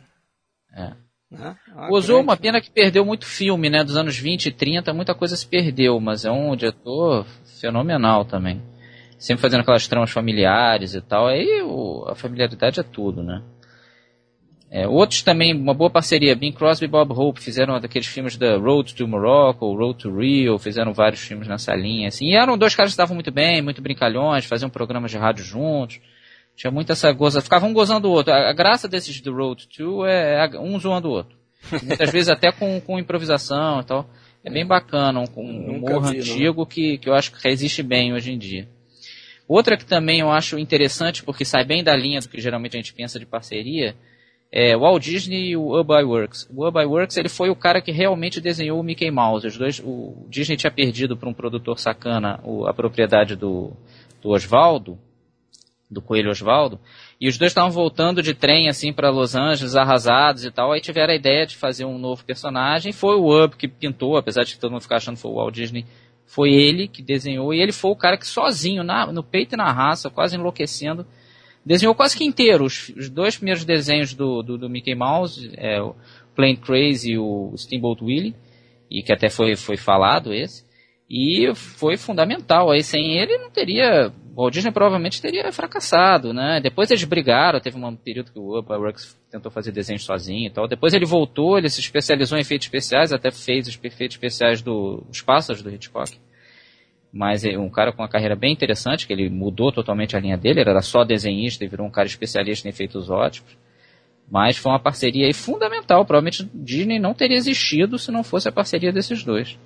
É. 0.74 0.92
Né? 1.30 1.56
Uma 1.74 1.90
O 1.90 1.94
Ozu, 1.94 2.12
grande- 2.14 2.22
uma 2.24 2.36
pena 2.36 2.60
que 2.60 2.70
perdeu 2.70 3.04
muito 3.04 3.24
filme, 3.26 3.70
né? 3.70 3.82
Dos 3.84 3.96
anos 3.96 4.16
20 4.18 4.46
e 4.46 4.52
30, 4.52 4.92
muita 4.92 5.14
coisa 5.14 5.36
se 5.36 5.46
perdeu, 5.46 5.98
mas 6.00 6.24
é 6.24 6.30
um 6.30 6.54
diretor 6.56 7.26
fenomenal 7.60 8.24
também. 8.24 8.60
Sempre 9.18 9.40
fazendo 9.42 9.60
aquelas 9.60 9.86
tramas 9.86 10.10
familiares 10.10 10.94
e 10.94 11.00
tal. 11.00 11.28
Aí 11.28 11.62
o- 11.62 12.04
a 12.08 12.14
familiaridade 12.14 12.80
é 12.80 12.82
tudo, 12.82 13.22
né? 13.22 13.42
É, 14.70 14.88
outros 14.88 15.22
também, 15.22 15.54
uma 15.54 15.74
boa 15.74 15.90
parceria, 15.90 16.34
Bing 16.34 16.52
Crosby 16.52 16.86
e 16.86 16.88
Bob 16.88 17.12
Hope 17.12 17.40
fizeram 17.42 17.78
daqueles 17.78 18.08
filmes 18.08 18.38
da 18.38 18.56
Road 18.56 18.94
to 18.94 19.06
Morocco, 19.06 19.70
Road 19.76 19.98
to 19.98 20.16
Rio, 20.18 20.58
fizeram 20.58 20.94
vários 20.94 21.20
filmes 21.20 21.46
nessa 21.46 21.74
linha, 21.74 22.08
assim. 22.08 22.26
E 22.30 22.34
eram 22.34 22.56
dois 22.56 22.74
caras 22.74 22.90
que 22.90 22.94
estavam 22.94 23.14
muito 23.14 23.30
bem, 23.30 23.60
muito 23.60 23.82
brincalhões, 23.82 24.46
faziam 24.46 24.70
programas 24.70 25.10
de 25.10 25.18
rádio 25.18 25.44
juntos. 25.44 26.00
Tinha 26.56 26.70
muita 26.70 26.92
essa 26.92 27.10
goza, 27.12 27.40
ficavam 27.40 27.70
um 27.70 27.72
gozando 27.72 28.08
o 28.08 28.12
outro. 28.12 28.32
A, 28.32 28.52
graça 28.52 28.86
desses 28.88 29.20
do 29.20 29.34
Road 29.34 29.66
to 29.68 30.04
é 30.06 30.44
a- 30.44 30.60
um 30.60 30.78
zoando 30.78 31.08
o 31.08 31.12
outro. 31.12 31.36
Muitas 31.82 32.10
vezes 32.10 32.28
até 32.28 32.50
com, 32.52 32.80
com 32.80 32.98
improvisação 32.98 33.80
e 33.80 33.84
tal. 33.84 34.08
É 34.44 34.50
bem 34.50 34.66
bacana, 34.66 35.20
um, 35.20 35.24
um 35.36 35.76
humor 35.76 36.02
vi, 36.02 36.18
não. 36.18 36.20
antigo 36.34 36.66
que, 36.66 36.98
que 36.98 37.08
eu 37.08 37.14
acho 37.14 37.30
que 37.32 37.46
resiste 37.48 37.80
bem 37.82 38.12
hoje 38.12 38.32
em 38.32 38.38
dia. 38.38 38.68
Outra 39.46 39.76
que 39.76 39.84
também 39.84 40.20
eu 40.20 40.30
acho 40.30 40.58
interessante, 40.58 41.22
porque 41.22 41.44
sai 41.44 41.64
bem 41.64 41.82
da 41.84 41.94
linha 41.94 42.20
do 42.20 42.28
que 42.28 42.40
geralmente 42.40 42.76
a 42.76 42.80
gente 42.80 42.92
pensa 42.92 43.18
de 43.20 43.26
parceria, 43.26 43.94
é 44.50 44.76
o 44.76 44.80
Walt 44.80 45.02
Disney 45.02 45.50
e 45.50 45.56
o 45.56 45.78
Ub 45.78 45.90
Works. 45.90 46.48
O 46.52 46.66
Ub 46.66 46.76
Works 46.76 47.16
ele 47.16 47.28
foi 47.28 47.50
o 47.50 47.56
cara 47.56 47.80
que 47.80 47.92
realmente 47.92 48.40
desenhou 48.40 48.80
o 48.80 48.82
Mickey 48.82 49.10
Mouse. 49.10 49.46
Os 49.46 49.56
dois, 49.56 49.78
o 49.84 50.26
Disney 50.28 50.56
tinha 50.56 50.70
perdido 50.72 51.16
para 51.16 51.28
um 51.28 51.34
produtor 51.34 51.78
sacana 51.78 52.40
o- 52.42 52.66
a 52.66 52.74
propriedade 52.74 53.36
do, 53.36 53.72
do 54.20 54.30
Oswaldo, 54.30 54.98
do 55.92 56.00
Coelho 56.00 56.30
Oswaldo, 56.30 56.80
e 57.20 57.28
os 57.28 57.36
dois 57.36 57.50
estavam 57.50 57.70
voltando 57.70 58.22
de 58.22 58.34
trem 58.34 58.68
assim 58.68 58.92
para 58.92 59.10
Los 59.10 59.34
Angeles, 59.36 59.76
arrasados 59.76 60.44
e 60.44 60.50
tal. 60.50 60.72
Aí 60.72 60.80
tiveram 60.80 61.12
a 61.12 61.16
ideia 61.16 61.46
de 61.46 61.56
fazer 61.56 61.84
um 61.84 61.98
novo 61.98 62.24
personagem. 62.24 62.92
Foi 62.92 63.14
o 63.16 63.44
Ub 63.44 63.54
que 63.56 63.68
pintou, 63.68 64.16
apesar 64.16 64.42
de 64.44 64.58
todo 64.58 64.72
mundo 64.72 64.80
ficar 64.82 64.96
achando 64.96 65.16
que 65.16 65.22
foi 65.22 65.30
o 65.30 65.34
Walt 65.34 65.54
Disney. 65.54 65.84
Foi 66.26 66.52
ele 66.52 66.88
que 66.88 67.02
desenhou 67.02 67.52
e 67.52 67.60
ele 67.60 67.72
foi 67.72 67.90
o 67.90 67.96
cara 67.96 68.16
que 68.16 68.26
sozinho, 68.26 68.82
na- 68.82 69.12
no 69.12 69.22
peito 69.22 69.54
e 69.54 69.58
na 69.58 69.70
raça, 69.70 70.08
quase 70.08 70.34
enlouquecendo, 70.36 71.06
desenhou 71.64 71.94
quase 71.94 72.16
que 72.16 72.24
inteiro 72.24 72.64
os, 72.64 72.88
os 72.96 73.08
dois 73.10 73.36
primeiros 73.36 73.64
desenhos 73.64 74.14
do, 74.14 74.42
do, 74.42 74.56
do 74.56 74.68
Mickey 74.70 74.94
Mouse, 74.94 75.50
é, 75.56 75.80
o 75.80 75.94
Plain 76.34 76.56
Crazy 76.56 77.12
e 77.12 77.18
o 77.18 77.52
Steamboat 77.56 78.02
Willie, 78.02 78.34
e 78.90 79.02
que 79.02 79.12
até 79.12 79.28
foi, 79.28 79.54
foi 79.56 79.76
falado 79.76 80.32
esse. 80.32 80.64
E 81.14 81.54
foi 81.54 81.98
fundamental. 81.98 82.70
Aí 82.70 82.82
sem 82.82 83.18
ele 83.18 83.36
não 83.36 83.50
teria. 83.50 84.10
Walt 84.34 84.54
Disney 84.54 84.72
provavelmente 84.72 85.20
teria 85.20 85.52
fracassado, 85.52 86.32
né? 86.32 86.58
Depois 86.62 86.90
eles 86.90 87.04
brigaram, 87.04 87.60
teve 87.60 87.76
um 87.76 87.94
período 87.94 88.32
que 88.32 88.38
o 88.38 88.58
Upper 88.58 88.80
Works 88.80 89.20
tentou 89.30 89.52
fazer 89.52 89.72
desenhos 89.72 90.04
sozinho 90.04 90.46
e 90.46 90.50
tal. 90.50 90.66
Depois 90.66 90.94
ele 90.94 91.04
voltou, 91.04 91.58
ele 91.58 91.68
se 91.68 91.80
especializou 91.80 92.38
em 92.38 92.40
efeitos 92.40 92.66
especiais, 92.66 93.12
até 93.12 93.30
fez 93.30 93.68
os 93.68 93.78
efeitos 93.82 94.16
especiais 94.16 94.62
do, 94.62 95.04
dos 95.06 95.20
pássaros 95.20 95.62
do 95.62 95.70
Hitchcock. 95.70 96.18
Mas 97.12 97.44
é 97.44 97.58
um 97.58 97.68
cara 97.68 97.92
com 97.92 98.00
uma 98.00 98.08
carreira 98.08 98.34
bem 98.34 98.54
interessante, 98.54 99.06
que 99.06 99.12
ele 99.12 99.28
mudou 99.28 99.70
totalmente 99.70 100.16
a 100.16 100.20
linha 100.20 100.38
dele, 100.38 100.60
ele 100.60 100.70
era 100.70 100.80
só 100.80 101.04
desenhista 101.04 101.62
e 101.62 101.68
virou 101.68 101.86
um 101.86 101.90
cara 101.90 102.06
especialista 102.06 102.66
em 102.66 102.70
efeitos 102.70 103.10
óticos. 103.10 103.54
Mas 104.30 104.56
foi 104.56 104.72
uma 104.72 104.80
parceria 104.80 105.32
fundamental. 105.34 106.06
Provavelmente 106.06 106.48
Disney 106.54 106.98
não 106.98 107.12
teria 107.12 107.36
existido 107.36 107.98
se 107.98 108.10
não 108.10 108.24
fosse 108.24 108.48
a 108.48 108.52
parceria 108.52 108.90
desses 108.90 109.22
dois. 109.22 109.58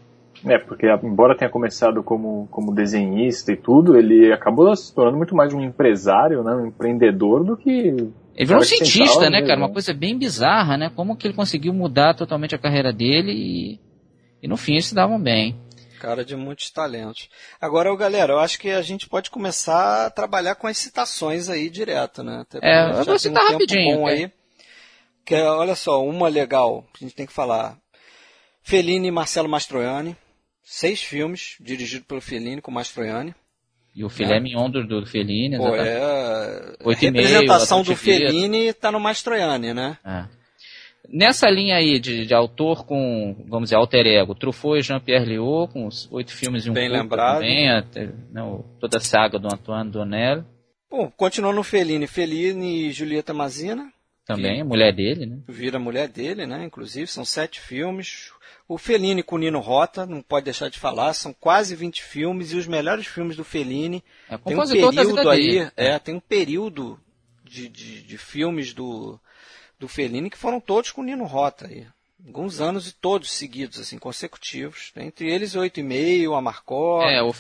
É, 0.47 0.59
porque 0.59 0.87
embora 1.03 1.37
tenha 1.37 1.51
começado 1.51 2.03
como, 2.05 2.47
como 2.51 2.73
desenhista 2.73 3.51
e 3.53 3.57
tudo, 3.57 3.97
ele 3.99 4.33
acabou 4.33 4.75
se 4.77 4.95
tornando 4.95 5.17
muito 5.17 5.35
mais 5.35 5.53
um 5.53 5.61
empresário, 5.61 6.43
né, 6.45 6.55
um 6.55 6.67
empreendedor 6.67 7.45
do 7.45 7.57
que 7.57 7.71
Ele 7.71 8.47
virou 8.47 8.61
um 8.61 8.65
cientista, 8.65 9.25
né, 9.25 9.39
mesmo, 9.39 9.49
cara? 9.49 9.61
Uma 9.61 9.73
coisa 9.73 9.93
bem 9.93 10.17
bizarra, 10.17 10.77
né? 10.77 10.91
Como 10.95 11.17
que 11.17 11.27
ele 11.27 11.35
conseguiu 11.35 11.75
mudar 11.75 12.15
totalmente 12.15 12.55
a 12.55 12.59
carreira 12.59 12.93
dele 12.93 13.33
e, 13.33 13.81
e 14.41 14.47
no 14.47 14.57
fim 14.57 14.75
eles 14.75 14.87
se 14.87 14.95
davam 14.95 15.21
bem. 15.21 15.59
Cara 15.99 16.25
de 16.25 16.37
muitos 16.37 16.71
talentos. 16.71 17.29
Agora, 17.61 17.95
galera, 17.97 18.35
eu 18.35 18.39
acho 18.39 18.61
que 18.61 18.71
a 18.71 18.83
gente 18.83 19.09
pode 19.09 19.31
começar 19.31 20.07
a 20.07 20.11
trabalhar 20.11 20.55
com 20.55 20.67
as 20.69 20.79
citações 20.79 21.49
aí 21.49 21.69
direto, 21.69 22.23
né? 22.23 22.43
Até 22.43 22.61
porque 22.61 22.67
É, 22.67 22.83
já 22.83 22.91
eu 22.91 22.95
vou 22.97 23.05
tem 23.07 23.19
citar 23.19 23.43
tempo 23.47 23.53
rapidinho, 23.53 23.97
bom 23.97 24.05
ok? 24.05 24.15
aí. 24.15 24.31
Que 25.25 25.35
é, 25.35 25.43
olha 25.51 25.75
só, 25.75 26.05
uma 26.05 26.29
legal, 26.29 26.85
que 26.93 27.05
a 27.05 27.09
gente 27.09 27.17
tem 27.17 27.27
que 27.27 27.33
falar. 27.33 27.77
Fellini 28.63 29.09
e 29.09 29.11
Marcelo 29.11 29.49
Mastroianni. 29.49 30.17
Seis 30.69 31.01
filmes, 31.01 31.57
dirigido 31.61 32.05
pelo 32.07 32.21
Fellini 32.21 32.61
com 32.61 32.73
Mastroianni. 32.73 33.33
E 33.95 34.05
o 34.05 34.09
filé 34.09 34.41
mignon 34.41 34.69
do, 34.69 34.85
do 34.85 35.07
Fellini, 35.07 35.57
Pô, 35.57 35.75
é... 35.77 35.97
A 36.85 36.91
representação 36.99 37.83
do. 37.85 37.95
Fellini 37.95 38.73
tá 38.73 38.91
no 38.91 38.99
Mastroianni, 38.99 39.73
né? 39.73 39.97
É. 40.05 40.25
Nessa 41.09 41.49
linha 41.49 41.77
aí 41.77 42.01
de, 42.01 42.27
de 42.27 42.35
autor 42.35 42.85
com, 42.85 43.45
vamos 43.49 43.67
dizer, 43.69 43.77
alter 43.77 44.05
ego, 44.07 44.35
Truffaut 44.35 44.77
e 44.77 44.83
Jean-Pierre 44.83 45.25
Léaud, 45.25 45.73
com 45.73 45.87
os 45.87 46.09
oito 46.11 46.33
filmes 46.33 46.67
e 46.67 46.71
um 46.71 46.73
Bem 46.73 46.89
lembrado. 46.89 47.35
também, 47.37 47.71
até, 47.71 48.07
né, 48.33 48.43
o- 48.43 48.65
toda 48.81 48.97
a 48.97 49.01
saga 49.01 49.39
do 49.39 49.47
Antoine 49.47 49.89
Donnel. 49.89 50.45
Bom, 50.91 51.09
continuando 51.17 51.57
no 51.57 51.63
Fellini, 51.63 52.09
Fellini 52.09 52.89
e 52.89 52.93
Julieta 52.93 53.33
Mazina. 53.33 53.93
Também, 54.27 54.61
a 54.61 54.65
mulher 54.65 54.93
dele, 54.93 55.25
né? 55.25 55.39
Vira 55.47 55.77
a 55.77 55.81
mulher 55.81 56.09
dele, 56.09 56.47
né? 56.47 56.65
Inclusive, 56.65 57.07
são 57.07 57.25
sete 57.25 57.61
filmes. 57.61 58.33
O 58.69 58.77
Fellini 58.77 59.23
com 59.23 59.37
o 59.37 59.39
Nino 59.39 59.61
Rota, 59.61 60.05
não 60.05 60.21
pode 60.21 60.47
deixar 60.47 60.69
de 60.69 60.81
falar, 60.81 61.15
são 61.15 61.33
quase 61.33 61.77
20 61.77 62.03
filmes 62.03 62.51
e 62.51 62.57
os 62.57 62.67
melhores 62.67 63.07
filmes 63.07 63.37
do 63.37 63.45
Fellini. 63.45 64.03
É 64.29 64.37
tem 64.37 64.59
um 64.59 64.67
período 64.67 65.31
aí, 65.31 65.71
é, 65.77 65.97
tem 66.01 66.17
um 66.17 66.21
período 66.21 66.99
de, 67.45 67.69
de, 67.69 68.03
de, 68.03 68.19
filmes 68.19 68.75
do, 68.75 69.21
do 69.79 69.87
Fellini 69.87 70.29
que 70.29 70.37
foram 70.37 70.59
todos 70.59 70.91
com 70.91 71.03
o 71.03 71.05
Nino 71.05 71.25
Rota 71.25 71.69
aí. 71.69 71.87
Alguns 72.27 72.61
anos 72.61 72.89
e 72.89 72.93
todos 72.93 73.31
seguidos, 73.31 73.79
assim, 73.79 73.99
consecutivos. 73.99 74.91
Entre 74.97 75.33
eles, 75.33 75.55
Oito 75.55 75.79
e 75.79 75.85
Meio, 75.85 76.35
Amarcó. 76.35 77.03
É, 77.03 77.23
o, 77.23 77.31
o 77.31 77.35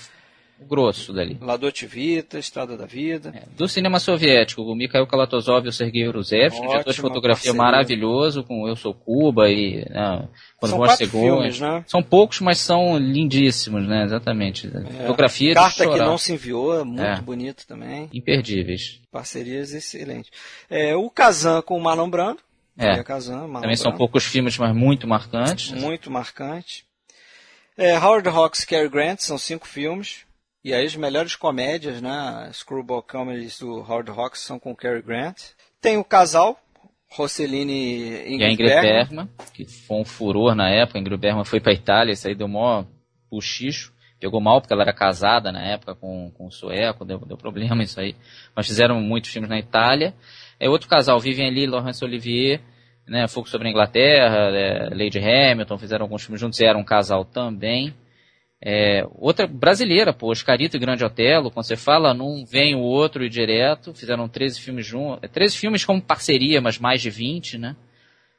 grosso 0.61 1.13
dali. 1.13 1.39
La 1.41 1.57
Dolce 1.57 1.87
Vita, 1.87 2.39
Estrada 2.39 2.77
da 2.77 2.87
Vida. 2.87 3.33
É, 3.35 3.43
do 3.57 3.69
cinema 3.69 3.99
soviético, 3.99 4.63
o 4.63 4.75
Mikhail 4.75 5.07
Kalatozov 5.07 5.67
e 5.67 5.69
o 5.69 5.73
Sergei 5.73 6.09
Rusev, 6.09 6.55
diretor 6.55 6.93
de 6.93 7.01
fotografia 7.01 7.53
parceria. 7.53 7.63
maravilhoso, 7.63 8.43
com 8.43 8.67
Eu 8.67 8.77
Sou 8.77 8.95
Cuba 8.95 9.49
e 9.51 9.85
né, 9.91 10.29
Quando 10.59 10.71
são 10.71 10.79
quatro 10.79 11.09
filmes, 11.09 11.61
né? 11.61 11.85
São 11.87 12.03
poucos, 12.03 12.41
mas 12.41 12.59
são 12.59 12.99
lindíssimos, 12.99 13.87
né? 13.87 14.05
Exatamente. 14.05 14.67
É. 14.67 15.07
Fotografia 15.07 15.55
Carta 15.55 15.89
que 15.89 15.99
não 15.99 16.19
se 16.19 16.33
enviou, 16.33 16.85
muito 16.85 17.03
é. 17.03 17.21
bonito 17.21 17.67
também. 17.67 18.09
Imperdíveis. 18.13 19.01
Parcerias 19.11 19.73
excelentes. 19.73 20.31
É, 20.71 20.95
o 20.97 21.11
Kazan 21.11 21.63
com 21.63 21.77
o 21.77 21.81
Marlon 21.81 22.11
Brando. 22.11 22.41
É. 22.79 23.03
Kazan, 23.03 23.33
Marlon 23.33 23.47
Também 23.47 23.77
Brando. 23.77 23.79
são 23.79 23.93
poucos 23.93 24.25
filmes, 24.25 24.59
mas 24.59 24.75
muito 24.75 25.07
marcantes. 25.07 25.73
Muito 25.73 26.11
marcante. 26.11 26.85
É, 27.77 27.99
Howard 27.99 28.29
Hawks 28.29 28.65
Cary 28.65 28.89
Grant 28.89 29.21
são 29.21 29.37
cinco 29.37 29.67
filmes. 29.67 30.26
E 30.67 30.75
aí 30.75 30.85
as 30.85 30.97
melhores 30.97 31.37
comédias, 31.37 32.03
né? 32.03 32.51
Screwball 32.53 33.01
comedies 33.01 33.61
do 33.61 33.77
Howard 33.89 34.11
Hawks 34.11 34.41
são 34.41 34.59
com 34.59 34.75
Cary 34.75 35.01
Grant. 35.01 35.41
Tem 35.81 35.97
o 35.97 36.03
casal, 36.03 36.59
Rossellini 37.09 37.73
e 37.73 38.35
Ingrid, 38.35 38.41
e 38.41 38.45
a 38.45 38.51
Ingrid 38.51 38.69
Bergman. 38.71 38.91
Bergman, 38.97 39.29
que 39.55 39.65
foi 39.65 39.97
um 39.99 40.05
furor 40.05 40.57
na 40.57 40.69
época. 40.69 40.99
A 40.99 41.01
Ingrid 41.01 41.21
Bergman 41.21 41.45
foi 41.45 41.61
para 41.61 41.73
Itália, 41.73 42.15
isso 42.15 42.27
aí 42.27 42.35
deu 42.35 42.49
mó 42.49 42.85
puxicho. 43.31 43.93
Pegou 44.19 44.41
mal 44.41 44.61
porque 44.61 44.75
ela 44.75 44.83
era 44.83 44.93
casada 44.93 45.53
na 45.53 45.63
época 45.65 45.95
com, 45.95 46.33
com 46.37 46.49
o 46.49 46.51
sueco, 46.51 47.05
deu, 47.05 47.21
deu 47.21 47.37
problema 47.37 47.85
isso 47.85 48.01
aí. 48.01 48.17
Mas 48.53 48.67
fizeram 48.67 49.01
muitos 49.01 49.31
filmes 49.31 49.49
na 49.49 49.61
Itália. 49.61 50.17
É 50.59 50.69
outro 50.69 50.89
casal, 50.89 51.21
Vivian 51.21 51.49
Lee 51.49 51.63
e 51.63 51.67
Laurence 51.69 52.05
Olivier, 52.05 52.61
né, 53.07 53.29
Fogo 53.29 53.49
sobre 53.49 53.69
a 53.69 53.71
Inglaterra, 53.71 54.51
é, 54.51 54.89
Lady 54.91 55.21
Hamilton, 55.21 55.79
fizeram 55.79 56.03
alguns 56.03 56.25
filmes 56.25 56.41
juntos 56.41 56.59
e 56.59 56.65
era 56.65 56.77
um 56.77 56.85
casal 56.85 57.25
também. 57.25 57.95
É, 58.61 59.07
outra 59.13 59.47
brasileira, 59.47 60.13
pô, 60.13 60.31
Oscarito 60.31 60.77
e 60.77 60.81
Grande 60.81 61.05
Otelo, 61.05 61.51
quando 61.51 61.67
você 61.67 61.77
fala 61.77 62.15
num, 62.15 62.45
vem 62.45 62.75
o 62.75 62.81
outro 62.81 63.25
e 63.25 63.29
direto, 63.29 63.93
fizeram 63.93 64.29
13 64.29 64.61
filmes 64.61 64.87
juntos, 64.87 65.31
13 65.31 65.57
filmes 65.57 65.85
como 65.85 66.01
parceria, 66.01 66.61
mas 66.61 66.79
mais 66.79 67.03
de 67.03 67.11
20, 67.11 67.59
né? 67.59 67.77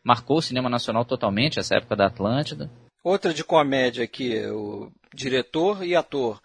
Marcou 0.03 0.37
o 0.37 0.41
cinema 0.41 0.69
nacional 0.69 1.05
totalmente, 1.05 1.59
essa 1.59 1.75
época 1.75 1.95
da 1.95 2.07
Atlântida. 2.07 2.69
Outra 3.03 3.33
de 3.33 3.43
comédia 3.43 4.03
aqui, 4.03 4.43
o 4.47 4.91
diretor 5.13 5.85
e 5.85 5.95
ator, 5.95 6.41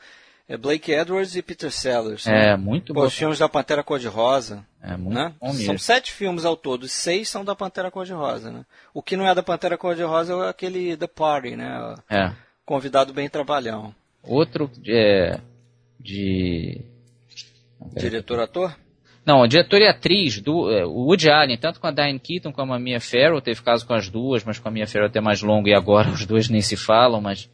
é 0.49 0.57
Blake 0.57 0.93
Edwards 0.93 1.35
e 1.35 1.43
Peter 1.43 1.70
Sellers. 1.70 2.27
É, 2.27 2.51
né? 2.51 2.57
muito 2.57 2.93
bom. 2.93 3.05
Os 3.05 3.15
filmes 3.15 3.39
da 3.39 3.49
Pantera 3.49 3.82
Cor-de-Rosa. 3.82 4.66
É, 4.82 4.97
muito 4.97 5.15
né? 5.15 5.35
bom 5.40 5.49
mesmo. 5.49 5.65
São 5.65 5.78
sete 5.78 6.12
filmes 6.12 6.44
ao 6.44 6.57
todo, 6.57 6.86
seis 6.89 7.28
são 7.28 7.44
da 7.44 7.55
Pantera 7.55 7.90
Cor-de-Rosa, 7.90 8.51
né? 8.51 8.66
O 8.93 9.03
que 9.03 9.16
não 9.16 9.27
é 9.27 9.35
da 9.35 9.43
Pantera 9.43 9.78
Cor-de-Rosa 9.78 10.35
é 10.35 10.49
aquele 10.51 10.97
The 10.97 11.07
Party, 11.07 11.57
né? 11.57 11.94
É 12.11 12.32
convidado 12.65 13.13
bem 13.13 13.29
trabalhão. 13.29 13.95
Outro 14.23 14.71
é, 14.87 15.41
de. 15.99 16.81
Diretor-ator? 17.97 18.77
Não, 19.25 19.47
diretor 19.47 19.81
e 19.81 19.87
atriz, 19.87 20.41
do, 20.41 20.71
é, 20.71 20.85
o 20.85 21.07
Woody 21.07 21.31
Allen, 21.31 21.57
tanto 21.57 21.79
com 21.79 21.87
a 21.87 21.93
Diane 21.93 22.19
Keaton 22.19 22.53
como 22.53 22.73
a 22.73 22.79
Mia 22.79 23.01
Farrow, 23.01 23.41
teve 23.41 23.63
caso 23.63 23.87
com 23.87 23.95
as 23.95 24.09
duas, 24.09 24.43
mas 24.43 24.59
com 24.59 24.69
a 24.69 24.73
Mia 24.73 24.87
Farrow 24.87 25.07
até 25.07 25.21
mais 25.21 25.43
longo 25.43 25.69
e 25.69 25.75
agora 25.75 26.11
os 26.11 26.27
dois 26.27 26.49
nem 26.49 26.61
se 26.61 26.77
falam, 26.77 27.21
mas 27.21 27.49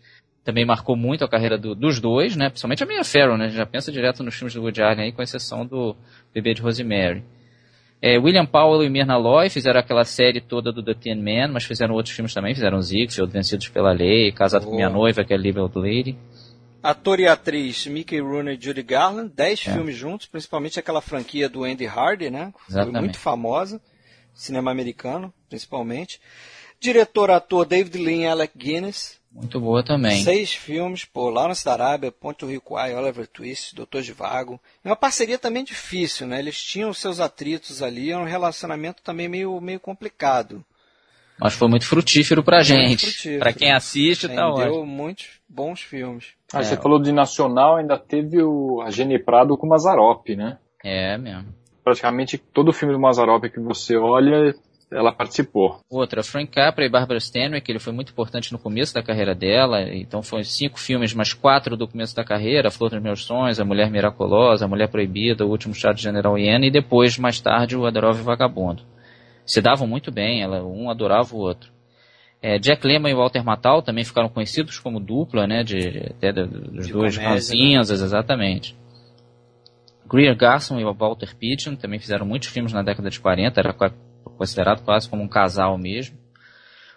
também 0.45 0.65
marcou 0.65 0.97
muito 0.97 1.25
a 1.25 1.29
carreira 1.29 1.59
do, 1.59 1.75
dos 1.75 2.01
dois, 2.01 2.35
né? 2.35 2.49
Principalmente 2.49 2.83
a 2.83 2.87
Mia 2.87 3.05
Farrow, 3.05 3.37
né? 3.37 3.51
Já 3.51 3.67
pensa 3.67 3.93
direto 3.93 4.23
nos 4.23 4.35
filmes 4.35 4.55
do 4.55 4.63
Woody 4.63 4.83
Allen 4.83 5.05
aí, 5.05 5.13
com 5.13 5.21
exceção 5.21 5.67
do 5.67 5.95
Bebê 6.33 6.55
de 6.55 6.63
Rosemary. 6.63 7.23
É, 8.01 8.17
William 8.17 8.47
Powell 8.47 8.85
e 8.85 8.89
Myrna 8.89 9.17
Loy 9.17 9.51
fizeram 9.51 9.81
aquela 9.81 10.05
série 10.05 10.41
toda 10.41 10.73
do 10.73 10.83
The 10.85 10.95
Tin 10.95 11.17
Man, 11.17 11.49
mas 11.53 11.65
fizeram 11.65 11.95
outros 11.95 12.15
filmes 12.15 12.33
também, 12.33 12.55
fizeram 12.55 12.81
Ziegfeld, 12.81 13.33
Vencidos 13.33 13.69
pela 13.69 13.93
Lei, 13.93 14.31
Casado 14.31 14.67
oh. 14.67 14.71
com 14.71 14.77
Minha 14.77 14.89
Noiva, 14.89 15.25
que 15.25 15.35
é 15.35 15.37
Old 15.37 15.77
Lady. 15.77 16.17
Ator 16.81 17.19
e 17.19 17.27
atriz 17.27 17.87
Mickey 17.87 18.21
Rooney 18.21 18.57
e 18.57 18.65
Judy 18.65 18.83
Garland, 18.83 19.33
dez 19.35 19.65
é. 19.67 19.73
filmes 19.73 19.97
juntos, 19.97 20.27
principalmente 20.27 20.79
aquela 20.79 21.01
franquia 21.01 21.49
do 21.49 21.65
Andy 21.65 21.87
Hardy, 21.87 22.31
né? 22.31 22.53
Exatamente. 22.69 22.93
Foi 22.93 23.01
muito 23.01 23.19
famosa, 23.19 23.81
cinema 24.33 24.71
americano, 24.71 25.35
principalmente. 25.49 26.21
Diretor-ator 26.79 27.67
David 27.67 27.99
Lean 27.99 28.23
e 28.23 28.27
Alec 28.29 28.57
Guinness, 28.57 29.18
muito 29.31 29.61
boa 29.61 29.83
também. 29.83 30.23
Seis 30.25 30.55
filmes, 30.55 31.05
pô, 31.05 31.29
Lawrence 31.31 31.65
da 31.65 31.73
Arábia, 31.73 32.11
Ponto 32.11 32.47
Rico 32.47 32.77
Ai, 32.77 32.95
Oliver 32.95 33.27
Twist, 33.27 33.75
Doutor 33.75 34.03
de 34.03 34.13
Vago. 34.13 34.59
É 34.85 34.89
uma 34.89 34.97
parceria 34.97 35.39
também 35.39 35.63
difícil, 35.63 36.27
né? 36.27 36.39
Eles 36.39 36.61
tinham 36.61 36.93
seus 36.93 37.21
atritos 37.21 37.83
ali, 37.83 38.11
era 38.11 38.21
um 38.21 38.25
relacionamento 38.25 39.03
também 39.03 39.29
meio, 39.29 39.61
meio 39.61 39.79
complicado. 39.79 40.65
Mas 41.41 41.55
foi 41.55 41.69
muito 41.69 41.87
frutífero 41.87 42.43
pra 42.43 42.63
gente. 42.63 43.39
Pra 43.39 43.53
quem 43.53 43.73
assiste, 43.73 44.27
Rendeu 44.27 44.45
tá 44.45 44.51
ótimo. 44.51 44.73
Deu 44.73 44.87
muitos 44.87 45.29
bons 45.49 45.81
filmes. 45.81 46.33
Ah, 46.53 46.61
é. 46.61 46.65
você 46.65 46.77
falou 46.77 47.01
de 47.01 47.13
nacional, 47.13 47.77
ainda 47.77 47.97
teve 47.97 48.43
o 48.43 48.83
a 48.83 48.91
Gene 48.91 49.19
Prado 49.19 49.57
com 49.57 49.67
o 49.67 49.71
Mazarop, 49.71 50.35
né? 50.35 50.59
É 50.83 51.17
mesmo. 51.17 51.55
Praticamente 51.85 52.39
todo 52.39 52.73
filme 52.73 52.93
do 52.93 53.01
Mazarop 53.01 53.45
que 53.45 53.61
você 53.61 53.97
olha 53.97 54.53
ela 54.91 55.13
participou. 55.13 55.81
Outra, 55.91 56.23
Frank 56.23 56.51
Capra 56.51 56.85
e 56.85 56.89
Barbara 56.89 57.19
Stanwyck, 57.19 57.71
ele 57.71 57.79
foi 57.79 57.93
muito 57.93 58.13
importante 58.13 58.53
no 58.53 58.59
começo 58.59 58.95
da 58.95 59.03
carreira 59.03 59.35
dela, 59.35 59.83
então 59.95 60.23
foi 60.23 60.45
cinco 60.45 60.79
filmes, 60.81 61.13
mais 61.13 61.33
quatro 61.33 61.77
do 61.77 61.87
começo 61.87 62.17
da 62.17 62.25
carreira, 62.25 62.71
Flor 62.71 62.91
dos 62.91 63.03
Meus 63.03 63.25
Sonhos, 63.25 63.61
A 63.61 63.65
Mulher 63.65 63.91
Miraculosa, 63.91 64.65
A 64.65 64.69
Mulher 64.69 64.89
Proibida, 64.89 65.45
O 65.45 65.51
Último 65.51 65.75
Chá 65.75 65.93
de 65.93 66.03
General 66.03 66.39
Iena, 66.39 66.67
e 66.67 66.71
depois, 66.71 67.19
mais 67.19 67.41
tarde, 67.41 67.77
O 67.77 67.87
Adorove 67.87 68.23
Vagabundo. 68.23 68.83
Se 69.45 69.61
davam 69.61 69.87
muito 69.87 70.11
bem, 70.11 70.43
ela, 70.43 70.63
um 70.65 70.91
adorava 70.91 71.35
o 71.35 71.39
outro. 71.39 71.71
É, 72.41 72.59
Jack 72.59 72.87
Lemmon 72.87 73.09
e 73.09 73.15
Walter 73.15 73.45
Matthau 73.45 73.83
também 73.83 74.05
ficaram 74.05 74.29
conhecidos 74.29 74.79
como 74.79 75.01
dupla, 75.01 75.47
né, 75.47 75.65
de, 75.65 76.13
até 76.17 76.33
dos 76.33 76.87
de 76.87 76.93
dois 76.93 77.17
ranzinhas, 77.17 77.91
né? 77.91 77.95
exatamente. 77.95 78.77
Greer 80.09 80.35
Garson 80.37 80.79
e 80.79 80.85
Walter 80.85 81.37
Pidgeon 81.37 81.77
também 81.77 81.99
fizeram 81.99 82.25
muitos 82.25 82.49
filmes 82.49 82.73
na 82.73 82.83
década 82.83 83.11
de 83.11 83.21
40, 83.21 83.61
era 83.61 83.75
considerado 84.39 84.83
quase 84.83 85.09
como 85.09 85.23
um 85.23 85.29
casal 85.29 85.77
mesmo. 85.77 86.17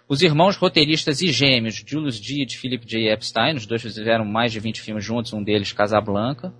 Os 0.08 0.22
irmãos 0.22 0.56
roteiristas 0.56 1.20
e 1.20 1.30
gêmeos, 1.30 1.82
Julius 1.86 2.20
D. 2.20 2.44
e 2.44 2.56
Philip 2.56 2.86
J. 2.86 3.10
Epstein, 3.10 3.56
os 3.56 3.66
dois 3.66 3.82
fizeram 3.82 4.24
mais 4.24 4.52
de 4.52 4.60
20 4.60 4.80
filmes 4.80 5.04
juntos, 5.04 5.32
um 5.32 5.42
deles 5.42 5.72
Casablanca. 5.72 6.52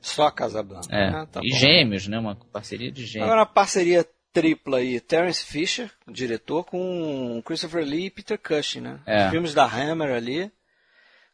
Só 0.00 0.30
Casablanca. 0.30 0.88
É. 0.90 1.08
Ah, 1.08 1.26
tá 1.26 1.40
e 1.42 1.50
bom. 1.50 1.58
gêmeos, 1.58 2.08
né? 2.08 2.18
Uma 2.18 2.34
parceria 2.34 2.90
de 2.90 3.06
gêmeos. 3.06 3.30
Agora 3.30 3.42
uma 3.42 3.46
parceria 3.46 4.06
tripla 4.32 4.78
aí, 4.78 4.98
Terence 4.98 5.44
Fisher, 5.44 5.90
diretor, 6.08 6.64
com 6.64 7.40
Christopher 7.44 7.84
Lee 7.84 8.06
e 8.06 8.10
Peter 8.10 8.38
Cushing, 8.38 8.80
né? 8.80 9.00
É. 9.06 9.26
Os 9.26 9.30
filmes 9.30 9.54
da 9.54 9.64
Hammer 9.64 10.10
ali. 10.10 10.50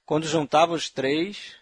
Quando 0.04 0.26
juntava 0.26 0.72
os 0.72 0.90
três, 0.90 1.54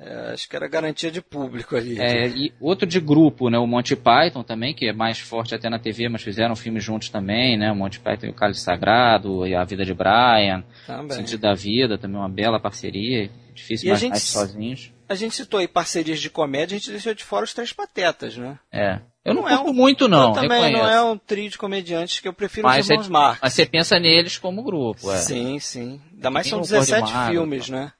é, 0.00 0.32
acho 0.32 0.48
que 0.48 0.54
era 0.54 0.68
garantia 0.68 1.10
de 1.10 1.20
público 1.20 1.74
ali. 1.74 2.00
É, 2.00 2.28
e 2.28 2.52
outro 2.60 2.86
de 2.86 3.00
grupo, 3.00 3.50
né? 3.50 3.58
O 3.58 3.66
Monty 3.66 3.96
Python 3.96 4.44
também, 4.44 4.72
que 4.72 4.86
é 4.86 4.92
mais 4.92 5.18
forte 5.18 5.54
até 5.54 5.68
na 5.68 5.78
TV, 5.78 6.08
mas 6.08 6.22
fizeram 6.22 6.54
filmes 6.54 6.84
juntos 6.84 7.08
também, 7.08 7.58
né? 7.58 7.72
O 7.72 7.76
Monty 7.76 7.98
Python 7.98 8.26
e 8.26 8.30
o 8.30 8.34
Cálice 8.34 8.60
Sagrado, 8.60 9.44
e 9.44 9.56
A 9.56 9.64
Vida 9.64 9.84
de 9.84 9.92
Brian, 9.92 10.62
também. 10.86 11.16
Sentido 11.16 11.40
da 11.40 11.52
Vida, 11.52 11.98
também 11.98 12.16
uma 12.16 12.28
bela 12.28 12.60
parceria. 12.60 13.28
Difícil 13.52 13.88
mais, 13.88 14.02
mais 14.04 14.22
sozinhos. 14.22 14.92
A 15.08 15.16
gente 15.16 15.34
citou 15.34 15.58
aí 15.58 15.66
parcerias 15.66 16.20
de 16.20 16.30
comédia, 16.30 16.76
a 16.76 16.78
gente 16.78 16.90
deixou 16.92 17.12
de 17.12 17.24
fora 17.24 17.44
os 17.44 17.52
Três 17.52 17.72
Patetas, 17.72 18.36
né? 18.36 18.56
É. 18.72 19.00
Eu 19.24 19.34
não, 19.34 19.42
não 19.42 19.48
é 19.48 19.58
um, 19.58 19.72
muito, 19.72 20.06
não. 20.06 20.28
Eu 20.28 20.32
também 20.32 20.62
reconheço. 20.62 20.82
não 20.82 20.88
é 20.88 21.02
um 21.02 21.18
trio 21.18 21.50
de 21.50 21.58
comediantes 21.58 22.20
que 22.20 22.28
eu 22.28 22.32
prefiro 22.32 22.68
mas 22.68 22.84
os 22.84 22.90
irmãos 22.90 23.08
Marx. 23.08 23.40
Mas 23.42 23.52
você 23.52 23.66
pensa 23.66 23.98
neles 23.98 24.38
como 24.38 24.62
grupo, 24.62 25.10
é. 25.10 25.16
Sim, 25.16 25.58
sim. 25.58 26.00
Ainda 26.14 26.30
mais 26.30 26.46
são 26.46 26.60
17 26.60 27.12
filmes, 27.30 27.68
né? 27.68 27.92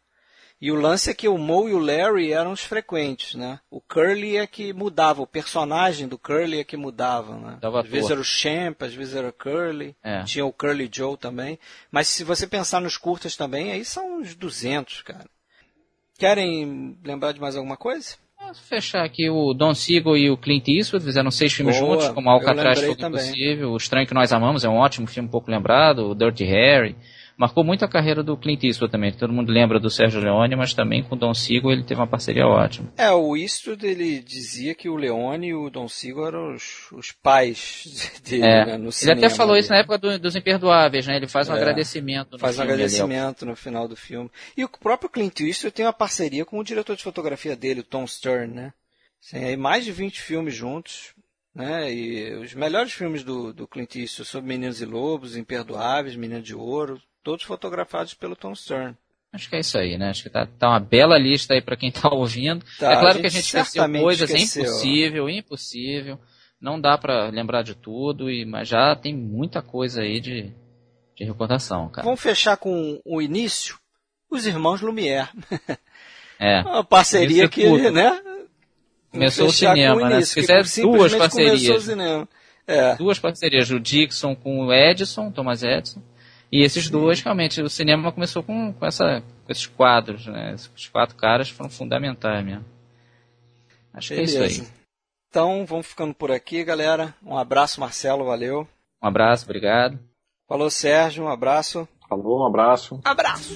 E 0.61 0.73
o 0.73 0.75
lance 0.75 1.09
é 1.09 1.15
que 1.15 1.29
o 1.29 1.39
Moe 1.39 1.71
e 1.71 1.75
o 1.75 1.79
Larry 1.79 2.33
eram 2.33 2.51
os 2.51 2.63
frequentes, 2.63 3.37
né? 3.37 3.61
O 3.71 3.81
Curly 3.81 4.37
é 4.37 4.47
que 4.47 4.73
mudava, 4.73 5.23
o 5.23 5.27
personagem 5.27 6.09
do 6.09 6.19
Curly 6.19 6.59
é 6.59 6.65
que 6.65 6.77
mudava, 6.77 7.37
né? 7.37 7.59
Dava 7.61 7.81
às 7.81 7.89
vezes 7.89 8.11
era 8.11 8.21
o 8.21 8.25
Champ, 8.25 8.83
às 8.83 8.93
vezes 8.93 9.15
era 9.15 9.29
o 9.29 9.33
Curly, 9.33 9.95
é. 10.03 10.25
tinha 10.25 10.45
o 10.45 10.53
Curly 10.53 10.91
Joe 10.93 11.17
também. 11.17 11.61
Mas 11.93 12.09
se 12.09 12.25
você 12.25 12.45
pensar 12.45 12.81
nos 12.81 12.97
curtas 12.97 13.37
também, 13.37 13.71
aí 13.71 13.85
são 13.85 14.19
uns 14.19 14.35
200, 14.35 15.03
cara. 15.03 15.27
Querem 16.19 16.99
lembrar 17.05 17.31
de 17.31 17.41
mais 17.41 17.55
alguma 17.55 17.77
coisa? 17.77 18.17
Fechar 18.69 19.05
aqui 19.05 19.31
o 19.31 19.53
Don 19.53 19.75
Siegel 19.75 20.17
e 20.17 20.31
o 20.31 20.37
Clint 20.37 20.67
Eastwood 20.69 21.05
fizeram 21.05 21.31
seis 21.31 21.53
filmes 21.53 21.79
Boa, 21.79 21.93
juntos, 21.93 22.09
como 22.09 22.31
Alcatraz 22.31 22.81
Fogo 22.81 23.07
Impossível. 23.07 23.71
O 23.71 23.77
Estranho 23.77 24.07
que 24.07 24.15
Nós 24.15 24.33
Amamos 24.33 24.65
é 24.65 24.69
um 24.69 24.77
ótimo 24.77 25.07
filme 25.07 25.29
pouco 25.29 25.51
lembrado, 25.51 26.11
o 26.11 26.15
Dirty 26.15 26.45
Harry 26.45 26.97
marcou 27.39 27.63
muito 27.63 27.85
a 27.85 27.89
carreira 27.89 28.23
do 28.23 28.37
Clint 28.37 28.65
Eastwood 28.65 28.91
também. 28.91 29.13
Todo 29.13 29.33
mundo 29.33 29.53
lembra 29.53 29.79
do 29.79 29.89
Sérgio 29.89 30.21
Leone, 30.21 30.57
mas 30.57 30.75
também 30.75 31.05
com 31.05 31.15
o 31.15 31.19
Don 31.19 31.33
Siegel 31.33 31.71
ele 31.71 31.85
teve 31.85 32.01
uma 32.01 32.07
parceria 32.07 32.45
ótima. 32.45 32.93
É, 32.97 33.11
o 33.13 33.37
Eastwood 33.37 33.87
ele 33.87 34.21
dizia 34.21 34.75
que 34.75 34.89
o 34.89 34.97
Leone 34.97 35.49
e 35.49 35.55
o 35.55 35.71
Don 35.71 35.89
Siegel 35.89 36.27
eram 36.27 36.55
os, 36.55 36.91
os 36.93 37.13
pais 37.13 38.21
dele 38.29 38.45
é. 38.45 38.67
né, 38.67 38.77
no 38.77 38.91
cinema. 38.91 39.21
Ele 39.21 39.27
até 39.27 39.35
falou 39.35 39.57
isso 39.57 39.71
na 39.71 39.79
época 39.79 39.99
do, 39.99 40.19
dos 40.19 40.35
Imperdoáveis, 40.35 41.07
né? 41.07 41.17
Ele 41.17 41.29
faz 41.29 41.49
um 41.49 41.55
é. 41.55 41.57
agradecimento 41.57 42.33
no 42.33 42.39
Faz 42.41 42.57
filme, 42.57 42.71
um 42.71 42.75
agradecimento 42.75 43.47
no 43.47 43.55
final 43.55 43.87
do 43.87 43.95
filme. 43.95 44.29
E 44.57 44.65
o 44.65 44.69
próprio 44.69 45.09
Clint 45.09 45.41
Eastwood 45.41 45.75
tem 45.75 45.87
uma 45.87 45.93
parceria 45.93 46.45
com 46.45 46.59
o 46.59 46.65
diretor 46.65 46.97
de 46.97 47.05
fotografia 47.05 47.55
dele, 47.55 47.81
o 47.81 47.85
Tom 47.85 48.05
Stern, 48.07 48.53
né? 48.53 48.73
Tem 49.31 49.45
aí 49.45 49.57
mais 49.57 49.85
de 49.85 49.93
20 49.93 50.21
filmes 50.21 50.55
juntos, 50.55 51.15
né? 51.55 51.93
E 51.93 52.35
os 52.35 52.53
melhores 52.55 52.93
filmes 52.93 53.23
do, 53.23 53.53
do 53.53 53.69
Clint 53.69 53.95
Eastwood 53.95 54.29
sobre 54.29 54.49
Meninos 54.49 54.81
e 54.81 54.85
Lobos, 54.85 55.37
Imperdoáveis, 55.37 56.17
Menino 56.17 56.43
de 56.43 56.55
Ouro, 56.55 57.01
todos 57.29 57.45
fotografados 57.45 58.15
pelo 58.15 58.35
Tom 58.35 58.55
Stern. 58.55 58.97
Acho 59.31 59.51
que 59.51 59.57
é 59.57 59.61
isso 59.61 59.77
aí, 59.77 59.99
né? 59.99 60.09
Acho 60.09 60.23
que 60.23 60.31
tá, 60.31 60.47
tá 60.47 60.71
uma 60.71 60.81
bela 60.81 61.19
lista 61.19 61.53
aí 61.53 61.61
para 61.61 61.77
quem 61.77 61.93
tá 61.93 62.09
ouvindo. 62.09 62.65
Tá, 62.79 62.91
é 62.91 62.97
claro 62.97 63.19
a 63.19 63.21
que 63.21 63.27
a 63.27 63.31
gente 63.31 63.45
esqueceu 63.45 63.87
coisas, 64.01 64.31
esqueceu. 64.31 64.63
é 64.63 64.67
impossível, 64.67 65.29
impossível. 65.29 66.19
Não 66.59 66.81
dá 66.81 66.97
para 66.97 67.29
lembrar 67.29 67.61
de 67.63 67.75
tudo, 67.75 68.31
e, 68.31 68.47
mas 68.47 68.67
já 68.67 68.97
tem 68.97 69.15
muita 69.15 69.61
coisa 69.61 70.01
aí 70.01 70.21
de, 70.21 70.51
de 71.15 71.25
recordação, 71.25 71.91
cara. 71.91 72.07
Vamos 72.07 72.19
fechar 72.19 72.57
com 72.57 72.99
o 73.05 73.21
início. 73.21 73.79
Os 74.31 74.47
irmãos 74.47 74.81
Lumière. 74.81 75.29
É. 76.41 76.61
Uma 76.61 76.85
parceria 76.85 77.49
que, 77.49 77.65
tudo. 77.65 77.91
né? 77.91 78.23
Começou 79.11 79.49
o 79.49 79.53
cinema, 79.53 80.09
né? 80.09 80.21
Se 80.23 80.37
quiser 80.37 80.63
duas 80.81 81.13
parcerias. 81.13 81.89
É. 82.65 82.95
Duas 82.95 83.19
parcerias, 83.19 83.73
o 83.73 83.81
Dixon 83.81 84.37
com 84.37 84.67
o 84.67 84.73
Edison, 84.73 85.33
Thomas 85.33 85.65
Edison. 85.65 86.01
E 86.51 86.63
esses 86.63 86.87
Sim. 86.87 86.93
dois, 86.93 87.21
realmente, 87.21 87.61
o 87.61 87.69
cinema 87.69 88.11
começou 88.11 88.43
com, 88.43 88.73
com, 88.73 88.87
essa, 88.87 89.23
com 89.45 89.53
esses 89.53 89.67
quadros, 89.67 90.27
né? 90.27 90.55
Os 90.55 90.89
quatro 90.89 91.15
caras 91.15 91.51
foram 91.51 91.69
fundamentais 91.69 92.45
mesmo. 92.45 92.65
Acho 93.93 94.11
Beleza. 94.11 94.39
que 94.39 94.45
é 94.45 94.47
isso 94.47 94.63
aí. 94.63 94.69
Então, 95.29 95.67
vamos 95.67 95.87
ficando 95.87 96.15
por 96.15 96.31
aqui, 96.31 96.65
galera. 96.65 97.15
Um 97.23 97.37
abraço, 97.37 97.81
Marcelo, 97.81 98.25
valeu. 98.25 98.67
Um 99.03 99.07
abraço, 99.07 99.45
obrigado. 99.45 99.99
Falou, 100.49 100.71
Sérgio, 100.71 101.25
um 101.25 101.29
abraço. 101.29 101.87
Falou, 102.09 102.41
um 102.41 102.47
abraço. 102.47 102.99
Abraço. 103.05 103.55